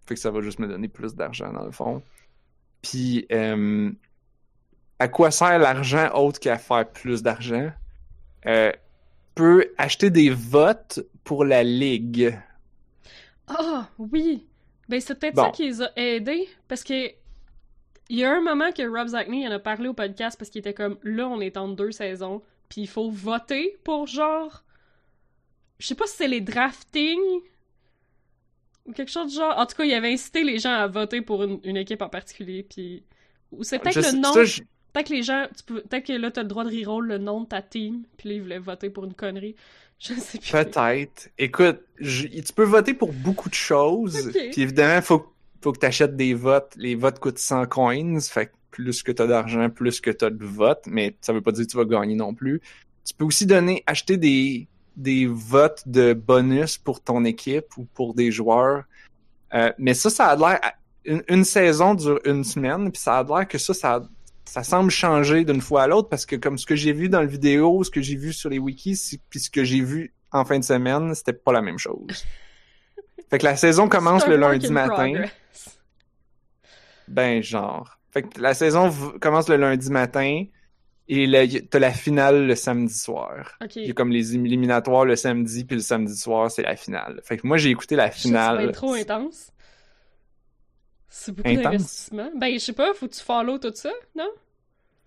Fait 0.08 0.16
que 0.16 0.20
ça 0.20 0.32
va 0.32 0.42
juste 0.42 0.60
me 0.60 0.68
donner 0.68 0.88
plus 0.88 1.16
d'argent 1.16 1.54
dans 1.54 1.64
le 1.64 1.72
fond. 1.72 2.02
Puis 2.82 3.28
euh, 3.32 3.92
à 4.98 5.08
quoi 5.08 5.30
sert 5.30 5.60
l'argent 5.60 6.10
autre 6.16 6.40
qu'à 6.40 6.58
faire 6.58 6.90
plus 6.90 7.22
d'argent? 7.22 7.72
Euh, 8.48 8.72
peut 9.36 9.72
acheter 9.78 10.10
des 10.10 10.32
votes 10.32 11.00
pour 11.24 11.46
la 11.46 11.64
ligue. 11.64 12.38
Ah, 13.50 13.90
oui! 13.98 14.48
Ben, 14.88 15.00
c'est 15.02 15.16
peut-être 15.20 15.36
Bon. 15.36 15.44
ça 15.44 15.50
qui 15.52 15.64
les 15.66 15.82
a 15.82 15.92
aidés, 15.96 16.48
parce 16.68 16.84
que 16.84 17.10
il 18.12 18.18
y 18.18 18.24
a 18.24 18.32
un 18.36 18.42
moment 18.42 18.72
que 18.72 18.82
Rob 18.88 19.08
Zachney 19.10 19.48
en 19.48 19.52
a 19.52 19.60
parlé 19.60 19.88
au 19.88 19.94
podcast 19.94 20.38
parce 20.38 20.50
qu'il 20.50 20.60
était 20.60 20.74
comme 20.74 20.98
là, 21.04 21.28
on 21.28 21.40
est 21.42 21.58
entre 21.58 21.76
deux 21.76 21.92
saisons, 21.92 22.42
puis 22.70 22.82
il 22.82 22.88
faut 22.88 23.10
voter 23.12 23.78
pour 23.84 24.08
genre. 24.08 24.64
Je 25.78 25.88
sais 25.88 25.96
pas 25.96 26.08
si 26.08 26.18
c'est 26.18 26.28
les 26.28 26.42
draftings 26.42 27.42
ou 28.86 28.94
quelque 28.94 29.12
chose 29.12 29.28
de 29.34 29.40
genre. 29.40 29.58
En 29.58 29.66
tout 29.66 29.76
cas, 29.78 29.84
il 29.86 29.94
avait 29.94 30.12
incité 30.12 30.44
les 30.44 30.58
gens 30.60 30.74
à 30.74 30.88
voter 30.88 31.22
pour 31.22 31.44
une, 31.44 31.60
une 31.64 31.78
équipe 31.78 32.02
en 32.02 32.10
particulier, 32.10 32.64
puis. 32.64 33.04
Ou 33.52 33.64
c'est 33.64 33.80
peut-être 33.80 33.96
le 34.14 34.20
nom. 34.20 34.34
je- 34.44 34.62
Peut-être 34.92 35.08
que 35.10 35.14
les 35.14 35.22
gens. 35.24 35.46
peux- 35.68 35.82
Peut-être 35.82 36.06
que 36.08 36.14
là, 36.14 36.32
t'as 36.32 36.42
le 36.42 36.48
droit 36.48 36.64
de 36.64 36.76
reroll 36.76 37.06
le 37.08 37.18
nom 37.20 37.42
de 37.42 37.48
ta 37.48 37.62
team, 37.62 38.06
puis 38.18 38.30
là, 38.30 38.36
ils 38.36 38.42
voulaient 38.42 38.58
voter 38.60 38.90
pour 38.90 39.06
une 39.06 39.14
connerie. 39.14 39.56
Je 40.00 40.14
sais 40.14 40.38
plus. 40.38 40.52
Peut-être. 40.52 41.30
Écoute, 41.38 41.82
je- 42.00 42.28
tu 42.28 42.54
peux 42.54 42.64
voter 42.64 42.94
pour 42.94 43.12
beaucoup 43.14 43.50
de 43.50 43.54
choses. 43.54 44.28
Ok. 44.28 44.38
Puis 44.52 44.62
évidemment, 44.62 45.02
faut, 45.02 45.26
faut 45.62 45.72
que 45.74 45.80
tu 45.80 45.86
achètes 45.86 46.16
des 46.16 46.34
votes. 46.34 46.74
Les 46.78 46.96
votes 46.96 47.20
coûtent 47.20 47.38
100 47.40 47.66
coins. 47.68 48.20
Fait 48.22 48.48
que 48.48 48.52
plus 48.72 49.04
que 49.04 49.12
tu 49.12 49.22
as 49.22 49.28
d'argent, 49.28 49.70
plus 49.70 50.00
que 50.00 50.10
tu 50.12 50.24
as 50.26 50.30
de 50.30 50.46
votes. 50.46 50.84
Mais 50.88 51.16
ça 51.22 51.34
veut 51.34 51.42
pas 51.42 51.52
dire 51.52 51.66
que 51.66 51.72
tu 51.72 51.78
vas 51.78 51.86
gagner 51.86 52.16
non 52.16 52.34
plus. 52.34 52.62
Tu 53.06 53.14
peux 53.14 53.26
aussi 53.26 53.46
donner, 53.46 53.84
acheter 53.88 54.16
des, 54.18 54.68
des 54.96 55.26
votes 55.28 55.84
de 55.86 56.14
bonus 56.14 56.78
pour 56.78 57.02
ton 57.02 57.26
équipe 57.26 57.76
ou 57.78 57.84
pour 57.94 58.14
des 58.14 58.32
joueurs. 58.32 58.84
Euh, 59.54 59.72
mais 59.78 59.94
ça, 59.94 60.10
ça 60.10 60.28
a 60.28 60.36
l'air... 60.36 60.60
Une, 61.06 61.24
une 61.30 61.44
saison 61.46 61.96
dure 61.96 62.20
une 62.26 62.44
semaine, 62.44 62.92
puis 62.92 63.02
ça 63.02 63.18
a 63.20 63.24
l'air 63.24 63.48
que 63.48 63.58
ça, 63.58 63.74
ça, 63.74 64.02
ça 64.50 64.64
semble 64.64 64.90
changer 64.90 65.46
d'une 65.46 65.62
fois 65.62 65.84
à 65.84 65.88
l'autre 65.88 66.10
parce 66.10 66.26
que 66.26 66.36
comme 66.36 66.58
ce 66.58 66.66
que 66.66 66.76
j'ai 66.76 66.92
vu 66.94 67.08
dans 67.10 67.22
le 67.22 67.28
vidéo, 67.28 67.84
ce 67.84 67.92
que 67.92 68.02
j'ai 68.02 68.16
vu 68.16 68.34
sur 68.34 68.50
les 68.50 68.58
wikis, 68.60 68.96
c'est- 68.96 69.20
puis 69.30 69.40
ce 69.40 69.50
que 69.50 69.64
j'ai 69.64 69.82
vu 69.82 70.14
en 70.32 70.44
fin 70.46 70.58
de 70.60 70.64
semaine, 70.64 71.14
c'était 71.16 71.34
pas 71.34 71.52
la 71.52 71.62
même 71.62 71.78
chose. 71.78 72.08
Fait 73.30 73.38
que 73.38 73.46
la 73.46 73.56
saison 73.56 73.88
commence 73.88 74.24
C'est 74.24 74.30
le 74.30 74.38
lundi 74.38 74.68
in 74.68 74.72
matin. 74.72 74.94
progress. 75.12 75.80
Ben, 77.08 77.42
genre. 77.44 78.00
Fait 78.12 78.24
que 78.24 78.42
la 78.42 78.54
saison 78.56 78.92
commence 79.22 79.50
le 79.50 79.58
lundi 79.58 79.92
matin 79.92 80.46
et 81.08 81.68
t'as 81.70 81.80
la 81.80 81.92
finale 81.92 82.46
le 82.48 82.56
samedi 82.56 82.94
soir. 82.94 83.56
Il 83.76 83.86
y 83.88 83.90
a 83.92 83.94
comme 83.94 84.12
les 84.12 84.36
éliminatoires 84.36 85.06
le 85.06 85.16
samedi, 85.16 85.64
puis 85.66 85.76
le 85.76 85.82
samedi 85.82 86.16
soir, 86.18 86.50
c'est 86.50 86.64
la 86.64 86.76
finale. 86.76 87.22
Fait 87.24 87.38
que 87.38 87.46
moi, 87.48 87.58
j'ai 87.58 87.70
écouté 87.70 87.96
la 87.96 88.10
finale. 88.12 88.62
être 88.70 88.72
trop 88.74 88.94
intense. 88.94 89.52
C'est 91.10 91.32
beaucoup 91.34 91.50
d'investissement. 91.64 92.30
Ben, 92.36 92.54
je 92.54 92.60
sais 92.60 92.74
pas, 92.74 92.94
faut 92.94 93.08
que 93.08 93.14
tu 93.16 93.22
follow 93.24 93.58
tout 93.58 93.72
ça, 93.74 93.90
non? 94.16 94.30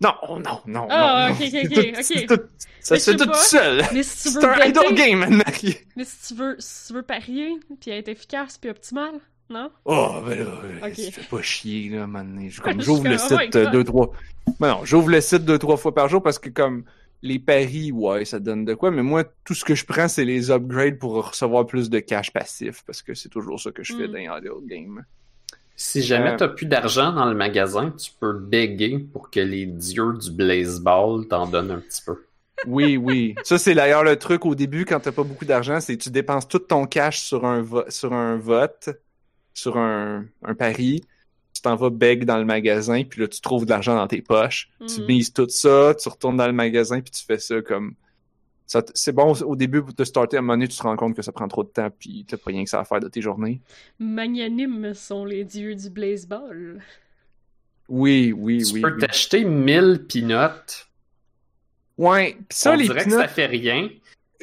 Non, 0.01 0.13
non, 0.39 0.59
non. 0.65 0.87
Ah, 0.89 1.29
non, 1.29 1.35
ok, 1.35 1.41
ok, 1.63 1.99
ok, 1.99 2.25
tout- 2.27 2.47
Ça 2.81 2.99
se 2.99 3.11
fait 3.11 3.17
tout 3.17 3.33
seul. 3.35 3.83
Mais 3.93 4.03
si 4.03 4.23
tu 4.29 4.35
veux 4.35 4.41
C'est 4.41 4.47
un 4.61 4.65
idle 4.65 4.93
game, 4.95 5.23
Anne-Marie. 5.23 5.77
Mais 5.95 6.03
si 6.03 6.27
tu 6.27 6.33
veux, 6.39 6.55
si 6.59 6.87
tu 6.87 6.93
veux 6.93 7.03
parier, 7.03 7.51
puis 7.79 7.91
être 7.91 8.09
efficace 8.09 8.57
puis 8.57 8.69
optimal, 8.69 9.13
non? 9.49 9.69
Oh, 9.85 10.15
ben 10.25 10.39
là, 10.39 10.45
euh, 10.45 10.87
Ok. 10.87 10.95
ça 10.95 11.11
fait 11.11 11.29
pas 11.29 11.41
chier, 11.41 11.89
là, 11.89 12.05
maintenant. 12.05 12.45
Comme 12.63 12.81
j'ouvre 12.81 13.07
le 13.07 13.15
oh 13.15 13.17
site 13.39 13.55
euh, 13.55 13.71
deux, 13.71 13.85
trois. 13.85 14.11
Ben 14.59 14.71
non, 14.71 14.83
j'ouvre 14.83 15.09
le 15.09 15.21
site 15.21 15.45
deux, 15.45 15.57
trois 15.59 15.77
fois 15.77 15.93
par 15.93 16.09
jour 16.09 16.21
parce 16.21 16.37
que 16.39 16.49
comme 16.49 16.83
les 17.21 17.39
paris, 17.39 17.93
ouais, 17.93 18.25
ça 18.25 18.39
donne 18.41 18.65
de 18.65 18.73
quoi, 18.73 18.91
mais 18.91 19.03
moi, 19.03 19.23
tout 19.45 19.53
ce 19.53 19.63
que 19.63 19.75
je 19.75 19.85
prends, 19.85 20.09
c'est 20.09 20.25
les 20.25 20.51
upgrades 20.51 20.99
pour 20.99 21.13
recevoir 21.29 21.65
plus 21.65 21.89
de 21.89 21.99
cash 21.99 22.33
passif, 22.33 22.83
parce 22.85 23.01
que 23.01 23.13
c'est 23.13 23.29
toujours 23.29 23.61
ça 23.61 23.71
que 23.71 23.81
je 23.83 23.95
fais 23.95 24.07
Mm. 24.09 24.11
dans 24.11 24.17
les 24.17 24.41
idle 24.41 24.67
game. 24.67 25.05
Si 25.75 26.01
jamais 26.01 26.31
Euh, 26.31 26.37
t'as 26.37 26.47
plus 26.49 26.65
d'argent 26.65 27.11
dans 27.13 27.25
le 27.25 27.35
magasin, 27.35 27.91
tu 27.91 28.11
peux 28.19 28.33
béguer 28.33 28.99
pour 28.99 29.29
que 29.29 29.39
les 29.39 29.65
dieux 29.65 30.13
du 30.13 30.31
baseball 30.31 31.27
t'en 31.27 31.47
donnent 31.47 31.71
un 31.71 31.79
petit 31.79 32.01
peu. 32.05 32.23
Oui, 32.65 32.95
oui. 32.95 33.35
Ça, 33.43 33.57
c'est 33.57 33.75
d'ailleurs 33.75 34.03
le 34.03 34.17
truc 34.17 34.45
au 34.45 34.55
début, 34.55 34.85
quand 34.85 34.99
t'as 34.99 35.11
pas 35.11 35.23
beaucoup 35.23 35.45
d'argent, 35.45 35.81
c'est 35.81 35.97
que 35.97 36.03
tu 36.03 36.09
dépenses 36.11 36.47
tout 36.47 36.59
ton 36.59 36.85
cash 36.85 37.19
sur 37.21 37.45
un, 37.45 37.61
vo- 37.61 37.83
sur 37.89 38.13
un 38.13 38.37
vote, 38.37 38.89
sur 39.53 39.77
un, 39.77 40.25
un 40.43 40.55
pari. 40.55 41.01
Tu 41.53 41.61
t'en 41.61 41.75
vas 41.75 41.89
beg 41.89 42.25
dans 42.25 42.37
le 42.37 42.45
magasin, 42.45 43.03
puis 43.03 43.21
là, 43.21 43.27
tu 43.27 43.41
trouves 43.41 43.65
de 43.65 43.71
l'argent 43.71 43.95
dans 43.95 44.07
tes 44.07 44.21
poches. 44.21 44.69
Tu 44.87 45.01
Mhm. 45.01 45.07
mises 45.07 45.33
tout 45.33 45.49
ça, 45.49 45.93
tu 45.95 46.09
retournes 46.09 46.37
dans 46.37 46.47
le 46.47 46.53
magasin, 46.53 47.01
puis 47.01 47.11
tu 47.11 47.23
fais 47.25 47.39
ça 47.39 47.61
comme... 47.61 47.95
C'est 48.65 49.11
bon 49.11 49.33
au 49.33 49.55
début 49.55 49.81
pour 49.83 49.93
te 49.93 50.03
starter, 50.03 50.37
à 50.37 50.39
un 50.39 50.41
moment 50.41 50.53
donné, 50.53 50.67
tu 50.67 50.77
te 50.77 50.83
rends 50.83 50.95
compte 50.95 51.15
que 51.15 51.21
ça 51.21 51.31
prend 51.31 51.47
trop 51.47 51.63
de 51.63 51.69
temps, 51.69 51.89
puis 51.99 52.25
t'as 52.27 52.37
pas 52.37 52.49
rien 52.51 52.63
que 52.63 52.69
ça 52.69 52.79
à 52.79 52.85
faire 52.85 52.99
de 52.99 53.07
tes 53.07 53.21
journées. 53.21 53.61
Magnanimes 53.99 54.93
sont 54.93 55.25
les 55.25 55.43
dieux 55.43 55.75
du 55.75 55.89
baseball. 55.89 56.81
Oui, 57.89 58.33
oui, 58.35 58.63
tu 58.65 58.73
oui. 58.75 58.81
peux 58.81 58.93
oui. 58.93 58.99
t'acheter 58.99 59.43
1000 59.43 60.05
peanuts. 60.07 60.87
Ouais, 61.97 62.37
pis 62.49 62.55
ça, 62.57 62.71
On 62.71 62.75
les 62.75 62.85
dirait 62.85 63.03
que 63.03 63.09
peanuts- 63.09 63.21
ça 63.21 63.27
fait 63.27 63.45
rien. 63.45 63.89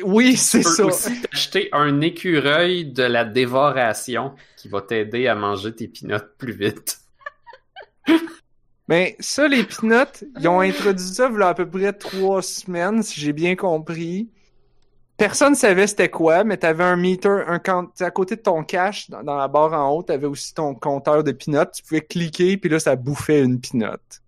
Oui, 0.05 0.31
Tu 0.33 0.37
c'est 0.37 0.63
peux 0.63 0.71
ça. 0.71 0.87
aussi 0.87 1.21
t'acheter 1.23 1.69
un 1.73 2.01
écureuil 2.01 2.85
de 2.87 3.03
la 3.03 3.25
dévoration 3.25 4.35
qui 4.57 4.69
va 4.69 4.81
t'aider 4.83 5.27
à 5.27 5.35
manger 5.35 5.75
tes 5.75 5.89
peanuts 5.89 6.25
plus 6.39 6.53
vite. 6.53 6.99
Mais 8.91 9.17
ça, 9.21 9.47
les 9.47 9.63
peanuts, 9.63 10.27
ils 10.41 10.49
ont 10.49 10.59
introduit 10.59 11.07
ça 11.07 11.31
il 11.33 11.39
y 11.39 11.43
a 11.43 11.49
à 11.49 11.55
peu 11.55 11.71
près 11.71 11.93
trois 11.93 12.43
semaines, 12.43 13.05
si 13.05 13.21
j'ai 13.21 13.33
bien 13.33 13.55
compris. 13.55 14.29
Personne 15.17 15.55
savait 15.55 15.87
c'était 15.87 16.09
quoi, 16.09 16.43
mais 16.43 16.57
t'avais 16.57 16.83
un 16.83 16.97
meter, 16.97 17.45
un 17.47 17.61
compte, 17.61 18.03
à 18.03 18.11
côté 18.11 18.35
de 18.35 18.41
ton 18.41 18.65
cash, 18.65 19.09
dans, 19.09 19.23
la 19.23 19.47
barre 19.47 19.75
en 19.75 19.91
haut, 19.91 20.03
t'avais 20.03 20.27
aussi 20.27 20.55
ton 20.55 20.75
compteur 20.75 21.23
de 21.23 21.31
peanuts. 21.31 21.71
Tu 21.73 21.85
pouvais 21.85 22.01
cliquer, 22.01 22.57
puis 22.57 22.69
là, 22.69 22.81
ça 22.81 22.97
bouffait 22.97 23.45
une 23.45 23.61
peanut. 23.61 24.23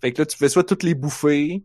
Fait 0.00 0.12
que 0.12 0.22
là, 0.22 0.26
tu 0.26 0.38
pouvais 0.38 0.48
soit 0.48 0.64
toutes 0.64 0.84
les 0.84 0.94
bouffer. 0.94 1.64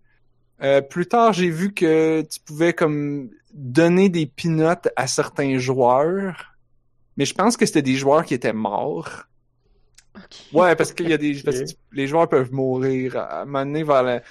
Euh, 0.64 0.82
plus 0.82 1.06
tard, 1.06 1.34
j'ai 1.34 1.52
vu 1.52 1.72
que 1.72 2.22
tu 2.22 2.40
pouvais 2.40 2.74
comme 2.74 3.30
donner 3.54 4.10
des 4.10 4.26
peanuts 4.26 4.90
à 4.96 5.06
certains 5.06 5.60
joueurs. 5.60 6.56
Mais 7.16 7.26
je 7.26 7.36
pense 7.36 7.58
que 7.58 7.68
c'était 7.68 7.84
des 7.84 7.96
joueurs 7.96 8.26
qui 8.26 8.34
étaient 8.34 8.54
morts. 8.54 9.27
Ouais, 10.54 10.76
parce 10.76 10.94
qu'il 10.94 11.10
y 11.10 11.14
a 11.14 11.18
des. 11.18 11.42
Parce 11.44 11.60
que 11.60 11.66
les 11.92 12.08
joueurs 12.08 12.28
peuvent 12.28 12.52
mourir 12.52 13.18
à 13.18 13.42
un 13.42 13.46
moment 13.46 13.66
donné 13.66 13.84
vers 13.84 14.04
la. 14.04 14.22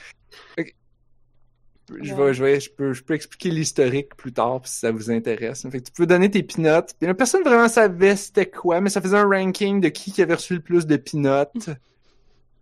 Je 1.89 2.15
vais, 2.15 2.35
je 2.35 2.43
vais, 2.43 2.61
je 2.61 2.71
peux, 2.71 2.93
je 2.93 3.03
peux 3.03 3.15
expliquer 3.15 3.51
l'historique 3.51 4.17
plus 4.17 4.33
tard 4.33 4.61
si 4.65 4.81
ça 4.81 4.91
vous 4.91 5.11
intéresse. 5.11 5.63
Fait 5.71 5.81
que 5.81 5.87
tu 5.87 5.93
peux 5.93 6.07
donner 6.07 6.31
tes. 6.31 6.43
Puis 6.43 6.63
là, 6.63 6.83
personne 7.17 7.45
vraiment 7.45 7.69
savait 7.69 8.17
c'était 8.17 8.47
quoi, 8.47 8.81
mais 8.81 8.91
ça 8.91 9.01
faisait 9.01 9.17
un 9.17 9.29
ranking 9.29 9.81
de 9.81 9.89
qui 9.89 10.11
qui 10.11 10.21
avait 10.21 10.35
reçu 10.35 10.55
le 10.55 10.61
plus 10.61 10.87
de 10.87 10.97
peanuts. 10.97 11.67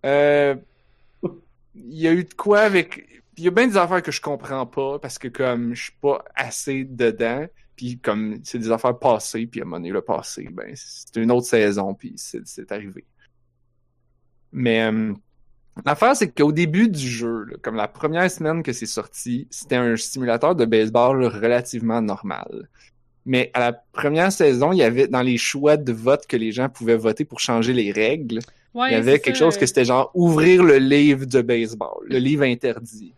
Euh, 0.06 0.54
il 1.74 1.98
y 1.98 2.06
a 2.06 2.12
eu 2.12 2.24
de 2.24 2.34
quoi 2.34 2.60
avec. 2.60 3.22
Il 3.38 3.44
y 3.44 3.48
a 3.48 3.50
bien 3.50 3.66
des 3.66 3.78
affaires 3.78 4.02
que 4.02 4.12
je 4.12 4.20
comprends 4.20 4.66
pas 4.66 4.98
parce 4.98 5.18
que 5.18 5.28
comme 5.28 5.74
je 5.74 5.84
suis 5.84 5.94
pas 5.98 6.22
assez 6.34 6.84
dedans. 6.84 7.46
Puis 7.76 7.98
comme 7.98 8.38
c'est 8.44 8.58
des 8.58 8.70
affaires 8.70 8.98
passées, 8.98 9.46
puis 9.46 9.60
à 9.60 9.64
un 9.64 9.66
moment 9.66 9.78
donné, 9.78 9.90
le 9.90 10.02
passé, 10.02 10.48
ben 10.52 10.72
c'est 10.74 11.16
une 11.16 11.30
autre 11.30 11.46
saison, 11.46 11.94
puis 11.94 12.12
c'est 12.16 12.70
arrivé. 12.70 13.04
Mais 14.54 14.82
euh, 14.84 15.12
l'affaire, 15.84 16.16
c'est 16.16 16.30
qu'au 16.32 16.52
début 16.52 16.88
du 16.88 17.06
jeu, 17.06 17.44
là, 17.44 17.56
comme 17.60 17.74
la 17.76 17.88
première 17.88 18.30
semaine 18.30 18.62
que 18.62 18.72
c'est 18.72 18.86
sorti, 18.86 19.46
c'était 19.50 19.76
un 19.76 19.96
simulateur 19.96 20.54
de 20.54 20.64
baseball 20.64 21.24
relativement 21.26 22.00
normal. 22.00 22.68
Mais 23.26 23.50
à 23.54 23.60
la 23.60 23.72
première 23.72 24.30
saison, 24.32 24.72
il 24.72 24.78
y 24.78 24.82
avait 24.82 25.08
dans 25.08 25.22
les 25.22 25.36
choix 25.38 25.76
de 25.76 25.92
vote 25.92 26.26
que 26.26 26.36
les 26.36 26.52
gens 26.52 26.68
pouvaient 26.68 26.96
voter 26.96 27.24
pour 27.24 27.40
changer 27.40 27.72
les 27.74 27.92
règles, 27.92 28.40
Ouais, 28.74 28.90
il 28.90 28.92
y 28.92 28.96
avait 28.96 29.20
quelque 29.20 29.36
ça. 29.36 29.44
chose 29.44 29.56
que 29.56 29.66
c'était 29.66 29.84
genre 29.84 30.10
ouvrir 30.14 30.62
le 30.64 30.78
livre 30.78 31.26
de 31.26 31.42
baseball, 31.42 32.04
le 32.06 32.18
livre 32.18 32.42
interdit, 32.44 33.14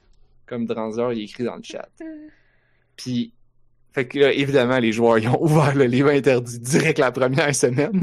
comme 0.47 0.67
Dranzer 0.67 1.13
il 1.15 1.23
écrit 1.25 1.45
dans 1.45 1.57
le 1.57 1.63
chat. 1.63 1.89
Puis, 2.97 3.33
Fait 3.93 4.07
que 4.07 4.19
là, 4.19 4.33
évidemment, 4.33 4.79
les 4.79 4.93
joueurs 4.93 5.19
ils 5.19 5.29
ont 5.29 5.43
ouvert 5.43 5.75
le 5.75 5.85
livre 5.87 6.11
interdit 6.11 6.59
direct 6.59 6.99
la 6.99 7.11
première 7.13 7.55
semaine. 7.55 8.01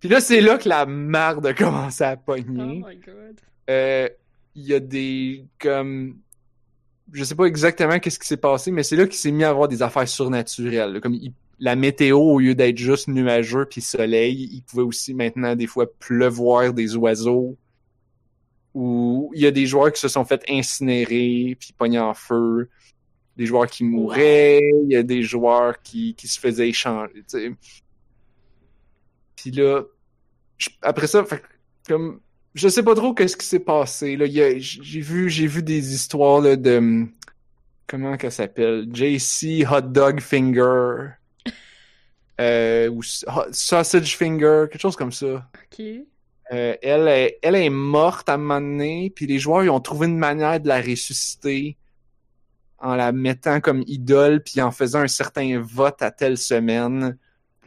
Puis 0.00 0.08
là, 0.08 0.20
c'est 0.20 0.40
là 0.40 0.58
que 0.58 0.68
la 0.68 0.86
marde 0.86 1.46
a 1.46 1.54
commencé 1.54 2.04
à 2.04 2.14
Oh 2.18 2.22
pogner. 2.24 2.82
my 2.86 2.96
god. 2.96 3.40
Euh, 3.70 4.08
Il 4.54 4.66
y 4.66 4.74
a 4.74 4.80
des 4.80 5.44
comme 5.60 6.18
je 7.12 7.24
sais 7.24 7.34
pas 7.34 7.44
exactement 7.46 7.98
qu'est-ce 7.98 8.18
qui 8.18 8.26
s'est 8.26 8.36
passé, 8.36 8.70
mais 8.70 8.82
c'est 8.82 8.96
là 8.96 9.06
qu'il 9.06 9.14
s'est 9.16 9.30
mis 9.30 9.44
à 9.44 9.48
avoir 9.50 9.66
des 9.68 9.82
affaires 9.82 10.06
surnaturelles. 10.08 10.92
là. 10.94 11.00
Comme 11.00 11.14
il- 11.14 11.32
la 11.60 11.74
météo, 11.74 12.18
au 12.18 12.38
lieu 12.38 12.54
d'être 12.54 12.76
juste 12.78 13.08
nuageux 13.08 13.64
puis 13.64 13.80
soleil, 13.80 14.48
il 14.52 14.62
pouvait 14.62 14.82
aussi 14.82 15.14
maintenant 15.14 15.56
des 15.56 15.66
fois 15.66 15.86
pleuvoir 15.98 16.72
des 16.72 16.96
oiseaux. 16.96 17.56
Ou 18.74 19.30
il 19.34 19.40
y 19.42 19.46
a 19.46 19.50
des 19.50 19.66
joueurs 19.66 19.92
qui 19.92 20.00
se 20.00 20.08
sont 20.08 20.24
fait 20.24 20.44
incinérer 20.48 21.56
puis 21.58 21.72
pogner 21.76 21.98
en 21.98 22.14
feu. 22.14 22.68
Des 23.36 23.46
joueurs 23.46 23.66
qui 23.68 23.84
mouraient, 23.84 24.60
il 24.84 24.90
y 24.90 24.96
a 24.96 25.02
des 25.02 25.22
joueurs 25.22 25.80
qui, 25.82 26.14
qui 26.14 26.28
se 26.28 26.38
faisaient 26.38 26.68
échanger. 26.68 27.24
Puis 29.40 29.52
là, 29.52 29.82
je- 30.58 30.70
après 30.82 31.06
ça, 31.06 31.24
fait 31.24 31.42
comme 31.86 32.20
je 32.54 32.68
sais 32.68 32.82
pas 32.82 32.94
trop 32.94 33.14
qu'est-ce 33.14 33.36
qui 33.36 33.46
s'est 33.46 33.60
passé. 33.60 34.16
Là, 34.16 34.26
j'ai 34.26 35.00
vu, 35.00 35.30
j'ai 35.30 35.46
vu 35.46 35.62
des 35.62 35.94
histoires 35.94 36.40
là, 36.40 36.56
de 36.56 37.06
comment 37.86 38.16
qu'elle 38.16 38.32
s'appelle, 38.32 38.88
JC 38.92 39.64
Hot 39.70 39.82
Dog 39.82 40.20
Finger, 40.20 41.10
euh, 42.40 42.88
ou 42.88 43.02
Sausage 43.02 44.16
Finger, 44.16 44.64
quelque 44.70 44.80
chose 44.80 44.96
comme 44.96 45.12
ça. 45.12 45.48
Ok. 45.54 45.84
Euh, 46.50 46.74
elle, 46.82 47.08
est, 47.08 47.38
elle 47.42 47.54
est 47.56 47.70
morte 47.70 48.28
à 48.28 48.34
un 48.34 48.38
moment 48.38 48.60
donné, 48.60 49.12
puis 49.14 49.26
les 49.26 49.38
joueurs 49.38 49.62
ils 49.64 49.70
ont 49.70 49.80
trouvé 49.80 50.06
une 50.06 50.18
manière 50.18 50.58
de 50.58 50.66
la 50.66 50.80
ressusciter 50.80 51.76
en 52.78 52.94
la 52.96 53.12
mettant 53.12 53.60
comme 53.60 53.84
idole, 53.86 54.42
puis 54.42 54.60
en 54.62 54.70
faisant 54.70 55.00
un 55.00 55.08
certain 55.08 55.60
vote 55.60 56.00
à 56.00 56.10
telle 56.10 56.38
semaine. 56.38 57.18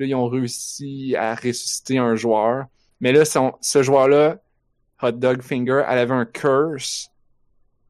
Puis 0.02 0.10
là, 0.10 0.16
ils 0.16 0.16
ont 0.16 0.28
réussi 0.28 1.16
à 1.16 1.36
ressusciter 1.36 2.00
un 2.00 2.16
joueur. 2.16 2.66
Mais 3.02 3.12
là, 3.12 3.24
son, 3.24 3.54
ce 3.62 3.84
joueur-là, 3.84 4.40
Hot 5.04 5.12
Dog 5.12 5.44
Finger, 5.44 5.84
elle 5.88 6.00
avait 6.00 6.16
un 6.16 6.26
curse. 6.26 7.12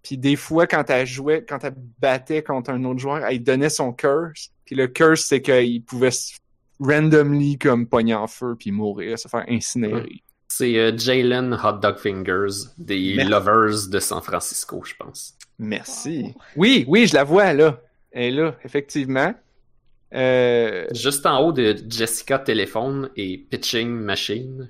Puis 0.04 0.18
des 0.18 0.36
fois, 0.36 0.68
quand 0.68 0.90
elle 0.90 1.08
jouait, 1.08 1.46
quand 1.48 1.64
elle 1.64 1.76
battait 2.00 2.44
contre 2.44 2.72
un 2.72 2.84
autre 2.84 3.00
joueur, 3.00 3.26
elle 3.26 3.42
donnait 3.42 3.70
son 3.70 3.94
curse. 3.94 4.52
Puis 4.66 4.76
le 4.76 4.88
curse, 4.88 5.22
c'est 5.22 5.42
qu'il 5.42 5.82
pouvait 5.86 6.12
se- 6.12 6.34
randomly 6.82 7.58
comme 7.58 7.88
pogner 7.88 8.16
en 8.16 8.28
feu 8.28 8.56
puis 8.60 8.72
mourir, 8.74 9.18
se 9.18 9.30
faire 9.30 9.46
incinérer. 9.48 10.22
C'est 10.50 10.78
euh, 10.78 10.92
Jalen 10.98 11.54
Hot 11.64 11.78
Dog 11.82 11.96
Fingers, 11.98 12.68
des 12.78 13.14
Merci. 13.16 13.32
Lovers 13.32 13.88
de 13.90 14.00
San 14.00 14.22
Francisco, 14.22 14.82
je 14.84 14.96
pense. 14.96 15.36
Merci. 15.58 16.24
Wow. 16.24 16.34
Oui, 16.58 16.86
oui, 16.90 17.08
je 17.08 17.14
la 17.14 17.24
vois 17.24 17.54
là. 17.54 17.80
Elle 18.12 18.24
est 18.24 18.32
là, 18.32 18.56
effectivement. 18.66 19.34
Euh, 20.14 20.86
Juste 20.94 21.26
en 21.26 21.40
haut 21.40 21.54
de 21.54 21.76
Jessica 21.90 22.40
Téléphone 22.40 23.10
et 23.16 23.38
Pitching 23.50 23.90
Machine. 23.90 24.70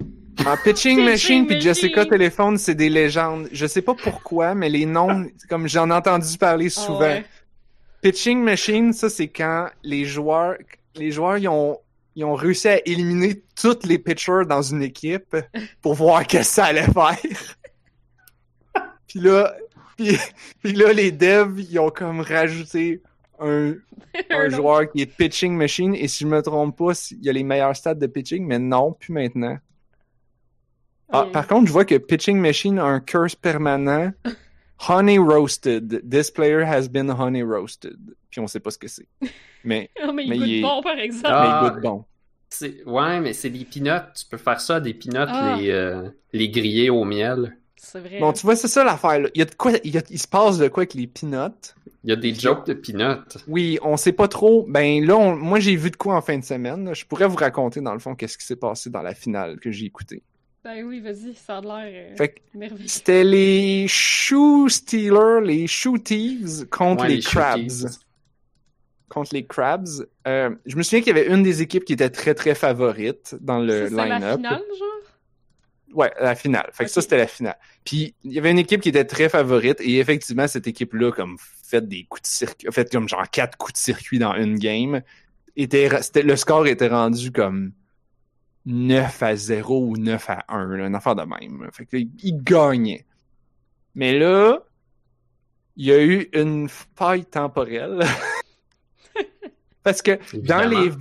en 0.46 0.56
Pitching 0.56 0.64
Pitching 0.64 1.04
Machine 1.04 1.46
puis. 1.46 1.60
Jessica 1.60 2.04
Téléphone, 2.04 2.58
c'est 2.58 2.74
des 2.74 2.88
légendes. 2.88 3.48
Je 3.52 3.66
sais 3.66 3.82
pas 3.82 3.94
pourquoi, 3.94 4.54
mais 4.54 4.68
les 4.68 4.86
noms, 4.86 5.26
comme 5.48 5.68
j'en 5.68 5.90
ai 5.90 5.94
entendu 5.94 6.36
parler 6.38 6.66
Ah 6.76 6.80
souvent. 6.80 7.00
ouais. 7.00 7.24
Pitching 8.02 8.42
Machine, 8.42 8.92
ça 8.92 9.08
c'est 9.08 9.28
quand 9.28 9.68
les 9.84 10.04
joueurs, 10.04 10.56
les 10.96 11.12
joueurs 11.12 11.38
ils 11.38 11.48
ont, 11.48 11.78
ils 12.16 12.24
ont 12.24 12.34
réussi 12.34 12.68
à 12.68 12.86
éliminer 12.86 13.42
tous 13.60 13.86
les 13.86 13.98
pitchers 13.98 14.44
dans 14.48 14.60
une 14.60 14.82
équipe 14.82 15.36
pour 15.80 15.94
voir 15.94 16.26
qu'est-ce 16.26 16.48
que 16.48 16.54
ça 16.56 16.64
allait 16.64 16.82
faire. 16.82 17.16
puis 19.06 19.20
là, 19.20 19.54
puis, 19.96 20.18
puis 20.62 20.72
là 20.72 20.92
les 20.92 21.12
devs 21.12 21.60
ils 21.60 21.78
ont 21.78 21.90
comme 21.90 22.20
rajouté 22.20 23.00
un, 24.30 24.48
joueur 24.50 24.90
qui 24.90 25.02
est 25.02 25.06
pitching 25.06 25.54
machine 25.56 25.94
et 25.94 26.08
si 26.08 26.24
je 26.24 26.28
me 26.28 26.40
trompe 26.42 26.76
pas, 26.78 26.92
il 27.10 27.24
y 27.24 27.28
a 27.28 27.32
les 27.32 27.44
meilleurs 27.44 27.74
stats 27.76 27.94
de 27.94 28.06
pitching, 28.06 28.46
mais 28.46 28.58
non, 28.58 28.92
plus 28.92 29.12
maintenant. 29.12 29.58
Ah, 31.10 31.26
par 31.30 31.46
contre, 31.46 31.66
je 31.66 31.72
vois 31.72 31.84
que 31.84 31.96
pitching 31.98 32.38
machine 32.38 32.78
a 32.78 32.84
un 32.84 33.00
curse 33.00 33.34
permanent. 33.34 34.12
Honey 34.88 35.18
roasted. 35.18 36.02
This 36.08 36.30
player 36.30 36.64
has 36.64 36.88
been 36.88 37.08
honey 37.10 37.42
roasted. 37.42 37.98
Puis 38.30 38.40
on 38.40 38.46
sait 38.46 38.60
pas 38.60 38.70
ce 38.70 38.78
que 38.78 38.88
c'est. 38.88 39.06
Mais, 39.62 39.90
Oh, 40.06 40.12
mais 40.12 40.24
il 40.24 40.30
Mais 40.30 40.38
goûte 40.38 40.48
est- 40.48 40.62
bon, 40.62 40.82
par 40.82 40.98
exemple. 40.98 41.28
Ah. 41.30 41.60
mais 41.62 41.68
il 41.68 41.72
goûte 41.74 41.82
bon. 41.82 42.04
C'est- 42.48 42.82
Ouais, 42.84 43.20
mais 43.20 43.32
c'est 43.32 43.50
des 43.50 43.64
peanuts. 43.64 44.10
Tu 44.16 44.24
peux 44.28 44.38
faire 44.38 44.60
ça 44.60 44.80
des 44.80 44.94
peanuts, 44.94 45.18
Ah. 45.28 45.56
les, 45.60 45.70
euh, 45.70 46.08
les 46.32 46.48
griller 46.48 46.90
au 46.90 47.04
miel. 47.04 47.56
C'est 47.84 47.98
vrai. 47.98 48.20
Bon, 48.20 48.32
tu 48.32 48.42
vois, 48.42 48.54
c'est 48.54 48.68
ça 48.68 48.84
l'affaire. 48.84 49.28
Il 49.34 49.38
y 49.38 49.42
a 49.42 49.44
de 49.44 49.54
quoi, 49.56 49.72
il, 49.82 49.92
y 49.92 49.98
a- 49.98 50.02
il 50.08 50.18
se 50.18 50.28
passe 50.28 50.56
de 50.56 50.68
quoi 50.68 50.82
avec 50.82 50.94
les 50.94 51.08
peanuts. 51.08 51.74
Il 52.04 52.10
y 52.10 52.12
a 52.12 52.16
des 52.16 52.32
jokes 52.32 52.64
de 52.66 52.74
peanuts. 52.74 53.38
Oui, 53.48 53.78
on 53.82 53.96
sait 53.96 54.12
pas 54.12 54.28
trop. 54.28 54.64
Ben 54.68 55.04
là, 55.04 55.16
on- 55.16 55.34
moi 55.36 55.58
j'ai 55.58 55.74
vu 55.74 55.90
de 55.90 55.96
quoi 55.96 56.14
en 56.16 56.22
fin 56.22 56.38
de 56.38 56.44
semaine. 56.44 56.84
là. 56.86 56.94
Je 56.94 57.04
pourrais 57.04 57.26
vous 57.26 57.36
raconter 57.36 57.80
dans 57.80 57.92
le 57.92 57.98
fond 57.98 58.14
qu'est-ce 58.14 58.38
qui 58.38 58.46
s'est 58.46 58.56
passé 58.56 58.88
dans 58.88 59.02
la 59.02 59.14
finale 59.14 59.58
que 59.58 59.72
j'ai 59.72 59.86
écouté. 59.86 60.22
Ben 60.64 60.84
oui, 60.84 61.00
vas-y, 61.00 61.34
ça 61.34 61.58
a 61.58 61.60
l'air 61.60 62.14
euh, 62.20 62.26
c'était 62.86 63.24
les 63.24 63.86
Shoe 63.88 64.68
Stealers, 64.68 65.40
les 65.42 65.66
Shoe 65.66 65.98
Thieves 65.98 66.68
contre 66.68 67.02
Ouais, 67.02 67.08
les, 67.08 67.16
les 67.16 67.22
Crabs. 67.22 67.88
Contre 69.08 69.34
les 69.34 69.44
Crabs. 69.44 69.88
Euh, 70.28 70.50
je 70.64 70.76
me 70.76 70.84
souviens 70.84 71.00
qu'il 71.00 71.14
y 71.16 71.18
avait 71.18 71.28
une 71.34 71.42
des 71.42 71.62
équipes 71.62 71.84
qui 71.84 71.94
était 71.94 72.10
très 72.10 72.34
très 72.34 72.54
favorite 72.54 73.34
dans 73.40 73.58
le 73.58 73.88
C'est 73.88 73.94
ça 73.96 74.06
la 74.06 74.14
line-up. 74.18 74.36
finale, 74.36 74.62
genre? 74.78 74.88
Ouais, 75.92 76.12
la 76.20 76.34
finale. 76.34 76.70
Fait 76.72 76.84
que 76.84 76.90
ça, 76.90 77.02
c'était 77.02 77.18
la 77.18 77.26
finale. 77.26 77.58
Puis, 77.84 78.14
il 78.24 78.32
y 78.32 78.38
avait 78.38 78.50
une 78.50 78.58
équipe 78.58 78.80
qui 78.80 78.88
était 78.88 79.04
très 79.04 79.28
favorite, 79.28 79.80
et 79.80 79.98
effectivement, 79.98 80.48
cette 80.48 80.66
équipe-là, 80.66 81.12
comme, 81.12 81.36
fait 81.64 81.86
des 81.86 82.04
coups 82.04 82.22
de 82.22 82.26
circuit, 82.26 82.68
a 82.68 82.72
fait 82.72 82.90
comme 82.90 83.08
genre 83.08 83.28
quatre 83.30 83.56
coups 83.56 83.74
de 83.74 83.78
circuit 83.78 84.18
dans 84.18 84.34
une 84.34 84.58
game. 84.58 85.02
Était, 85.56 85.90
le 86.22 86.36
score 86.36 86.66
était 86.66 86.88
rendu 86.88 87.30
comme 87.30 87.72
9 88.66 89.22
à 89.22 89.36
0 89.36 89.86
ou 89.86 89.96
9 89.96 90.30
à 90.30 90.44
1, 90.48 90.76
là, 90.76 90.86
une 90.86 90.94
affaire 90.94 91.14
de 91.14 91.22
même. 91.22 91.68
Fait 91.72 91.86
que, 91.86 91.96
il 91.96 92.42
gagnait. 92.42 93.04
Mais 93.94 94.18
là, 94.18 94.60
il 95.76 95.86
y 95.86 95.92
a 95.92 96.02
eu 96.02 96.28
une 96.32 96.68
faille 96.68 97.24
temporelle. 97.24 98.04
Parce 99.82 100.00
que 100.00 100.18
dans 100.34 100.68
les, 100.68 100.92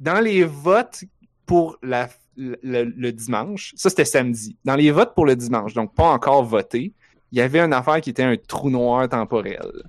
dans 0.00 0.20
les 0.20 0.44
votes 0.44 1.04
pour 1.46 1.78
la, 1.82 2.08
le, 2.36 3.10
dimanche, 3.10 3.72
ça 3.76 3.90
c'était 3.90 4.04
samedi, 4.04 4.56
dans 4.64 4.76
les 4.76 4.90
votes 4.90 5.14
pour 5.14 5.26
le 5.26 5.36
dimanche, 5.36 5.74
donc 5.74 5.94
pas 5.94 6.08
encore 6.08 6.44
voté, 6.44 6.92
il 7.32 7.38
y 7.38 7.40
avait 7.40 7.60
une 7.60 7.72
affaire 7.72 8.00
qui 8.00 8.10
était 8.10 8.22
un 8.22 8.36
trou 8.36 8.70
noir 8.70 9.08
temporel. 9.08 9.82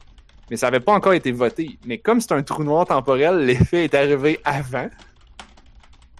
Mais 0.50 0.58
ça 0.58 0.68
avait 0.68 0.80
pas 0.80 0.94
encore 0.94 1.14
été 1.14 1.32
voté. 1.32 1.78
Mais 1.86 1.98
comme 1.98 2.22
c'est 2.22 2.32
un 2.32 2.44
trou 2.44 2.64
noir 2.64 2.86
temporel, 2.86 3.46
l'effet 3.46 3.86
est 3.86 3.94
arrivé 3.94 4.40
avant. 4.44 4.90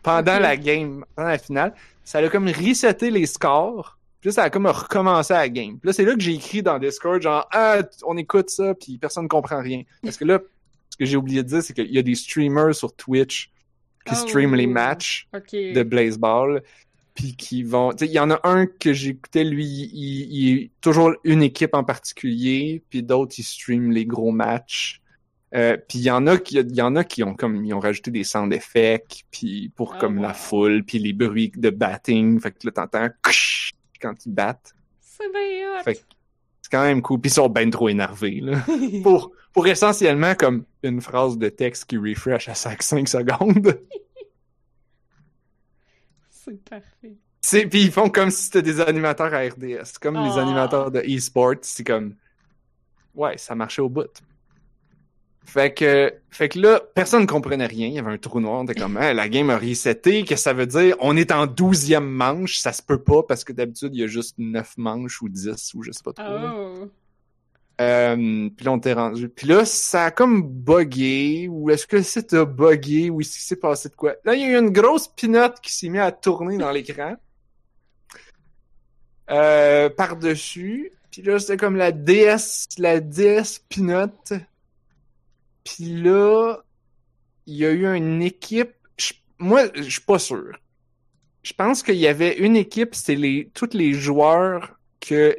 Pendant 0.04 0.40
la 0.40 0.56
game, 0.58 1.04
pendant 1.16 1.30
la 1.30 1.38
finale, 1.38 1.74
ça 2.04 2.20
a 2.20 2.30
comme 2.30 2.48
reseté 2.48 3.10
les 3.10 3.26
scores. 3.26 3.98
Puis 4.22 4.30
là, 4.30 4.34
ça 4.34 4.44
a 4.44 4.50
comme 4.50 4.68
recommencé 4.68 5.34
la 5.34 5.50
game. 5.50 5.80
Puis 5.80 5.88
là, 5.88 5.94
c'est 5.94 6.06
là 6.06 6.14
que 6.14 6.20
j'ai 6.20 6.34
écrit 6.34 6.64
dans 6.64 6.80
Discord, 6.80 7.22
genre, 7.22 7.48
ah, 7.52 7.80
on 8.06 8.18
écoute 8.18 8.50
ça, 8.50 8.74
puis 8.76 8.98
personne 8.98 9.24
ne 9.24 9.30
comprend 9.30 9.62
rien. 9.62 9.84
Parce 10.04 10.18
que 10.18 10.26
là, 10.26 10.40
ce 10.90 10.98
que 10.98 11.06
j'ai 11.06 11.18
oublié 11.18 11.44
de 11.44 11.48
dire, 11.48 11.62
c'est 11.62 11.74
qu'il 11.74 11.92
y 11.92 11.98
a 11.98 12.02
des 12.02 12.16
streamers 12.16 12.74
sur 12.74 12.96
Twitch 12.96 13.52
qui 14.06 14.14
Oh. 14.14 14.28
streament 14.28 14.56
les 14.56 14.68
matchs 14.68 15.28
de 15.74 15.84
Blazeball, 15.84 16.64
puis 17.14 17.36
qui 17.36 17.64
vont... 17.64 17.92
Il 18.02 18.08
y 18.12 18.20
en 18.20 18.30
a 18.32 18.40
un 18.44 18.66
que 18.68 18.94
j'écoutais, 18.94 19.44
lui, 19.44 19.66
il, 19.66 20.28
il 20.32 20.58
est 20.60 20.72
toujours 20.82 21.14
une 21.24 21.42
équipe 21.44 21.74
en 21.74 21.84
particulier, 21.84 22.84
puis 22.90 23.02
d'autres, 23.04 23.36
ils 23.38 23.44
streament 23.44 23.92
les 23.92 24.06
gros 24.06 24.32
matchs. 24.32 25.02
Euh, 25.54 25.78
puis 25.88 26.00
il 26.00 26.04
y 26.04 26.12
en 26.12 26.28
a 26.28 26.38
qui 26.38 26.56
il 26.58 26.76
y 26.76 26.82
en 26.82 26.96
a 26.98 27.04
qui 27.06 27.24
ont 27.24 27.34
comme 27.34 27.64
ils 27.64 27.74
ont 27.74 27.80
rajouté 27.80 28.12
des 28.12 28.24
sound 28.26 28.52
effects 28.52 29.24
puis 29.32 29.72
pour 29.76 29.94
Oh, 29.96 30.00
comme 30.02 30.18
wow. 30.18 30.24
la 30.24 30.34
foule 30.34 30.84
puis 30.84 30.98
les 31.00 31.14
bruits 31.14 31.52
de 31.56 31.70
batting 31.70 32.42
fait 32.42 32.52
que 32.52 32.66
là 32.66 32.72
t'entends 32.72 33.08
quand 34.02 34.26
ils 34.26 34.34
battent 34.34 34.74
C'est 35.00 35.32
bien. 35.32 35.82
Fait 35.84 35.94
que- 35.96 36.00
c'est 36.62 36.72
quand 36.72 36.82
même 36.84 37.02
cool 37.02 37.22
puis 37.22 37.30
ils 37.30 37.34
sont 37.36 37.48
ben 37.48 37.70
trop 37.70 37.88
énervés 37.88 38.40
là 38.42 38.66
pour 39.04 39.32
pour 39.54 39.68
essentiellement 39.68 40.34
comme 40.36 40.66
une 40.84 41.00
phrase 41.00 41.38
de 41.38 41.48
texte 41.48 41.86
qui 41.86 41.98
refresh 41.98 42.50
à 42.50 42.56
5 42.56 42.82
5 42.82 43.08
secondes 43.08 43.80
C'est 46.46 46.64
parfait. 46.70 47.16
C'est 47.42 47.66
puis 47.68 47.84
ils 47.84 47.92
font 47.92 48.10
comme 48.10 48.32
si 48.32 48.44
c'était 48.44 48.62
des 48.62 48.80
animateurs 48.82 49.34
à 49.34 49.40
RDS. 49.42 49.84
C'est 49.86 50.00
comme 50.00 50.16
les 50.16 50.32
Ah. 50.38 50.42
animateurs 50.42 50.92
de 50.92 51.00
e-sport, 51.02 51.56
c'est 51.62 51.84
comme 51.84 52.16
ouais, 53.14 53.38
ça 53.38 53.56
marchait 53.56 53.82
au 53.82 53.90
bout. 53.90 54.10
Fait 55.48 55.72
que 55.74 56.12
fait 56.32 56.50
que 56.50 56.60
là, 56.60 56.82
personne 56.96 57.22
ne 57.22 57.28
comprenait 57.28 57.68
rien, 57.68 57.88
il 57.88 57.94
y 57.94 58.00
avait 58.00 58.12
un 58.12 58.18
trou 58.18 58.40
noir, 58.40 58.62
on 58.62 58.64
était 58.64 58.74
comme 58.74 58.98
Hein, 58.98 59.14
la 59.14 59.30
game 59.30 59.52
a 59.52 59.60
reseté, 59.60 60.24
qu'est-ce 60.24 60.42
que 60.42 60.44
ça 60.44 60.54
veut 60.54 60.66
dire? 60.66 60.96
On 61.00 61.16
est 61.16 61.32
en 61.32 61.46
douzième 61.46 62.10
manche, 62.10 62.58
ça 62.58 62.74
se 62.74 62.82
peut 62.82 63.00
pas 63.02 63.22
parce 63.22 63.44
que 63.44 63.54
d'habitude 63.54 63.92
il 63.94 64.00
y 64.02 64.04
a 64.04 64.08
juste 64.08 64.36
neuf 64.40 64.74
manches 64.78 65.22
ou 65.22 65.30
10 65.30 65.74
ou 65.76 65.84
je 65.84 65.92
sais 65.92 66.02
pas 66.04 66.14
trop. 66.14 66.26
Oh. 66.26 66.90
Euh, 67.82 68.50
puis 68.56 68.66
là, 68.66 68.72
on 68.72 68.80
t'est 68.80 68.94
rendu. 68.94 69.28
Puis 69.28 69.48
là, 69.48 69.66
ça 69.66 70.06
a 70.06 70.12
comme 70.12 70.44
buggé, 70.44 71.48
ou 71.50 71.70
est-ce 71.70 71.86
que 71.86 72.02
c'est 72.02 72.34
a 72.34 72.46
buggé, 72.46 73.10
ou 73.10 73.22
est-ce 73.22 73.34
qu'il 73.34 73.42
s'est 73.42 73.56
passé 73.58 73.90
de 73.90 73.96
quoi? 73.96 74.16
Là, 74.24 74.34
il 74.36 74.42
y 74.42 74.44
a 74.46 74.48
eu 74.48 74.58
une 74.58 74.70
grosse 74.70 75.08
pinotte 75.08 75.60
qui 75.62 75.74
s'est 75.74 75.90
mise 75.90 76.02
à 76.02 76.12
tourner 76.12 76.58
dans 76.58 76.72
l'écran. 76.72 77.16
Euh, 79.30 79.90
par-dessus. 79.90 80.92
Puis 81.12 81.22
là, 81.22 81.40
c'était 81.40 81.58
comme 81.58 81.76
la 81.76 81.92
DS, 81.92 82.68
la 82.78 83.00
DS 83.00 83.60
pinotte. 83.68 84.34
Puis 85.64 86.02
là, 86.02 86.58
il 87.48 87.56
y 87.56 87.66
a 87.66 87.72
eu 87.72 87.86
une 87.94 88.22
équipe. 88.22 88.74
moi, 89.40 89.64
je 89.74 89.90
suis 89.90 90.02
pas 90.02 90.20
sûr. 90.20 90.58
Je 91.44 91.54
pense 91.54 91.84
qu'il 91.84 91.96
y 91.96 92.08
avait 92.08 92.38
une 92.38 92.56
équipe, 92.56 92.96
c'est 92.96 93.16
les 93.16 93.52
tous 93.54 93.74
les 93.74 93.94
joueurs 93.94 94.80
que 95.00 95.38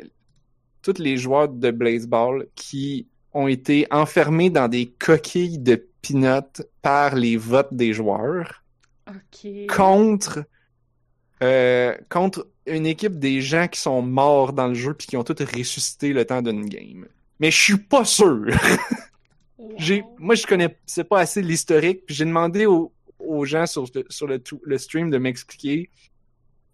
tous 0.92 1.02
les 1.02 1.16
joueurs 1.16 1.48
de 1.48 1.70
baseball 1.70 2.46
qui 2.54 3.06
ont 3.34 3.48
été 3.48 3.86
enfermés 3.90 4.50
dans 4.50 4.68
des 4.68 4.86
coquilles 4.86 5.58
de 5.58 5.84
peanuts 6.02 6.62
par 6.80 7.16
les 7.16 7.36
votes 7.36 7.74
des 7.74 7.92
joueurs 7.92 8.62
contre 9.66 10.44
euh, 11.42 11.94
contre 12.08 12.46
une 12.66 12.86
équipe 12.86 13.18
des 13.18 13.40
gens 13.40 13.68
qui 13.68 13.80
sont 13.80 14.00
morts 14.02 14.52
dans 14.52 14.68
le 14.68 14.74
jeu 14.74 14.94
puis 14.94 15.06
qui 15.06 15.16
ont 15.16 15.24
tous 15.24 15.42
ressuscité 15.44 16.12
le 16.12 16.24
temps 16.24 16.42
d'une 16.42 16.66
game. 16.66 17.06
Mais 17.40 17.50
je 17.50 17.62
suis 17.62 17.76
pas 17.78 18.04
sûr. 18.04 18.46
J'ai, 19.76 20.02
moi, 20.18 20.34
je 20.34 20.46
connais 20.46 20.76
c'est 20.86 21.04
pas 21.04 21.20
assez 21.20 21.42
l'historique. 21.42 22.06
Puis 22.06 22.14
j'ai 22.14 22.24
demandé 22.24 22.66
aux, 22.66 22.92
aux 23.18 23.44
gens 23.44 23.66
sur, 23.66 23.84
le, 23.94 24.04
sur 24.08 24.26
le, 24.26 24.38
tou- 24.38 24.62
le 24.64 24.78
stream 24.78 25.10
de 25.10 25.18
m'expliquer. 25.18 25.90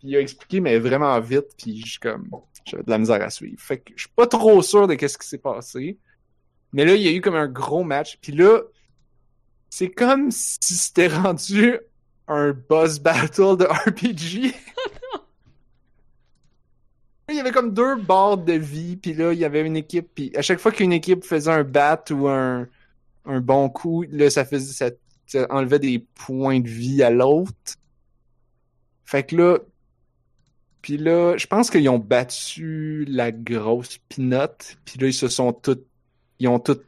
Puis 0.03 0.11
il 0.11 0.17
a 0.17 0.21
expliqué, 0.21 0.59
mais 0.59 0.81
vraiment 0.81 1.19
vite. 1.21 1.55
Puis 1.57 1.87
je 1.87 2.01
comme, 2.01 2.29
j'avais 2.65 2.83
de 2.83 2.91
la 2.91 2.99
misère 2.99 3.23
à 3.23 3.31
suivre. 3.31 3.61
Fait 3.61 3.79
que 3.79 3.93
je 3.95 4.03
suis 4.03 4.11
pas 4.11 4.27
trop 4.27 4.61
sûr 4.61 4.89
de 4.89 4.95
qu'est-ce 4.95 5.17
qui 5.17 5.29
s'est 5.29 5.39
passé. 5.39 5.97
Mais 6.73 6.85
là, 6.85 6.97
il 6.97 7.03
y 7.03 7.07
a 7.07 7.13
eu 7.13 7.21
comme 7.21 7.37
un 7.37 7.47
gros 7.47 7.85
match. 7.85 8.19
Puis 8.21 8.33
là, 8.33 8.63
c'est 9.71 9.91
comme 9.91 10.33
si 10.33 10.59
c'était 10.75 11.07
rendu 11.07 11.79
un 12.27 12.53
boss 12.53 12.99
battle 12.99 13.57
de 13.57 13.65
RPG. 13.65 14.55
Il 17.29 17.37
y 17.37 17.41
avait 17.41 17.53
comme 17.53 17.73
deux 17.73 17.97
barres 17.97 18.37
de 18.37 18.53
vie, 18.53 18.97
puis 18.97 19.15
là, 19.15 19.33
il 19.33 19.39
y 19.39 19.47
avait 19.47 19.65
une 19.65 19.77
équipe, 19.77 20.11
puis 20.15 20.33
à 20.37 20.43
chaque 20.43 20.59
fois 20.59 20.71
qu'une 20.71 20.93
équipe 20.93 21.25
faisait 21.25 21.51
un 21.51 21.65
bat 21.65 22.05
ou 22.11 22.29
un, 22.29 22.69
un 23.25 23.41
bon 23.41 23.71
coup, 23.71 24.05
là, 24.11 24.29
ça 24.29 24.45
faisait, 24.45 24.75
ça, 24.75 24.95
ça 25.27 25.47
enlevait 25.49 25.79
des 25.79 25.99
points 25.99 26.61
de 26.61 26.69
vie 26.69 27.03
à 27.03 27.09
l'autre. 27.09 27.79
Fait 29.07 29.23
que 29.23 29.37
là, 29.37 29.59
puis 30.83 30.99
là, 30.99 31.37
je 31.37 31.47
pense 31.47 31.71
qu'ils 31.71 31.89
ont 31.89 31.99
battu 31.99 33.05
la 33.09 33.31
grosse 33.33 33.99
pinotte, 34.09 34.77
puis 34.85 34.99
là, 34.99 35.07
ils 35.07 35.15
se 35.15 35.29
sont 35.29 35.53
tous, 35.53 35.79
ils 36.39 36.49
ont 36.49 36.59
tous 36.59 36.81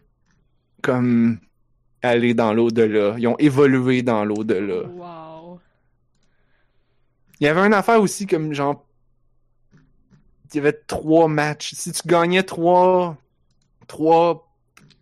comme 0.83 1.39
allé 2.03 2.35
dans 2.35 2.53
l'au-delà. 2.53 3.15
Ils 3.19 3.27
ont 3.29 3.39
évolué 3.39 4.03
dans 4.03 4.25
l'au-delà. 4.25 4.83
Wow. 4.89 5.61
Il 7.41 7.45
y 7.45 7.49
avait 7.49 7.61
une 7.61 7.73
affaire 7.75 8.01
aussi 8.01 8.27
comme 8.27 8.53
genre. 8.53 8.85
Il 10.53 10.57
y 10.57 10.61
avait 10.61 10.73
trois 10.87 11.27
matchs. 11.29 11.73
Si 11.75 11.91
tu 11.93 12.03
gagnais 12.07 12.43
trois, 12.43 13.17
trois 13.89 14.47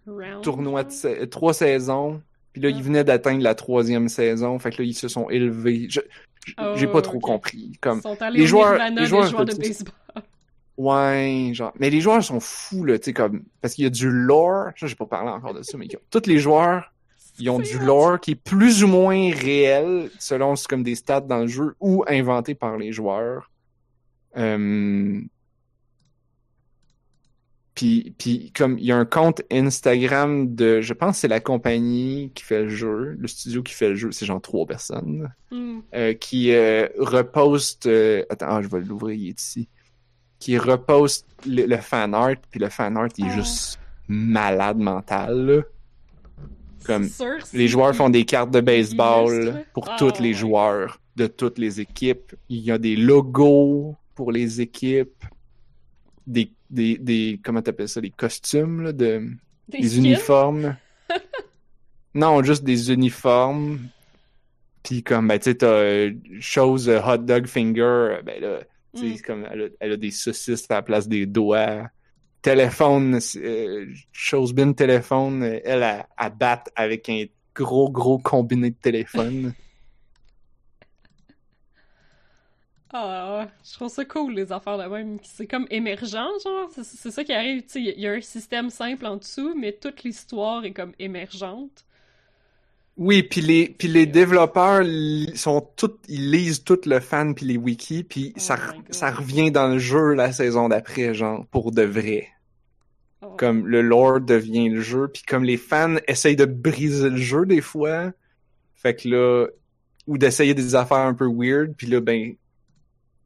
Round. 0.07 0.43
tournois, 0.43 0.85
de 0.85 0.91
sa- 0.91 1.27
trois 1.27 1.53
saisons, 1.53 2.23
puis 2.53 2.63
là, 2.63 2.69
Ah. 2.73 2.77
ils 2.77 2.83
venaient 2.83 3.05
d'atteindre 3.05 3.43
la 3.43 3.55
troisième 3.55 4.09
saison, 4.09 4.59
fait 4.59 4.71
que 4.71 4.83
là, 4.83 4.89
ils 4.89 4.95
se 4.95 5.09
sont 5.09 5.29
élevés. 5.29 5.89
Je- 5.91 6.01
je- 6.47 6.55
Oh, 6.59 6.73
J'ai 6.77 6.87
pas 6.87 7.03
trop 7.03 7.17
ok. 7.19 7.23
compris. 7.23 7.69
Ils 7.73 7.79
Comme, 7.79 8.01
sont 8.03 8.21
allés 8.21 8.41
les 8.41 8.47
joueurs- 8.47 8.73
Nirvana 8.73 9.01
les 9.01 9.07
joueurs 9.07 9.27
joueurs 9.29 9.45
de 9.45 9.55
baseball. 9.55 9.93
ouais, 10.79 11.51
genre. 11.55 11.73
Mais 11.79 11.91
les 11.91 12.01
joueurs 12.01 12.23
sont 12.23 12.41
fous, 12.41 12.85
là, 12.85 12.99
tu 12.99 13.07
sais, 13.07 13.13
comme. 13.13 13.45
Parce 13.61 13.75
qu'il 13.75 13.85
y 13.85 13.87
a 13.87 13.91
du 13.91 14.11
lore. 14.11 14.71
Ça, 14.79 14.87
j'ai 14.87 14.95
pas 14.95 15.07
parlé 15.07 15.31
encore 15.31 15.55
de 15.55 15.63
ça, 15.63 15.77
mais 15.79 15.89
tous 16.11 16.27
les 16.27 16.39
joueurs 16.39 16.89
ils 17.39 17.49
ont 17.49 17.59
du 17.59 17.79
lore 17.79 18.21
qui 18.21 18.33
est 18.33 18.35
plus 18.35 18.85
ou 18.85 18.89
moins 18.89 19.33
réel 19.33 20.11
selon 20.19 20.55
c'est 20.55 20.69
comme 20.69 20.83
des 20.83 20.95
stats 20.95 21.23
dans 21.23 21.39
le 21.39 21.47
jeu 21.47 21.75
ou 21.81 22.05
inventé 22.07 22.55
par 22.55 22.77
les 22.77 22.93
joueurs. 22.93 23.51
Euh... 24.37 25.21
Puis, 27.75 28.15
puis 28.19 28.53
comme 28.55 28.79
il 28.79 28.85
y 28.85 28.93
a 28.93 28.97
un 28.99 29.07
compte 29.07 29.41
Instagram 29.51 30.55
de, 30.55 30.83
je 30.83 30.93
pense 30.93 31.17
que 31.17 31.21
c'est 31.23 31.29
la 31.29 31.41
compagnie 31.41 32.31
qui 32.35 32.43
fait 32.45 32.65
le 32.65 32.69
jeu, 32.69 33.17
le 33.19 33.27
studio 33.27 33.63
qui 33.63 33.73
fait 33.73 33.89
le 33.91 33.95
jeu, 33.95 34.13
c'est 34.13 34.27
genre 34.27 34.43
trois 34.43 34.67
personnes, 34.67 35.33
Hmm. 35.51 35.81
euh, 35.95 36.13
qui 36.15 36.53
euh, 36.53 36.87
reposte, 36.99 37.87
euh, 37.87 38.25
attends, 38.31 38.47
ah, 38.49 38.63
je 38.63 38.69
vais 38.69 38.81
l'ouvrir, 38.81 39.15
il 39.17 39.29
est 39.31 39.41
ici, 39.41 39.69
qui 40.39 40.59
reposte 40.59 41.27
le, 41.47 41.65
le 41.67 41.77
fan 41.79 42.15
art, 42.15 42.37
puis 42.51 42.61
le 42.61 42.69
fan 42.69 42.97
art 42.97 43.09
il 43.17 43.25
est 43.27 43.31
Ah. 43.31 43.37
juste 43.37 43.79
malade 44.09 44.79
mental. 44.79 45.47
là. 45.47 45.63
Comme 46.85 47.09
sûr, 47.09 47.39
les 47.55 47.69
joueurs 47.69 47.95
font 47.95 48.11
des 48.11 48.25
cartes 48.25 48.51
de 48.51 48.61
baseball 48.61 49.65
pour 49.73 49.89
Ah, 49.89 49.97
tous 49.99 50.19
les 50.21 50.29
ouais. 50.31 50.35
joueurs 50.35 51.01
de 51.17 51.27
toutes 51.27 51.59
les 51.59 51.81
équipes. 51.81 52.35
Il 52.49 52.59
y 52.59 52.71
a 52.73 52.77
des 52.79 52.97
logos 52.97 53.95
pour 54.15 54.33
les 54.33 54.61
équipes, 54.61 55.25
des, 56.27 56.51
des, 56.73 56.99
des 56.99 57.41
comment 57.45 57.63
t'appelles 57.63 57.89
ça, 57.89 58.01
des 58.01 58.11
costumes, 58.11 58.83
là, 58.83 58.93
de, 58.93 59.29
Des 59.69 59.99
uniformes. 59.99 60.77
non, 62.15 62.43
juste 62.43 62.65
des 62.65 62.93
uniformes. 62.93 63.79
Puis 64.83 65.03
comme, 65.03 65.29
ben, 65.29 65.39
tu 65.39 65.45
sais, 65.45 65.55
t'as 65.57 65.67
euh, 65.67 66.13
chose 66.41 66.89
euh, 66.89 67.01
hot 67.01 67.19
dog 67.19 67.47
finger, 67.47 67.81
euh, 67.83 68.23
ben 68.23 68.41
là, 68.41 68.61
tu 68.95 69.01
sais, 69.01 69.15
Mm. 69.15 69.23
comme, 69.25 69.47
elle 69.51 69.63
a, 69.63 69.67
elle 69.81 69.93
a 69.93 69.97
des 69.97 70.11
saucisses 70.11 70.71
à 70.71 70.75
la 70.75 70.83
place 70.83 71.07
des 71.09 71.27
doigts. 71.27 71.89
Téléphone, 72.43 73.21
euh, 73.37 73.87
chose 74.11 74.53
bin 74.53 74.73
téléphone, 74.73 75.45
elle, 75.45 75.85
a 75.85 76.31
battre 76.31 76.73
avec 76.75 77.09
un 77.09 77.25
gros, 77.55 77.89
gros 77.91 78.19
combiné 78.19 78.71
de 78.71 78.77
téléphone. 78.77 79.55
Ah, 82.95 83.49
je 83.65 83.73
trouve 83.73 83.89
ça 83.89 84.05
cool, 84.05 84.35
les 84.35 84.53
affaires 84.53 84.77
de 84.77 84.85
même. 84.85 85.19
C'est 85.23 85.47
comme 85.47 85.67
émergent, 85.71 86.43
genre. 86.45 86.69
C'est 86.71 87.11
ça 87.11 87.25
qui 87.25 87.33
arrive, 87.33 87.63
tu 87.63 87.69
sais. 87.69 87.81
Il 87.81 88.01
y 88.01 88.07
a 88.07 88.13
un 88.13 88.21
système 88.21 88.69
simple 88.69 89.07
en 89.07 89.17
dessous, 89.17 89.55
mais 89.57 89.73
toute 89.73 90.05
l'histoire 90.05 90.65
est 90.65 90.73
comme 90.73 90.93
émergente. 90.99 91.87
Oui, 92.99 93.23
puis 93.23 93.41
les 93.41 93.69
puis 93.69 93.89
les 93.89 94.05
développeurs 94.05 94.83
ils 94.83 95.37
sont 95.39 95.67
tous 95.77 95.99
ils 96.09 96.31
lisent 96.31 96.63
tout 96.63 96.79
le 96.85 97.01
fan 97.01 97.35
puis 97.35 97.47
les 97.47 97.57
wikis 97.57 98.05
puis 98.05 98.35
Oh 98.37 98.41
ça 98.41 98.59
ça 98.91 99.11
revient 99.11 99.51
dans 99.51 99.69
le 99.69 99.79
jeu 99.79 100.13
la 100.13 100.31
saison 100.31 100.69
d'après 100.69 101.15
genre 101.15 101.47
pour 101.51 101.73
de 101.73 101.83
vrai. 101.83 102.29
Oh. 103.23 103.35
Comme 103.39 103.67
le 103.67 103.81
lore 103.81 104.21
devient 104.21 104.69
le 104.69 104.83
jeu 104.83 105.09
puis 105.09 105.23
comme 105.23 105.43
les 105.43 105.57
fans 105.57 105.97
essayent 106.07 106.37
de 106.37 106.45
briser 106.45 107.09
le 107.09 107.17
jeu 107.17 107.47
des 107.47 107.63
fois, 107.63 108.13
fait 108.75 108.95
que 108.95 109.09
là 109.09 109.47
ou 110.07 110.19
d'essayer 110.19 110.53
des 110.53 110.75
affaires 110.75 110.99
un 110.99 111.15
peu 111.15 111.27
weird 111.27 111.75
puis 111.75 111.87
là 111.87 112.01
ben 112.01 112.35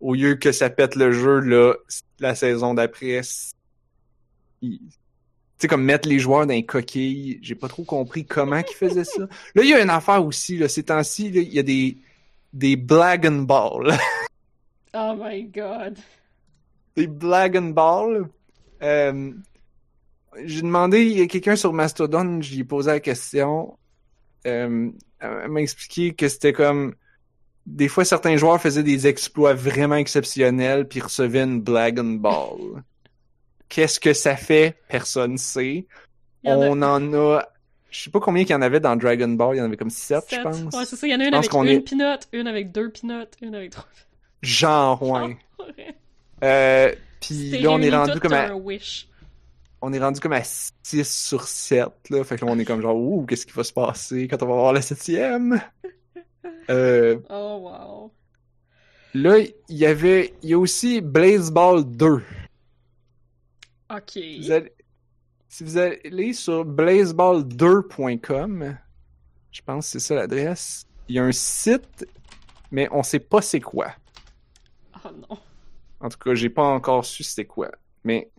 au 0.07 0.15
lieu 0.15 0.37
que 0.37 0.53
ça 0.53 0.71
pète 0.71 0.95
le 0.95 1.11
jeu 1.11 1.41
là 1.41 1.75
la 2.21 2.35
saison 2.37 2.75
d'après 2.75 3.21
il- 4.63 4.79
tu 4.79 5.63
sais, 5.63 5.69
comme 5.69 5.85
mettre 5.85 6.07
les 6.09 6.19
joueurs 6.19 6.47
dans 6.47 6.53
les 6.53 6.67
coquilles. 6.67 7.39
J'ai 7.41 7.55
pas 7.55 7.69
trop 7.69 7.83
compris 7.83 8.27
comment 8.27 8.63
qu'ils 8.63 8.77
faisaient 8.77 9.05
ça. 9.05 9.23
Là, 9.55 9.63
il 9.63 9.71
y 9.71 9.73
a 9.73 9.81
une 9.83 9.89
affaire 9.89 10.23
aussi, 10.23 10.59
là, 10.59 10.69
ces 10.69 10.83
temps-ci, 10.83 11.29
il 11.29 11.53
y 11.55 11.59
a 11.59 11.63
des, 11.63 11.97
des 12.53 12.77
Black 12.77 13.25
and 13.25 13.43
Ball. 13.43 13.97
Oh 14.99 15.15
my 15.19 15.45
god. 15.45 15.99
des 16.97 17.07
Black 17.07 17.55
and 17.57 17.71
Ball. 17.71 18.29
Euh, 18.83 19.33
j'ai 20.45 20.63
demandé, 20.63 21.03
il 21.05 21.19
y 21.19 21.23
a 21.23 21.27
quelqu'un 21.27 21.57
sur 21.57 21.73
Mastodon, 21.75 22.41
j'y 22.41 22.61
ai 22.61 22.65
posé 22.65 22.91
la 22.91 23.01
question. 23.01 23.79
Euh, 24.47 24.91
elle 25.21 25.49
m'a 25.49 25.61
expliqué 25.61 26.15
que 26.15 26.29
c'était 26.29 26.53
comme, 26.55 26.95
des 27.67 27.89
fois, 27.89 28.05
certains 28.05 28.37
joueurs 28.37 28.61
faisaient 28.61 28.85
des 28.85 29.07
exploits 29.07 29.55
vraiment 29.55 29.97
exceptionnels 29.97 30.87
puis 30.87 31.01
recevaient 31.01 31.43
une 31.43 31.65
and 31.69 32.19
Ball. 32.21 32.83
Qu'est-ce 33.69 33.99
que 33.99 34.13
ça 34.13 34.37
fait? 34.37 34.77
Personne 34.89 35.37
sait. 35.37 35.87
Il 36.45 36.51
a 36.51 36.57
On 36.57 36.81
en 36.83 37.13
a, 37.13 37.43
je 37.91 38.03
sais 38.05 38.11
pas 38.11 38.21
combien 38.21 38.45
qu'il 38.45 38.53
y 38.53 38.55
en 38.57 38.63
avait 38.63 38.79
dans 38.79 38.95
Dragon 38.95 39.29
Ball, 39.29 39.57
il 39.57 39.59
y 39.59 39.61
en 39.61 39.65
avait 39.65 39.77
comme 39.77 39.91
7, 39.91 40.23
je 40.31 40.41
pense. 40.41 40.61
Ouais, 40.75 40.85
c'est 40.85 40.95
ça. 40.95 41.07
Il 41.09 41.11
y 41.13 41.15
en 41.17 41.21
a 41.21 41.25
une 41.25 41.35
avec 41.35 41.53
une 41.53 41.67
est- 41.67 41.81
pinotte, 41.81 42.29
une 42.33 42.47
avec 42.47 42.71
deux 42.71 42.91
pinottes, 42.91 43.35
une 43.43 43.55
avec 43.55 43.71
trois. 43.71 43.87
Genre, 44.43 45.03
ouais. 45.03 45.37
Euh, 46.45 46.95
puis 47.21 47.59
là, 47.59 47.71
on 47.73 47.81
est 47.81 47.91
rendu 47.91 48.21
comme 48.21 48.33
à, 48.35 48.55
wish. 48.55 49.09
on 49.83 49.93
est 49.93 49.99
rendu 49.99 50.21
comme 50.21 50.35
à 50.35 50.43
6 50.45 50.71
sur 51.05 51.49
7, 51.49 51.89
là. 52.11 52.23
Fait 52.23 52.37
que 52.37 52.45
là, 52.45 52.53
on 52.53 52.59
est 52.61 52.65
comme 52.65 52.81
genre, 52.81 52.97
ouh, 52.97 53.27
qu'est-ce 53.27 53.47
qui 53.47 53.53
va 53.55 53.65
se 53.65 53.73
passer 53.73 54.29
quand 54.29 54.41
on 54.43 54.47
va 54.47 54.55
voir 54.55 54.73
la 54.73 54.83
septième? 54.83 55.61
Euh, 56.71 57.19
Oh 57.31 57.59
wow. 57.63 58.13
là, 59.15 59.39
il 59.39 59.55
y 59.77 59.87
avait, 59.87 60.35
il 60.43 60.51
y 60.51 60.55
a 60.55 60.59
aussi 60.59 61.01
Blaze 61.01 61.51
Ball 61.51 61.85
2. 61.85 62.23
Ok. 63.91 64.19
Vous 64.41 64.51
allez- 64.51 64.73
si 65.49 65.65
vous 65.65 65.79
allez 65.79 66.33
sur 66.33 66.65
blazeball2.com, 66.67 68.77
je 69.53 69.61
pense 69.63 69.87
que 69.87 69.93
c'est 69.93 70.01
ça 70.07 70.15
l'adresse, 70.17 70.87
il 71.09 71.17
y 71.17 71.19
a 71.19 71.25
un 71.25 71.33
site, 71.33 72.07
mais 72.71 72.89
on 72.91 73.03
sait 73.03 73.21
pas 73.21 73.41
c'est 73.43 73.61
quoi. 73.61 73.93
Oh 75.05 75.09
non. 75.31 75.39
En 76.01 76.09
tout 76.09 76.19
cas, 76.19 76.35
j'ai 76.35 76.51
pas 76.51 76.65
encore 76.65 77.05
su 77.05 77.23
c'était 77.23 77.45
quoi. 77.47 77.71
Mais 78.05 78.31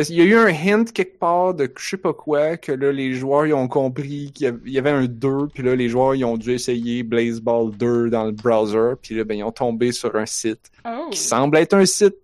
parce 0.00 0.08
qu'il 0.08 0.16
y 0.16 0.22
a 0.22 0.24
eu 0.24 0.34
un 0.34 0.46
hint 0.48 0.90
quelque 0.92 1.18
part 1.18 1.52
de 1.52 1.70
je 1.78 1.88
sais 1.90 1.96
pas 1.98 2.14
quoi, 2.14 2.56
que 2.56 2.72
là, 2.72 2.90
les 2.90 3.12
joueurs 3.12 3.46
ils 3.46 3.52
ont 3.52 3.68
compris 3.68 4.30
qu'il 4.32 4.58
y 4.64 4.78
avait- 4.78 4.90
un 4.90 5.04
2, 5.04 5.48
puis 5.52 5.62
là, 5.62 5.76
les 5.76 5.88
joueurs 5.90 6.14
ils 6.14 6.24
ont 6.24 6.38
dû 6.38 6.52
essayer 6.52 7.02
Blazeball 7.02 7.70
2 7.76 8.08
dans 8.08 8.24
le 8.24 8.32
browser, 8.32 8.94
puis 9.02 9.14
là, 9.14 9.24
ben, 9.24 9.36
ils 9.38 9.44
ont 9.44 9.52
tombé 9.52 9.92
sur 9.92 10.16
un 10.16 10.24
site 10.26 10.70
Oh. 10.86 11.08
qui 11.10 11.18
semble 11.18 11.58
être 11.58 11.74
un 11.74 11.84
site 11.84 12.16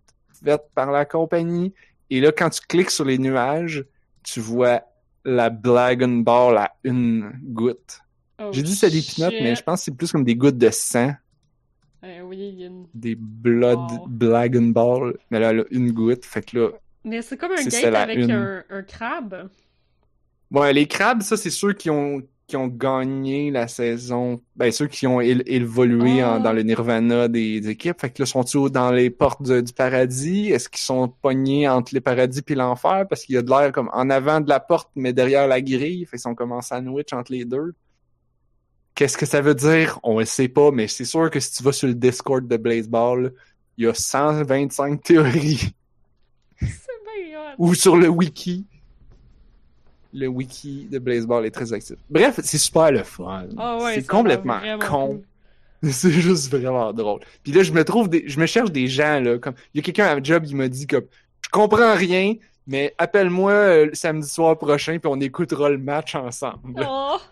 fait 0.42 0.60
par 0.74 0.90
la 0.90 1.04
compagnie. 1.04 1.74
Et 2.08 2.20
là, 2.20 2.32
quand 2.32 2.48
tu 2.50 2.60
cliques 2.66 2.90
sur 2.90 3.04
les 3.04 3.18
nuages, 3.18 3.84
tu 4.22 4.40
vois 4.40 4.80
la 5.24 5.50
Blagon 5.50 6.18
Ball 6.18 6.56
à 6.56 6.72
une 6.84 7.30
goutte. 7.42 8.00
Oh, 8.40 8.50
J'ai 8.52 8.62
dit 8.62 8.74
c'est 8.74 8.90
des 8.90 9.02
pinottes, 9.02 9.34
mais 9.42 9.54
je 9.54 9.62
pense 9.62 9.80
que 9.80 9.84
c'est 9.86 9.96
plus 9.96 10.10
comme 10.12 10.24
des 10.24 10.34
gouttes 10.36 10.56
de 10.58 10.70
sang. 10.70 11.12
Euh, 12.04 12.20
oui, 12.22 12.64
une- 12.64 12.86
Des 12.94 13.16
Blood. 13.16 13.78
Blagon 14.08 14.68
Ball. 14.68 15.16
Mais 15.30 15.40
là, 15.40 15.48
a 15.50 15.64
une 15.70 15.90
goutte. 15.92 16.24
Fait 16.24 16.42
que 16.42 16.58
là, 16.58 16.68
Mais 17.06 17.22
c'est 17.22 17.36
comme 17.38 17.52
un 17.52 17.56
C'est 17.56 17.82
gate 17.82 17.94
avec 17.94 18.18
une. 18.18 18.30
un, 18.32 18.64
un 18.68 18.82
crabe. 18.82 19.48
Ouais, 20.50 20.72
les 20.72 20.86
crabes, 20.86 21.22
ça, 21.22 21.36
c'est 21.36 21.50
ceux 21.50 21.72
qui 21.72 21.88
ont, 21.88 22.20
qui 22.46 22.56
ont 22.56 22.66
gagné 22.68 23.50
la 23.50 23.66
saison. 23.68 24.40
Ben, 24.56 24.70
ceux 24.70 24.86
qui 24.88 25.06
ont 25.06 25.20
évolué 25.20 26.20
Ah. 26.20 26.34
en- 26.34 26.40
dans 26.40 26.52
le 26.52 26.62
nirvana 26.62 27.28
des, 27.28 27.60
des 27.60 27.70
équipes. 27.70 28.00
Fait 28.00 28.10
que 28.10 28.22
là, 28.22 28.26
sont-ils 28.26 28.70
dans 28.70 28.90
les 28.90 29.10
portes 29.10 29.42
de- 29.42 29.60
du 29.60 29.72
paradis? 29.72 30.50
Est-ce 30.50 30.68
qu'ils 30.68 30.82
sont 30.82 31.08
pognés 31.08 31.68
entre 31.68 31.94
les 31.94 32.00
paradis 32.00 32.42
puis 32.42 32.54
l'enfer? 32.56 33.06
Parce 33.08 33.24
qu'il 33.24 33.34
y 33.36 33.38
a 33.38 33.42
de 33.42 33.50
l'air 33.50 33.72
comme 33.72 33.88
en 33.92 34.10
avant 34.10 34.40
de 34.40 34.48
la 34.48 34.60
porte, 34.60 34.90
mais 34.96 35.12
derrière 35.12 35.46
la 35.48 35.60
grille. 35.60 36.04
Fait 36.06 36.16
qu'ils 36.16 36.20
sont 36.20 36.34
comme 36.34 36.52
en 36.52 36.62
sandwich 36.62 37.12
entre 37.12 37.32
les 37.32 37.44
deux. 37.44 37.72
Qu'est-ce 38.96 39.16
que 39.18 39.26
ça 39.26 39.40
veut 39.40 39.54
dire? 39.54 40.00
On 40.02 40.18
le 40.18 40.24
sait 40.24 40.48
pas, 40.48 40.70
mais 40.72 40.88
c'est 40.88 41.04
sûr 41.04 41.30
que 41.30 41.38
si 41.38 41.52
tu 41.52 41.62
vas 41.62 41.72
sur 41.72 41.86
le 41.86 41.94
Discord 41.94 42.46
de 42.48 42.56
Blazeball, 42.56 43.32
il 43.76 43.84
y 43.84 43.88
a 43.88 43.94
125 43.94 45.02
théories. 45.04 45.72
Ou 47.58 47.74
sur 47.74 47.96
le 47.96 48.08
wiki. 48.08 48.66
Le 50.12 50.28
wiki 50.28 50.88
de 50.90 50.98
Blazeball 50.98 51.46
est 51.46 51.50
très 51.50 51.72
actif. 51.72 51.96
Bref, 52.08 52.40
c'est 52.42 52.58
super 52.58 52.90
le 52.90 53.02
fun. 53.02 53.46
Ah 53.58 53.78
ouais, 53.78 53.96
c'est 53.96 54.06
complètement 54.06 54.60
con. 54.80 55.08
cool. 55.08 55.22
C'est 55.92 56.10
juste 56.10 56.50
vraiment 56.50 56.92
drôle. 56.92 57.20
Puis 57.42 57.52
là, 57.52 57.62
je 57.62 57.70
me 57.70 57.84
trouve 57.84 58.08
des... 58.08 58.24
je 58.26 58.40
me 58.40 58.46
cherche 58.46 58.72
des 58.72 58.88
gens 58.88 59.20
là 59.20 59.38
comme 59.38 59.54
il 59.74 59.78
y 59.78 59.80
a 59.80 59.82
quelqu'un 59.84 60.06
à 60.06 60.14
la 60.14 60.22
job, 60.22 60.44
il 60.46 60.56
m'a 60.56 60.68
dit 60.68 60.86
comme 60.86 61.04
je 61.44 61.50
comprends 61.50 61.94
rien, 61.94 62.34
mais 62.66 62.94
appelle-moi 62.96 63.52
euh, 63.52 63.90
samedi 63.92 64.26
soir 64.26 64.56
prochain 64.56 64.98
puis 64.98 65.10
on 65.12 65.20
écoutera 65.20 65.68
le 65.68 65.78
match 65.78 66.14
ensemble. 66.14 66.82
Oh! 66.86 67.18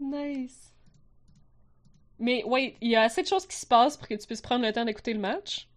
Nice. 0.00 0.72
Mais 2.18 2.42
ouais, 2.44 2.76
il 2.80 2.90
y 2.90 2.96
a 2.96 3.02
assez 3.02 3.22
de 3.22 3.26
choses 3.26 3.46
qui 3.46 3.56
se 3.56 3.66
passent 3.66 3.96
pour 3.96 4.08
que 4.08 4.14
tu 4.14 4.26
puisses 4.26 4.40
prendre 4.40 4.64
le 4.64 4.72
temps 4.72 4.84
d'écouter 4.84 5.12
le 5.12 5.20
match. 5.20 5.67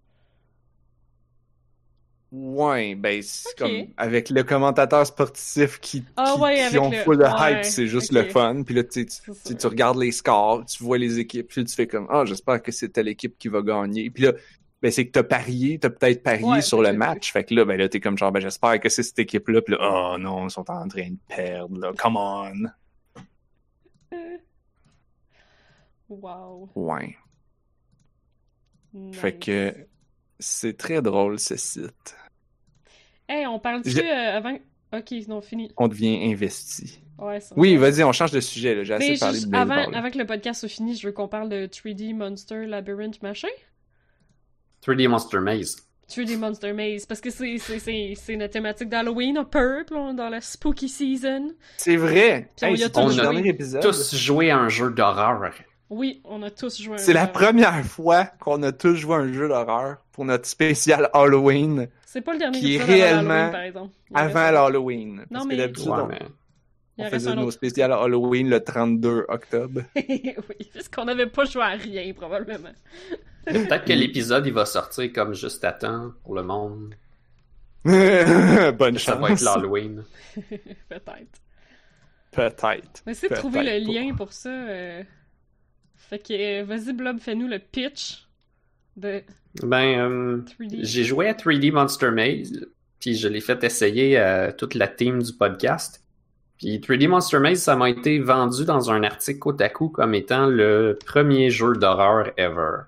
Ouais, 2.31 2.95
ben 2.95 3.21
c'est 3.21 3.57
comme 3.57 3.87
avec 3.97 4.29
le 4.29 4.43
commentateur 4.43 5.05
sportif 5.05 5.79
qui, 5.81 6.05
Ah 6.15 6.33
qui, 6.35 6.41
ouais, 6.41 6.67
qui 6.69 6.77
ont 6.77 6.89
le- 6.89 6.97
full 6.99 7.17
de 7.17 7.23
ouais, 7.23 7.51
hype, 7.57 7.65
c'est 7.65 7.87
juste 7.87 8.13
le 8.13 8.23
fun. 8.23 8.63
Puis 8.63 8.73
là, 8.73 8.85
tu, 8.85 9.05
tu, 9.05 9.55
tu, 9.57 9.67
regardes 9.67 9.97
les 9.97 10.13
scores, 10.13 10.63
tu 10.65 10.81
vois 10.81 10.97
les 10.97 11.19
équipes, 11.19 11.47
puis 11.49 11.65
tu 11.65 11.75
fais 11.75 11.87
comme 11.87 12.07
ah 12.09 12.23
j'espère 12.25 12.61
que 12.61 12.71
c'est 12.71 12.87
telle 12.87 13.09
équipe 13.09 13.37
qui 13.37 13.49
va 13.49 13.61
gagner. 13.61 14.09
Puis 14.09 14.23
là, 14.23 14.31
ben 14.81 14.89
c'est 14.91 15.05
que 15.07 15.11
t'as 15.11 15.23
parié, 15.23 15.77
t'as 15.77 15.89
peut-être 15.89 16.23
parié 16.23 16.45
Ouais, 16.45 16.61
sur 16.61 16.81
le 16.81 16.93
match. 16.93 17.33
Fait 17.33 17.43
que 17.43 17.53
là, 17.53 17.65
ben 17.65 17.77
là 17.77 17.89
t'es 17.89 17.99
comme 17.99 18.17
genre 18.17 18.31
ben 18.31 18.39
j'espère 18.39 18.79
que 18.79 18.87
c'est 18.87 19.03
cette 19.03 19.19
équipe-là. 19.19 19.61
Puis 19.61 19.75
là, 19.75 20.13
oh 20.13 20.17
non, 20.17 20.47
ils 20.47 20.51
sont 20.51 20.71
en 20.71 20.87
train 20.87 21.09
de 21.09 21.17
perdre. 21.27 21.77
Là, 21.79 21.91
come 21.97 22.15
on. 22.15 22.53
Wow. 26.09 26.69
Ouais. 26.75 27.15
Nice. 28.93 29.15
Fait 29.17 29.37
que 29.37 29.73
c'est 30.41 30.75
très 30.75 31.01
drôle 31.01 31.39
ce 31.39 31.55
site. 31.55 32.15
Hey, 33.29 33.47
on 33.47 33.59
parle-tu 33.59 33.91
Je- 33.91 34.01
euh, 34.01 34.37
avant. 34.37 34.57
Ok, 34.93 35.13
non, 35.29 35.39
fini. 35.39 35.71
On 35.77 35.87
devient 35.87 36.19
investi. 36.33 36.99
Ouais, 37.17 37.39
Oui, 37.55 37.77
va. 37.77 37.89
vas-y, 37.89 38.03
on 38.03 38.11
change 38.11 38.31
de 38.31 38.41
sujet. 38.41 38.83
J'ai 38.83 38.93
assez 38.95 39.17
parlé 39.19 39.35
juste 39.35 39.49
de 39.49 39.55
avant, 39.55 39.75
avant 39.93 40.09
que 40.09 40.17
le 40.17 40.25
podcast 40.25 40.59
soit 40.59 40.67
fini, 40.69 40.95
je 40.95 41.07
veux 41.07 41.13
qu'on 41.13 41.27
parle 41.29 41.47
de 41.47 41.65
3D 41.67 42.13
Monster 42.13 42.65
Labyrinth 42.65 43.21
machin? 43.21 43.47
3D 44.85 45.07
Monster 45.07 45.39
Maze. 45.39 45.87
3D 46.09 46.35
Monster 46.37 46.73
Maze, 46.73 47.05
parce 47.05 47.21
que 47.21 47.29
c'est, 47.29 47.57
c'est, 47.57 47.79
c'est, 47.79 48.13
c'est 48.17 48.35
notre 48.35 48.51
thématique 48.53 48.89
d'Halloween 48.89 49.37
un 49.37 49.45
peu, 49.45 49.85
on 49.91 50.13
dans 50.13 50.27
la 50.27 50.41
spooky 50.41 50.89
season. 50.89 51.53
C'est 51.77 51.95
vrai. 51.95 52.49
Puis 52.57 52.65
on 52.69 52.75
y 52.75 52.83
a 52.83 52.89
joué. 52.89 53.47
épisode. 53.47 53.81
Tous 53.81 54.15
joué 54.15 54.49
à 54.51 54.57
un 54.57 54.67
jeu 54.67 54.89
d'horreur. 54.91 55.53
Oui, 55.93 56.21
on 56.23 56.41
a 56.41 56.49
tous 56.49 56.81
joué 56.81 56.93
à 56.93 56.95
un 56.95 56.97
C'est 56.99 57.11
la 57.13 57.27
première 57.27 57.83
fois 57.85 58.23
qu'on 58.39 58.63
a 58.63 58.71
tous 58.71 58.95
joué 58.95 59.13
à 59.15 59.17
un 59.19 59.33
jeu 59.33 59.49
d'horreur 59.49 59.97
pour 60.13 60.23
notre 60.23 60.45
spécial 60.47 61.09
Halloween 61.13 61.89
C'est 62.05 62.21
pas 62.21 62.31
le 62.31 62.39
dernier 62.39 62.59
qui 62.59 62.75
est 62.75 62.79
avant 62.81 62.91
réellement 62.93 63.33
Halloween, 63.33 63.51
par 63.51 63.61
exemple. 63.61 63.93
Il 64.09 64.17
avant 64.17 64.51
l'Halloween. 64.51 65.25
Parce 65.29 65.43
Non, 65.43 65.45
mais- 65.47 65.55
que 65.55 65.61
d'habitude, 65.61 65.87
Ouais, 66.97 67.05
on, 67.07 67.09
faisait 67.09 67.29
un 67.31 67.35
nos 67.35 67.41
autre. 67.43 67.51
spéciales 67.53 67.91
Halloween 67.93 68.49
le 68.49 68.63
32 68.63 69.25
octobre. 69.27 69.81
oui, 69.95 70.33
parce 70.73 70.87
qu'on 70.87 71.05
n'avait 71.05 71.27
pas 71.27 71.45
joué 71.45 71.63
à 71.63 71.69
rien, 71.69 72.13
probablement. 72.13 72.69
Peut-être 73.45 73.85
que 73.85 73.93
l'épisode 73.93 74.45
il 74.45 74.53
va 74.53 74.65
sortir 74.65 75.11
comme 75.11 75.33
juste 75.33 75.63
à 75.65 75.71
temps 75.73 76.11
pour 76.23 76.35
le 76.35 76.43
monde. 76.43 76.93
Bonne 77.83 78.97
Ça 78.97 79.13
chance. 79.13 79.19
va 79.21 79.31
être 79.31 79.41
l'Halloween. 79.41 80.03
Peut-être. 80.89 81.41
Peut-être. 82.31 83.01
On 83.01 83.05
va 83.05 83.11
essayer 83.11 83.29
de 83.29 83.35
trouver 83.35 83.63
le 83.63 83.85
lien 83.91 84.13
pour 84.15 84.31
ça. 84.31 84.49
euh. 84.49 85.03
Fait 86.11 86.19
que, 86.19 86.33
euh, 86.61 86.65
vas-y, 86.65 86.91
Blob, 86.91 87.19
fais-nous 87.19 87.47
le 87.47 87.57
pitch 87.57 88.27
de 88.97 89.23
Ben, 89.63 89.97
euh, 89.97 90.41
3D. 90.59 90.79
j'ai 90.83 91.05
joué 91.05 91.29
à 91.29 91.33
3D 91.33 91.71
Monster 91.71 92.11
Maze, 92.11 92.67
puis 92.99 93.15
je 93.15 93.29
l'ai 93.29 93.39
fait 93.39 93.63
essayer 93.63 94.17
à 94.17 94.51
toute 94.51 94.75
la 94.75 94.89
team 94.89 95.23
du 95.23 95.31
podcast. 95.31 96.03
Puis 96.57 96.79
3D 96.81 97.07
Monster 97.07 97.39
Maze, 97.39 97.59
ça 97.61 97.77
m'a 97.77 97.89
été 97.89 98.19
vendu 98.19 98.65
dans 98.65 98.91
un 98.91 99.03
article 99.03 99.39
Kotaku 99.39 99.87
comme 99.89 100.13
étant 100.13 100.47
le 100.47 100.99
premier 101.05 101.49
jeu 101.49 101.77
d'horreur 101.77 102.31
ever. 102.37 102.81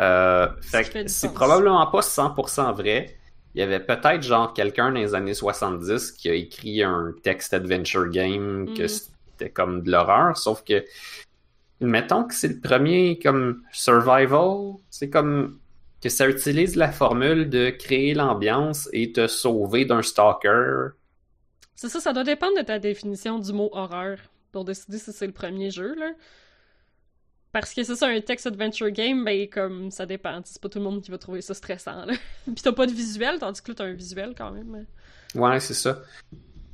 Euh, 0.00 0.48
fait 0.62 1.06
c'est 1.08 1.34
probablement 1.34 1.86
pas 1.86 2.00
100% 2.00 2.72
vrai. 2.74 3.14
Il 3.54 3.60
y 3.60 3.62
avait 3.62 3.78
peut-être 3.80 4.22
genre 4.22 4.54
quelqu'un 4.54 4.90
dans 4.90 4.98
les 4.98 5.14
années 5.14 5.34
70 5.34 6.12
qui 6.12 6.30
a 6.30 6.34
écrit 6.34 6.82
un 6.82 7.12
text 7.22 7.52
adventure 7.52 8.08
game 8.08 8.72
que 8.74 8.84
Mhm. 8.84 8.88
C'était 9.42 9.52
comme 9.52 9.82
de 9.82 9.90
l'horreur, 9.90 10.36
sauf 10.36 10.62
que 10.64 10.84
mettons 11.80 12.24
que 12.24 12.34
c'est 12.34 12.48
le 12.48 12.60
premier 12.60 13.18
comme 13.18 13.62
survival, 13.72 14.74
c'est 14.90 15.10
comme 15.10 15.58
que 16.00 16.08
ça 16.08 16.28
utilise 16.28 16.76
la 16.76 16.90
formule 16.90 17.48
de 17.48 17.70
créer 17.70 18.14
l'ambiance 18.14 18.88
et 18.92 19.12
te 19.12 19.26
sauver 19.26 19.84
d'un 19.84 20.02
stalker. 20.02 20.90
C'est 21.74 21.88
ça, 21.88 22.00
ça 22.00 22.12
doit 22.12 22.24
dépendre 22.24 22.56
de 22.56 22.62
ta 22.62 22.78
définition 22.78 23.38
du 23.38 23.52
mot 23.52 23.70
horreur 23.72 24.18
pour 24.50 24.64
décider 24.64 24.98
si 24.98 25.12
c'est 25.12 25.26
le 25.26 25.32
premier 25.32 25.70
jeu, 25.70 25.94
là. 25.94 26.10
Parce 27.52 27.74
que 27.74 27.82
c'est 27.82 27.96
ça, 27.96 28.06
un 28.08 28.20
text 28.20 28.46
adventure 28.46 28.90
game, 28.90 29.24
ben 29.24 29.46
comme 29.48 29.90
ça 29.90 30.06
dépend. 30.06 30.40
C'est 30.44 30.60
pas 30.60 30.70
tout 30.70 30.78
le 30.78 30.84
monde 30.84 31.02
qui 31.02 31.10
va 31.10 31.18
trouver 31.18 31.42
ça 31.42 31.52
stressant, 31.52 32.06
là. 32.06 32.14
Puis 32.46 32.62
t'as 32.62 32.72
pas 32.72 32.86
de 32.86 32.92
visuel, 32.92 33.38
tandis 33.38 33.60
que 33.60 33.70
là 33.70 33.74
t'as 33.76 33.84
un 33.84 33.92
visuel 33.92 34.34
quand 34.36 34.50
même. 34.50 34.86
Ouais, 35.34 35.60
c'est 35.60 35.74
ça. 35.74 36.02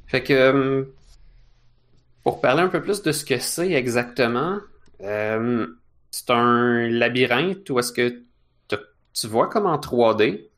Fait 0.06 0.22
que 0.22 0.32
euh, 0.32 0.84
pour 2.28 2.42
parler 2.42 2.60
un 2.60 2.68
peu 2.68 2.82
plus 2.82 3.00
de 3.00 3.10
ce 3.10 3.24
que 3.24 3.38
c'est 3.38 3.72
exactement, 3.72 4.58
euh, 5.00 5.66
c'est 6.10 6.28
un 6.28 6.86
labyrinthe 6.86 7.70
où 7.70 7.78
est-ce 7.78 7.90
que 7.90 8.22
tu 8.68 9.26
vois 9.26 9.48
comme 9.48 9.64
en 9.64 9.78
3D. 9.78 10.50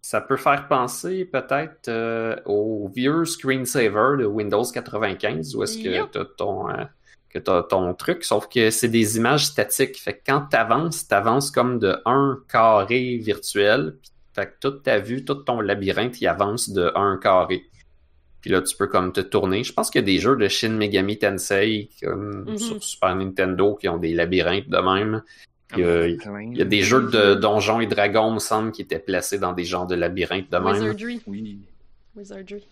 Ça 0.00 0.20
peut 0.20 0.36
faire 0.36 0.68
penser 0.68 1.24
peut-être 1.24 1.88
euh, 1.88 2.36
au 2.44 2.88
vieux 2.94 3.24
screensaver 3.24 4.16
de 4.20 4.26
Windows 4.26 4.62
95 4.62 5.56
où 5.56 5.64
est-ce 5.64 5.78
que 5.78 5.88
Yup. 5.88 6.12
t'as 6.12 6.24
ton 6.36 6.70
euh, 6.70 6.84
que 7.30 7.40
ton 7.40 7.94
truc, 7.94 8.22
sauf 8.22 8.48
que 8.48 8.70
c'est 8.70 8.86
des 8.86 9.16
images 9.16 9.46
statiques. 9.46 9.98
Fait 9.98 10.18
que 10.18 10.22
quand 10.24 10.42
t'avances, 10.42 11.08
t'avances 11.08 11.50
comme 11.50 11.80
de 11.80 12.00
un 12.06 12.38
carré 12.48 13.16
virtuel. 13.16 13.96
Fait 14.34 14.46
que 14.46 14.54
toute 14.60 14.84
ta 14.84 15.00
vue, 15.00 15.24
tout 15.24 15.34
ton 15.34 15.60
labyrinthe, 15.60 16.20
il 16.20 16.28
avance 16.28 16.70
de 16.70 16.92
un 16.94 17.18
carré. 17.20 17.64
Puis 18.40 18.50
là, 18.50 18.62
tu 18.62 18.76
peux 18.76 18.86
comme 18.86 19.12
te 19.12 19.20
tourner. 19.20 19.64
Je 19.64 19.72
pense 19.72 19.90
qu'il 19.90 20.00
y 20.00 20.04
a 20.04 20.06
des 20.06 20.18
jeux 20.18 20.36
de 20.36 20.46
Shin 20.48 20.70
Megami 20.70 21.18
Tensei 21.18 21.90
comme 22.02 22.44
Mhm. 22.46 22.58
sur 22.58 22.82
Super 22.82 23.14
Nintendo 23.16 23.74
qui 23.74 23.88
ont 23.88 23.98
des 23.98 24.14
labyrinthes 24.14 24.68
de 24.68 24.78
même. 24.78 25.22
Il 25.76 25.80
y 25.80 25.84
a, 25.84 26.06
il 26.06 26.16
Plein. 26.16 26.52
y 26.54 26.62
a 26.62 26.64
des 26.64 26.80
jeux 26.82 27.08
de 27.10 27.34
Donjons 27.34 27.80
et 27.80 27.86
Dragons, 27.86 28.30
me 28.30 28.38
semble, 28.38 28.72
qui 28.72 28.80
étaient 28.82 28.98
placés 28.98 29.38
dans 29.38 29.52
des 29.52 29.64
genres 29.64 29.86
de 29.86 29.94
labyrinthes 29.96 30.50
de 30.50 30.56
même. 30.56 30.66
Wizardry. 30.74 31.20
Oui. 31.26 31.58
Wizardry. 32.16 32.64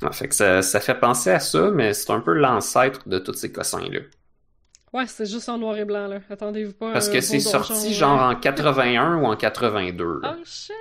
Ah, 0.00 0.10
fait 0.10 0.28
que 0.28 0.34
ça, 0.34 0.62
ça 0.62 0.80
fait 0.80 0.94
penser 0.98 1.30
à 1.30 1.38
ça, 1.38 1.70
mais 1.70 1.92
c'est 1.92 2.10
un 2.10 2.20
peu 2.20 2.32
l'ancêtre 2.32 3.08
de 3.08 3.18
tous 3.18 3.34
ces 3.34 3.52
cossins-là. 3.52 4.00
Ouais, 4.92 5.06
c'est 5.06 5.26
juste 5.30 5.48
en 5.48 5.58
noir 5.58 5.76
et 5.76 5.84
blanc, 5.84 6.06
là. 6.06 6.18
Attendez-vous 6.30 6.72
pas. 6.72 6.92
Parce 6.92 7.08
que 7.08 7.18
un 7.18 7.20
c'est 7.20 7.40
sorti 7.40 7.94
genre 7.94 8.20
en 8.20 8.34
81 8.36 9.16
ou 9.18 9.26
en 9.26 9.36
82. 9.36 10.20
là. 10.22 10.36
Oh 10.38 10.42
shit! 10.44 10.72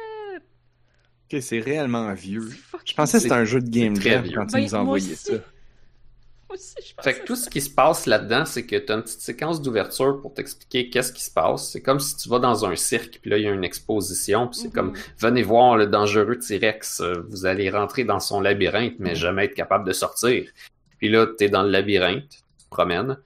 Ok, 1.32 1.42
c'est 1.42 1.60
réellement 1.60 2.14
vieux. 2.14 2.50
Je 2.86 2.94
pensais 2.94 3.18
que 3.18 3.24
c'était 3.24 3.36
un 3.36 3.46
jeu 3.46 3.62
de 3.62 3.70
Game 3.70 3.96
Jam 3.96 4.24
quand 4.34 4.48
tu 4.48 4.54
Ben, 4.54 4.64
nous 4.64 4.76
envoyais 4.76 5.16
ça. 5.16 5.34
Moi 5.34 6.58
aussi, 6.58 6.76
je 6.80 7.02
Fait 7.02 7.14
que 7.14 7.26
tout 7.26 7.38
ce 7.38 7.50
qui 7.50 7.62
se 7.62 7.70
passe 7.70 8.06
là-dedans, 8.06 8.44
c'est 8.46 8.66
que 8.66 8.76
tu 8.76 8.92
as 8.92 8.96
une 8.96 9.04
petite 9.04 9.22
séquence 9.22 9.62
d'ouverture 9.62 10.20
pour 10.22 10.34
t'expliquer 10.34 10.90
qu'est-ce 10.90 11.14
qui 11.14 11.24
se 11.24 11.32
passe. 11.32 11.70
C'est 11.72 11.82
comme 11.82 12.02
si 12.02 12.18
tu 12.18 12.28
vas 12.28 12.40
dans 12.40 12.66
un 12.66 12.76
cirque, 12.76 13.20
puis 13.22 13.30
là, 13.32 13.38
il 13.38 13.44
y 13.44 13.48
a 13.48 13.52
une 13.52 13.64
exposition, 13.64 14.48
puis 14.48 14.60
c'est 14.60 14.68
Mhm. 14.68 14.74
comme 14.74 14.94
venez 15.18 15.44
voir 15.44 15.78
le 15.78 15.88
dangereux 15.88 16.38
T-Rex, 16.38 17.00
euh, 17.00 17.26
vous 17.30 17.46
allez 17.46 17.70
rentrer 17.70 18.04
dans 18.04 18.20
son 18.20 18.42
labyrinthe, 18.42 18.96
mais 19.00 19.16
jamais 19.16 19.46
être 19.46 19.56
capable 19.56 19.88
de 19.88 19.94
sortir. 19.94 20.50
Puis 20.98 21.08
là, 21.10 21.26
tu 21.38 21.46
es 21.46 21.50
dans 21.50 21.64
le 21.64 21.70
labyrinthe, 21.70 22.28
tu 22.30 22.38
te 22.66 22.70
promènes. 22.70 23.18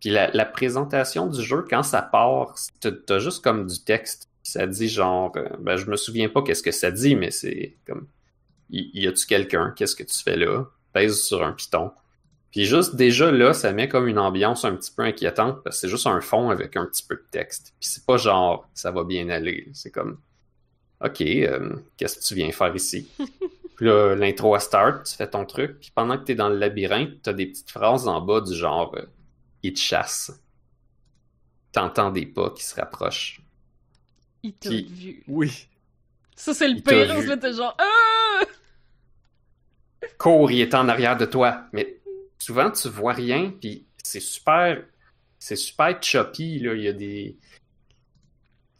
Puis 0.00 0.10
la, 0.10 0.30
la 0.30 0.44
présentation 0.44 1.26
du 1.26 1.42
jeu, 1.42 1.64
quand 1.68 1.82
ça 1.82 2.02
part, 2.02 2.54
t'as 2.80 2.92
t'as 2.92 3.18
juste 3.18 3.42
comme 3.42 3.66
du 3.66 3.82
texte. 3.82 4.28
Puis 4.46 4.52
ça 4.52 4.64
dit 4.68 4.88
genre, 4.88 5.32
euh, 5.34 5.48
ben 5.58 5.76
je 5.76 5.90
me 5.90 5.96
souviens 5.96 6.28
pas 6.28 6.40
qu'est-ce 6.40 6.62
que 6.62 6.70
ça 6.70 6.92
dit, 6.92 7.16
mais 7.16 7.32
c'est 7.32 7.74
comme, 7.84 8.06
y, 8.70 9.08
a-tu 9.08 9.26
quelqu'un? 9.26 9.74
Qu'est-ce 9.74 9.96
que 9.96 10.04
tu 10.04 10.22
fais 10.22 10.36
là? 10.36 10.66
Pèse 10.92 11.20
sur 11.20 11.42
un 11.42 11.50
piton. 11.50 11.90
Puis 12.52 12.64
juste 12.64 12.94
déjà 12.94 13.32
là, 13.32 13.52
ça 13.54 13.72
met 13.72 13.88
comme 13.88 14.06
une 14.06 14.20
ambiance 14.20 14.64
un 14.64 14.76
petit 14.76 14.92
peu 14.92 15.02
inquiétante 15.02 15.64
parce 15.64 15.74
que 15.76 15.80
c'est 15.80 15.88
juste 15.88 16.06
un 16.06 16.20
fond 16.20 16.50
avec 16.50 16.76
un 16.76 16.86
petit 16.86 17.02
peu 17.02 17.16
de 17.16 17.24
texte. 17.28 17.74
Puis 17.80 17.88
c'est 17.88 18.06
pas 18.06 18.18
genre 18.18 18.70
ça 18.72 18.92
va 18.92 19.02
bien 19.02 19.30
aller. 19.30 19.68
C'est 19.72 19.90
comme 19.90 20.20
OK, 21.04 21.22
euh, 21.22 21.74
qu'est-ce 21.96 22.20
que 22.20 22.24
tu 22.24 22.36
viens 22.36 22.52
faire 22.52 22.74
ici? 22.76 23.10
puis 23.76 23.86
là, 23.86 24.14
l'intro 24.14 24.54
à 24.54 24.60
start, 24.60 25.06
tu 25.06 25.16
fais 25.16 25.28
ton 25.28 25.44
truc, 25.44 25.80
puis 25.80 25.90
pendant 25.92 26.16
que 26.18 26.22
t'es 26.22 26.36
dans 26.36 26.50
le 26.50 26.56
labyrinthe, 26.56 27.20
t'as 27.20 27.32
des 27.32 27.46
petites 27.46 27.72
phrases 27.72 28.06
en 28.06 28.20
bas 28.20 28.40
du 28.40 28.54
genre 28.54 28.94
euh, 28.96 29.06
Il 29.64 29.72
te 29.72 29.80
chasse. 29.80 30.30
T'entends 31.72 32.12
des 32.12 32.26
pas 32.26 32.50
qui 32.50 32.62
se 32.62 32.76
rapprochent. 32.76 33.42
Il 34.46 34.52
t'a 34.54 34.70
vu. 34.70 35.22
Oui. 35.28 35.68
Ça, 36.34 36.54
c'est 36.54 36.68
le 36.68 36.76
Il 36.76 36.82
pire. 36.82 37.18
vu. 37.20 37.26
Là, 37.26 37.36
t'es 37.36 37.52
genre. 37.52 37.76
Ah! 37.78 38.44
Cours, 40.18 40.50
il 40.50 40.60
est 40.60 40.74
en 40.74 40.88
arrière 40.88 41.16
de 41.16 41.24
toi. 41.26 41.62
Mais 41.72 41.96
souvent, 42.38 42.70
tu 42.70 42.88
vois 42.88 43.12
rien, 43.12 43.52
puis 43.60 43.86
c'est 44.02 44.20
super. 44.20 44.82
C'est 45.38 45.56
super 45.56 45.96
choppy, 46.02 46.58
là. 46.60 46.74
Il 46.74 46.82
y 46.82 46.88
a 46.88 46.92
des. 46.92 47.36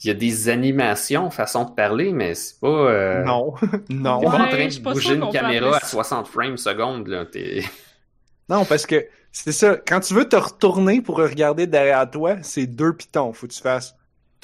Il 0.04 0.08
y 0.08 0.10
a 0.10 0.14
des 0.14 0.48
animations, 0.50 1.30
façon 1.30 1.64
de 1.64 1.70
parler, 1.74 2.12
mais 2.12 2.34
c'est 2.34 2.60
pas. 2.60 2.66
euh, 2.68 3.24
Non. 3.24 3.54
non. 3.88 4.20
T'es 4.20 4.26
pas 4.26 4.32
en 4.42 4.48
train 4.48 4.66
de 4.68 4.78
pas 4.82 4.92
bouger 4.92 5.14
une 5.14 5.30
caméra 5.30 5.76
à 5.76 5.80
ça. 5.80 5.86
60 5.86 6.28
frames 6.28 6.56
seconde, 6.58 7.08
là. 7.08 7.24
T'es... 7.26 7.62
Non, 8.48 8.64
parce 8.64 8.86
que 8.86 9.04
c'est 9.32 9.50
ça. 9.52 9.76
Quand 9.76 9.98
tu 10.00 10.14
veux 10.14 10.28
te 10.28 10.36
retourner 10.36 11.00
pour 11.02 11.16
regarder 11.16 11.66
derrière 11.66 12.08
toi, 12.08 12.36
c'est 12.42 12.66
deux 12.66 12.92
pitons. 12.94 13.32
Faut 13.32 13.48
que 13.48 13.52
tu 13.52 13.60
fasses 13.60 13.96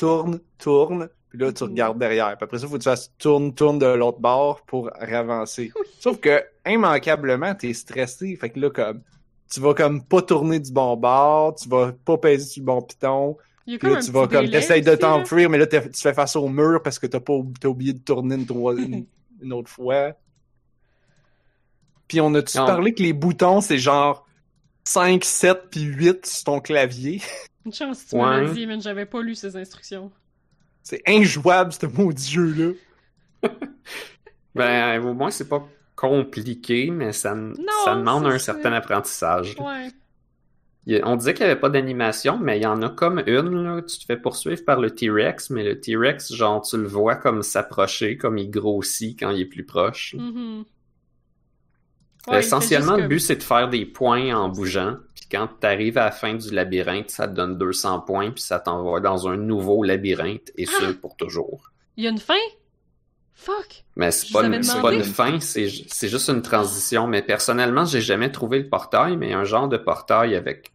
tourne, 0.03 0.41
tourne, 0.59 1.09
puis 1.29 1.39
là, 1.39 1.53
tu 1.53 1.63
Mhm. 1.63 1.71
regardes 1.71 1.99
derrière. 1.99 2.37
Puis 2.37 2.45
après 2.45 2.59
ça, 2.59 2.67
faut 2.67 2.75
que 2.75 2.79
tu 2.83 2.89
fasses 2.89 3.13
tourne, 3.19 3.55
tourne 3.55 3.79
de 3.79 3.87
l'autre 3.87 4.19
bord 4.19 4.63
pour 4.63 4.91
avancer. 5.01 5.73
Sauf 6.01 6.19
que, 6.19 6.43
immanquablement, 6.67 7.55
t'es 7.55 7.73
stressé. 7.73 8.35
Fait 8.37 8.51
que 8.51 8.59
là, 8.59 8.71
comme, 8.71 9.01
tu 9.49 9.61
vas 9.61 9.75
comme 9.75 10.03
pas 10.05 10.23
tourner 10.23 10.59
du 10.59 10.73
bon 10.73 10.97
bord, 10.97 11.55
tu 11.55 11.69
vas 11.69 11.93
pas 12.05 12.19
peser 12.19 12.45
sur 12.47 12.63
le 12.63 12.67
bon 12.67 12.83
piton. 12.83 13.37
Il 13.67 13.79
Puis 13.79 13.93
là, 13.93 14.01
tu 14.01 14.11
vas 14.11 14.27
comme, 14.27 14.51
t'essayes 14.51 14.83
de 14.83 14.95
t'enfuir, 14.97 15.49
mais 15.49 15.59
là, 15.59 15.67
tu 15.69 15.79
fais 15.95 16.13
face 16.15 16.35
au 16.35 16.49
mur 16.49 16.83
parce 16.83 16.99
que 16.99 17.07
t'as 17.07 17.21
pas, 17.21 17.35
t'as 17.61 17.69
oublié 17.69 17.93
de 17.93 18.01
tourner 18.01 18.35
une, 18.35 18.47
une, 18.79 19.07
une 19.43 19.53
autre 19.53 19.71
fois. 19.71 20.13
Puis 22.09 22.21
on 22.21 22.35
a-tu 22.35 22.59
parlé 22.59 22.93
que 22.93 23.03
les 23.03 23.13
boutons, 23.13 23.61
c'est 23.61 23.79
genre 23.79 24.27
5, 24.85 25.25
7 25.25 25.63
puis 25.71 25.83
8 25.83 26.27
sur 26.27 26.45
ton 26.45 26.61
clavier? 26.61 27.21
Une 27.65 27.73
chance 27.73 27.99
si 27.99 28.09
tu 28.09 28.15
Ouais. 28.17 28.23
m'avais 28.23 28.53
dit, 28.53 28.67
mais 28.67 28.81
j'avais 28.81 29.07
pas 29.07 29.23
lu 29.23 29.35
ces 29.35 29.57
instructions. 29.57 30.11
C'est 30.83 31.03
injouable, 31.07 31.73
ce 31.73 31.87
maudit 31.87 32.31
jeu-là. 32.31 32.73
Ben, 34.55 35.01
au 35.03 35.15
moins, 35.15 35.31
c'est 35.31 35.49
pas 35.49 35.67
compliqué, 35.97 36.91
mais 36.91 37.13
ça, 37.13 37.35
ça 37.85 37.95
demande 37.95 38.27
un 38.27 38.39
certain 38.39 38.73
apprentissage. 38.75 39.57
Ouais. 39.59 39.89
Il 40.85 41.01
On 41.05 41.17
disait 41.17 41.33
qu'il 41.33 41.47
n'y 41.47 41.53
avait 41.53 41.61
pas 41.61 41.71
d'animation, 41.71 42.39
mais 42.39 42.59
il 42.59 42.63
y 42.63 42.67
en 42.67 42.83
a 42.83 42.91
comme 42.91 43.23
une, 43.27 43.63
là. 43.63 43.81
Tu 43.83 43.99
te 43.99 44.05
fais 44.05 44.17
poursuivre 44.19 44.63
par 44.65 44.81
le 44.81 44.91
T-Rex, 44.91 45.49
mais 45.51 45.63
le 45.65 45.81
T-Rex, 45.81 46.35
genre, 46.35 46.61
tu 46.61 46.77
le 46.77 46.87
vois 46.87 47.17
comme 47.17 47.43
s'approcher, 47.43 48.19
comme 48.19 48.37
il 48.37 48.51
grossit 48.51 49.19
quand 49.19 49.31
il 49.31 49.41
est 49.41 49.47
plus 49.47 49.65
proche. 49.65 50.15
Mhm. 50.19 50.65
Ouais, 52.29 52.35
fait 52.35 52.39
Essentiellement, 52.41 52.97
le 52.97 53.09
but, 53.09 53.19
c'est 53.21 53.37
de 53.37 53.43
faire 53.43 53.69
des 53.69 53.85
points 53.85 54.33
en 54.37 54.49
bougeant. 54.49 54.97
Puis 55.15 55.27
quand 55.31 55.49
tu 55.61 55.67
arrives 55.67 55.99
à 55.99 56.05
la 56.07 56.11
fin 56.13 56.35
du 56.35 56.51
labyrinthe, 56.55 57.11
ça 57.11 57.27
te 57.27 57.35
donne 57.35 57.59
200 57.59 58.01
points, 58.01 58.31
puis 58.31 58.43
ça 58.43 58.61
t'envoie 58.61 59.01
dans 59.01 59.27
un 59.29 59.37
nouveau 59.37 59.83
labyrinthe, 59.83 60.53
et 60.57 60.67
ce, 60.67 60.73
Ah! 60.91 60.93
pour 61.01 61.17
toujours. 61.17 61.73
Il 61.97 62.05
y 62.05 62.07
a 62.07 62.11
une 62.11 62.19
fin? 62.19 62.35
Fuck! 63.35 63.85
Mais 63.97 64.13
c'est 64.13 64.33
pas, 64.33 64.45
une, 64.45 64.53
pas 64.61 65.03
fin, 65.03 65.41
c'est 65.41 65.69
ju- 65.69 65.85
c'est 65.89 66.09
juste 66.09 66.29
une 66.29 66.43
transition. 66.43 67.07
Mais 67.09 67.23
personnellement, 67.23 67.85
j'ai 67.85 68.01
jamais 68.01 68.31
trouvé 68.31 68.61
le 68.61 68.69
portail, 68.69 69.17
mais 69.17 69.33
un 69.33 69.43
genre 69.45 69.69
de 69.69 69.77
portail 69.77 70.37
avec, 70.37 70.73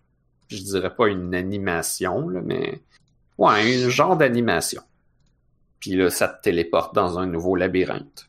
je 0.50 0.58
dirais 0.58 0.94
pas 0.94 1.08
une 1.08 1.34
animation, 1.34 2.28
là, 2.28 2.42
mais 2.44 2.82
ouais, 3.38 3.86
un 3.86 3.90
genre 3.90 4.18
d'animation. 4.18 4.82
Puis 5.80 5.92
là, 5.92 6.10
ça 6.10 6.28
te 6.28 6.42
téléporte 6.42 6.94
dans 6.94 7.20
un 7.20 7.26
nouveau 7.26 7.56
labyrinthe. 7.56 8.28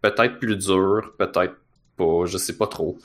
Peut-être 0.00 0.38
plus 0.38 0.56
dur, 0.56 1.12
peut-être 1.18 1.56
pas, 1.96 2.26
je 2.26 2.38
sais 2.38 2.56
pas 2.56 2.66
trop. 2.66 2.98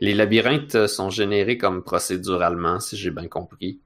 Les 0.00 0.14
labyrinthes 0.14 0.74
euh, 0.76 0.86
sont 0.88 1.10
générés 1.10 1.58
comme 1.58 1.82
procéduralement, 1.82 2.80
si 2.80 2.96
j'ai 2.96 3.10
bien 3.10 3.28
compris. 3.28 3.80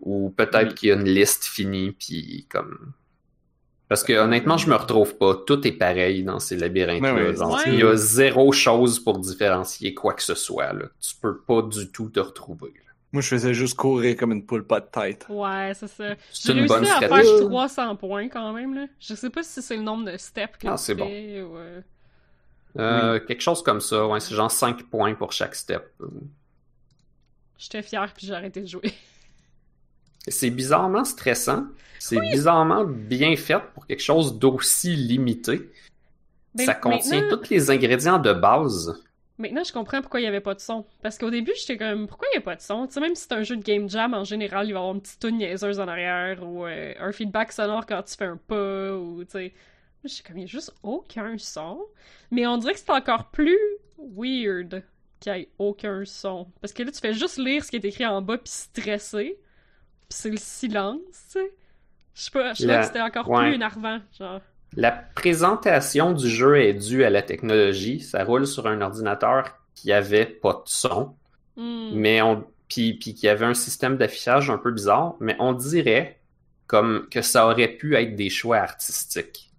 Ou 0.00 0.30
peut-être 0.30 0.70
Oui. 0.70 0.74
qu'il 0.74 0.88
y 0.88 0.92
a 0.92 0.96
une 0.96 1.04
liste 1.08 1.44
finie, 1.44 1.92
puis 1.92 2.46
comme 2.50 2.92
parce 3.88 4.04
que 4.04 4.14
honnêtement, 4.14 4.56
je 4.56 4.70
me 4.70 4.74
retrouve 4.74 5.18
pas. 5.18 5.34
Tout 5.46 5.66
est 5.66 5.72
pareil 5.72 6.24
dans 6.24 6.38
ces 6.38 6.56
labyrinthes-là. 6.56 7.12
Ouais, 7.14 7.36
ouais, 7.38 7.62
Il 7.66 7.74
y 7.74 7.82
a 7.82 7.94
zéro 7.94 8.50
chose 8.50 8.98
pour 8.98 9.18
différencier 9.18 9.92
quoi 9.92 10.14
que 10.14 10.22
ce 10.22 10.34
soit. 10.34 10.72
Là. 10.72 10.86
Tu 10.98 11.14
peux 11.20 11.36
pas 11.42 11.60
du 11.60 11.92
tout 11.92 12.08
te 12.08 12.18
retrouver. 12.18 12.68
là. 12.74 12.90
Moi, 13.12 13.20
je 13.20 13.28
faisais 13.28 13.52
juste 13.52 13.76
courir 13.76 14.16
comme 14.16 14.32
une 14.32 14.46
poule 14.46 14.66
pas 14.66 14.80
de 14.80 14.86
tête. 14.90 15.26
Ouais, 15.28 15.72
c'est 15.74 15.88
ça. 15.88 16.14
C'est 16.32 16.46
J'ai 16.46 16.52
une 16.52 16.58
réussi 16.60 16.74
bonne 16.74 16.84
à 16.86 16.96
stratégie. 16.96 17.28
faire 17.38 17.48
300 17.48 17.96
points 17.96 18.28
quand 18.30 18.54
même, 18.54 18.74
là. 18.74 18.86
Je 18.98 19.14
sais 19.14 19.28
pas 19.28 19.42
si 19.42 19.60
c'est 19.60 19.76
le 19.76 19.82
nombre 19.82 20.10
de 20.10 20.16
steps 20.16 20.56
que 20.56 20.68
Ah, 20.68 20.76
tu 20.78 20.82
c'est 20.84 20.94
bon. 20.94 21.04
ou... 21.06 21.58
euh, 22.78 23.20
Quelque 23.20 23.40
chose 23.42 23.62
comme 23.62 23.80
ça. 23.80 24.06
Ouais, 24.06 24.20
c'est 24.20 24.34
genre 24.34 24.50
5 24.50 24.84
points 24.84 25.14
pour 25.14 25.32
chaque 25.32 25.54
step. 25.54 25.92
J'étais 27.58 27.82
fière 27.82 28.12
puis 28.14 28.26
j'ai 28.26 28.34
arrêté 28.34 28.60
de 28.60 28.66
jouer. 28.66 28.92
C'est 30.28 30.50
bizarrement 30.50 31.04
stressant. 31.04 31.66
C'est 31.98 32.20
bizarrement 32.20 32.84
bien 32.84 33.36
fait 33.36 33.60
pour 33.74 33.86
quelque 33.86 34.02
chose 34.02 34.38
d'aussi 34.38 34.94
limité. 34.96 35.70
Ben, 36.54 36.66
ça 36.66 36.74
contient 36.74 37.20
maintenant- 37.22 37.38
tous 37.38 37.50
les 37.50 37.70
ingrédients 37.70 38.18
de 38.18 38.32
base. 38.32 39.00
Maintenant, 39.38 39.64
je 39.64 39.72
comprends 39.72 40.00
pourquoi 40.02 40.20
il 40.20 40.24
y 40.24 40.26
avait 40.26 40.40
pas 40.40 40.54
de 40.54 40.60
son. 40.60 40.84
Parce 41.00 41.16
qu'au 41.18 41.30
début, 41.30 41.52
j'étais 41.58 41.76
comme, 41.76 42.06
pourquoi 42.06 42.28
il 42.32 42.36
y 42.36 42.38
a 42.38 42.42
pas 42.42 42.54
de 42.54 42.60
son? 42.60 42.86
Tu 42.86 42.92
sais, 42.94 43.00
même 43.00 43.14
si 43.14 43.22
c'est 43.22 43.32
un 43.32 43.42
jeu 43.42 43.56
de 43.56 43.62
game 43.62 43.88
jam, 43.88 44.14
en 44.14 44.24
général, 44.24 44.66
il 44.66 44.72
va 44.72 44.78
y 44.78 44.82
avoir 44.82 44.94
une 44.94 45.00
petite 45.00 45.20
tune 45.20 45.38
niaiseuse 45.38 45.80
en 45.80 45.88
arrière 45.88 46.42
ou 46.46 46.66
euh, 46.66 46.92
un 47.00 47.10
feedback 47.12 47.50
sonore 47.50 47.86
quand 47.86 48.02
tu 48.02 48.14
fais 48.14 48.26
un 48.26 48.36
pas 48.36 48.92
ou, 48.94 49.24
tu 49.24 49.30
sais. 49.30 49.54
Je 50.04 50.08
suis 50.08 50.22
comme, 50.22 50.38
il 50.38 50.42
y 50.42 50.44
a 50.44 50.46
juste 50.48 50.72
aucun 50.82 51.36
son. 51.38 51.80
Mais 52.30 52.46
on 52.46 52.56
dirait 52.58 52.72
que 52.74 52.78
c'est 52.80 52.90
encore 52.90 53.30
plus 53.30 53.58
weird 53.98 54.82
qu'il 55.20 55.32
y 55.32 55.40
ait 55.40 55.48
aucun 55.58 56.04
son. 56.04 56.48
Parce 56.60 56.72
que 56.72 56.82
là, 56.82 56.90
tu 56.90 56.98
fais 57.00 57.14
juste 57.14 57.38
lire 57.38 57.64
ce 57.64 57.70
qui 57.70 57.76
est 57.76 57.84
écrit 57.84 58.06
en 58.06 58.20
bas 58.20 58.38
puis 58.38 58.50
stresser. 58.52 59.38
Puis 60.08 60.18
c'est 60.18 60.30
le 60.30 60.36
silence, 60.38 60.98
tu 61.32 61.38
sais. 61.40 61.52
Je 62.14 62.22
sais 62.22 62.30
pas, 62.30 62.52
je 62.54 62.66
La- 62.66 62.80
que 62.80 62.86
c'était 62.86 63.00
encore 63.00 63.28
ouais. 63.30 63.44
plus 63.44 63.54
énervant, 63.54 64.00
genre. 64.18 64.40
La 64.76 64.90
présentation 64.90 66.12
du 66.12 66.28
jeu 66.28 66.56
est 66.60 66.74
due 66.74 67.04
à 67.04 67.10
la 67.10 67.22
technologie. 67.22 68.00
Ça 68.00 68.24
roule 68.24 68.46
sur 68.46 68.66
un 68.66 68.80
ordinateur 68.80 69.44
qui 69.74 69.92
avait 69.92 70.26
pas 70.26 70.52
de 70.54 70.62
son. 70.68 71.14
Hmm. 71.54 71.90
mais 71.92 72.22
on 72.22 72.46
puis 72.66 72.94
puis 72.94 73.12
qu'il 73.12 73.26
y 73.26 73.28
avait 73.28 73.44
un 73.44 73.52
système 73.52 73.98
d'affichage 73.98 74.48
un 74.48 74.56
peu 74.56 74.70
bizarre, 74.70 75.16
mais 75.20 75.36
on 75.38 75.52
dirait 75.52 76.18
comme 76.66 77.06
que 77.10 77.20
ça 77.20 77.46
aurait 77.46 77.68
pu 77.68 77.94
être 77.94 78.16
des 78.16 78.30
choix 78.30 78.56
artistiques 78.56 79.51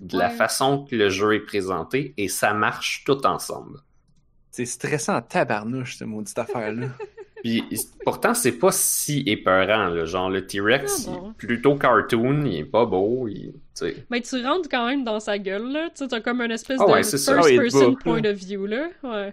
de 0.00 0.18
la 0.18 0.30
façon 0.30 0.84
que 0.84 0.94
le 0.96 1.08
jeu 1.10 1.34
est 1.34 1.40
présenté 1.40 2.14
et 2.16 2.28
ça 2.28 2.54
marche 2.54 3.02
tout 3.04 3.26
ensemble. 3.26 3.80
C'est 4.50 4.64
stressant 4.66 5.16
en 5.16 5.22
tabarnouche, 5.22 5.96
cette 5.96 6.08
maudite 6.08 6.38
affaire-là. 6.38 6.86
Puis 7.44 7.62
pourtant 8.04 8.34
c'est 8.34 8.58
pas 8.58 8.72
si 8.72 9.22
épeurant 9.26 9.86
là, 9.90 10.04
genre 10.06 10.28
le 10.28 10.44
T-Rex 10.44 11.06
Ah 11.06 11.10
il 11.12 11.20
bon. 11.20 11.30
est 11.30 11.34
plutôt 11.34 11.76
cartoon, 11.76 12.44
il 12.44 12.56
est 12.56 12.64
pas 12.64 12.84
beau, 12.84 13.28
il. 13.28 13.52
Mais 14.10 14.20
tu 14.22 14.44
rentres 14.44 14.68
quand 14.68 14.88
même 14.88 15.04
dans 15.04 15.20
sa 15.20 15.38
gueule, 15.38 15.70
là. 15.70 15.88
Tu 15.94 16.08
t'as 16.08 16.20
comme 16.20 16.40
une 16.40 16.50
espèce 16.50 16.78
Ah 16.80 16.86
de 16.86 16.90
ouais. 16.90 17.00
Ah 17.00 17.02
first-person 17.04 17.90
book, 17.90 18.02
point 18.02 18.20
là. 18.20 18.30
of 18.30 18.36
view, 18.36 18.66
là. 18.66 18.88
Ouais. 19.04 19.32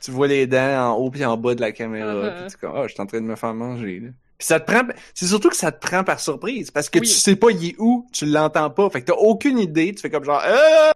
tu 0.00 0.12
vois 0.12 0.28
les 0.28 0.46
dents 0.46 0.92
en 0.92 0.96
haut 0.98 1.10
puis 1.10 1.24
en 1.24 1.36
bas 1.36 1.56
de 1.56 1.60
la 1.60 1.72
caméra, 1.72 2.14
Uh-huh. 2.14 2.34
puis 2.36 2.46
tu 2.50 2.54
es 2.54 2.58
comme, 2.60 2.72
ah, 2.76 2.86
je 2.86 2.92
suis 2.92 3.02
en 3.02 3.06
train 3.06 3.20
de 3.20 3.26
me 3.26 3.34
faire 3.34 3.52
manger, 3.54 3.98
là. 3.98 4.08
Puis 4.40 4.46
ça 4.46 4.58
te 4.58 4.72
prend, 4.72 4.80
c'est 5.12 5.26
surtout 5.26 5.50
que 5.50 5.56
ça 5.56 5.70
te 5.70 5.86
prend 5.86 6.02
par 6.02 6.18
surprise, 6.18 6.70
parce 6.70 6.88
que 6.88 6.98
Oui. 6.98 7.06
tu 7.06 7.12
sais 7.12 7.36
pas 7.36 7.50
il 7.50 7.62
est 7.68 7.74
où, 7.78 8.08
tu 8.10 8.24
l'entends 8.24 8.70
pas, 8.70 8.88
fait 8.88 9.02
que 9.02 9.08
t'as 9.12 9.18
aucune 9.18 9.58
idée, 9.58 9.94
tu 9.94 10.00
fais 10.00 10.08
comme 10.08 10.24
genre, 10.24 10.42
euh! 10.46 10.92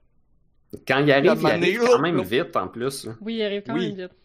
Quand 0.88 1.00
il 1.00 1.12
arrive, 1.12 1.36
il 1.38 1.46
arrive 1.46 1.80
quand 1.84 1.98
même 1.98 2.22
vite 2.22 2.56
en 2.56 2.68
plus. 2.68 3.04
là. 3.04 3.12
Oui, 3.20 3.34
il 3.34 3.42
arrive 3.42 3.62
quand 3.66 3.74
Oui. 3.74 3.88
même 3.94 4.06
vite. 4.08 4.16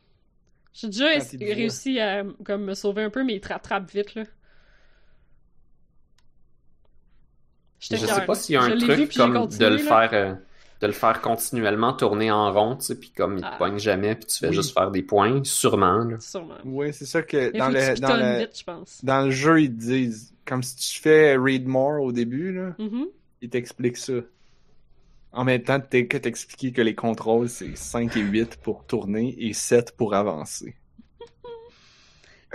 J'ai 0.71 0.87
déjà 0.87 1.17
voit. 1.19 1.37
réussi 1.53 1.99
à 1.99 2.23
comme, 2.45 2.63
me 2.63 2.73
sauver 2.75 3.03
un 3.03 3.09
peu, 3.09 3.25
mais 3.25 3.33
il 3.35 3.41
te 3.41 3.49
rattrape 3.49 3.91
vite, 3.91 4.15
là. 4.15 4.23
Je 7.81 7.95
fière, 7.97 8.15
sais 8.15 8.25
pas 8.25 8.35
s'il 8.35 8.55
y 8.55 8.57
a 8.57 8.61
un 8.61 8.69
vu, 8.75 8.77
truc 8.79 9.13
comme 9.15 9.47
de 9.47 9.65
le 9.65 9.77
faire 9.79 10.09
euh, 10.13 10.33
de 10.81 10.87
le 10.87 10.93
faire 10.93 11.19
continuellement 11.21 11.91
tourner 11.93 12.31
en 12.31 12.51
rond, 12.53 12.75
tu 12.77 12.85
sais, 12.85 12.95
puis 12.97 13.11
comme 13.11 13.35
il 13.37 13.41
te 13.41 13.47
Ah. 13.47 13.55
pogne 13.57 13.77
jamais, 13.79 14.15
puis 14.15 14.25
tu 14.27 14.39
fais 14.39 14.47
Oui. 14.47 14.55
juste 14.55 14.73
faire 14.73 14.91
des 14.91 15.01
points, 15.03 15.41
sûrement. 15.43 15.97
là. 16.05 16.17
Sûrement. 16.19 16.55
Ouais, 16.63 16.91
c'est 16.93 17.05
ça 17.05 17.21
que 17.21 17.57
dans 17.57 17.67
que 17.67 17.73
le, 17.73 17.95
tu 17.95 18.01
dans 18.01 18.07
pitonnes 18.13 18.33
le, 18.33 18.39
vite, 18.39 18.57
je 18.59 18.63
pense. 18.63 19.03
dans 19.03 19.25
le 19.25 19.31
jeu, 19.31 19.61
ils 19.61 19.69
te 19.75 19.79
disent, 19.79 20.33
comme 20.45 20.63
si 20.63 20.75
tu 20.77 20.99
fais 21.01 21.35
read 21.35 21.67
more 21.67 22.01
au 22.01 22.11
début, 22.13 22.53
là, 22.53 22.75
Mhm. 22.79 23.07
ils 23.41 23.49
t'expliquent 23.49 23.97
ça. 23.97 24.13
En 25.31 25.43
même 25.43 25.61
temps, 25.61 25.79
t'es 25.79 26.07
que 26.07 26.17
t'expliquer 26.17 26.71
que 26.71 26.81
les 26.81 26.95
contrôles, 26.95 27.49
c'est 27.49 27.75
5 27.77 28.15
et 28.17 28.21
8 28.21 28.55
pour 28.63 28.85
tourner 28.85 29.35
et 29.37 29.53
7 29.53 29.95
pour 29.95 30.15
avancer. 30.15 30.75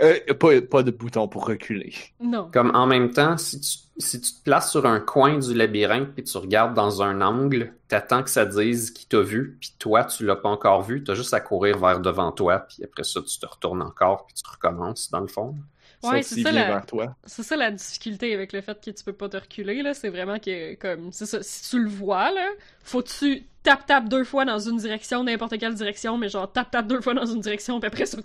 Euh, 0.01 0.19
pas, 0.33 0.61
pas 0.61 0.83
de 0.83 0.91
bouton 0.91 1.27
pour 1.27 1.45
reculer. 1.47 1.93
Non. 2.19 2.49
Comme 2.51 2.75
en 2.75 2.85
même 2.85 3.11
temps, 3.11 3.37
si 3.37 3.61
tu, 3.61 3.77
si 3.97 4.19
tu 4.19 4.33
te 4.33 4.43
places 4.43 4.71
sur 4.71 4.85
un 4.85 4.99
coin 4.99 5.37
du 5.39 5.53
labyrinthe 5.53 6.09
puis 6.13 6.23
tu 6.23 6.37
regardes 6.37 6.73
dans 6.73 7.01
un 7.01 7.21
angle, 7.21 7.73
t'attends 7.87 8.21
que 8.23 8.29
ça 8.29 8.45
dise 8.45 8.91
qui 8.91 9.07
t'a 9.07 9.21
vu, 9.21 9.57
puis 9.59 9.73
toi, 9.79 10.03
tu 10.03 10.25
l'as 10.25 10.35
pas 10.35 10.49
encore 10.49 10.81
vu, 10.81 11.01
t'as 11.03 11.15
juste 11.15 11.33
à 11.33 11.39
courir 11.39 11.77
vers 11.77 12.01
devant 12.01 12.33
toi, 12.33 12.59
puis 12.59 12.83
après 12.83 13.05
ça, 13.05 13.21
tu 13.21 13.39
te 13.39 13.45
retournes 13.45 13.81
encore, 13.81 14.25
puis 14.25 14.33
tu 14.35 14.43
recommences, 14.49 15.09
dans 15.11 15.21
le 15.21 15.27
fond. 15.27 15.55
Ouais, 16.03 16.21
c'est 16.21 16.41
ça, 16.43 16.51
la- 16.51 16.65
vers 16.67 16.85
toi. 16.85 17.15
C'est 17.23 17.41
ça 17.43 17.55
la 17.55 17.71
difficulté 17.71 18.33
avec 18.33 18.51
le 18.51 18.59
fait 18.61 18.77
que 18.83 18.91
tu 18.91 19.03
peux 19.03 19.13
pas 19.13 19.29
te 19.29 19.37
reculer, 19.37 19.81
là. 19.81 19.93
C'est 19.93 20.09
vraiment 20.09 20.39
que, 20.39 20.75
comme, 20.75 21.11
c'est 21.13 21.25
ça, 21.25 21.39
si 21.41 21.69
tu 21.69 21.81
le 21.81 21.89
vois, 21.89 22.31
là, 22.31 22.45
faut 22.83 23.01
que 23.01 23.07
tu 23.07 23.45
tapes, 23.63 23.85
tapes 23.85 24.09
deux 24.09 24.25
fois 24.25 24.43
dans 24.43 24.59
une 24.59 24.75
direction, 24.77 25.23
n'importe 25.23 25.57
quelle 25.57 25.73
direction, 25.73 26.17
mais 26.17 26.27
genre 26.27 26.51
tape, 26.51 26.69
tape 26.69 26.87
deux 26.87 26.99
fois 27.01 27.13
dans 27.13 27.25
une 27.25 27.39
direction, 27.39 27.79
puis 27.79 27.87
après 27.87 28.05
ça 28.05 28.17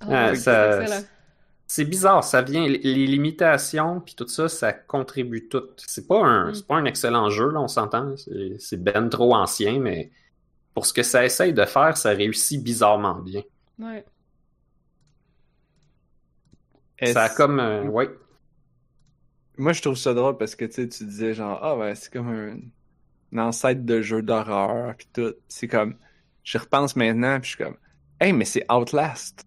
Ah, 0.00 0.34
ça- 0.34 0.82
excellent. 0.82 1.04
C'est 1.70 1.84
bizarre, 1.84 2.24
ça 2.24 2.40
vient, 2.40 2.66
les 2.66 3.06
limitations 3.06 4.00
puis 4.00 4.14
tout 4.14 4.26
ça, 4.28 4.48
ça 4.48 4.72
contribue 4.72 5.48
tout. 5.48 5.64
C'est 5.76 6.06
pas 6.06 6.24
un, 6.24 6.50
Mm. 6.50 6.54
c'est 6.54 6.66
pas 6.66 6.76
un 6.76 6.84
excellent 6.86 7.28
jeu, 7.30 7.50
là, 7.50 7.60
on 7.60 7.68
s'entend. 7.68 8.14
C'est 8.58 8.82
ben 8.82 9.08
trop 9.10 9.34
ancien, 9.34 9.78
mais 9.78 10.10
pour 10.74 10.86
ce 10.86 10.92
que 10.94 11.02
ça 11.02 11.24
essaye 11.26 11.52
de 11.52 11.64
faire, 11.66 11.96
ça 11.98 12.10
réussit 12.10 12.62
bizarrement 12.62 13.16
bien. 13.16 13.42
Ouais. 13.78 14.04
Ça 17.12 17.24
a 17.24 17.28
comme, 17.28 17.60
euh, 17.60 17.84
ouais. 17.84 18.10
Moi, 19.56 19.72
je 19.72 19.82
trouve 19.82 19.96
ça 19.96 20.14
drôle 20.14 20.36
parce 20.38 20.54
que 20.56 20.64
tu 20.64 20.72
sais, 20.72 20.88
tu 20.88 21.04
disais 21.04 21.34
genre, 21.34 21.58
ah 21.62 21.76
ouais, 21.76 21.94
c'est 21.94 22.12
comme 22.12 22.28
un, 22.28 22.58
un 23.36 23.38
ancêtre 23.48 23.84
de 23.84 24.00
jeu 24.02 24.22
d'horreur, 24.22 24.94
puis 24.96 25.08
tout. 25.12 25.34
C'est 25.48 25.68
comme, 25.68 25.96
je 26.44 26.58
repense 26.58 26.96
maintenant, 26.96 27.40
puis 27.40 27.50
je 27.50 27.56
suis 27.56 27.64
comme, 27.64 27.76
hey, 28.20 28.32
mais 28.32 28.44
c'est 28.44 28.64
Outlast. 28.72 29.44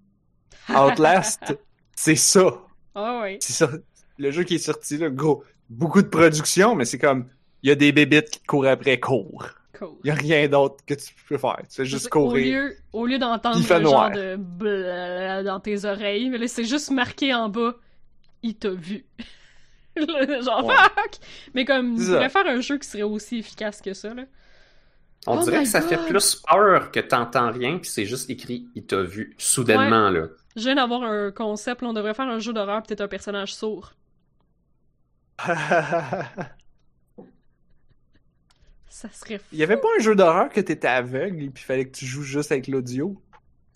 Outlast, 0.69 1.57
c'est 1.95 2.15
ça. 2.15 2.61
Ah 2.95 3.21
ouais. 3.21 3.37
C'est 3.41 3.53
ça. 3.53 3.69
Le 4.17 4.31
jeu 4.31 4.43
qui 4.43 4.55
est 4.55 4.59
sorti, 4.59 4.97
là, 4.97 5.09
gros, 5.09 5.43
beaucoup 5.69 6.01
de 6.01 6.07
production, 6.07 6.75
mais 6.75 6.85
c'est 6.85 6.99
comme, 6.99 7.27
il 7.63 7.69
y 7.69 7.71
a 7.71 7.75
des 7.75 7.91
bébites 7.91 8.29
qui 8.29 8.39
te 8.39 8.45
courent 8.47 8.67
après, 8.67 8.99
cours. 8.99 9.45
Cool. 9.77 9.89
Il 10.03 10.07
y 10.07 10.11
a 10.11 10.15
rien 10.15 10.47
d'autre 10.47 10.77
que 10.85 10.93
tu 10.93 11.13
peux 11.27 11.37
faire. 11.37 11.57
Tu 11.69 11.75
fais 11.77 11.85
juste 11.85 12.05
Au 12.07 12.09
courir. 12.09 12.63
lieu, 12.63 12.75
au 12.93 13.05
lieu 13.07 13.17
d'entendre 13.17 13.57
le 13.57 13.63
genre 13.63 13.79
noir. 13.81 14.11
de 14.11 14.35
blablabla 14.35 15.43
dans 15.43 15.59
tes 15.59 15.85
oreilles, 15.85 16.29
mais 16.29 16.37
là, 16.37 16.47
c'est 16.47 16.65
juste 16.65 16.91
marqué 16.91 17.33
en 17.33 17.49
bas, 17.49 17.73
il 18.43 18.55
t'a 18.55 18.69
vu. 18.69 19.05
Genre, 19.97 20.65
Ouais. 20.65 20.73
fuck! 20.75 21.15
Mais 21.53 21.65
comme, 21.65 21.95
il 21.97 22.05
pourrait 22.05 22.29
faire 22.29 22.47
un 22.47 22.61
jeu 22.61 22.77
qui 22.77 22.87
serait 22.87 23.03
aussi 23.03 23.39
efficace 23.39 23.81
que 23.81 23.93
ça, 23.93 24.13
là. 24.13 24.23
On 25.27 25.37
Oh 25.39 25.43
dirait 25.43 25.63
que 25.63 25.69
ça 25.69 25.81
fait 25.81 25.97
plus 26.07 26.35
peur 26.49 26.91
que 26.91 26.99
t'entends 27.01 27.51
rien, 27.51 27.77
puis 27.77 27.89
c'est 27.89 28.05
juste 28.05 28.29
écrit 28.29 28.67
«il 28.75 28.85
t'a 28.85 29.01
vu» 29.03 29.35
soudainement, 29.37 30.09
là. 30.09 30.27
Je 30.55 30.63
viens 30.63 30.75
d'avoir 30.75 31.03
un 31.03 31.31
concept, 31.31 31.81
là, 31.81 31.89
on 31.89 31.93
devrait 31.93 32.13
faire 32.13 32.27
un 32.27 32.39
jeu 32.39 32.53
d'horreur, 32.53 32.83
peut-être 32.83 33.01
un 33.01 33.07
personnage 33.07 33.55
sourd. 33.55 33.93
Ça 38.89 39.09
serait 39.09 39.37
fou. 39.37 39.45
Il 39.53 39.57
y 39.57 39.63
avait 39.63 39.77
pas 39.77 39.87
un 39.97 40.01
jeu 40.01 40.15
d'horreur 40.15 40.49
que 40.49 40.59
t'étais 40.59 40.87
aveugle 40.87 41.43
et 41.43 41.49
puis 41.49 41.63
fallait 41.63 41.85
que 41.85 41.97
tu 41.97 42.05
joues 42.05 42.23
juste 42.23 42.51
avec 42.51 42.67
l'audio? 42.67 43.19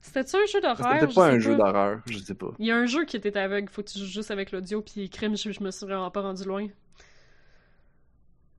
C'était-tu 0.02 0.35
un 0.35 0.45
jeu 0.45 0.61
d'horreur? 0.61 0.99
C'était 0.99 1.14
pas 1.14 1.27
un 1.27 1.39
jeu 1.39 1.56
d'horreur, 1.56 2.02
je 2.06 2.19
sais 2.19 2.35
pas. 2.35 2.52
Il 2.60 2.68
y 2.68 2.72
a 2.72 2.76
un 2.76 2.85
jeu 2.85 3.06
qui 3.06 3.18
était 3.18 3.35
aveugle, 3.38 3.69
faut 3.69 3.81
que 3.81 3.89
tu 3.89 3.97
joues 3.97 4.06
juste 4.06 4.30
avec 4.30 4.52
l'audio, 4.52 4.81
puis 4.81 5.10
crime, 5.10 5.35
je, 5.35 5.52
je 5.52 5.64
me 5.64 5.72
suis 5.72 5.85
vraiment 5.85 6.11
pas 6.11 6.22
rendu 6.22 6.43
loin. 6.43 6.68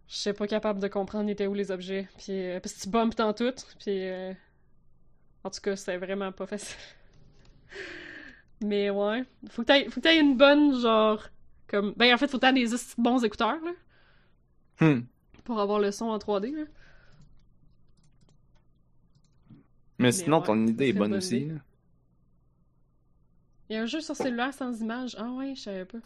Je 0.08 0.16
suis 0.16 0.32
pas 0.32 0.46
capable 0.46 0.80
de 0.80 0.88
comprendre 0.88 1.28
était 1.30 1.46
où 1.46 1.54
les 1.54 1.70
objets, 1.70 2.08
puis 2.18 2.32
euh, 2.32 2.58
parce 2.60 2.74
que 2.74 2.80
tu 2.80 2.88
bumpes 2.88 3.14
dans 3.16 3.32
tout, 3.32 3.54
puis 3.78 4.08
euh, 4.08 4.32
en 5.44 5.50
tout 5.50 5.60
cas, 5.60 5.76
c'était 5.76 5.98
vraiment 5.98 6.32
pas 6.32 6.46
facile. 6.46 6.76
Mais 8.62 8.90
ouais, 8.90 9.24
faut 9.50 9.62
que 9.62 9.66
t'aies, 9.66 9.84
faut 9.90 10.00
que 10.00 10.00
t'aies 10.00 10.18
une 10.20 10.36
bonne 10.36 10.78
genre 10.80 11.22
comme 11.68 11.92
ben 11.96 12.14
en 12.14 12.18
fait, 12.18 12.28
faut 12.28 12.38
que 12.38 12.46
t'aies 12.46 12.52
des 12.52 12.68
bons 12.98 13.22
écouteurs 13.24 13.58
là 13.64 13.72
Hmm. 14.80 15.00
pour 15.44 15.58
avoir 15.60 15.78
le 15.80 15.90
son 15.90 16.06
en 16.06 16.18
3D 16.18 16.54
là. 16.54 16.64
Mais 19.98 20.12
sinon, 20.12 20.40
ouais, 20.40 20.46
ton 20.46 20.66
idée 20.66 20.88
est 20.88 20.92
bonne 20.92 21.14
aussi. 21.14 21.38
idée. 21.38 21.54
là. 21.54 21.60
Il 23.68 23.76
y 23.76 23.78
a 23.78 23.82
un 23.82 23.86
jeu 23.86 24.00
sur 24.00 24.14
cellulaire 24.14 24.52
sans 24.54 24.80
image. 24.80 25.16
Ah 25.18 25.30
ouais, 25.32 25.54
je 25.54 25.62
savais 25.62 25.84
pas. 25.86 25.98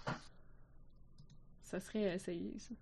Ça 1.62 1.80
serait 1.80 2.10
à 2.10 2.14
essayer 2.14 2.54
ça. 2.58 2.74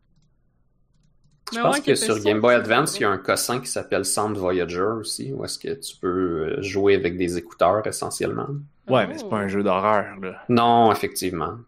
Je 1.50 1.56
Mais 1.56 1.62
pense 1.62 1.76
ouais, 1.76 1.82
que 1.82 1.94
sur 1.94 2.20
Game 2.20 2.40
Boy 2.40 2.54
Advance, 2.54 2.98
il 2.98 3.02
y 3.02 3.04
a 3.06 3.10
un 3.10 3.16
cossin 3.18 3.60
qui 3.60 3.66
s'appelle 3.68 4.04
Sound 4.04 4.36
Voyager 4.36 4.80
aussi, 4.98 5.32
où 5.32 5.44
est-ce 5.44 5.58
que 5.58 5.72
tu 5.74 5.96
peux 5.96 6.58
euh, 6.58 6.62
jouer 6.62 6.94
avec 6.94 7.16
des 7.16 7.38
écouteurs 7.38 7.86
essentiellement. 7.86 8.48
Ouais, 8.90 9.06
mais 9.06 9.18
c'est 9.18 9.28
pas 9.28 9.38
un 9.38 9.46
Oh. 9.46 9.48
jeu 9.48 9.62
d'horreur, 9.62 10.16
là. 10.20 10.42
Non, 10.48 10.90
effectivement. 10.92 11.58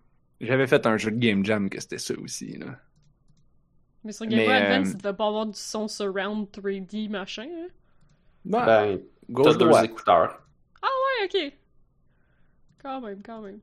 J'avais 0.41 0.67
fait 0.67 0.87
un 0.87 0.97
jeu 0.97 1.11
de 1.11 1.19
Game 1.19 1.45
Jam 1.45 1.69
que 1.69 1.81
c'était 1.81 1.99
ça 1.99 2.15
aussi, 2.23 2.57
là. 2.59 2.67
Mais 4.05 4.13
sur 4.13 4.27
Game 4.27 4.39
Boy 4.45 4.55
Advance, 4.55 4.89
euh, 4.89 4.93
il 4.93 4.97
devait 5.03 5.15
pas 5.17 5.27
avoir 5.27 5.47
du 5.47 5.59
son 5.59 5.87
surround 5.89 6.49
3D 6.51 7.11
machin. 7.11 7.43
Hein? 7.51 7.69
Ouais, 8.47 8.65
Ben, 8.65 9.01
t'as 9.45 9.55
deux 9.55 9.85
écouteurs. 9.85 10.41
Ouais, 10.83 11.27
ok. 11.27 11.53
Quand 12.83 13.01
même, 13.03 13.21
quand 13.23 13.43
même. 13.43 13.59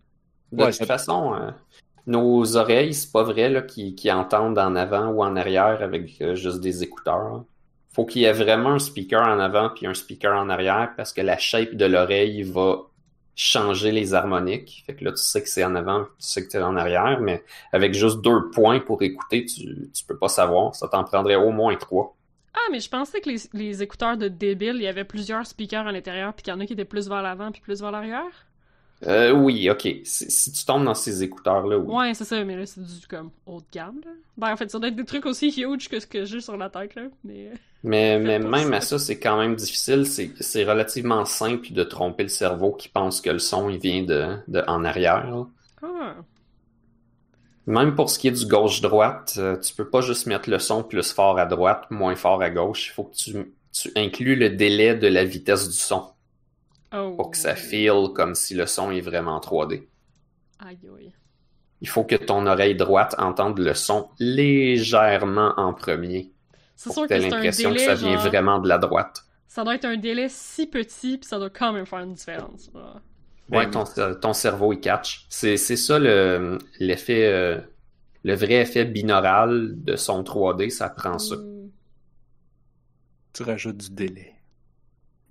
De 0.52 0.64
Ouais, 0.64 0.72
toute 0.72 0.86
façon, 0.86 1.34
euh, 1.34 1.50
nos 2.06 2.56
oreilles, 2.56 2.94
c'est 2.94 3.12
pas 3.12 3.24
vrai 3.24 3.50
là, 3.50 3.64
qui, 3.64 3.96
qui 3.96 4.12
entendent 4.12 4.60
en 4.60 4.76
avant 4.76 5.08
ou 5.08 5.24
en 5.24 5.36
arrière 5.36 5.82
avec 5.82 6.22
euh, 6.22 6.36
juste 6.36 6.62
des 6.62 6.84
écouteurs. 6.84 7.30
là. 7.34 7.44
Faut 7.90 8.06
qu'il 8.06 8.22
y 8.22 8.26
ait 8.26 8.32
vraiment 8.34 8.74
un 8.74 8.80
speaker 8.80 9.24
en 9.28 9.40
avant 9.40 9.72
puis 9.72 9.88
un 9.88 9.96
speaker 9.96 10.38
en 10.38 10.50
arrière 10.50 10.94
parce 10.96 11.12
que 11.14 11.22
la 11.22 11.38
shape 11.40 11.74
de 11.74 11.86
l'oreille 11.86 12.44
va 12.44 12.82
changer 13.38 13.92
les 13.92 14.16
harmoniques. 14.16 14.84
Fait 14.88 14.96
que 14.96 15.06
là, 15.06 15.12
tu 15.12 15.22
sais 15.22 15.42
que 15.42 15.48
c'est 15.48 15.64
en 15.64 15.76
avant, 15.76 16.04
tu 16.04 16.10
sais 16.18 16.44
que 16.44 16.52
c'est 16.52 16.62
en 16.62 16.76
arrière, 16.76 17.20
mais 17.22 17.44
avec 17.72 17.94
juste 17.94 18.20
deux 18.22 18.50
points 18.50 18.80
pour 18.80 19.02
écouter, 19.04 19.46
tu, 19.46 19.90
tu 19.94 20.04
peux 20.06 20.18
pas 20.18 20.28
savoir. 20.28 20.76
Ça 20.76 20.88
t'en 20.88 21.04
prendrait 21.04 21.36
au 21.36 21.52
moins 21.52 21.76
trois. 21.76 22.18
Ah, 22.56 22.70
mais 22.72 22.80
je 22.80 22.90
pensais 22.90 23.22
que 23.22 23.30
les, 23.30 23.38
les 23.54 23.84
écouteurs 23.84 24.18
de 24.18 24.28
débile, 24.28 24.78
il 24.78 24.82
y 24.82 24.88
avait 24.88 25.04
plusieurs 25.04 25.46
speakers 25.46 25.86
à 25.86 25.92
l'intérieur, 25.92 26.34
puis 26.34 26.44
qu'il 26.44 26.52
y 26.52 26.58
en 26.58 26.60
a 26.60 26.66
qui 26.66 26.74
étaient 26.74 26.84
plus 26.84 27.08
vers 27.08 27.22
l'avant 27.22 27.52
puis 27.52 27.62
plus 27.62 27.80
vers 27.80 27.92
l'arrière? 27.92 28.48
Euh, 29.06 29.32
oui, 29.32 29.70
ok. 29.70 29.88
Si, 30.04 30.32
si 30.32 30.52
tu 30.52 30.66
tombes 30.66 30.84
dans 30.84 30.96
ces 30.96 31.22
écouteurs-là, 31.22 31.78
oui. 31.78 31.96
Ouais, 31.96 32.14
c'est 32.16 32.26
ça, 32.26 32.44
mais 32.44 32.56
là, 32.56 32.66
c'est 32.66 32.82
du 32.82 33.08
comme 33.08 33.30
haut 33.46 33.60
de 33.60 33.66
gamme, 33.72 34.02
là. 34.04 34.12
Ben, 34.38 34.52
en 34.52 34.58
fait, 34.58 34.72
ça 34.72 34.80
doit 34.80 34.90
être 34.90 34.96
des 34.96 35.06
trucs 35.06 35.28
aussi 35.28 35.50
huge 35.50 35.88
que 35.88 36.00
ce 36.00 36.08
que 36.08 36.26
j'ai 36.26 36.42
sur 36.42 36.58
la 36.58 36.72
tête, 36.72 36.96
là. 36.96 37.04
Mais. 37.24 37.52
Mais, 37.84 38.20
même 38.20 38.74
à 38.74 38.82
ça, 38.82 39.00
c'est 39.00 39.20
quand 39.20 39.38
même 39.38 39.56
difficile. 39.56 40.06
C'est, 40.06 40.64
relativement 40.64 41.26
simple 41.26 41.72
de 41.72 41.84
tromper 41.84 42.24
le 42.24 42.30
cerveau 42.30 42.74
qui 42.74 42.90
pense 42.90 43.22
que 43.22 43.30
le 43.30 43.40
son, 43.40 43.70
il 43.70 43.80
vient 43.80 44.04
de, 44.04 44.38
de 44.48 44.64
en 44.68 44.84
arrière. 44.84 45.46
Ah. 45.82 46.16
Même 47.66 47.96
pour 47.96 48.10
ce 48.10 48.18
qui 48.18 48.30
est 48.30 48.32
du 48.32 48.46
gauche-droite, 48.46 49.36
euh, 49.38 49.58
tu 49.58 49.74
peux 49.74 49.90
pas 49.90 50.02
juste 50.02 50.26
mettre 50.26 50.50
le 50.50 50.58
son 50.58 50.84
plus 50.84 51.12
fort 51.12 51.38
à 51.38 51.46
droite, 51.46 51.86
moins 51.92 52.16
fort 52.16 52.42
à 52.42 52.50
gauche. 52.50 52.88
Il 52.88 52.94
faut 52.94 53.04
que 53.04 53.16
tu, 53.16 53.54
tu 53.72 53.92
inclues 53.96 54.36
le 54.36 54.50
délai 54.50 54.96
de 54.96 55.08
la 55.08 55.24
vitesse 55.24 55.68
du 55.68 55.76
son 55.76 56.04
Oh. 56.94 57.16
pour 57.18 57.32
que 57.32 57.38
ça 57.38 57.56
feel 57.56 58.14
comme 58.16 58.34
si 58.34 58.54
le 58.54 58.66
son 58.66 58.92
est 58.92 59.02
vraiment 59.02 59.40
3D. 59.40 59.88
Aïe, 60.60 60.80
aïe. 60.98 61.14
Il 61.82 61.90
faut 61.90 62.06
que 62.06 62.16
ton 62.16 62.48
oreille 62.48 62.76
droite 62.76 63.14
entende 63.18 63.60
le 63.60 63.74
son 63.74 64.10
légèrement 64.20 65.54
en 65.58 65.74
premier 65.74 66.32
C'est 66.78 66.94
sûr 66.94 67.08
que 67.08 67.20
c'est 67.20 67.26
un 67.26 67.30
l'impression 67.30 67.70
que 67.72 67.74
délai, 67.74 67.86
ça 67.86 67.96
vient 67.96 68.14
genre... 68.18 68.28
vraiment 68.28 68.60
de 68.60 68.70
la 68.70 68.78
droite. 68.78 69.26
Ça 69.48 69.64
doit 69.64 69.76
être 69.76 69.86
un 69.86 69.98
délai 69.98 70.30
si 70.30 70.68
petit, 70.68 71.18
puis 71.18 71.28
ça 71.28 71.40
doit 71.40 71.50
quand 71.50 71.74
même 71.74 71.86
faire 71.86 72.00
une 72.00 72.14
différence. 72.14 72.70
Ben 72.74 73.02
Ouais, 73.50 73.66
oui. 73.66 73.72
ton, 73.72 73.86
ton 74.16 74.34
cerveau, 74.34 74.74
il 74.74 74.80
catch. 74.82 75.26
C'est, 75.30 75.58
c'est 75.58 75.78
ça 75.78 76.00
le, 76.00 76.58
l'effet, 76.80 77.26
euh, 77.28 77.60
le 78.24 78.36
vrai 78.36 78.56
effet 78.56 78.86
binaural 78.86 79.74
de 79.84 79.96
son 79.96 80.22
3D, 80.22 80.70
ça 80.70 80.90
prend 80.90 81.18
ça. 81.18 81.36
Hmm. 81.36 81.70
Tu 83.34 83.44
rajoutes 83.44 83.78
du 83.78 83.90
délai. 83.92 84.36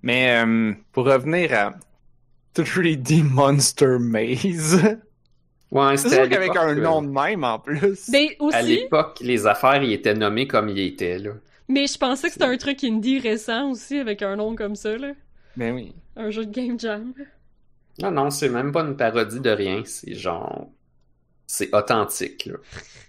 Mais 0.02 0.42
euh, 0.44 0.72
pour 0.92 1.06
revenir 1.06 1.52
à 1.52 1.74
3D 2.54 3.22
Monster 3.22 3.98
Maze, 4.00 4.98
Ouais, 5.72 5.96
c'est 5.96 6.06
à 6.08 6.10
sûr 6.10 6.28
qu'avec 6.28 6.56
un 6.56 6.68
euh, 6.76 6.80
nom 6.80 7.02
de 7.02 7.08
même 7.08 7.42
en 7.44 7.58
plus. 7.58 8.08
Mais 8.10 8.36
À 8.38 8.44
aussi, 8.44 8.62
l'époque, 8.62 9.18
les 9.20 9.46
affaires, 9.46 9.82
ils 9.82 9.92
étaient 9.92 10.14
nommés 10.14 10.46
comme 10.46 10.68
ils 10.68 10.78
étaient, 10.78 11.18
là. 11.18 11.32
mais 11.68 11.86
je 11.86 11.98
pensais 11.98 12.28
que 12.28 12.32
c'était 12.34 12.44
un 12.44 12.56
truc 12.56 12.82
indie 12.84 13.18
récent 13.18 13.70
aussi, 13.70 13.98
avec 13.98 14.22
un 14.22 14.36
nom 14.36 14.54
comme 14.54 14.76
ça, 14.76 14.96
là. 14.96 15.12
Ben 15.56 15.74
oui. 15.74 15.92
Un 16.16 16.30
jeu 16.30 16.46
de 16.46 16.52
game 16.52 16.78
jam. 16.78 17.12
Non, 18.00 18.10
non, 18.10 18.30
c'est 18.30 18.48
même 18.48 18.72
pas 18.72 18.82
une 18.82 18.96
parodie 18.96 19.40
de 19.40 19.50
rien. 19.50 19.82
C'est 19.84 20.14
genre. 20.14 20.68
C'est 21.46 21.74
authentique, 21.74 22.46
là. 22.46 22.54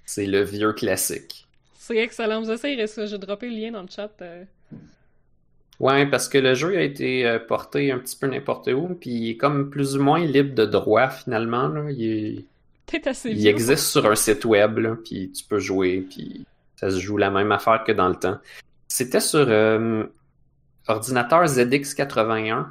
C'est 0.05 0.25
le 0.25 0.41
vieux 0.43 0.73
classique. 0.73 1.47
C'est 1.77 1.97
excellent. 1.97 2.41
Vous 2.41 2.51
essayerez 2.51 2.87
ça. 2.87 3.05
J'ai 3.05 3.17
droppé 3.17 3.49
le 3.49 3.55
lien 3.55 3.71
dans 3.71 3.81
le 3.81 3.87
chat. 3.89 4.11
euh. 4.21 4.43
Ouais, 5.79 6.07
parce 6.07 6.27
que 6.27 6.37
le 6.39 6.55
jeu 6.55 6.75
a 6.77 6.81
été 6.81 7.25
euh, 7.27 7.37
porté 7.39 7.91
un 7.91 7.99
petit 7.99 8.15
peu 8.15 8.25
n'importe 8.27 8.67
où, 8.67 8.95
puis 8.99 9.09
il 9.11 9.29
est 9.31 9.37
comme 9.37 9.69
plus 9.69 9.95
ou 9.95 10.01
moins 10.03 10.19
libre 10.19 10.55
de 10.55 10.65
droit, 10.65 11.09
finalement, 11.09 11.67
là. 11.67 11.91
Il, 11.91 12.03
est- 12.03 12.45
Peut-être 12.87 13.07
assez 13.07 13.29
il 13.29 13.37
vieux. 13.37 13.49
existe 13.49 13.85
sur 13.87 14.05
un 14.09 14.15
site 14.15 14.43
web, 14.45 14.79
là, 14.79 14.95
puis 15.03 15.31
tu 15.31 15.43
peux 15.43 15.59
jouer, 15.59 16.01
puis 16.09 16.45
ça 16.77 16.89
se 16.89 16.97
joue 16.99 17.17
la 17.17 17.29
même 17.29 17.51
affaire 17.51 17.83
que 17.85 17.91
dans 17.91 18.07
le 18.09 18.15
temps. 18.15 18.37
C'était 18.87 19.19
sur... 19.19 19.45
euh, 19.47 20.03
ordinateur 20.87 21.43
ZX81. 21.45 22.65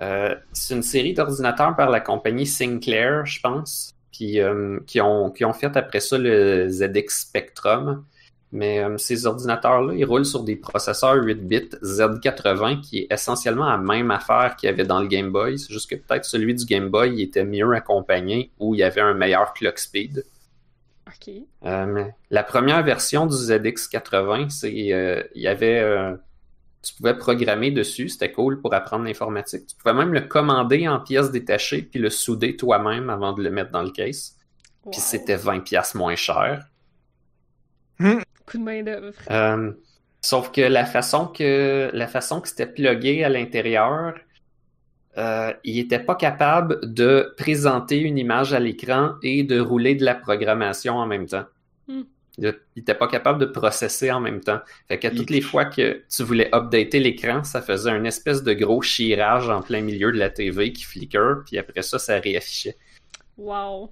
Euh, 0.00 0.34
c'est 0.52 0.74
une 0.74 0.82
série 0.82 1.12
d'ordinateurs 1.14 1.74
par 1.76 1.90
la 1.90 2.00
compagnie 2.00 2.46
Sinclair, 2.46 3.26
je 3.26 3.40
pense, 3.40 3.92
puis 4.12 4.40
euh, 4.40 4.78
qui, 4.86 5.00
ont, 5.00 5.30
qui 5.30 5.44
ont 5.44 5.52
fait 5.52 5.76
après 5.76 6.00
ça 6.00 6.16
le 6.16 6.68
ZX 6.68 7.08
Spectrum. 7.08 8.04
Mais 8.50 8.82
euh, 8.82 8.96
ces 8.96 9.26
ordinateurs-là, 9.26 9.94
ils 9.94 10.04
roulent 10.04 10.24
sur 10.24 10.42
des 10.42 10.56
processeurs 10.56 11.22
8 11.22 11.34
bits 11.46 11.70
Z80 11.82 12.80
qui 12.80 13.00
est 13.00 13.12
essentiellement 13.12 13.68
la 13.68 13.76
même 13.76 14.10
affaire 14.10 14.56
qu'il 14.56 14.68
y 14.68 14.72
avait 14.72 14.84
dans 14.84 15.00
le 15.00 15.06
Game 15.06 15.30
Boy. 15.30 15.58
C'est 15.58 15.72
juste 15.72 15.90
que 15.90 15.96
peut-être 15.96 16.24
celui 16.24 16.54
du 16.54 16.64
Game 16.64 16.88
Boy 16.88 17.12
il 17.14 17.22
était 17.22 17.44
mieux 17.44 17.72
accompagné 17.74 18.50
ou 18.58 18.74
il 18.74 18.78
y 18.78 18.82
avait 18.82 19.02
un 19.02 19.14
meilleur 19.14 19.52
clock 19.52 19.78
speed. 19.78 20.24
Ok. 21.08 21.34
Euh, 21.64 22.04
la 22.30 22.42
première 22.42 22.82
version 22.82 23.26
du 23.26 23.34
ZX80, 23.34 24.50
c'est 24.50 24.92
euh, 24.92 25.22
il 25.34 25.42
y 25.42 25.48
avait 25.48 25.80
euh, 25.80 26.14
tu 26.82 26.94
pouvais 26.94 27.16
programmer 27.16 27.70
dessus, 27.70 28.08
c'était 28.08 28.30
cool 28.30 28.60
pour 28.60 28.74
apprendre 28.74 29.04
l'informatique. 29.04 29.66
Tu 29.66 29.76
pouvais 29.76 29.94
même 29.94 30.12
le 30.12 30.20
commander 30.22 30.86
en 30.86 31.00
pièces 31.00 31.30
détachées 31.30 31.82
puis 31.82 31.98
le 31.98 32.10
souder 32.10 32.56
toi-même 32.56 33.10
avant 33.10 33.32
de 33.32 33.42
le 33.42 33.50
mettre 33.50 33.70
dans 33.70 33.82
le 33.82 33.90
case. 33.90 34.36
Wow. 34.84 34.92
Puis 34.92 35.00
c'était 35.00 35.36
20 35.36 35.60
pièces 35.60 35.94
moins 35.94 36.16
cher. 36.16 36.66
Coup 38.48 38.58
de 38.58 38.62
main 38.62 38.82
d'œuvre. 38.82 39.12
Euh, 39.30 39.72
sauf 40.22 40.50
que 40.52 40.62
la 40.62 40.86
façon 40.86 41.26
que 41.26 41.90
la 41.92 42.06
façon 42.06 42.40
que 42.40 42.48
c'était 42.48 42.66
plugué 42.66 43.24
à 43.24 43.28
l'intérieur, 43.28 44.14
euh, 45.18 45.52
il 45.64 45.78
était 45.78 45.98
pas 45.98 46.14
capable 46.14 46.80
de 46.82 47.34
présenter 47.36 47.98
une 47.98 48.16
image 48.16 48.54
à 48.54 48.60
l'écran 48.60 49.16
et 49.22 49.42
de 49.42 49.60
rouler 49.60 49.94
de 49.96 50.04
la 50.04 50.14
programmation 50.14 50.96
en 50.96 51.06
même 51.06 51.26
temps. 51.26 51.44
Hmm. 51.88 52.02
Il 52.38 52.54
était 52.76 52.94
pas 52.94 53.08
capable 53.08 53.40
de 53.40 53.46
processer 53.46 54.12
en 54.12 54.20
même 54.20 54.40
temps. 54.40 54.60
Fait 54.86 54.98
que 54.98 55.08
toutes 55.08 55.30
les 55.30 55.40
fois 55.40 55.64
que 55.64 56.04
tu 56.08 56.22
voulais 56.22 56.48
updater 56.54 57.00
l'écran, 57.00 57.42
ça 57.42 57.60
faisait 57.60 57.90
un 57.90 58.04
espèce 58.04 58.44
de 58.44 58.54
gros 58.54 58.80
chirage 58.80 59.50
en 59.50 59.60
plein 59.60 59.80
milieu 59.80 60.12
de 60.12 60.18
la 60.18 60.30
TV 60.30 60.72
qui 60.72 60.84
flicker, 60.84 61.42
puis 61.44 61.58
après 61.58 61.82
ça, 61.82 61.98
ça 61.98 62.20
réaffichait. 62.20 62.76
Wow. 63.36 63.90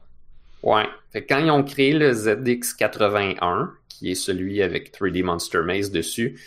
Ouais. 0.67 0.87
Fait 1.13 1.23
que 1.25 1.33
quand 1.33 1.39
ils 1.39 1.51
ont 1.51 1.63
créé 1.63 1.93
le 1.93 2.11
ZX81, 2.13 3.69
qui 3.89 4.11
est 4.11 4.15
celui 4.17 4.63
avec 4.63 4.93
3D 4.93 5.23
Monster 5.23 5.61
Maze 5.65 5.93
dessus, 5.93 6.41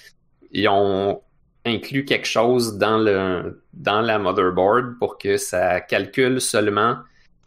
ils 0.52 0.68
ont 0.68 1.22
inclus 1.66 2.04
quelque 2.04 2.28
chose 2.28 2.78
dans 2.78 2.98
le 2.98 3.64
dans 3.74 4.02
la 4.02 4.20
motherboard 4.20 4.98
pour 5.00 5.18
que 5.18 5.38
ça 5.38 5.80
calcule 5.80 6.42
seulement 6.42 6.98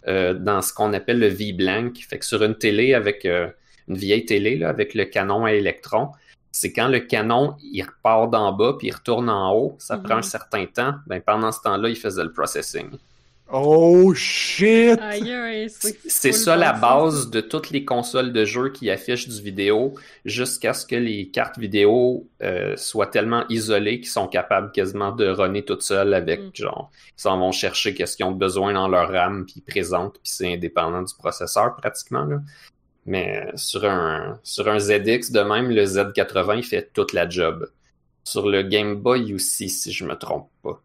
euh, 0.08 0.32
dans 0.32 0.62
ce 0.62 0.72
qu'on 0.72 0.94
appelle 0.94 1.18
le 1.18 1.26
V-blank. 1.28 1.94
Fait 2.08 2.18
que 2.18 2.24
sur 2.24 2.42
une 2.42 2.56
télé 2.56 2.94
avec 2.94 3.26
euh, 3.26 3.48
une 3.88 3.98
vieille 3.98 4.24
télé 4.24 4.56
là, 4.56 4.70
avec 4.70 4.94
le 4.94 5.04
canon 5.04 5.44
à 5.44 5.52
électrons, 5.52 6.08
c'est 6.52 6.72
quand 6.72 6.88
le 6.88 7.00
canon 7.00 7.54
il 7.62 7.82
repart 7.82 8.30
d'en 8.30 8.50
bas 8.52 8.76
puis 8.78 8.88
il 8.88 8.92
retourne 8.94 9.28
en 9.28 9.52
haut, 9.54 9.76
ça 9.78 9.98
Mhm. 9.98 10.02
prend 10.04 10.16
un 10.16 10.22
certain 10.22 10.64
temps. 10.64 10.94
Ben 11.06 11.20
pendant 11.20 11.52
ce 11.52 11.60
temps-là, 11.60 11.90
il 11.90 11.96
faisait 11.96 12.24
le 12.24 12.32
processing. 12.32 12.88
Oh 13.50 14.14
shit! 14.14 14.98
C'est 16.06 16.32
ça 16.32 16.56
la 16.56 16.72
base 16.72 17.28
de 17.28 17.40
toutes 17.42 17.70
les 17.70 17.84
consoles 17.84 18.32
de 18.32 18.44
jeux 18.44 18.70
qui 18.70 18.90
affichent 18.90 19.28
du 19.28 19.42
vidéo 19.42 19.94
jusqu'à 20.24 20.72
ce 20.72 20.86
que 20.86 20.96
les 20.96 21.28
cartes 21.28 21.58
vidéo 21.58 22.28
euh, 22.42 22.76
soient 22.76 23.08
tellement 23.08 23.44
isolées 23.48 24.00
qu'ils 24.00 24.08
sont 24.10 24.26
capables 24.26 24.72
quasiment 24.72 25.12
de 25.12 25.28
runner 25.28 25.64
toutes 25.64 25.82
seules 25.82 26.14
avec 26.14 26.40
Mm. 26.40 26.50
genre 26.54 26.90
ils 27.08 27.20
s'en 27.20 27.38
vont 27.38 27.52
chercher 27.52 27.94
qu'est-ce 27.94 28.16
qu'ils 28.16 28.26
ont 28.26 28.32
besoin 28.32 28.72
dans 28.72 28.88
leur 28.88 29.10
RAM 29.10 29.44
puis 29.44 29.56
ils 29.58 29.70
présentent 29.70 30.14
puis 30.14 30.32
c'est 30.32 30.54
indépendant 30.54 31.02
du 31.02 31.14
processeur 31.14 31.76
pratiquement 31.76 32.24
là. 32.24 32.40
Mais 33.04 33.44
euh, 33.46 33.52
sur 33.56 33.84
un 33.84 34.38
sur 34.42 34.68
un 34.68 34.78
ZX 34.78 35.30
de 35.30 35.40
même 35.40 35.70
le 35.70 35.84
Z80 35.84 36.56
il 36.58 36.64
fait 36.64 36.90
toute 36.92 37.12
la 37.12 37.28
job. 37.28 37.68
Sur 38.24 38.48
le 38.48 38.62
Game 38.62 38.94
Boy 38.96 39.34
aussi 39.34 39.68
si 39.68 39.92
je 39.92 40.04
me 40.04 40.14
trompe 40.14 40.48
pas. 40.62 40.80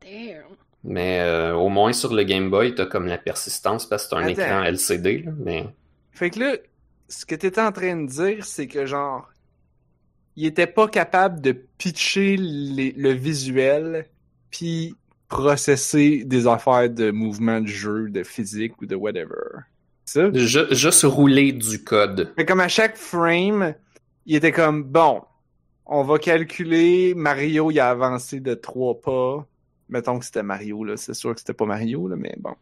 Damn. 0.00 0.56
Mais 0.88 1.18
euh, 1.20 1.54
au 1.54 1.68
moins 1.68 1.92
sur 1.92 2.14
le 2.14 2.22
Game 2.22 2.48
Boy, 2.48 2.74
t'as 2.74 2.86
comme 2.86 3.06
la 3.06 3.18
persistance 3.18 3.86
parce 3.88 4.04
que 4.04 4.10
t'as 4.10 4.16
un 4.18 4.22
Attends. 4.28 4.30
écran 4.42 4.62
LCD, 4.62 5.18
là, 5.24 5.32
mais 5.38 5.66
Fait 6.12 6.30
que 6.30 6.38
là, 6.40 6.56
ce 7.08 7.26
que 7.26 7.34
t'étais 7.34 7.60
en 7.60 7.72
train 7.72 7.96
de 7.96 8.06
dire, 8.08 8.44
c'est 8.44 8.68
que 8.68 8.86
genre, 8.86 9.28
il 10.36 10.46
était 10.46 10.66
pas 10.68 10.86
capable 10.88 11.40
de 11.40 11.52
pitcher 11.52 12.36
les- 12.38 12.92
le 12.96 13.10
visuel 13.12 14.06
puis 14.50 14.94
processer 15.28 16.22
des 16.24 16.46
affaires 16.46 16.88
de 16.88 17.10
mouvement 17.10 17.60
de 17.60 17.66
jeu, 17.66 18.08
de 18.08 18.22
physique 18.22 18.80
ou 18.80 18.86
de 18.86 18.94
whatever. 18.94 19.64
Ça? 20.04 20.30
ju- 20.32 20.66
juste 20.72 21.02
rouler 21.02 21.50
du 21.52 21.82
code. 21.82 22.32
Mais 22.36 22.44
comme 22.46 22.60
à 22.60 22.68
chaque 22.68 22.96
frame, 22.96 23.74
il 24.24 24.36
était 24.36 24.52
comme 24.52 24.84
bon, 24.84 25.22
on 25.84 26.04
va 26.04 26.18
calculer 26.20 27.12
Mario 27.16 27.72
il 27.72 27.80
a 27.80 27.90
avancé 27.90 28.38
de 28.38 28.54
trois 28.54 29.00
pas. 29.00 29.44
Mettons 29.88 30.18
que 30.18 30.24
c'était 30.24 30.42
Mario 30.42 30.82
là, 30.84 30.96
c'est 30.96 31.14
sûr 31.14 31.32
que 31.34 31.40
c'était 31.40 31.54
pas 31.54 31.66
Mario 31.66 32.08
là, 32.08 32.16
mais 32.16 32.34
bon. 32.38 32.54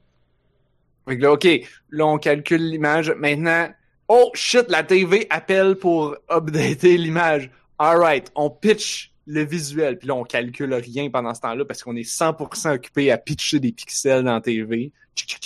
Fait 1.08 1.16
que 1.16 1.22
là, 1.22 1.32
ok, 1.32 1.46
là 1.90 2.06
on 2.06 2.18
calcule 2.18 2.68
l'image. 2.68 3.10
Maintenant, 3.16 3.68
oh 4.08 4.30
shit, 4.34 4.66
la 4.68 4.82
TV 4.82 5.26
appelle 5.30 5.76
pour 5.76 6.16
updater 6.30 6.96
l'image. 6.96 7.50
Alright, 7.78 8.30
on 8.34 8.50
pitch 8.50 9.12
le 9.26 9.42
visuel, 9.44 9.98
puis 9.98 10.08
là 10.08 10.14
on 10.14 10.24
calcule 10.24 10.74
rien 10.74 11.08
pendant 11.10 11.32
ce 11.34 11.40
temps-là 11.40 11.64
parce 11.64 11.82
qu'on 11.82 11.96
est 11.96 12.08
100% 12.08 12.74
occupé 12.74 13.10
à 13.10 13.16
pitcher 13.18 13.58
des 13.60 13.72
pixels 13.72 14.22
dans 14.24 14.34
la 14.34 14.40
TV. 14.40 14.92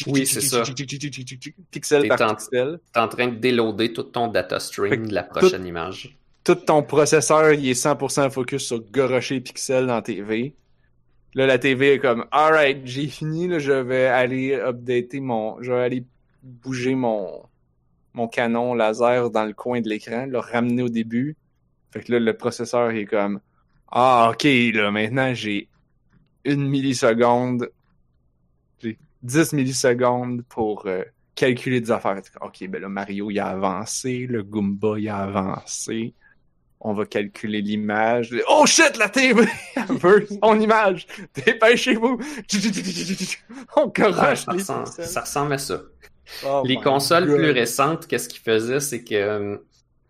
Oui, 0.06 0.26
c'est 0.26 0.40
ça. 0.40 0.62
Pixel 1.70 2.08
par 2.08 2.22
en- 2.22 2.34
pixel. 2.34 2.80
T'es 2.92 3.00
en 3.00 3.08
train 3.08 3.28
de 3.28 3.36
déloader 3.36 3.92
tout 3.92 4.02
ton 4.04 4.28
data 4.28 4.58
stream 4.60 5.06
de 5.08 5.14
la 5.14 5.22
prochaine 5.22 5.66
image. 5.66 6.16
tout 6.42 6.54
ton 6.54 6.82
processeur, 6.82 7.52
il 7.52 7.68
est 7.68 7.74
100% 7.74 8.30
focus 8.30 8.64
sur 8.66 8.80
gorocher 8.90 9.34
les 9.34 9.40
pixels 9.42 9.86
dans 9.86 9.96
la 9.96 10.02
TV. 10.02 10.54
Là, 11.34 11.46
la 11.46 11.58
TV 11.58 11.94
est 11.94 11.98
comme, 11.98 12.24
alright, 12.30 12.80
j'ai 12.84 13.06
fini, 13.06 13.48
là, 13.48 13.58
je 13.58 13.72
vais 13.72 14.06
aller 14.06 14.54
updater 14.54 15.20
mon, 15.20 15.62
je 15.62 15.72
vais 15.72 15.80
aller 15.82 16.04
bouger 16.42 16.94
mon, 16.94 17.44
mon 18.14 18.28
canon 18.28 18.74
laser 18.74 19.30
dans 19.30 19.44
le 19.44 19.52
coin 19.52 19.80
de 19.80 19.88
l'écran, 19.88 20.26
le 20.26 20.38
ramener 20.38 20.82
au 20.82 20.88
début. 20.88 21.36
Fait 21.90 22.00
que 22.00 22.12
là, 22.12 22.18
le 22.18 22.36
processeur 22.36 22.90
est 22.90 23.04
comme, 23.04 23.40
ah, 23.90 24.30
ok, 24.32 24.44
là, 24.74 24.90
maintenant, 24.90 25.32
j'ai 25.34 25.68
une 26.44 26.66
milliseconde, 26.66 27.70
j'ai 28.82 28.98
10 29.22 29.52
millisecondes 29.52 30.42
pour 30.48 30.86
euh, 30.86 31.02
calculer 31.34 31.80
des 31.80 31.90
affaires. 31.90 32.20
Ok, 32.40 32.66
ben 32.68 32.80
là, 32.82 32.88
Mario, 32.88 33.30
il 33.30 33.38
a 33.38 33.48
avancé, 33.48 34.26
le 34.26 34.42
Goomba, 34.42 34.98
il 34.98 35.08
a 35.08 35.18
avancé. 35.18 36.14
On 36.80 36.92
va 36.94 37.06
calculer 37.06 37.60
l'image. 37.60 38.34
Oh 38.48 38.64
shit, 38.66 38.96
la 38.98 39.08
TV! 39.08 39.44
Elle 39.76 39.96
veut 39.96 40.26
son 40.42 40.60
image! 40.60 41.06
Dépêchez-vous! 41.34 42.20
On 43.76 43.86
Ouais, 43.86 43.92
corroche 43.92 44.44
ça, 44.44 44.52
ressemble, 44.52 44.84
pixels. 44.84 45.04
ça 45.06 45.20
ressemble 45.22 45.52
à 45.54 45.58
ça. 45.58 45.82
Oh 46.46 46.62
les 46.64 46.76
consoles 46.76 47.26
God. 47.26 47.36
plus 47.38 47.50
récentes, 47.50 48.06
qu'est-ce 48.06 48.28
qu'ils 48.28 48.42
faisaient, 48.42 48.80
c'est 48.80 49.02
que 49.02 49.14
euh, 49.14 49.56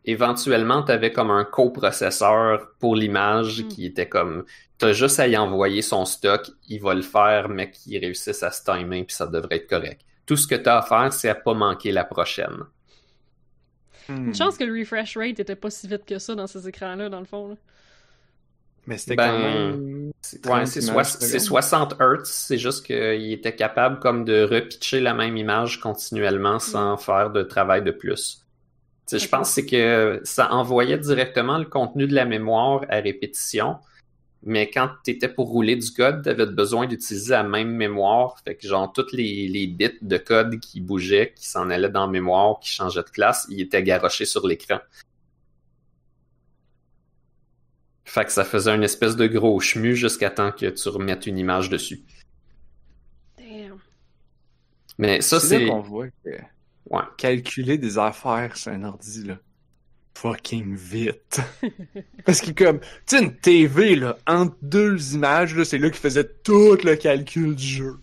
éventuellement, 0.04 0.82
t'avais 0.82 1.12
comme 1.12 1.30
un 1.30 1.44
coprocesseur 1.44 2.68
pour 2.80 2.96
l'image 2.96 3.62
Mm. 3.62 3.68
qui 3.68 3.86
était 3.86 4.08
comme 4.08 4.44
t'as 4.78 4.92
juste 4.92 5.18
à 5.20 5.26
y 5.28 5.36
envoyer 5.36 5.82
son 5.82 6.04
stock, 6.04 6.50
il 6.68 6.80
va 6.80 6.94
le 6.94 7.02
faire, 7.02 7.48
mais 7.48 7.70
qu'il 7.70 7.98
réussisse 7.98 8.42
à 8.42 8.50
se 8.50 8.62
timer, 8.62 9.04
puis 9.04 9.14
ça 9.16 9.26
devrait 9.26 9.56
être 9.56 9.68
correct. 9.68 10.02
Tout 10.26 10.36
ce 10.36 10.46
que 10.46 10.54
t'as 10.54 10.78
à 10.78 10.82
faire, 10.82 11.12
c'est 11.12 11.28
à 11.30 11.34
pas 11.34 11.54
manquer 11.54 11.90
la 11.92 12.04
prochaine. 12.04 12.58
Hmm. 14.08 14.28
Une 14.28 14.34
chance 14.34 14.56
que 14.56 14.64
le 14.64 14.78
refresh 14.78 15.16
rate 15.16 15.38
était 15.40 15.56
pas 15.56 15.70
si 15.70 15.86
vite 15.86 16.04
que 16.06 16.18
ça 16.18 16.34
dans 16.34 16.46
ces 16.46 16.66
écrans-là, 16.68 17.08
dans 17.08 17.20
le 17.20 17.26
fond. 17.26 17.48
là. 17.48 17.54
Mais 18.86 18.96
c'était 18.96 19.16
Ben, 19.16 19.30
quand 19.32 19.38
même... 19.38 20.10
C'est 20.22 20.40
30 20.42 20.58
ouais, 20.60 20.66
c'est 20.66 20.80
images 20.80 20.94
soix- 20.94 21.04
secondes. 21.04 21.28
c'est 21.28 21.38
60 21.38 21.94
Hz, 22.00 22.20
c'est 22.24 22.56
juste 22.58 22.86
qu'il 22.86 23.32
était 23.32 23.54
capable 23.54 23.98
comme 24.00 24.24
de 24.24 24.42
repitcher 24.44 25.00
la 25.00 25.12
même 25.12 25.36
image 25.36 25.78
continuellement 25.80 26.58
sans 26.58 26.96
faire 26.96 27.30
de 27.30 27.42
travail 27.42 27.82
de 27.82 27.90
plus. 27.90 28.44
Je 29.10 29.26
pense 29.28 29.48
que 29.48 29.54
c'est 29.54 29.66
que 29.66 30.20
ça 30.24 30.52
envoyait 30.52 30.98
directement 30.98 31.58
le 31.58 31.64
contenu 31.64 32.06
de 32.06 32.14
la 32.14 32.24
mémoire 32.26 32.84
à 32.90 32.96
répétition, 32.96 33.76
mais 34.42 34.70
quand 34.70 34.90
tu 35.04 35.10
étais 35.12 35.28
pour 35.28 35.48
rouler 35.48 35.76
du 35.76 35.90
code, 35.92 36.22
tu 36.22 36.28
avais 36.28 36.46
besoin 36.46 36.86
d'utiliser 36.86 37.32
la 37.32 37.42
même 37.44 37.70
mémoire. 37.70 38.38
Fait 38.44 38.56
que 38.56 38.66
genre 38.68 38.92
toutes 38.92 39.12
les, 39.12 39.48
les 39.48 39.66
bits 39.66 39.98
de 40.02 40.16
code 40.18 40.60
qui 40.60 40.80
bougeaient, 40.80 41.32
qui 41.34 41.46
s'en 41.48 41.70
allaient 41.70 41.88
dans 41.90 42.06
la 42.06 42.12
mémoire, 42.12 42.60
qui 42.60 42.70
changeaient 42.70 43.02
de 43.02 43.10
classe, 43.10 43.46
ils 43.50 43.60
étaient 43.62 43.82
garochés 43.82 44.24
sur 44.26 44.46
l'écran. 44.46 44.78
Fait 48.04 48.24
que 48.24 48.32
ça 48.32 48.44
faisait 48.44 48.74
une 48.74 48.82
espèce 48.82 49.14
de 49.16 49.26
gros 49.28 49.60
chemu 49.60 49.94
jusqu'à 49.94 50.30
temps 50.30 50.50
que 50.50 50.66
tu 50.66 50.88
remettes 50.88 51.26
une 51.26 51.38
image 51.38 51.68
dessus. 51.70 52.04
Damn. 53.36 53.80
Mais 54.98 55.20
ça, 55.20 55.40
c'est 55.40 55.58
c'est. 55.58 55.66
qu'on 55.66 55.80
voit 55.80 56.08
que 56.24 56.30
Ouais. 56.90 57.02
calculer 57.18 57.78
des 57.78 57.98
affaires 57.98 58.56
sur 58.56 58.72
un 58.72 58.84
ordi, 58.84 59.24
là, 59.24 59.38
fucking 60.22 60.74
vite. 60.74 61.40
Parce 62.24 62.40
que 62.40 62.50
comme, 62.50 62.80
tu 62.80 62.86
sais, 63.06 63.22
une 63.22 63.34
TV, 63.36 63.94
là, 63.96 64.18
entre 64.26 64.56
deux 64.62 65.14
images, 65.14 65.54
là, 65.56 65.64
c'est 65.64 65.78
là 65.78 65.88
qu'il 65.90 66.00
faisait 66.00 66.28
tout 66.42 66.76
le 66.84 66.96
calcul 66.96 67.54
du 67.54 67.64
jeu. 67.66 67.96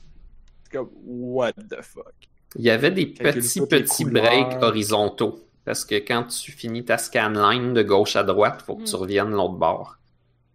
C'est 0.64 0.78
comme, 0.78 0.90
what 1.06 1.54
the 1.54 1.82
fuck? 1.82 2.14
Il 2.58 2.64
y 2.64 2.70
avait 2.70 2.92
des 2.92 3.06
petits, 3.08 3.62
petits 3.66 4.06
breaks 4.06 4.62
horizontaux. 4.62 5.42
Parce 5.66 5.84
que 5.84 5.96
quand 5.96 6.24
tu 6.26 6.52
finis 6.52 6.86
ta 6.86 6.98
scanline 6.98 7.74
de 7.74 7.82
gauche 7.84 8.16
à 8.16 8.24
droite, 8.24 8.62
faut 8.66 8.76
que 8.76 8.84
tu 8.84 8.96
Mm. 8.96 9.00
reviennes 9.00 9.32
l'autre 9.32 9.56
bord. 9.56 9.98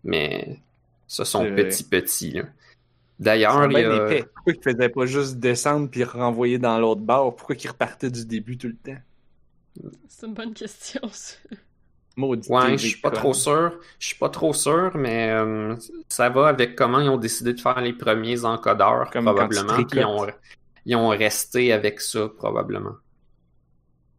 Mais 0.04 0.60
ce 1.06 1.24
sont 1.24 1.44
petits 1.54 1.84
petits. 1.84 2.30
là. 2.32 2.44
D'ailleurs, 3.18 3.70
il 3.70 3.78
y 3.78 3.82
a-. 3.84 4.24
Pourquoi 4.34 4.52
ils 4.54 4.62
faisaient 4.62 4.88
pas 4.88 5.04
juste 5.06 5.36
descendre 5.36 5.90
puis 5.90 6.04
renvoyer 6.04 6.58
dans 6.58 6.78
l'autre 6.78 7.02
bord? 7.02 7.36
Pourquoi 7.36 7.56
ils 7.62 7.68
repartaient 7.68 8.10
du 8.10 8.24
début 8.24 8.56
tout 8.56 8.68
le 8.68 8.76
temps? 8.76 8.98
C'est 10.08 10.26
une 10.26 10.34
bonne 10.34 10.54
question, 10.54 11.00
ça. 11.12 11.36
Ouais, 12.50 12.72
je 12.76 12.86
suis 12.88 13.00
pas 13.00 13.10
trop 13.10 13.32
sûr. 13.34 13.78
Je 13.98 14.06
suis 14.08 14.16
pas 14.18 14.28
trop 14.28 14.52
sûr, 14.52 14.90
mais 14.96 15.30
euh, 15.30 15.74
ça 16.08 16.28
va 16.28 16.48
avec 16.48 16.74
comment 16.76 17.00
ils 17.00 17.08
ont 17.08 17.16
décidé 17.16 17.54
de 17.54 17.60
faire 17.60 17.80
les 17.80 17.92
premiers 17.92 18.44
encodeurs, 18.44 19.10
Comme 19.10 19.24
probablement. 19.24 19.76
ils 19.78 20.04
ont, 20.04 20.26
ils 20.86 20.96
ont 20.96 21.08
resté 21.08 21.72
avec 21.72 22.00
ça, 22.00 22.28
probablement. 22.28 22.96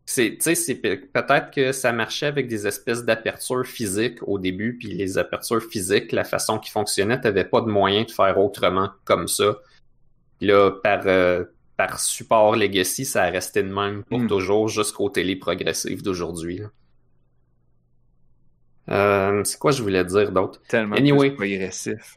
C'est, 0.06 0.32
tu 0.32 0.42
sais, 0.42 0.56
c'est 0.56 0.76
pe- 0.76 1.06
peut-être 1.14 1.52
que 1.52 1.72
ça 1.72 1.92
marchait 1.94 2.26
avec 2.26 2.48
des 2.48 2.66
espèces 2.68 3.04
d'apertures 3.06 3.66
physiques 3.66 4.18
au 4.28 4.40
début, 4.40 4.78
puis 4.78 4.90
les 4.94 5.18
apertures 5.18 5.62
physiques, 5.62 6.12
la 6.12 6.24
façon 6.24 6.60
qui 6.60 6.70
fonctionnait, 6.72 7.22
t'avais 7.22 7.46
pas 7.46 7.62
de 7.62 7.68
moyen 7.68 8.04
de 8.04 8.12
faire 8.12 8.38
autrement 8.40 8.90
comme 9.06 9.28
ça. 9.28 9.60
Puis 10.40 10.48
là, 10.48 10.72
par, 10.72 11.02
euh, 11.06 11.46
par 11.88 12.00
support 12.00 12.56
legacy, 12.56 13.06
ça 13.06 13.24
a 13.24 13.30
resté 13.32 13.64
de 13.64 13.74
même 13.74 14.04
pour 14.04 14.20
Hmm. 14.20 14.28
toujours 14.28 14.68
jusqu'aux 14.68 15.10
télé 15.10 15.36
progressives 15.36 16.04
d'aujourd'hui. 16.04 16.62
Euh, 18.90 19.44
c'est 19.44 19.58
quoi 19.60 19.72
je 19.72 19.82
voulais 19.84 20.04
dire 20.06 20.32
d'autre? 20.32 20.62
Tellement 20.68 20.96
Anyway. 20.96 21.32
progressif. 21.32 22.16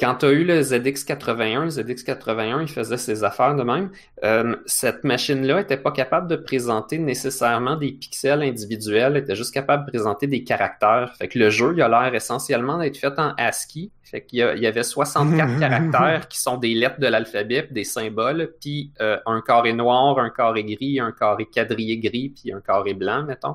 Quand 0.00 0.14
tu 0.14 0.26
as 0.26 0.30
eu 0.30 0.44
le 0.44 0.60
ZX81, 0.62 1.64
le 1.64 1.68
ZX81, 1.68 2.62
il 2.62 2.68
faisait 2.68 2.96
ses 2.96 3.22
affaires 3.22 3.54
de 3.54 3.62
même. 3.62 3.90
Euh, 4.24 4.56
cette 4.64 5.04
machine-là 5.04 5.56
n'était 5.58 5.76
pas 5.76 5.92
capable 5.92 6.26
de 6.26 6.36
présenter 6.36 6.98
nécessairement 6.98 7.76
des 7.76 7.92
pixels 7.92 8.42
individuels, 8.42 9.12
elle 9.16 9.22
était 9.24 9.36
juste 9.36 9.52
capable 9.52 9.84
de 9.84 9.90
présenter 9.90 10.26
des 10.26 10.42
caractères. 10.42 11.14
Fait 11.18 11.28
que 11.28 11.38
le 11.38 11.50
jeu, 11.50 11.74
il 11.76 11.82
a 11.82 11.88
l'air 11.88 12.14
essentiellement 12.14 12.78
d'être 12.78 12.96
fait 12.96 13.18
en 13.18 13.34
ASCII. 13.36 13.90
Fait 14.02 14.22
qu'il 14.24 14.38
y, 14.38 14.42
a- 14.42 14.54
il 14.56 14.62
y 14.62 14.66
avait 14.66 14.82
64 14.82 15.58
caractères 15.60 16.28
qui 16.28 16.40
sont 16.40 16.56
des 16.56 16.74
lettres 16.74 16.98
de 16.98 17.06
l'alphabet, 17.06 17.68
des 17.70 17.84
symboles, 17.84 18.52
puis 18.60 18.92
euh, 19.00 19.18
un 19.26 19.40
carré 19.42 19.72
noir, 19.74 20.18
un 20.18 20.30
carré 20.30 20.64
gris, 20.64 20.98
un 20.98 21.12
carré 21.12 21.44
quadrillé 21.46 21.98
gris, 21.98 22.30
puis 22.30 22.52
un 22.52 22.60
carré 22.60 22.94
blanc, 22.94 23.22
mettons. 23.24 23.54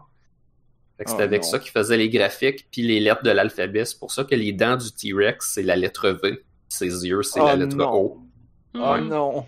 Fait 0.97 1.03
que 1.03 1.09
c'était 1.09 1.23
Oh 1.23 1.25
avec 1.25 1.41
non. 1.43 1.49
ça 1.49 1.59
qu'il 1.59 1.71
faisait 1.71 1.97
les 1.97 2.09
graphiques, 2.09 2.67
puis 2.71 2.81
les 2.81 2.99
lettres 2.99 3.23
de 3.23 3.31
l'alphabet. 3.31 3.85
C'est 3.85 3.99
pour 3.99 4.11
ça 4.11 4.23
que 4.23 4.35
les 4.35 4.53
dents 4.53 4.77
du 4.77 4.91
T-Rex, 4.91 5.51
c'est 5.53 5.63
la 5.63 5.75
lettre 5.75 6.09
V. 6.09 6.43
Ses 6.69 7.05
yeux, 7.05 7.23
c'est 7.23 7.41
oh 7.41 7.45
la 7.45 7.55
lettre 7.55 7.75
non. 7.75 7.93
O. 7.93 8.21
Oh 8.75 8.97
non. 8.97 9.45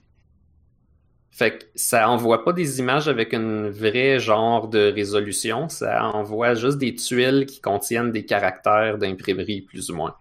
Fait 1.37 1.59
que 1.59 1.65
ça 1.75 2.09
envoie 2.09 2.43
pas 2.43 2.51
des 2.51 2.79
images 2.79 3.07
avec 3.07 3.31
une 3.31 3.69
vraie 3.69 4.19
genre 4.19 4.67
de 4.67 4.91
résolution, 4.91 5.69
ça 5.69 6.03
envoie 6.05 6.55
juste 6.55 6.79
des 6.79 6.95
tuiles 6.95 7.45
qui 7.45 7.61
contiennent 7.61 8.11
des 8.11 8.25
caractères 8.25 8.97
d'imprimerie, 8.97 9.61
plus 9.61 9.91
ou 9.91 9.95
moins. 9.95 10.15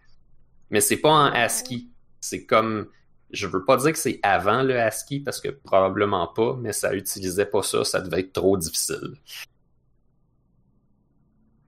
Mais 0.69 0.83
c'est 0.83 0.99
pas 0.99 1.09
en 1.09 1.33
ASCII. 1.33 1.89
C'est 2.21 2.45
comme, 2.45 2.89
je 3.31 3.47
veux 3.47 3.65
pas 3.65 3.79
dire 3.79 3.93
que 3.93 3.99
c'est 3.99 4.21
avant 4.23 4.63
le 4.63 4.79
ASCII, 4.79 5.21
parce 5.21 5.41
que 5.41 5.49
probablement 5.49 6.27
pas, 6.27 6.55
mais 6.61 6.75
ça 6.75 6.95
utilisait 6.95 7.47
pas 7.47 7.63
ça, 7.63 7.83
ça 7.85 8.01
devait 8.03 8.21
être 8.21 8.35
trop 8.35 8.59
difficile. 8.59 9.15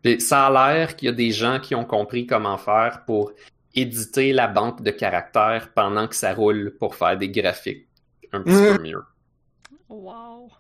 Puis 0.03 0.21
ça 0.21 0.47
a 0.47 0.51
l'air 0.75 0.97
qu'il 0.97 1.07
y 1.07 1.09
a 1.11 1.15
des 1.15 1.31
gens 1.31 1.59
qui 1.61 1.75
ont 1.75 1.85
compris 1.85 2.27
comment 2.27 2.57
faire 2.59 3.05
pour 3.07 3.33
éditer 3.75 4.33
la 4.33 4.49
banque 4.49 4.83
de 4.83 4.91
caractères 4.91 5.73
pendant 5.75 6.09
que 6.09 6.17
ça 6.17 6.35
roule 6.35 6.75
pour 6.79 6.95
faire 6.95 7.17
des 7.17 7.29
graphiques 7.29 7.89
un 8.33 8.43
petit 8.43 8.51
peu 8.77 8.83
mieux. 8.83 9.03
Wow. 9.89 10.51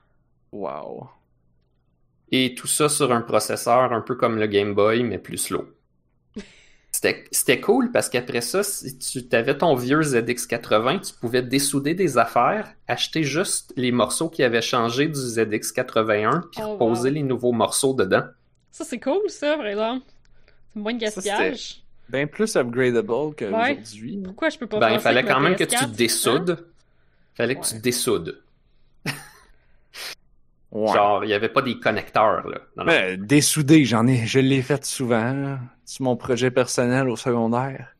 Wow. 0.52 1.08
Et 2.30 2.54
tout 2.54 2.66
ça 2.66 2.88
sur 2.88 3.12
un 3.12 3.22
processeur 3.22 3.92
un 3.92 4.00
peu 4.00 4.14
comme 4.14 4.38
le 4.38 4.46
Game 4.46 4.74
Boy, 4.74 5.02
mais 5.02 5.18
plus 5.18 5.38
slow. 5.38 5.66
C'était 6.92 7.24
c'était 7.30 7.60
cool 7.60 7.92
parce 7.92 8.08
qu'après 8.08 8.40
ça, 8.40 8.62
si 8.62 9.28
tu 9.28 9.36
avais 9.36 9.56
ton 9.58 9.74
vieux 9.74 10.00
ZX80, 10.00 11.06
tu 11.06 11.14
pouvais 11.20 11.42
dessouder 11.42 11.94
des 11.94 12.16
affaires, 12.18 12.74
acheter 12.88 13.22
juste 13.22 13.72
les 13.76 13.92
morceaux 13.92 14.30
qui 14.30 14.42
avaient 14.42 14.62
changé 14.62 15.06
du 15.06 15.18
ZX81, 15.18 16.48
puis 16.50 16.62
Oh, 16.64 16.72
reposer 16.72 17.10
wow. 17.10 17.14
les 17.14 17.22
nouveaux 17.22 17.52
morceaux 17.52 17.94
dedans. 17.94 18.24
Ça, 18.78 18.84
c'est 18.84 19.00
cool, 19.00 19.28
ça, 19.28 19.56
par 19.56 19.66
exemple. 19.66 20.06
C'est 20.72 20.78
moins 20.80 20.94
de 20.94 21.00
Ça, 21.06 21.20
gaspillage. 21.20 21.82
Bien 22.08 22.26
plus 22.28 22.54
upgradable 22.56 23.34
qu'aujourd'hui. 23.36 24.20
Pourquoi 24.24 24.48
je 24.50 24.58
peux 24.58 24.66
pas 24.68 24.78
Ben, 24.78 24.90
il 24.90 25.00
fallait 25.00 25.24
quand 25.24 25.40
même 25.40 25.56
que 25.56 25.64
PS4, 25.64 25.90
tu 25.90 25.96
dessoudes. 25.96 26.66
Fallait 27.34 27.54
que 27.56 27.60
Ouais. 27.60 27.66
tu 27.66 27.78
dessoudes. 27.80 28.40
Ouais. 30.70 30.92
Genre, 30.92 31.24
il 31.24 31.28
n'y 31.28 31.32
avait 31.32 31.48
pas 31.48 31.62
des 31.62 31.78
connecteurs, 31.80 32.46
là. 32.46 32.58
Non, 32.76 32.84
non. 32.84 32.92
Ben, 32.92 33.16
dessoudé, 33.24 33.86
j'en 33.86 34.06
ai, 34.06 34.26
je 34.26 34.38
l'ai 34.38 34.60
fait 34.60 34.84
souvent. 34.84 35.56
C'est 35.86 36.00
mon 36.00 36.14
projet 36.14 36.50
personnel 36.50 37.08
au 37.08 37.16
secondaire. 37.16 37.96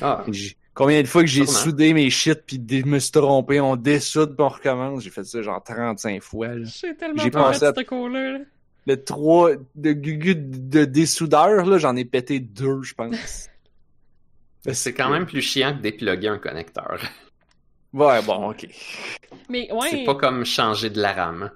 Ah, 0.00 0.24
Combien 0.72 1.02
de 1.02 1.06
fois 1.06 1.20
que 1.22 1.28
j'ai 1.28 1.44
Sûrement. 1.44 1.58
soudé 1.60 1.92
mes 1.92 2.08
shit 2.08 2.40
puis 2.46 2.58
dé- 2.58 2.82
me 2.84 2.98
suis 2.98 3.10
trompé, 3.12 3.60
on 3.60 3.76
dessoude 3.76 4.34
puis 4.36 4.42
on 4.42 4.48
recommence. 4.48 5.02
J'ai 5.02 5.10
fait 5.10 5.24
ça 5.24 5.42
genre 5.42 5.62
35 5.62 6.22
fois, 6.22 6.48
là. 6.48 6.64
J'ai 6.64 6.96
tellement 6.96 7.22
J'ai 7.22 7.30
pas 7.30 7.42
pensé 7.42 7.58
fait 7.60 7.66
à- 7.66 7.74
ce 7.76 7.82
cours-là. 7.82 8.38
Le 8.88 9.04
3 9.04 9.50
de 9.74 9.92
gugu 9.92 10.34
de 10.34 10.86
dessoudeur, 10.86 11.66
là, 11.66 11.76
j'en 11.76 11.94
ai 11.94 12.06
pété 12.06 12.40
deux, 12.40 12.82
je 12.82 12.94
pense. 12.94 13.48
c'est 14.72 14.94
quand 14.94 15.10
même 15.10 15.26
plus 15.26 15.42
chiant 15.42 15.76
que 15.76 15.82
dépluguer 15.82 16.28
un 16.28 16.38
connecteur. 16.38 16.98
Ouais, 17.94 18.20
bon, 18.20 18.50
ok. 18.50 18.68
Mais 19.48 19.72
ouais, 19.72 19.88
C'est 19.88 20.04
pas 20.04 20.14
comme 20.14 20.44
changer 20.44 20.90
de 20.90 21.00
la 21.00 21.14
RAM. 21.14 21.50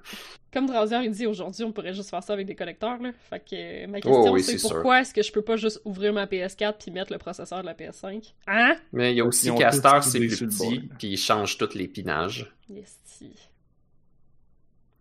comme 0.51 0.65
Drasier 0.65 0.97
il 1.03 1.11
dit 1.11 1.27
aujourd'hui, 1.27 1.63
on 1.63 1.71
pourrait 1.71 1.93
juste 1.93 2.09
faire 2.09 2.23
ça 2.23 2.33
avec 2.33 2.47
des 2.47 2.55
connecteurs. 2.55 2.97
Là. 2.99 3.11
Fait 3.29 3.39
que 3.39 3.53
euh, 3.53 3.87
ma 3.87 4.01
question, 4.01 4.23
Oh 4.23 4.31
oui, 4.31 4.41
c'est 4.41 4.59
pourquoi 4.59 5.01
est-ce 5.01 5.13
que 5.13 5.21
je 5.21 5.31
peux 5.31 5.43
pas 5.43 5.57
juste 5.57 5.79
ouvrir 5.85 6.11
ma 6.11 6.25
PS4 6.25 6.77
puis 6.79 6.89
mettre 6.89 7.13
le 7.13 7.19
processeur 7.19 7.61
de 7.61 7.67
la 7.67 7.75
PS5? 7.75 8.33
Hein? 8.47 8.75
Mais 8.91 9.13
il 9.13 9.17
y 9.17 9.21
a 9.21 9.25
aussi 9.25 9.49
tous 9.49 10.01
c'est 10.01 10.19
plus 10.19 10.47
petit, 10.47 10.79
puis 10.97 11.09
ils 11.09 11.17
changent 11.17 11.55
tous 11.55 11.75
les 11.75 11.87
pinages. 11.87 12.51
Yesti. 12.67 13.29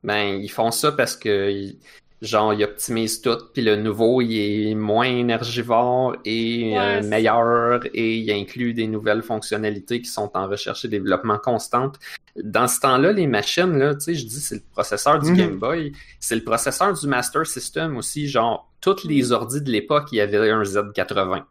Ben, 0.04 0.38
ils 0.42 0.50
font 0.50 0.70
ça 0.70 0.92
parce 0.92 1.16
que, 1.16 1.50
ils- 1.50 1.78
genre, 2.22 2.54
ils 2.54 2.62
optimisent 2.64 3.20
tout, 3.20 3.36
puis 3.52 3.62
le 3.62 3.74
nouveau, 3.76 4.22
il 4.22 4.70
est 4.70 4.74
moins 4.76 5.06
énergivore 5.06 6.14
et 6.24 6.70
Ouais, 6.72 6.78
euh, 6.78 7.02
meilleur, 7.02 7.80
et 7.92 8.16
il 8.18 8.30
inclut 8.30 8.72
des 8.74 8.86
nouvelles 8.86 9.22
fonctionnalités 9.22 10.00
qui 10.00 10.08
sont 10.08 10.30
en 10.34 10.46
recherche 10.46 10.84
et 10.84 10.88
développement 10.88 11.38
constante. 11.38 11.98
Dans 12.42 12.68
ce 12.68 12.78
temps-là, 12.80 13.12
les 13.12 13.26
machines, 13.26 13.76
là, 13.76 13.94
tu 13.94 14.00
sais, 14.02 14.14
je 14.14 14.24
dis, 14.24 14.40
c'est 14.40 14.54
le 14.54 14.62
processeur 14.72 15.18
du 15.18 15.32
Mhm. 15.32 15.36
Game 15.36 15.58
Boy, 15.58 15.92
c'est 16.20 16.36
le 16.36 16.44
processeur 16.44 16.94
du 16.94 17.06
Master 17.08 17.44
System 17.46 17.96
aussi, 17.96 18.28
genre, 18.28 18.70
toutes 18.80 19.02
les 19.04 19.24
Mhm. 19.24 19.32
ordis 19.32 19.60
de 19.60 19.70
l'époque, 19.70 20.08
il 20.12 20.16
y 20.16 20.20
avait 20.20 20.48
un 20.50 20.62
Z80. 20.64 21.44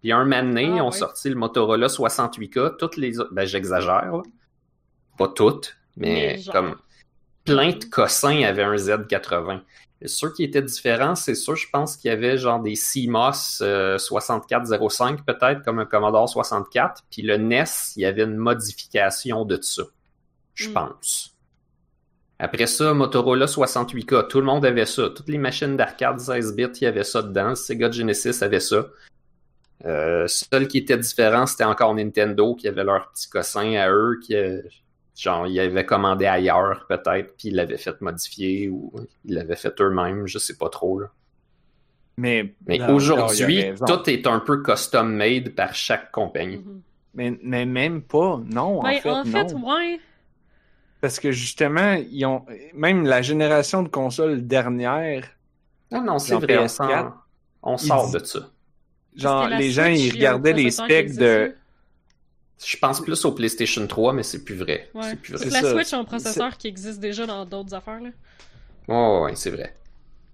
Puis 0.00 0.12
un 0.12 0.24
moment 0.24 0.42
donné, 0.42 0.64
Ah, 0.72 0.76
ils 0.76 0.80
ont 0.80 0.86
ouais. 0.90 0.96
sorti 0.96 1.28
le 1.28 1.34
Motorola 1.34 1.88
68K, 1.90 2.76
toutes 2.78 2.96
les 2.96 3.20
autres, 3.20 3.32
ben 3.34 3.44
j'exagère, 3.46 4.22
pas 5.18 5.28
toutes, 5.28 5.76
mais, 5.96 6.36
Mais 6.36 6.38
genre. 6.38 6.54
comme 6.54 6.76
plein 7.44 7.70
de 7.70 7.84
cossins 7.84 8.42
avaient 8.42 8.62
un 8.64 8.76
Z80. 8.76 9.60
Ceux 10.04 10.30
qui 10.30 10.44
étaient 10.44 10.62
différents, 10.62 11.14
c'est 11.14 11.34
sûr, 11.34 11.56
je 11.56 11.68
pense 11.72 11.96
qu'il 11.96 12.10
y 12.10 12.12
avait 12.12 12.36
genre 12.36 12.60
des 12.60 12.74
CMOS 12.74 13.62
euh, 13.62 13.96
6405 13.96 15.24
peut-être, 15.24 15.62
comme 15.64 15.78
un 15.78 15.86
Commodore 15.86 16.28
64, 16.28 17.02
puis 17.10 17.22
le 17.22 17.38
NES, 17.38 17.64
il 17.96 18.02
y 18.02 18.04
avait 18.04 18.24
une 18.24 18.36
modification 18.36 19.44
de 19.46 19.58
ça, 19.62 19.84
je 20.54 20.68
Mm. 20.68 20.72
pense. 20.74 21.36
Après 22.38 22.66
ça, 22.66 22.92
Motorola 22.92 23.46
68K, 23.46 24.28
tout 24.28 24.40
le 24.40 24.46
monde 24.46 24.66
avait 24.66 24.84
ça. 24.84 25.08
Toutes 25.08 25.28
les 25.28 25.38
machines 25.38 25.76
d'arcade 25.76 26.20
16 26.20 26.54
bits, 26.54 26.64
il 26.80 26.84
y 26.84 26.86
avait 26.86 27.04
ça 27.04 27.22
dedans. 27.22 27.54
Sega 27.54 27.90
Genesis 27.90 28.42
avait 28.44 28.60
ça. 28.60 28.86
Euh, 29.86 30.26
seul 30.26 30.68
qui 30.68 30.78
était 30.78 30.98
différent, 30.98 31.46
c'était 31.46 31.64
encore 31.64 31.94
Nintendo 31.94 32.54
qui 32.54 32.68
avait 32.68 32.84
leur 32.84 33.10
petit 33.12 33.28
cossin 33.30 33.74
à 33.76 33.90
eux, 33.90 34.18
qui 34.22 34.34
euh, 34.34 34.60
genre 35.16 35.46
ils 35.46 35.58
avaient 35.60 35.86
commandé 35.86 36.26
ailleurs 36.26 36.86
peut-être, 36.88 37.36
puis 37.36 37.48
ils 37.48 37.54
l'avaient 37.54 37.78
fait 37.78 38.00
modifier 38.00 38.68
ou 38.68 38.92
ils 39.24 39.34
l'avaient 39.34 39.56
fait 39.56 39.80
eux-mêmes, 39.80 40.26
je 40.26 40.38
sais 40.38 40.56
pas 40.56 40.68
trop. 40.68 41.00
Là. 41.00 41.08
Mais, 42.18 42.54
Mais 42.66 42.82
aujourd'hui, 42.90 43.64
tout 43.86 44.08
est 44.10 44.26
un 44.26 44.40
peu 44.40 44.62
custom 44.62 45.14
made 45.14 45.50
par 45.54 45.74
chaque 45.74 46.10
compagnie. 46.12 46.58
Mhm. 46.58 46.80
Mais, 47.14 47.38
mais 47.42 47.64
même 47.66 48.02
pas, 48.02 48.40
non, 48.46 48.82
Ben, 48.82 48.88
en 48.90 49.00
fait, 49.00 49.10
en 49.10 49.24
fait, 49.24 49.52
non. 49.54 49.74
ouais. 49.74 50.00
Parce 51.00 51.18
que 51.20 51.30
justement, 51.32 51.94
ils 52.10 52.24
ont 52.26 52.44
même 52.74 53.04
la 53.06 53.22
génération 53.22 53.82
de 53.82 53.88
consoles 53.88 54.46
dernière, 54.46 55.24
Non, 55.92 56.02
non, 56.02 56.18
c'est 56.18 56.34
vrai, 56.34 56.58
on, 56.58 56.64
PS4, 56.64 56.68
s'en- 56.68 57.14
on 57.62 57.76
sort 57.78 58.06
dit- 58.06 58.12
de 58.14 58.18
ça. 58.24 58.40
genre 59.14 59.48
les 59.48 59.70
gens 59.70 59.86
ils 59.86 60.10
regardaient 60.12 60.52
les 60.52 60.70
specs 60.70 61.14
de. 61.16 61.54
Je 62.64 62.76
pense 62.78 63.00
plus 63.02 63.24
au 63.24 63.32
PlayStation 63.32 63.86
3, 63.86 64.12
mais 64.14 64.22
c'est 64.22 64.44
plus 64.44 64.54
vrai. 64.54 64.88
Ouais. 64.94 65.02
C'est 65.10 65.16
plus 65.16 65.32
Parce 65.32 65.44
vrai. 65.44 65.50
que 65.50 65.54
la 65.54 65.62
ça. 65.70 65.74
Switch 65.76 65.92
a 65.92 65.98
un 65.98 66.04
processeur 66.04 66.56
qui 66.56 66.68
existe 66.68 67.00
déjà 67.00 67.26
dans 67.26 67.44
d'autres 67.44 67.74
affaires. 67.74 68.00
Là. 68.00 68.10
Oh, 68.88 69.22
ouais, 69.24 69.34
c'est 69.36 69.50
vrai. 69.50 69.74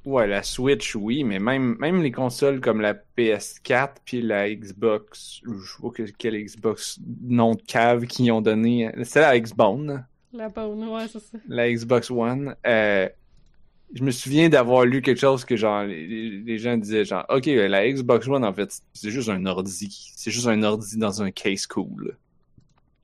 Ouais, 0.04 0.26
la 0.26 0.42
Switch, 0.42 0.94
oui, 0.96 1.22
mais 1.24 1.38
même, 1.38 1.76
même 1.78 2.02
les 2.02 2.10
consoles 2.10 2.60
comme 2.60 2.80
la 2.80 2.94
PS4 2.94 3.88
puis 4.04 4.20
la 4.20 4.52
Xbox, 4.52 5.40
je 5.44 5.50
sais 5.52 5.82
pas 5.82 5.90
que- 5.90 6.10
quelle 6.18 6.36
Xbox 6.44 6.98
nom 7.22 7.54
de 7.54 7.62
cave 7.62 8.06
qu'ils 8.06 8.30
ont 8.32 8.40
donné, 8.42 8.90
c'est 9.04 9.20
la 9.20 9.38
Xbone, 9.38 10.04
La 10.32 10.48
bonne, 10.48 10.88
ouais, 10.88 11.06
c'est 11.08 11.20
ça. 11.20 11.38
la 11.48 11.72
Xbox 11.72 12.10
One, 12.10 12.54
euh, 12.66 13.08
je 13.94 14.02
me 14.04 14.10
souviens 14.10 14.48
d'avoir 14.48 14.84
lu 14.84 15.02
quelque 15.02 15.20
chose 15.20 15.44
que 15.44 15.56
genre 15.56 15.82
les, 15.84 16.30
les 16.30 16.58
gens 16.58 16.76
disaient 16.76 17.04
genre 17.04 17.26
OK, 17.28 17.46
la 17.46 17.90
Xbox 17.90 18.26
One 18.28 18.44
en 18.44 18.52
fait, 18.54 18.80
c'est 18.94 19.10
juste 19.10 19.28
un 19.28 19.44
ordi, 19.46 20.12
c'est 20.16 20.30
juste 20.30 20.46
un 20.46 20.62
ordi 20.62 20.96
dans 20.96 21.22
un 21.22 21.30
case 21.30 21.66
cool. 21.66 22.16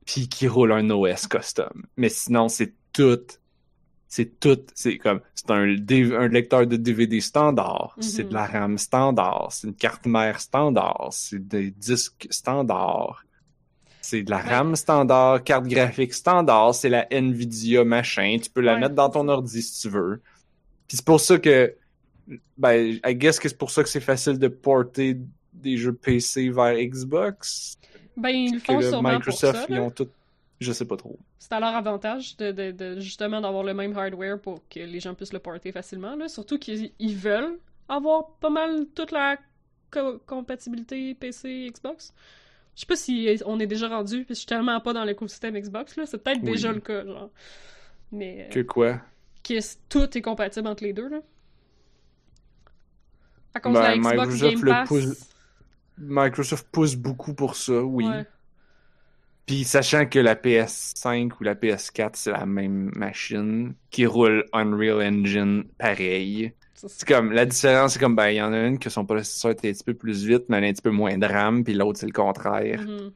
Puis 0.07 0.29
qui 0.29 0.49
roule 0.49 0.73
un 0.73 0.89
OS 0.91 1.27
custom. 1.27 1.85
Mais 1.97 2.09
sinon, 2.09 2.49
c'est 2.49 2.73
tout 2.93 3.21
c'est 4.11 4.41
tout, 4.41 4.59
c'est 4.75 4.97
comme, 4.97 5.21
c'est 5.35 5.51
un, 5.51 5.65
un, 5.65 6.29
lecteur 6.29 6.67
de 6.67 6.77
DVD 6.77 7.21
standard, 7.21 7.93
Mhm. 7.99 8.03
c'est 8.03 8.25
de 8.25 8.33
la 8.33 8.47
RAM 8.47 8.79
standard, 8.79 9.49
c'est 9.51 9.67
une 9.67 9.75
carte 9.75 10.07
mère 10.07 10.41
standard, 10.41 11.09
c'est 11.11 11.47
des 11.47 11.71
disques 11.71 12.27
standard, 12.31 13.27
c'est 14.01 14.23
de 14.23 14.31
la 14.31 14.39
Ouais. 14.39 14.43
RAM 14.45 14.77
standard, 14.77 15.45
carte 15.45 15.67
graphique 15.67 16.15
standard, 16.15 16.75
c'est 16.75 16.89
la 16.89 17.07
Nvidia 17.13 17.85
machin, 17.85 18.39
tu 18.43 18.49
peux 18.49 18.63
la 18.63 18.75
Ouais. 18.75 18.81
mettre 18.81 18.95
dans 18.95 19.11
ton 19.11 19.29
ordi 19.29 19.61
si 19.61 19.83
tu 19.83 19.91
veux. 19.91 20.23
Puis 20.89 20.97
c'est 20.97 21.05
pour 21.05 21.21
ça 21.21 21.39
que, 21.39 21.75
ben, 22.57 22.99
I 23.07 23.15
guess 23.15 23.39
que 23.39 23.49
c'est 23.49 23.59
pour 23.59 23.71
ça 23.71 23.83
que 23.83 23.89
c'est 23.89 24.01
facile 24.01 24.39
de 24.39 24.49
porter 24.49 25.17
des 25.53 25.77
jeux 25.77 25.93
PC 25.93 26.51
vers 26.51 26.75
Xbox. 26.77 27.79
Ben, 28.17 28.31
ils 28.31 28.55
le 28.55 28.61
font 28.61 28.79
le 28.79 28.89
sûrement 28.89 29.13
Microsoft, 29.13 29.59
pour 29.59 29.69
ça. 29.69 29.75
ils 29.75 29.81
ont 29.81 29.91
tout, 29.91 30.09
je 30.61 30.73
sais 30.73 30.85
pas 30.87 30.97
trop. 30.97 31.19
C'est 31.39 31.53
à 31.53 31.61
leur 31.61 31.75
avantage 31.77 32.37
de, 32.37 32.51
de, 32.53 32.71
de 32.73 33.01
justement 33.01 33.41
d'avoir 33.41 33.63
le 33.63 33.75
même 33.75 33.97
hardware 33.97 34.41
pour 34.41 34.61
que 34.69 34.81
les 34.81 35.01
gens 35.01 35.15
puissent 35.15 35.33
le 35.33 35.39
porter 35.39 35.71
facilement. 35.73 36.17
Là. 36.17 36.29
Surtout 36.29 36.59
qu'ils 36.59 36.91
ils 36.99 37.17
veulent 37.17 37.59
avoir 37.89 38.31
pas 38.41 38.51
mal 38.51 38.87
toute 38.95 39.13
la 39.13 39.37
co- 39.91 40.19
compatibilité 40.27 41.15
PC 41.15 41.71
Xbox. 41.73 42.13
Je 42.75 42.81
sais 42.81 42.87
pas 42.87 42.97
si 42.97 43.41
on 43.47 43.59
est 43.61 43.67
déjà 43.67 43.89
rendu, 43.89 44.25
que 44.25 44.35
je 44.35 44.39
suis 44.39 44.47
tellement 44.47 44.81
pas 44.81 44.93
dans 44.93 45.05
l'écosystème 45.05 45.59
Xbox, 45.59 45.97
là. 45.97 46.07
C'est 46.07 46.23
peut-être 46.23 46.41
Oui. 46.43 46.53
déjà 46.53 46.73
le 46.73 46.81
cas, 46.81 47.05
genre. 47.05 47.31
Mais 48.13 48.47
euh, 48.49 48.53
Que 48.53 48.61
quoi? 48.61 49.01
Que 49.49 49.61
tout 49.89 50.17
est 50.17 50.23
compatible 50.23 50.69
entre 50.69 50.85
les 50.85 50.93
deux, 50.93 51.09
là. 51.09 51.21
À 53.55 53.61
cause 53.61 53.73
Ben, 53.75 53.81
de 53.81 53.87
la 53.87 53.97
Xbox 53.97 54.17
Microsoft 54.17 54.53
Game 54.55 54.65
le 54.65 54.71
Pass. 54.71 54.89
pousse- 54.89 55.29
Microsoft 55.99 56.67
pousse 56.71 56.95
beaucoup 56.95 57.35
pour 57.35 57.57
ça, 57.57 57.83
oui. 57.83 58.07
Ouais. 58.07 58.25
Puis 59.47 59.65
sachant 59.65 60.07
que 60.07 60.19
la 60.19 60.37
PS5 60.37 61.33
ou 61.41 61.45
la 61.45 61.55
PS4, 61.55 62.11
c'est 62.15 62.31
la 62.31 62.45
même 62.47 62.91
machine 62.95 63.75
qui 63.91 64.05
roule 64.07 64.45
Unreal 64.53 65.01
Engine 65.03 65.65
pareil. 65.79 66.53
C'est 66.75 67.09
comme, 67.09 67.33
la 67.33 67.45
différence, 67.47 67.95
c'est 67.95 67.99
comme, 67.99 68.15
ben, 68.15 68.29
il 68.29 68.37
y 68.37 68.43
en 68.43 68.53
a 68.53 68.59
une 68.67 68.79
que 68.79 68.91
son 68.91 69.05
processeur 69.05 69.51
est 69.53 69.65
un 69.69 69.73
petit 69.73 69.83
peu 69.83 69.95
plus 69.95 70.25
vite, 70.25 70.45
mais 70.49 70.59
elle 70.59 70.65
a 70.65 70.67
un 70.69 70.73
petit 70.73 70.83
peu 70.83 70.91
moins 70.91 71.17
de 71.19 71.27
RAM, 71.27 71.65
puis 71.65 71.75
l'autre, 71.75 71.99
c'est 71.99 72.07
le 72.07 72.13
contraire. 72.13 72.83
Mhm. 72.83 73.11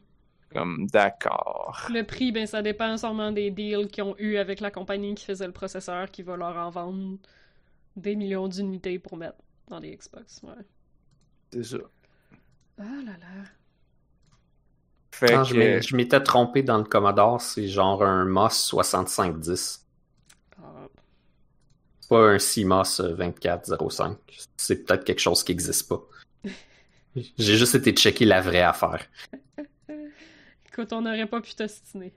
Comme, 0.55 0.87
d'accord. 0.87 1.87
Le 1.91 2.03
prix, 2.03 2.33
ben, 2.33 2.47
ça 2.47 2.63
dépend 2.63 2.97
sûrement 2.97 3.33
des 3.33 3.51
deals 3.51 3.89
qu'ils 3.89 4.05
ont 4.05 4.17
eu 4.19 4.37
avec 4.37 4.61
la 4.61 4.71
compagnie 4.71 5.15
qui 5.15 5.25
faisait 5.25 5.47
le 5.47 5.53
processeur 5.53 6.11
qui 6.11 6.23
va 6.23 6.37
leur 6.37 6.57
en 6.57 6.71
vendre 6.71 7.19
des 7.97 8.17
millions 8.17 8.49
d'unités 8.49 8.99
pour 8.99 9.17
mettre 9.17 9.39
dans 9.69 9.79
les 9.79 9.97
Xbox. 9.97 10.41
Ouais. 10.43 10.53
C'est 11.53 11.65
ça. 11.65 11.79
Ah 12.79 12.83
là 13.05 13.13
là. 13.13 13.45
Fait 15.13 15.27
que, 15.27 15.81
je 15.83 15.95
m'étais 15.95 16.23
trompé 16.23 16.63
dans 16.63 16.79
le 16.79 16.85
Commodore, 16.85 17.41
c'est 17.41 17.69
genre 17.69 18.03
un 18.03 18.25
MOS 18.25 18.51
6510. 18.51 19.87
Ah. 20.59 20.63
C'est 22.01 22.09
pas 22.09 22.31
un 22.31 22.39
CMOS 22.39 23.01
euh, 23.01 23.15
2405. 23.15 24.17
C'est 24.57 24.85
peut-être 24.85 25.05
quelque 25.05 25.21
chose 25.21 25.45
qui 25.45 25.53
n'existe 25.53 25.89
pas. 25.89 26.03
J'ai 27.15 27.57
juste 27.57 27.75
été 27.75 27.93
checker 27.93 28.25
la 28.25 28.41
vraie 28.41 28.63
affaire. 28.63 29.07
Écoute, 30.73 30.93
on 30.93 31.03
n'aurait 31.03 31.27
pas 31.27 31.41
pu 31.41 31.55
t'ostiner. 31.55 32.13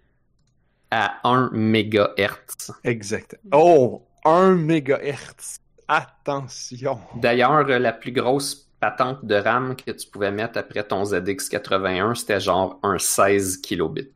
À 0.92 1.20
1 1.28 1.52
MHz. 1.52 2.72
exact. 2.84 3.38
Oh, 3.52 4.08
1 4.24 4.56
MHz. 4.56 5.60
Attention. 5.88 7.00
D'ailleurs, 7.16 7.64
la 7.68 7.94
plus 7.94 8.12
grosse 8.12 8.72
patente 8.80 9.26
de 9.26 9.36
RAM 9.36 9.76
que 9.76 9.92
tu 9.92 10.08
pouvais 10.10 10.32
mettre 10.32 10.58
après 10.58 10.84
ton 10.88 11.04
ZX81, 11.04 12.16
c'était 12.16 12.40
genre 12.40 12.80
un 12.84 12.98
16 12.98 13.58
kilobits. 13.58 14.12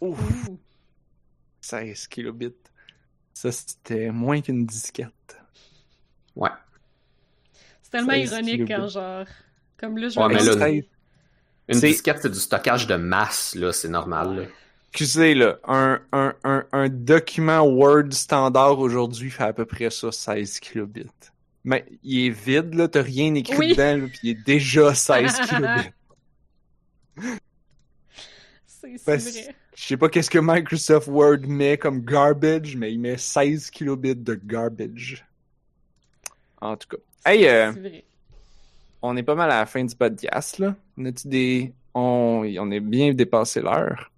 Ouf. 0.00 0.48
Ouh. 0.48 0.58
16 1.60 2.06
kilobits. 2.08 2.54
Ça, 3.34 3.52
c'était 3.52 4.10
moins 4.10 4.40
qu'une 4.40 4.66
disquette. 4.66 5.36
Ouais. 6.34 6.50
C'est 7.82 7.90
tellement 7.90 8.12
16 8.12 8.32
ironique 8.32 8.68
quand 8.68 8.88
genre. 8.88 9.26
Comme 9.78 9.98
là, 9.98 10.08
je 10.08 10.18
Ouais, 10.18 10.28
vais 10.28 10.34
mais 10.34 10.42
là, 10.44 10.82
Une 11.68 11.74
C'est- 11.78 11.88
disquette, 11.88 12.18
c'est 12.22 12.30
du 12.30 12.38
stockage 12.38 12.86
de 12.86 12.94
masse, 12.96 13.54
là, 13.54 13.72
c'est 13.72 13.88
normal. 13.88 14.36
là. 14.36 14.42
Excusez, 14.90 15.34
là, 15.34 15.58
un, 15.64 16.00
un, 16.12 16.34
un, 16.44 16.64
un 16.72 16.88
document 16.88 17.60
Word 17.60 18.12
standard 18.12 18.78
aujourd'hui 18.78 19.30
fait 19.30 19.44
à 19.44 19.52
peu 19.52 19.66
près 19.66 19.90
ça, 19.90 20.10
16 20.10 20.60
kilobits. 20.60 21.06
Mais 21.64 21.84
il 22.02 22.26
est 22.26 22.30
vide, 22.30 22.72
là, 22.74 22.88
t'as 22.88 23.02
rien 23.02 23.34
écrit 23.34 23.56
Oui. 23.58 23.68
dedans, 23.72 23.98
là, 23.98 24.06
puis 24.08 24.18
il 24.22 24.30
est 24.30 24.44
déjà 24.46 24.94
16 24.94 25.32
kilobits. 25.48 25.90
C'est 28.66 28.96
c'est 28.96 29.04
Parce- 29.04 29.30
vrai. 29.32 29.54
Je 29.76 29.84
sais 29.84 29.96
pas 29.96 30.08
qu'est-ce 30.08 30.30
que 30.30 30.40
Microsoft 30.40 31.06
Word 31.06 31.40
met 31.46 31.78
comme 31.78 32.00
garbage, 32.04 32.74
mais 32.74 32.92
il 32.92 32.98
met 32.98 33.16
16 33.16 33.70
kilobits 33.70 34.16
de 34.16 34.34
garbage. 34.34 35.24
En 36.60 36.76
tout 36.76 36.88
cas. 36.88 36.96
Hey, 37.30 37.46
euh, 37.46 37.70
C'est 37.74 37.80
vrai. 37.80 38.04
On 39.02 39.16
est 39.16 39.22
pas 39.22 39.34
mal 39.34 39.50
à 39.50 39.60
la 39.60 39.66
fin 39.66 39.84
du 39.84 39.94
podcast, 39.94 40.58
là. 40.58 40.74
On 40.96 41.04
a-tu 41.04 41.28
des... 41.28 41.72
On, 41.94 42.44
on 42.58 42.70
est 42.70 42.80
bien 42.80 43.12
dépassé 43.14 43.60
l'heure. 43.60 44.10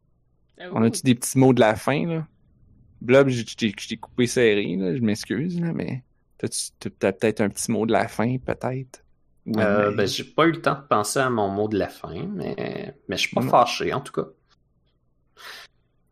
Ah, 0.60 0.64
On 0.72 0.82
a-tu 0.82 1.02
des 1.02 1.14
petits 1.14 1.38
mots 1.38 1.52
de 1.52 1.60
la 1.60 1.76
fin, 1.76 2.06
là? 2.06 2.26
Blob, 3.00 3.28
je 3.28 3.42
t'ai 3.54 3.96
coupé 3.96 4.26
serré, 4.26 4.76
là, 4.76 4.94
je 4.94 5.00
m'excuse, 5.00 5.58
là, 5.60 5.72
mais 5.72 6.02
t'as 6.38 7.12
peut-être 7.12 7.40
un 7.40 7.48
petit 7.48 7.70
mot 7.72 7.86
de 7.86 7.92
la 7.92 8.08
fin, 8.08 8.36
peut-être? 8.38 9.02
Euh, 9.56 9.90
ben, 9.94 10.06
j'ai 10.06 10.24
pas 10.24 10.46
eu 10.46 10.52
le 10.52 10.60
temps 10.60 10.74
de 10.74 10.86
penser 10.86 11.18
à 11.18 11.30
mon 11.30 11.48
mot 11.48 11.66
de 11.66 11.78
la 11.78 11.88
fin, 11.88 12.26
mais, 12.34 12.94
mais 13.08 13.16
je 13.16 13.22
suis 13.22 13.34
pas 13.34 13.40
Non. 13.42 13.48
fâché, 13.50 13.92
en 13.94 14.00
tout 14.02 14.12
cas. 14.12 14.28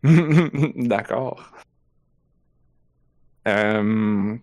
D'accord. 0.76 1.52
Euh... 3.46 4.36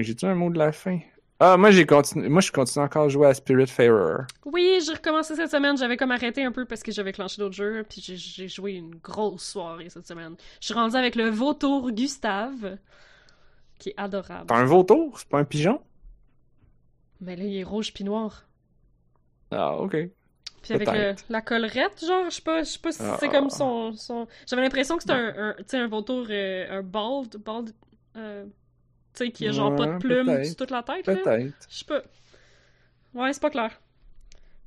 J'ai-tu 0.00 0.24
un 0.26 0.34
mot 0.34 0.50
de 0.50 0.58
la 0.58 0.72
fin? 0.72 0.98
Ah, 1.44 1.56
moi, 1.56 1.72
j'ai 1.72 1.84
continué... 1.86 2.28
Moi, 2.28 2.40
je 2.40 2.52
continue 2.52 2.84
encore 2.84 3.06
à 3.06 3.08
jouer 3.08 3.26
à 3.26 3.34
Spiritfarer. 3.34 4.22
Oui, 4.44 4.78
j'ai 4.86 4.92
recommencé 4.92 5.34
cette 5.34 5.50
semaine. 5.50 5.76
J'avais 5.76 5.96
comme 5.96 6.12
arrêté 6.12 6.44
un 6.44 6.52
peu 6.52 6.64
parce 6.66 6.84
que 6.84 6.92
j'avais 6.92 7.12
clenché 7.12 7.42
d'autres 7.42 7.54
jeux. 7.56 7.84
Puis 7.88 8.00
j'ai- 8.00 8.46
joué 8.48 8.74
une 8.74 8.94
grosse 8.94 9.42
soirée 9.42 9.88
cette 9.90 10.06
semaine. 10.06 10.36
Je 10.60 10.66
suis 10.66 10.74
rendue 10.74 10.94
avec 10.94 11.16
le 11.16 11.28
vautour 11.30 11.90
Gustave, 11.90 12.76
qui 13.80 13.88
est 13.88 13.94
adorable. 13.96 14.46
T'as 14.46 14.56
un 14.56 14.64
vautour? 14.66 15.18
C'est 15.18 15.28
pas 15.28 15.38
un 15.40 15.44
pigeon? 15.44 15.80
Mais 17.20 17.34
là, 17.34 17.42
il 17.42 17.56
est 17.56 17.64
rouge 17.64 17.92
puis 17.92 18.04
noir. 18.04 18.44
Ah, 19.50 19.76
ok. 19.78 19.96
Puis 20.62 20.74
avec 20.74 20.92
le, 20.92 21.14
la 21.28 21.40
collerette, 21.42 22.04
genre, 22.06 22.26
je 22.26 22.36
sais 22.36 22.42
pas, 22.42 22.62
je 22.62 22.68
sais 22.70 22.78
pas 22.78 22.92
si 22.92 22.98
c'est 23.18 23.26
Ah. 23.26 23.28
comme 23.28 23.50
son, 23.50 23.92
son... 23.94 24.28
J'avais 24.46 24.62
l'impression 24.62 24.96
que 24.96 25.02
c'était 25.02 25.76
un 25.76 25.88
vautour, 25.88 26.24
euh, 26.30 26.78
un 26.78 26.82
bald, 26.82 27.36
bald, 27.38 27.72
euh, 28.16 28.44
tu 29.14 29.26
sais, 29.26 29.30
qui 29.30 29.46
a 29.48 29.52
genre 29.52 29.74
pas 29.76 29.86
de 29.86 29.98
plumes 29.98 30.44
sur 30.44 30.56
toute 30.56 30.70
la 30.70 30.82
tête, 30.82 31.06
là. 31.06 31.16
Peut-être. 31.16 31.54
Je 31.70 31.76
sais 31.78 31.84
pas. 31.84 32.02
Ouais, 33.14 33.32
c'est 33.32 33.42
pas 33.42 33.50
clair. 33.50 33.80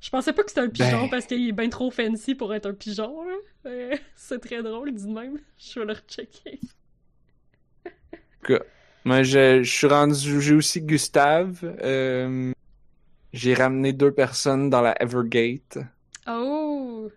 Je 0.00 0.10
pensais 0.10 0.32
pas 0.32 0.42
que 0.44 0.50
c'était 0.50 0.60
un 0.60 0.68
pigeon 0.68 1.02
Ben. 1.02 1.10
parce 1.10 1.26
qu'il 1.26 1.48
est 1.48 1.52
bien 1.52 1.68
trop 1.68 1.90
fancy 1.90 2.34
pour 2.34 2.54
être 2.54 2.66
un 2.66 2.74
pigeon. 2.74 3.24
Euh, 3.64 3.96
c'est 4.14 4.38
très 4.40 4.62
drôle, 4.62 4.92
dit 4.94 5.08
même. 5.10 5.38
Je 5.58 5.80
vais 5.80 5.86
le 5.86 5.92
rechecker. 5.94 6.60
Moi, 9.04 9.22
je, 9.22 9.62
je 9.62 9.70
suis 9.70 9.86
rendu... 9.86 10.40
J'ai 10.40 10.54
aussi 10.54 10.80
Gustave. 10.82 11.60
Euh... 11.82 12.52
J'ai 13.32 13.54
ramené 13.54 13.92
deux 13.92 14.12
personnes 14.12 14.70
dans 14.70 14.80
la 14.80 15.00
Evergate. 15.02 15.78
Oh! 16.28 17.10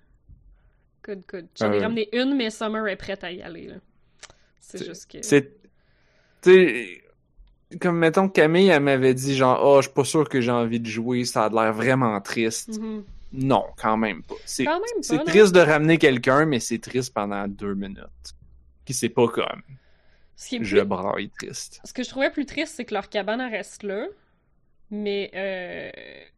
Good, 1.03 1.23
good. 1.27 1.47
J'en 1.55 1.71
ai 1.71 1.77
Euh. 1.77 1.81
ramené 1.81 2.09
une, 2.13 2.35
mais 2.35 2.49
Summer 2.49 2.87
est 2.87 2.95
prête 2.95 3.23
à 3.23 3.31
y 3.31 3.41
aller, 3.41 3.67
là. 3.67 3.75
C'est 4.59 4.83
juste 4.85 5.09
que... 5.09 5.17
C'est. 5.21 5.51
Tu 6.41 6.51
sais, 6.51 7.01
comme 7.79 7.97
mettons 7.97 8.29
Camille, 8.29 8.67
elle 8.67 8.81
m'avait 8.83 9.13
dit 9.13 9.35
genre, 9.35 9.59
oh, 9.63 9.77
je 9.77 9.87
suis 9.87 9.93
pas 9.93 10.03
sûr 10.03 10.27
que 10.27 10.41
j'ai 10.41 10.51
envie 10.51 10.79
de 10.79 10.87
jouer, 10.87 11.25
ça 11.25 11.45
a 11.45 11.49
l'air 11.49 11.73
vraiment 11.73 12.19
triste. 12.21 12.79
Mhm. 12.79 13.03
Non, 13.31 13.65
quand 13.77 13.97
même 13.97 14.23
pas. 14.23 14.35
C'est 14.45 14.65
triste 15.25 15.53
de 15.53 15.59
ramener 15.59 15.97
quelqu'un, 15.99 16.45
mais 16.45 16.59
c'est 16.59 16.79
triste 16.79 17.13
pendant 17.13 17.47
deux 17.47 17.75
minutes. 17.75 18.33
Puis 18.85 18.95
c'est 18.95 19.09
pas 19.09 19.27
comme 19.27 19.61
Ce 20.35 20.49
qui 20.49 20.55
est 20.55 20.63
je 20.63 20.77
plus 20.77 20.85
braille 20.85 21.29
triste. 21.29 21.79
Ce 21.83 21.93
que 21.93 22.01
je 22.01 22.09
trouvais 22.09 22.31
plus 22.31 22.47
triste, 22.47 22.73
c'est 22.75 22.85
que 22.85 22.93
leur 22.95 23.07
cabane 23.07 23.41
reste 23.41 23.83
là. 23.83 24.07
Mais 24.91 25.29
euh, 25.35 25.91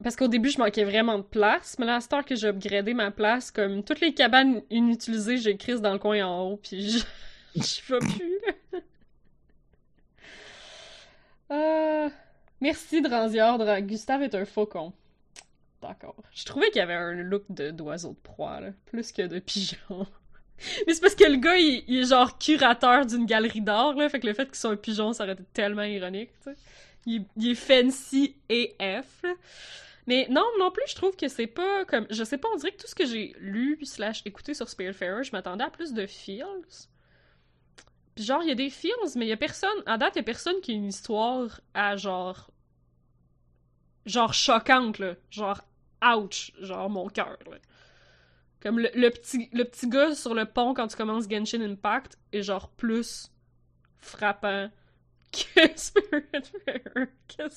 parce 0.03 0.17
qu'au 0.17 0.27
début, 0.27 0.49
je 0.49 0.59
manquais 0.59 0.83
vraiment 0.83 1.17
de 1.17 1.23
place. 1.23 1.77
Mais 1.79 1.85
là, 1.85 1.95
à 1.95 2.01
cette 2.01 2.11
heure 2.11 2.25
que 2.25 2.35
j'ai 2.35 2.49
upgradé 2.49 2.93
ma 2.93 3.09
place, 3.09 3.51
comme 3.51 3.83
toutes 3.83 4.01
les 4.01 4.13
cabanes 4.13 4.61
inutilisées, 4.69 5.37
j'ai 5.37 5.55
crise 5.55 5.79
dans 5.79 5.93
le 5.93 5.99
coin 5.99 6.21
en 6.25 6.41
haut, 6.41 6.57
puis 6.57 6.89
je, 6.89 7.05
je 7.55 7.93
vais 7.93 7.99
plus. 7.99 8.39
là. 8.45 8.53
Euh, 11.51 12.09
merci 12.61 13.01
Dranziordre. 13.01 13.79
Gustave 13.81 14.23
est 14.23 14.35
un 14.35 14.45
faucon. 14.45 14.93
D'accord. 15.81 16.15
Je 16.33 16.45
trouvais 16.45 16.67
qu'il 16.67 16.77
y 16.77 16.81
avait 16.81 16.93
un 16.93 17.13
look 17.13 17.43
de- 17.49 17.71
d'oiseau 17.71 18.11
de 18.11 18.19
proie, 18.19 18.59
là, 18.59 18.69
plus 18.85 19.11
que 19.11 19.23
de 19.23 19.39
pigeon. 19.39 20.05
Mais 20.87 20.93
c'est 20.93 21.01
parce 21.01 21.15
que 21.15 21.23
le 21.23 21.37
gars, 21.37 21.57
il, 21.57 21.97
est 21.97 22.05
genre 22.05 22.37
curateur 22.37 23.05
d'une 23.05 23.25
galerie 23.25 23.61
d'art, 23.61 23.95
là. 23.95 24.07
Fait 24.09 24.19
que 24.19 24.27
le 24.27 24.33
fait 24.33 24.45
qu'il 24.45 24.55
soit 24.55 24.69
un 24.71 24.75
pigeon, 24.75 25.11
ça 25.13 25.23
aurait 25.23 25.33
été 25.33 25.43
tellement 25.53 25.83
ironique, 25.83 26.29
il, 27.07 27.25
est 27.43 27.55
fancy 27.55 28.35
AF. 28.49 29.23
là. 29.23 29.33
Mais 30.07 30.27
non, 30.29 30.45
non 30.59 30.71
plus, 30.71 30.83
je 30.87 30.95
trouve 30.95 31.15
que 31.15 31.27
c'est 31.27 31.47
pas 31.47 31.85
comme. 31.85 32.05
Je 32.09 32.23
sais 32.23 32.37
pas, 32.37 32.47
on 32.53 32.57
dirait 32.57 32.71
que 32.71 32.81
tout 32.81 32.87
ce 32.87 32.95
que 32.95 33.05
j'ai 33.05 33.35
lu 33.39 33.79
slash 33.83 34.21
écouté 34.25 34.53
sur 34.53 34.69
Spiritfarer, 34.69 35.23
je 35.23 35.31
m'attendais 35.31 35.63
à 35.63 35.69
plus 35.69 35.93
de 35.93 36.05
feels. 36.05 36.45
Genre, 38.21 38.41
il 38.43 38.49
y 38.49 38.51
a 38.51 38.55
des 38.55 38.69
feels, 38.69 38.91
mais 39.15 39.25
il 39.25 39.29
y 39.29 39.33
a 39.33 39.37
personne. 39.37 39.69
À 39.85 39.97
date, 39.97 40.13
il 40.15 40.19
y 40.19 40.21
a 40.21 40.23
personne 40.23 40.59
qui 40.61 40.71
a 40.71 40.75
une 40.75 40.87
histoire 40.87 41.61
à 41.73 41.95
genre. 41.95 42.49
Genre 44.05 44.33
choquante, 44.33 44.99
là. 44.99 45.15
Genre, 45.29 45.61
ouch, 46.03 46.51
genre 46.59 46.89
mon 46.89 47.07
cœur, 47.07 47.37
là. 47.49 47.57
Comme 48.61 48.79
le, 48.79 49.09
petit, 49.09 49.49
le 49.53 49.63
gars 49.87 50.13
sur 50.13 50.33
le 50.35 50.45
pont 50.45 50.73
quand 50.75 50.87
tu 50.87 50.95
commences 50.95 51.27
Genshin 51.27 51.61
Impact 51.61 52.19
est 52.31 52.43
genre 52.43 52.69
plus 52.69 53.31
frappant 53.97 54.69
que 55.31 55.69
que- 57.27 57.49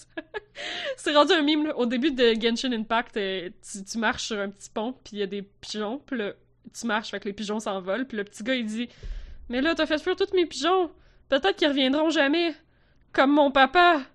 C'est 0.97 1.15
rendu 1.15 1.33
un 1.33 1.43
mime, 1.43 1.67
là. 1.67 1.77
Au 1.77 1.87
début 1.87 2.13
de 2.13 2.35
Genshin 2.41 2.73
Impact, 2.73 3.17
euh, 3.17 3.51
tu, 3.71 3.85
tu 3.85 3.99
marches 3.99 4.25
sur 4.25 4.39
un 4.39 4.49
petit 4.49 4.71
pont, 4.71 4.93
puis 4.93 5.17
il 5.17 5.19
y 5.19 5.23
a 5.23 5.27
des 5.27 5.43
pigeons, 5.43 5.99
puis 5.99 6.19
tu 6.73 6.87
marches, 6.87 7.11
fait 7.11 7.21
que 7.21 7.29
les 7.29 7.35
pigeons 7.35 7.61
s'envolent, 7.61 8.07
puis 8.07 8.17
le 8.17 8.25
petit 8.25 8.43
gars, 8.43 8.55
il 8.55 8.65
dit 8.67 8.89
«Mais 9.49 9.61
là, 9.61 9.75
t'as 9.75 9.87
fait 9.87 10.03
fuir 10.03 10.17
tous 10.17 10.33
mes 10.35 10.47
pigeons. 10.47 10.91
Peut-être 11.29 11.57
qu'ils 11.57 11.69
reviendront 11.69 12.11
jamais. 12.11 12.55
Comme 13.13 13.33
mon 13.33 13.51
papa.» 13.51 14.03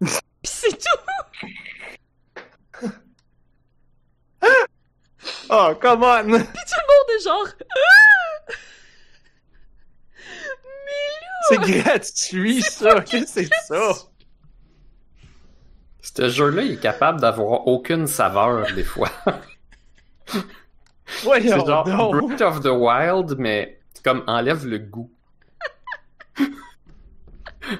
Pis 0.00 0.10
c'est 0.42 0.78
tout! 0.78 1.04
Oh, 5.50 5.72
come 5.80 6.02
on! 6.02 6.22
Tout 6.22 6.32
le 6.32 6.36
monde 6.36 7.10
est 7.16 7.24
genre 7.24 7.48
Ah! 7.58 8.52
C'est 11.48 11.60
gratuit, 11.60 12.62
ça! 12.62 13.00
Qu'est-ce 13.00 13.34
que 13.34 13.46
c'est 13.46 13.54
ça? 13.66 13.92
Ce 16.00 16.28
jeu-là, 16.28 16.62
il 16.62 16.72
est 16.72 16.80
capable 16.80 17.20
d'avoir 17.20 17.66
aucune 17.66 18.06
saveur, 18.06 18.70
des 18.74 18.84
fois. 18.84 19.10
Voyons 21.22 21.60
C'est 21.60 21.66
genre. 21.66 22.10
Breath 22.10 22.40
of 22.42 22.60
the 22.60 22.66
Wild, 22.66 23.36
mais 23.38 23.80
comme 24.04 24.22
enlève 24.26 24.66
le 24.66 24.78
goût. 24.78 25.10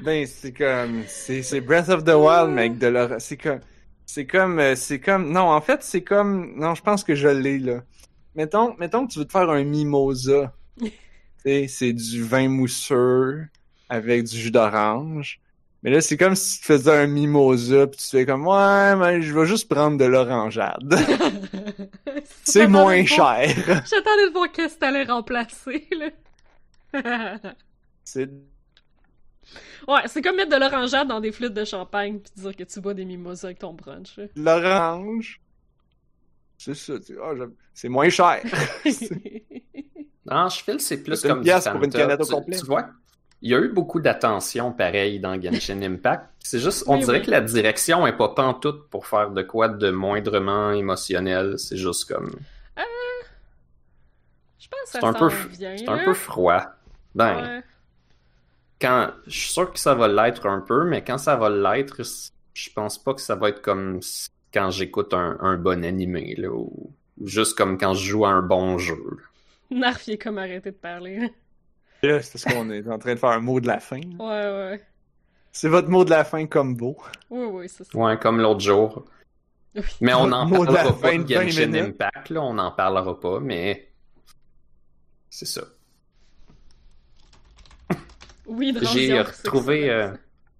Ben, 0.02 0.26
c'est 0.26 0.52
comme, 0.52 1.02
c'est, 1.06 1.42
c'est 1.42 1.60
Breath 1.60 1.90
of 1.90 2.04
the 2.04 2.14
Wild, 2.14 2.50
mec, 2.50 2.78
de 2.78 2.86
leur, 2.86 3.20
c'est 3.20 3.36
comme, 3.36 3.60
c'est 4.06 4.26
comme, 4.26 4.58
euh, 4.58 4.74
c'est 4.76 4.98
comme, 4.98 5.30
non, 5.30 5.50
en 5.50 5.60
fait, 5.60 5.82
c'est 5.82 6.02
comme, 6.02 6.54
non, 6.56 6.74
je 6.74 6.82
pense 6.82 7.04
que 7.04 7.14
je 7.14 7.28
l'ai, 7.28 7.58
là. 7.58 7.82
Mettons, 8.34 8.74
mettons 8.78 9.06
que 9.06 9.12
tu 9.12 9.18
veux 9.18 9.26
te 9.26 9.32
faire 9.32 9.50
un 9.50 9.62
mimosa. 9.62 10.54
c'est 11.44 11.92
du 11.92 12.22
vin 12.22 12.48
mousseux 12.48 13.46
avec 13.90 14.24
du 14.24 14.36
jus 14.36 14.50
d'orange. 14.50 15.40
Mais 15.84 15.90
là, 15.90 16.00
c'est 16.00 16.16
comme 16.16 16.34
si 16.34 16.60
tu 16.60 16.64
faisais 16.66 16.90
un 16.90 17.06
mimosa 17.06 17.86
pis 17.86 17.98
tu 17.98 18.04
fais 18.16 18.24
comme, 18.26 18.46
ouais, 18.46 18.96
mais 18.96 19.20
je 19.20 19.38
vais 19.38 19.44
juste 19.46 19.68
prendre 19.68 19.98
de 19.98 20.04
l'orangeade. 20.06 20.94
c'est 22.44 22.66
moins 22.66 23.04
cher. 23.04 23.46
J'attendais 23.66 24.28
de 24.28 24.32
voir 24.32 24.50
qu'est-ce 24.50 24.74
que 24.76 24.80
t'allais 24.80 25.04
remplacer, 25.04 25.86
là. 25.92 27.38
c'est, 28.02 28.30
ouais, 29.86 30.00
c'est 30.06 30.22
comme 30.22 30.36
mettre 30.36 30.56
de 30.56 30.60
l'orangeade 30.60 31.08
dans 31.08 31.20
des 31.20 31.32
flûtes 31.32 31.52
de 31.54 31.64
champagne 31.64 32.18
puis 32.18 32.32
dire 32.42 32.56
que 32.56 32.64
tu 32.64 32.80
bois 32.80 32.94
des 32.94 33.04
mimosas 33.04 33.48
avec 33.48 33.58
ton 33.58 33.74
brunch. 33.74 34.18
l'orange? 34.36 35.40
C'est 36.56 36.74
ça, 36.74 36.98
tu 36.98 37.18
ah, 37.22 37.32
j'aime- 37.36 37.54
c'est 37.74 37.88
moins 37.90 38.08
cher. 38.08 38.40
Non, 40.26 40.48
je 40.48 40.62
file, 40.62 40.80
c'est 40.80 41.02
plus 41.02 41.16
C'est 41.16 41.28
une 41.28 41.34
comme 41.34 41.42
du 41.42 41.50
pièce 41.50 41.68
pour 41.68 41.82
une 41.84 41.92
canette 41.92 42.20
au 42.20 42.24
Tu- 42.24 42.32
complet. 42.32 42.56
Tu 42.58 42.64
vois, 42.64 42.88
il 43.44 43.50
y 43.50 43.54
a 43.54 43.60
eu 43.60 43.68
beaucoup 43.68 44.00
d'attention 44.00 44.72
pareil 44.72 45.20
dans 45.20 45.40
Genshin 45.40 45.80
Impact. 45.82 46.24
C'est 46.40 46.58
juste, 46.58 46.84
on 46.86 46.96
Oui, 46.96 47.04
dirait 47.04 47.18
oui. 47.20 47.26
que 47.26 47.30
la 47.30 47.40
direction 47.42 48.06
est 48.06 48.16
pas 48.16 48.30
pantoute 48.30 48.88
pour 48.88 49.06
faire 49.06 49.30
de 49.30 49.42
quoi 49.42 49.68
de 49.68 49.90
moindrement 49.90 50.72
émotionnel. 50.72 51.54
C'est 51.58 51.76
juste 51.76 52.12
comme, 52.12 52.30
Je 54.58 54.68
pense 54.68 54.92
que 54.92 54.98
ça 54.98 55.06
un 55.06 55.12
peu, 55.12 55.30
c'est 55.52 55.88
un 55.88 56.04
peu 56.04 56.14
froid. 56.14 56.62
Ben, 57.14 57.36
Ouais. 57.36 57.62
quand, 58.80 59.10
je 59.26 59.38
suis 59.38 59.52
sûr 59.52 59.72
que 59.72 59.78
ça 59.78 59.94
va 59.94 60.08
l'être 60.08 60.46
un 60.46 60.60
peu, 60.60 60.84
mais 60.84 61.04
quand 61.04 61.18
ça 61.18 61.36
va 61.36 61.50
l'être, 61.50 62.00
je 62.54 62.70
pense 62.74 62.96
pas 63.02 63.14
que 63.14 63.20
ça 63.20 63.34
va 63.34 63.50
être 63.50 63.60
comme 63.62 64.00
quand 64.52 64.70
j'écoute 64.70 65.12
un, 65.14 65.36
un 65.40 65.56
bon 65.58 65.84
animé, 65.84 66.34
là, 66.38 66.48
ou, 66.50 66.92
ou 67.18 67.26
juste 67.28 67.56
comme 67.58 67.76
quand 67.78 67.92
je 67.94 68.08
joue 68.08 68.24
à 68.24 68.30
un 68.30 68.42
bon 68.42 68.78
jeu. 68.78 68.96
Narf, 69.70 70.06
il 70.08 70.14
est 70.14 70.18
comme 70.18 70.38
arrêté 70.38 70.70
de 70.70 70.76
parler. 70.76 71.30
Là, 72.06 72.22
c'est 72.22 72.32
parce 72.32 72.54
qu'on 72.54 72.70
est 72.70 72.88
en 72.88 72.98
train 72.98 73.14
de 73.14 73.18
faire 73.18 73.30
un 73.30 73.40
mot 73.40 73.60
de 73.60 73.66
la 73.66 73.80
fin. 73.80 74.00
Ouais, 74.18 74.26
ouais. 74.28 74.84
C'est 75.52 75.68
votre 75.68 75.88
mot 75.88 76.04
de 76.04 76.10
la 76.10 76.24
fin 76.24 76.46
combo. 76.46 76.96
Oui, 77.30 77.46
oui, 77.50 77.68
c'est 77.68 77.84
ça. 77.84 77.96
Ouais, 77.98 78.18
comme 78.18 78.40
l'autre 78.40 78.60
jour. 78.60 79.04
Oui. 79.74 79.82
Mais 80.00 80.14
on 80.14 80.26
n'en 80.28 80.46
Mot 80.46 80.66
de 80.66 80.72
la 80.72 80.82
parlera 80.82 81.00
pas 81.00 81.10
fin 81.10 81.18
de 81.18 81.22
de 81.24 81.34
20 81.34 81.48
Genshin. 81.48 81.74
Impact, 81.74 82.30
là, 82.30 82.42
on 82.42 82.54
n'en 82.54 82.70
parlera 82.72 83.18
pas, 83.18 83.40
mais 83.40 83.88
c'est 85.30 85.46
ça. 85.46 85.62
Oui, 88.46 88.76
J'ai 88.92 89.20
retrouvé, 89.20 89.90
euh, 89.90 90.12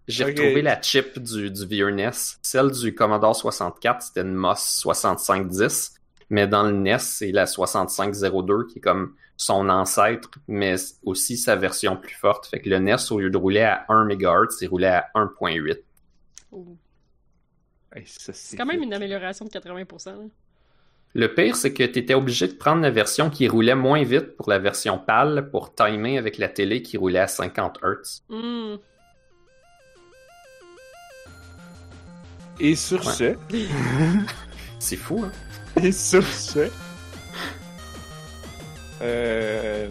j'ai 0.08 0.24
retrouvé 0.24 0.62
la 0.62 0.80
chip 0.80 1.18
du, 1.18 1.50
du 1.50 1.66
vieux 1.66 1.90
NES. 1.90 2.10
Celle 2.42 2.70
du 2.70 2.94
Commodore 2.94 3.36
64, 3.36 4.02
c'était 4.02 4.22
une 4.22 4.34
MOS 4.34 4.56
6510, 4.56 5.94
mais 6.30 6.46
dans 6.46 6.62
le 6.62 6.72
NES, 6.72 6.98
c'est 6.98 7.30
la 7.30 7.46
6502 7.46 8.66
qui 8.66 8.78
est 8.78 8.80
comme 8.80 9.14
son 9.36 9.68
ancêtre, 9.68 10.30
mais 10.48 10.76
aussi 11.04 11.36
sa 11.36 11.56
version 11.56 11.96
plus 11.96 12.14
forte. 12.14 12.46
Fait 12.46 12.60
que 12.60 12.68
le 12.70 12.78
NES, 12.78 12.96
au 13.10 13.18
lieu 13.20 13.30
de 13.30 13.36
rouler 13.36 13.62
à 13.62 13.84
1 13.88 14.04
MHz, 14.04 14.58
il 14.62 14.68
roulait 14.68 14.86
à 14.88 15.10
1.8. 15.14 15.78
Ouh. 16.52 16.76
Hey, 17.94 18.04
ça, 18.06 18.32
C'est 18.32 18.56
quand 18.56 18.66
même 18.66 18.82
une 18.82 18.94
amélioration 18.94 19.44
de 19.44 19.50
80%. 19.50 20.06
là. 20.10 20.16
Le 21.16 21.32
pire, 21.32 21.54
c'est 21.54 21.72
que 21.72 21.84
tu 21.84 22.00
étais 22.00 22.14
obligé 22.14 22.48
de 22.48 22.54
prendre 22.54 22.82
la 22.82 22.90
version 22.90 23.30
qui 23.30 23.46
roulait 23.46 23.76
moins 23.76 24.02
vite 24.02 24.36
pour 24.36 24.50
la 24.50 24.58
version 24.58 24.98
PAL 24.98 25.48
pour 25.50 25.72
timer 25.74 26.18
avec 26.18 26.38
la 26.38 26.48
télé 26.48 26.82
qui 26.82 26.96
roulait 26.96 27.20
à 27.20 27.28
50 27.28 27.78
Hz. 27.84 28.22
Hmm. 28.28 28.76
Et 32.60 32.76
sur 32.76 33.04
Ouais. 33.06 33.12
ce, 33.12 33.34
C'est 34.78 34.96
fou, 34.96 35.24
hein? 35.24 35.32
et 35.82 35.92
sur 35.92 36.22
ce, 36.24 36.68
euh, 39.02 39.88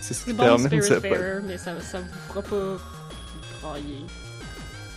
c'est 0.00 0.32
bon, 0.34 0.58
Spirit 0.58 0.80
mais 1.46 1.56
ça, 1.58 1.72
ça 1.80 1.98
vous 2.00 2.06
fera 2.28 2.42
pas 2.42 2.78
brailler. 3.62 4.04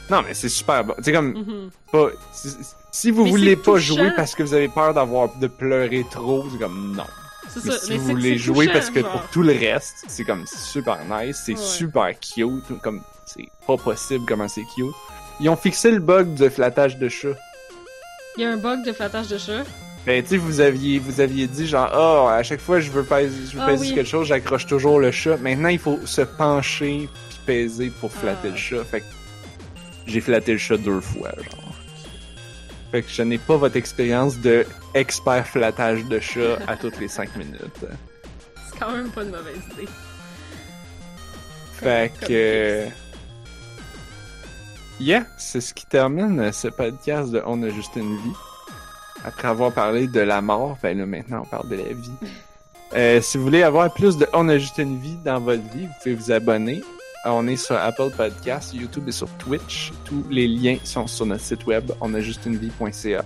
Non, 0.09 0.21
mais 0.25 0.33
c'est 0.33 0.49
super 0.49 0.83
bon. 0.83 0.93
C'est 1.01 1.11
comme, 1.13 1.33
Mhm. 1.33 1.69
pas, 1.91 2.07
si, 2.91 3.11
vous 3.11 3.23
Mais 3.25 3.29
voulez 3.29 3.55
pas 3.55 3.63
touchant. 3.73 3.95
jouer 3.95 4.11
parce 4.15 4.35
que 4.35 4.43
vous 4.43 4.53
avez 4.53 4.67
peur 4.69 4.93
d'avoir, 4.93 5.35
de 5.37 5.47
pleurer 5.47 6.05
trop, 6.09 6.45
c'est 6.51 6.57
comme 6.57 6.95
non. 6.95 7.03
Mais 7.65 7.71
si 7.71 7.89
mais 7.89 7.97
vous 7.97 8.03
voulez 8.09 8.37
jouer 8.37 8.65
touchant, 8.67 8.73
parce 8.79 8.89
que 8.89 8.99
genre. 9.01 9.11
pour 9.11 9.29
tout 9.29 9.41
le 9.43 9.53
reste, 9.53 10.03
c'est 10.07 10.23
comme 10.23 10.45
super 10.47 10.99
nice, 11.09 11.41
c'est 11.45 11.53
Ouais. 11.53 11.57
super 11.61 12.19
cute, 12.19 12.81
comme 12.81 13.01
c'est 13.25 13.49
pas 13.65 13.77
possible 13.77 14.25
comment 14.27 14.47
c'est 14.47 14.63
cute. 14.75 14.93
Ils 15.39 15.49
ont 15.49 15.55
fixé 15.57 15.91
le 15.91 15.99
bug 15.99 16.33
de 16.35 16.49
flattage 16.49 16.97
de 16.97 17.09
chat. 17.09 17.35
Il 18.37 18.43
y 18.43 18.45
a 18.45 18.51
un 18.51 18.57
bug 18.57 18.83
de 18.85 18.91
flattage 18.93 19.27
de 19.27 19.37
chat. 19.37 19.63
Ben 20.07 20.23
tu 20.23 20.29
sais 20.29 20.37
vous 20.37 20.61
aviez 20.61 20.99
vous 20.99 21.19
aviez 21.19 21.47
dit 21.47 21.67
genre 21.67 21.89
ah 21.91 22.35
à 22.35 22.41
chaque 22.41 22.61
fois 22.61 22.79
je 22.79 22.89
veux 22.89 23.03
pèser 23.03 23.35
je 23.51 23.57
veux 23.57 23.61
Ah 23.63 23.73
oui. 23.77 23.93
quelque 23.93 24.07
chose, 24.07 24.27
j'accroche 24.27 24.65
toujours 24.65 24.99
le 25.01 25.11
chat. 25.11 25.35
Maintenant, 25.37 25.67
il 25.67 25.79
faut 25.79 25.99
se 26.05 26.21
pencher 26.21 27.09
puis 27.29 27.39
peser 27.45 27.89
pour 27.99 28.11
flatter 28.13 28.47
Ah. 28.47 28.51
le 28.51 28.55
chat. 28.55 28.83
Fait 28.85 29.01
que 29.01 29.05
j'ai 30.05 30.21
flatté 30.21 30.53
le 30.53 30.57
chat 30.59 30.77
deux 30.77 31.01
fois 31.01 31.31
genre. 31.35 31.75
Fait 32.91 33.01
que 33.01 33.09
je 33.09 33.21
n'ai 33.21 33.37
pas 33.37 33.57
votre 33.57 33.75
expérience 33.75 34.37
de 34.39 34.65
expert 34.93 35.45
flattage 35.45 36.05
de 36.05 36.21
chat 36.21 36.57
à 36.67 36.77
toutes 36.77 36.97
les 37.01 37.09
cinq 37.09 37.35
minutes. 37.35 37.59
C'est 37.81 38.79
quand 38.79 38.91
même 38.93 39.09
pas 39.09 39.23
une 39.23 39.31
mauvaise 39.31 39.57
idée. 39.73 39.89
Fait 41.73 42.13
que. 42.25 42.85
Yeah, 45.01 45.25
c'est 45.37 45.59
ce 45.61 45.73
qui 45.73 45.85
termine 45.85 46.51
ce 46.53 46.69
podcast 46.69 47.29
de 47.29 47.43
On 47.45 47.61
a 47.61 47.69
juste 47.69 47.95
une 47.97 48.15
vie. 48.15 48.33
Après 49.25 49.47
avoir 49.47 49.71
parlé 49.71 50.07
de 50.07 50.19
la 50.19 50.41
mort, 50.41 50.77
ben 50.81 50.97
là 50.97 51.05
maintenant 51.05 51.43
on 51.45 51.49
parle 51.49 51.69
de 51.69 51.75
la 51.75 51.83
vie. 51.83 52.11
Euh, 52.95 53.19
si 53.21 53.37
vous 53.37 53.43
voulez 53.43 53.63
avoir 53.63 53.93
plus 53.93 54.17
de 54.17 54.27
On 54.33 54.47
a 54.47 54.57
juste 54.57 54.77
une 54.77 54.99
vie 54.99 55.17
dans 55.25 55.39
votre 55.39 55.63
vie, 55.73 55.85
vous 55.85 55.93
pouvez 56.01 56.15
vous 56.15 56.31
abonner. 56.31 56.81
On 57.25 57.45
est 57.47 57.57
sur 57.57 57.75
Apple 57.75 58.09
Podcasts, 58.15 58.73
YouTube 58.73 59.09
et 59.09 59.11
sur 59.11 59.27
Twitch. 59.37 59.91
Tous 60.05 60.23
les 60.29 60.47
liens 60.47 60.77
sont 60.83 61.07
sur 61.07 61.25
notre 61.25 61.43
site 61.43 61.65
web 61.65 61.91
onajustunevie.ca. 61.99 63.25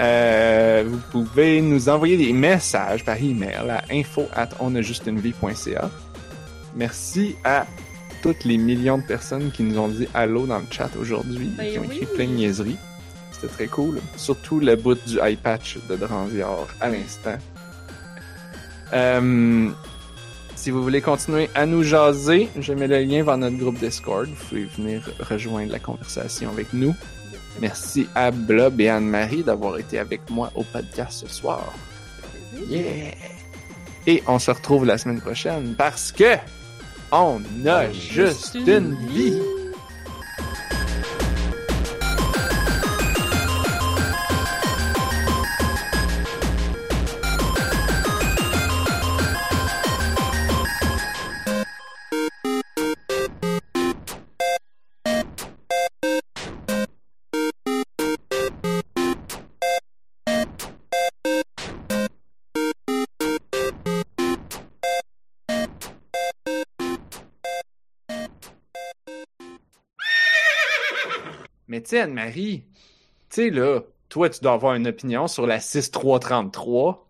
Euh, 0.00 0.84
vous 0.88 0.98
pouvez 1.12 1.60
nous 1.60 1.88
envoyer 1.88 2.16
des 2.16 2.32
messages 2.32 3.04
par 3.04 3.16
email 3.16 3.54
à 3.70 3.82
info 3.92 4.26
at 4.34 4.48
onajustunevie.ca. 4.58 5.90
Merci 6.74 7.36
à 7.44 7.66
toutes 8.22 8.44
les 8.44 8.56
millions 8.58 8.98
de 8.98 9.02
personnes 9.04 9.50
qui 9.52 9.62
nous 9.62 9.78
ont 9.78 9.88
dit 9.88 10.08
allô 10.14 10.46
dans 10.46 10.58
le 10.58 10.66
chat 10.70 10.90
aujourd'hui, 10.98 11.50
Ben 11.56 11.70
qui 11.70 11.78
ont 11.78 11.84
écrit 11.84 12.00
oui. 12.00 12.16
plein 12.16 12.26
de 12.26 12.32
niaiseries. 12.32 12.76
C'était 13.40 13.52
très 13.52 13.66
cool. 13.68 14.00
Surtout 14.16 14.60
le 14.60 14.76
bout 14.76 14.98
du 15.06 15.18
eye 15.20 15.36
patch 15.36 15.78
de 15.88 15.96
Dranzior 15.96 16.68
à 16.80 16.88
l'instant. 16.90 17.38
Euh, 18.92 19.70
Si 20.56 20.70
vous 20.70 20.82
voulez 20.82 21.00
continuer 21.00 21.48
à 21.54 21.64
nous 21.64 21.82
jaser, 21.82 22.50
je 22.58 22.74
mets 22.74 22.86
le 22.86 22.98
lien 23.00 23.22
vers 23.22 23.38
notre 23.38 23.56
groupe 23.56 23.78
Discord. 23.78 24.26
Vous 24.28 24.44
pouvez 24.48 24.64
venir 24.76 25.08
rejoindre 25.20 25.72
la 25.72 25.78
conversation 25.78 26.50
avec 26.50 26.72
nous. 26.74 26.94
Merci 27.60 28.06
à 28.14 28.30
Blob 28.30 28.78
et 28.80 28.88
Anne-Marie 28.90 29.42
d'avoir 29.42 29.78
été 29.78 29.98
avec 29.98 30.28
moi 30.28 30.50
au 30.54 30.62
podcast 30.62 31.24
ce 31.26 31.28
soir. 31.28 31.72
Yeah! 32.68 33.14
Et 34.06 34.22
on 34.26 34.38
se 34.38 34.50
retrouve 34.50 34.84
la 34.84 34.98
semaine 34.98 35.20
prochaine 35.20 35.74
parce 35.78 36.12
que 36.12 36.36
on 37.12 37.40
a 37.66 37.90
juste 37.92 38.54
une 38.54 38.96
vie. 39.08 39.40
Sais, 71.90 72.00
Anne-Marie, 72.00 72.64
tu 73.30 73.42
sais, 73.42 73.50
là, 73.50 73.80
toi, 74.08 74.28
tu 74.28 74.40
dois 74.40 74.52
avoir 74.54 74.74
une 74.74 74.88
opinion 74.88 75.26
sur 75.28 75.46
la 75.46 75.60
6333. 75.60 77.06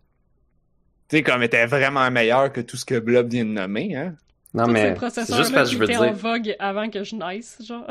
Tu 1.09 1.17
sais, 1.17 1.23
comme 1.23 1.37
elle 1.41 1.43
était 1.47 1.65
vraiment 1.65 2.09
meilleure 2.11 2.51
que 2.51 2.61
tout 2.61 2.77
ce 2.77 2.85
que 2.85 2.99
Blob 2.99 3.29
vient 3.29 3.45
de 3.45 3.49
nommer, 3.49 3.95
hein? 3.95 4.15
Non, 4.53 4.65
Tous 4.65 4.71
mais 4.71 4.95
c'est 5.09 5.33
juste 5.35 5.53
parce 5.53 5.69
que 5.69 5.75
je 5.75 5.79
veux 5.79 5.97
en 5.97 6.03
dire. 6.03 6.13
vogue 6.13 6.55
avant 6.59 6.89
que 6.89 7.03
je 7.03 7.15
naisse, 7.15 7.57
genre. 7.65 7.87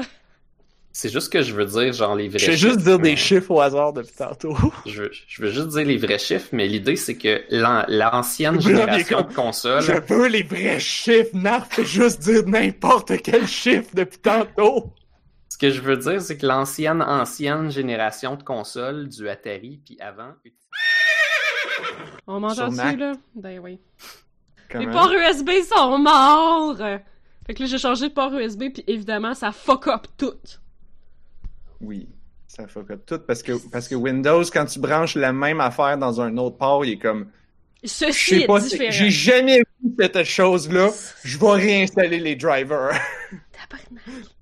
C'est 0.93 1.09
juste 1.11 1.33
que 1.33 1.41
je 1.41 1.55
veux 1.55 1.65
dire, 1.65 1.93
genre, 1.93 2.15
les 2.17 2.29
vrais 2.29 2.39
Je 2.39 2.47
vais 2.51 2.57
chiffres. 2.57 2.73
juste 2.73 2.85
dire 2.85 2.99
des 2.99 3.17
chiffres 3.17 3.51
au 3.53 3.61
hasard 3.61 3.93
depuis 3.93 4.12
tantôt. 4.17 4.57
Je 4.87 5.03
veux, 5.05 5.11
je 5.29 5.43
veux 5.43 5.51
juste 5.53 5.69
dire 5.69 5.85
les 5.87 5.97
vrais 5.97 6.19
chiffres, 6.19 6.49
mais 6.53 6.67
l'idée, 6.67 6.97
c'est 6.97 7.17
que 7.17 7.43
l'an- 7.51 7.85
l'ancienne 7.89 8.61
génération 8.61 9.19
comme- 9.19 9.29
de 9.29 9.35
consoles. 9.35 9.83
Je 9.83 9.93
veux 10.12 10.27
les 10.27 10.43
vrais 10.43 10.81
chiffres. 10.81 11.31
Narf 11.33 11.81
juste 11.85 12.21
dire 12.23 12.43
n'importe 12.47 13.12
quel 13.23 13.47
chiffre 13.47 13.89
depuis 13.95 14.19
tantôt. 14.19 14.93
Ce 15.61 15.66
que 15.66 15.73
je 15.74 15.82
veux 15.82 15.99
dire, 15.99 16.23
c'est 16.23 16.39
que 16.39 16.47
l'ancienne, 16.47 17.03
ancienne 17.03 17.70
génération 17.70 18.35
de 18.35 18.43
consoles 18.43 19.11
du 19.11 19.28
Atari, 19.28 19.78
puis 19.85 19.99
avant, 20.01 20.32
On 22.27 22.41
m'entend 22.41 22.69
dessus, 22.69 22.97
là? 22.97 23.12
Ben 23.35 23.59
oui. 23.59 23.78
Les 24.73 24.87
ports 24.87 25.12
USB 25.12 25.51
sont 25.69 25.99
morts! 25.99 26.78
Fait 26.78 27.53
que 27.53 27.61
là, 27.61 27.66
j'ai 27.66 27.77
changé 27.77 28.09
de 28.09 28.15
port 28.15 28.32
USB, 28.32 28.73
puis 28.73 28.85
évidemment, 28.87 29.35
ça 29.35 29.53
fuck 29.53 29.89
up 29.89 30.07
tout. 30.16 30.32
Oui, 31.82 32.09
ça 32.47 32.66
fuck 32.66 32.91
up 32.93 33.03
tout 33.05 33.19
parce 33.19 33.43
que, 33.43 33.53
parce 33.70 33.87
que 33.87 33.95
Windows, 33.95 34.45
quand 34.51 34.65
tu 34.65 34.78
branches 34.78 35.15
la 35.15 35.35
même 35.35 35.61
affaire 35.61 35.99
dans 35.99 36.23
un 36.23 36.39
autre 36.39 36.57
port, 36.57 36.87
il 36.87 36.93
est 36.93 36.99
comme. 36.99 37.31
Ceci 37.85 38.45
est 38.45 38.61
différent. 38.61 38.91
j'ai 38.91 39.11
jamais 39.11 39.59
vu 39.59 39.95
cette 39.99 40.24
chose-là. 40.24 40.89
Je 41.23 41.37
vais 41.37 41.53
réinstaller 41.53 42.19
les 42.19 42.35
drivers. 42.35 42.99
Tabarnak. 43.53 44.40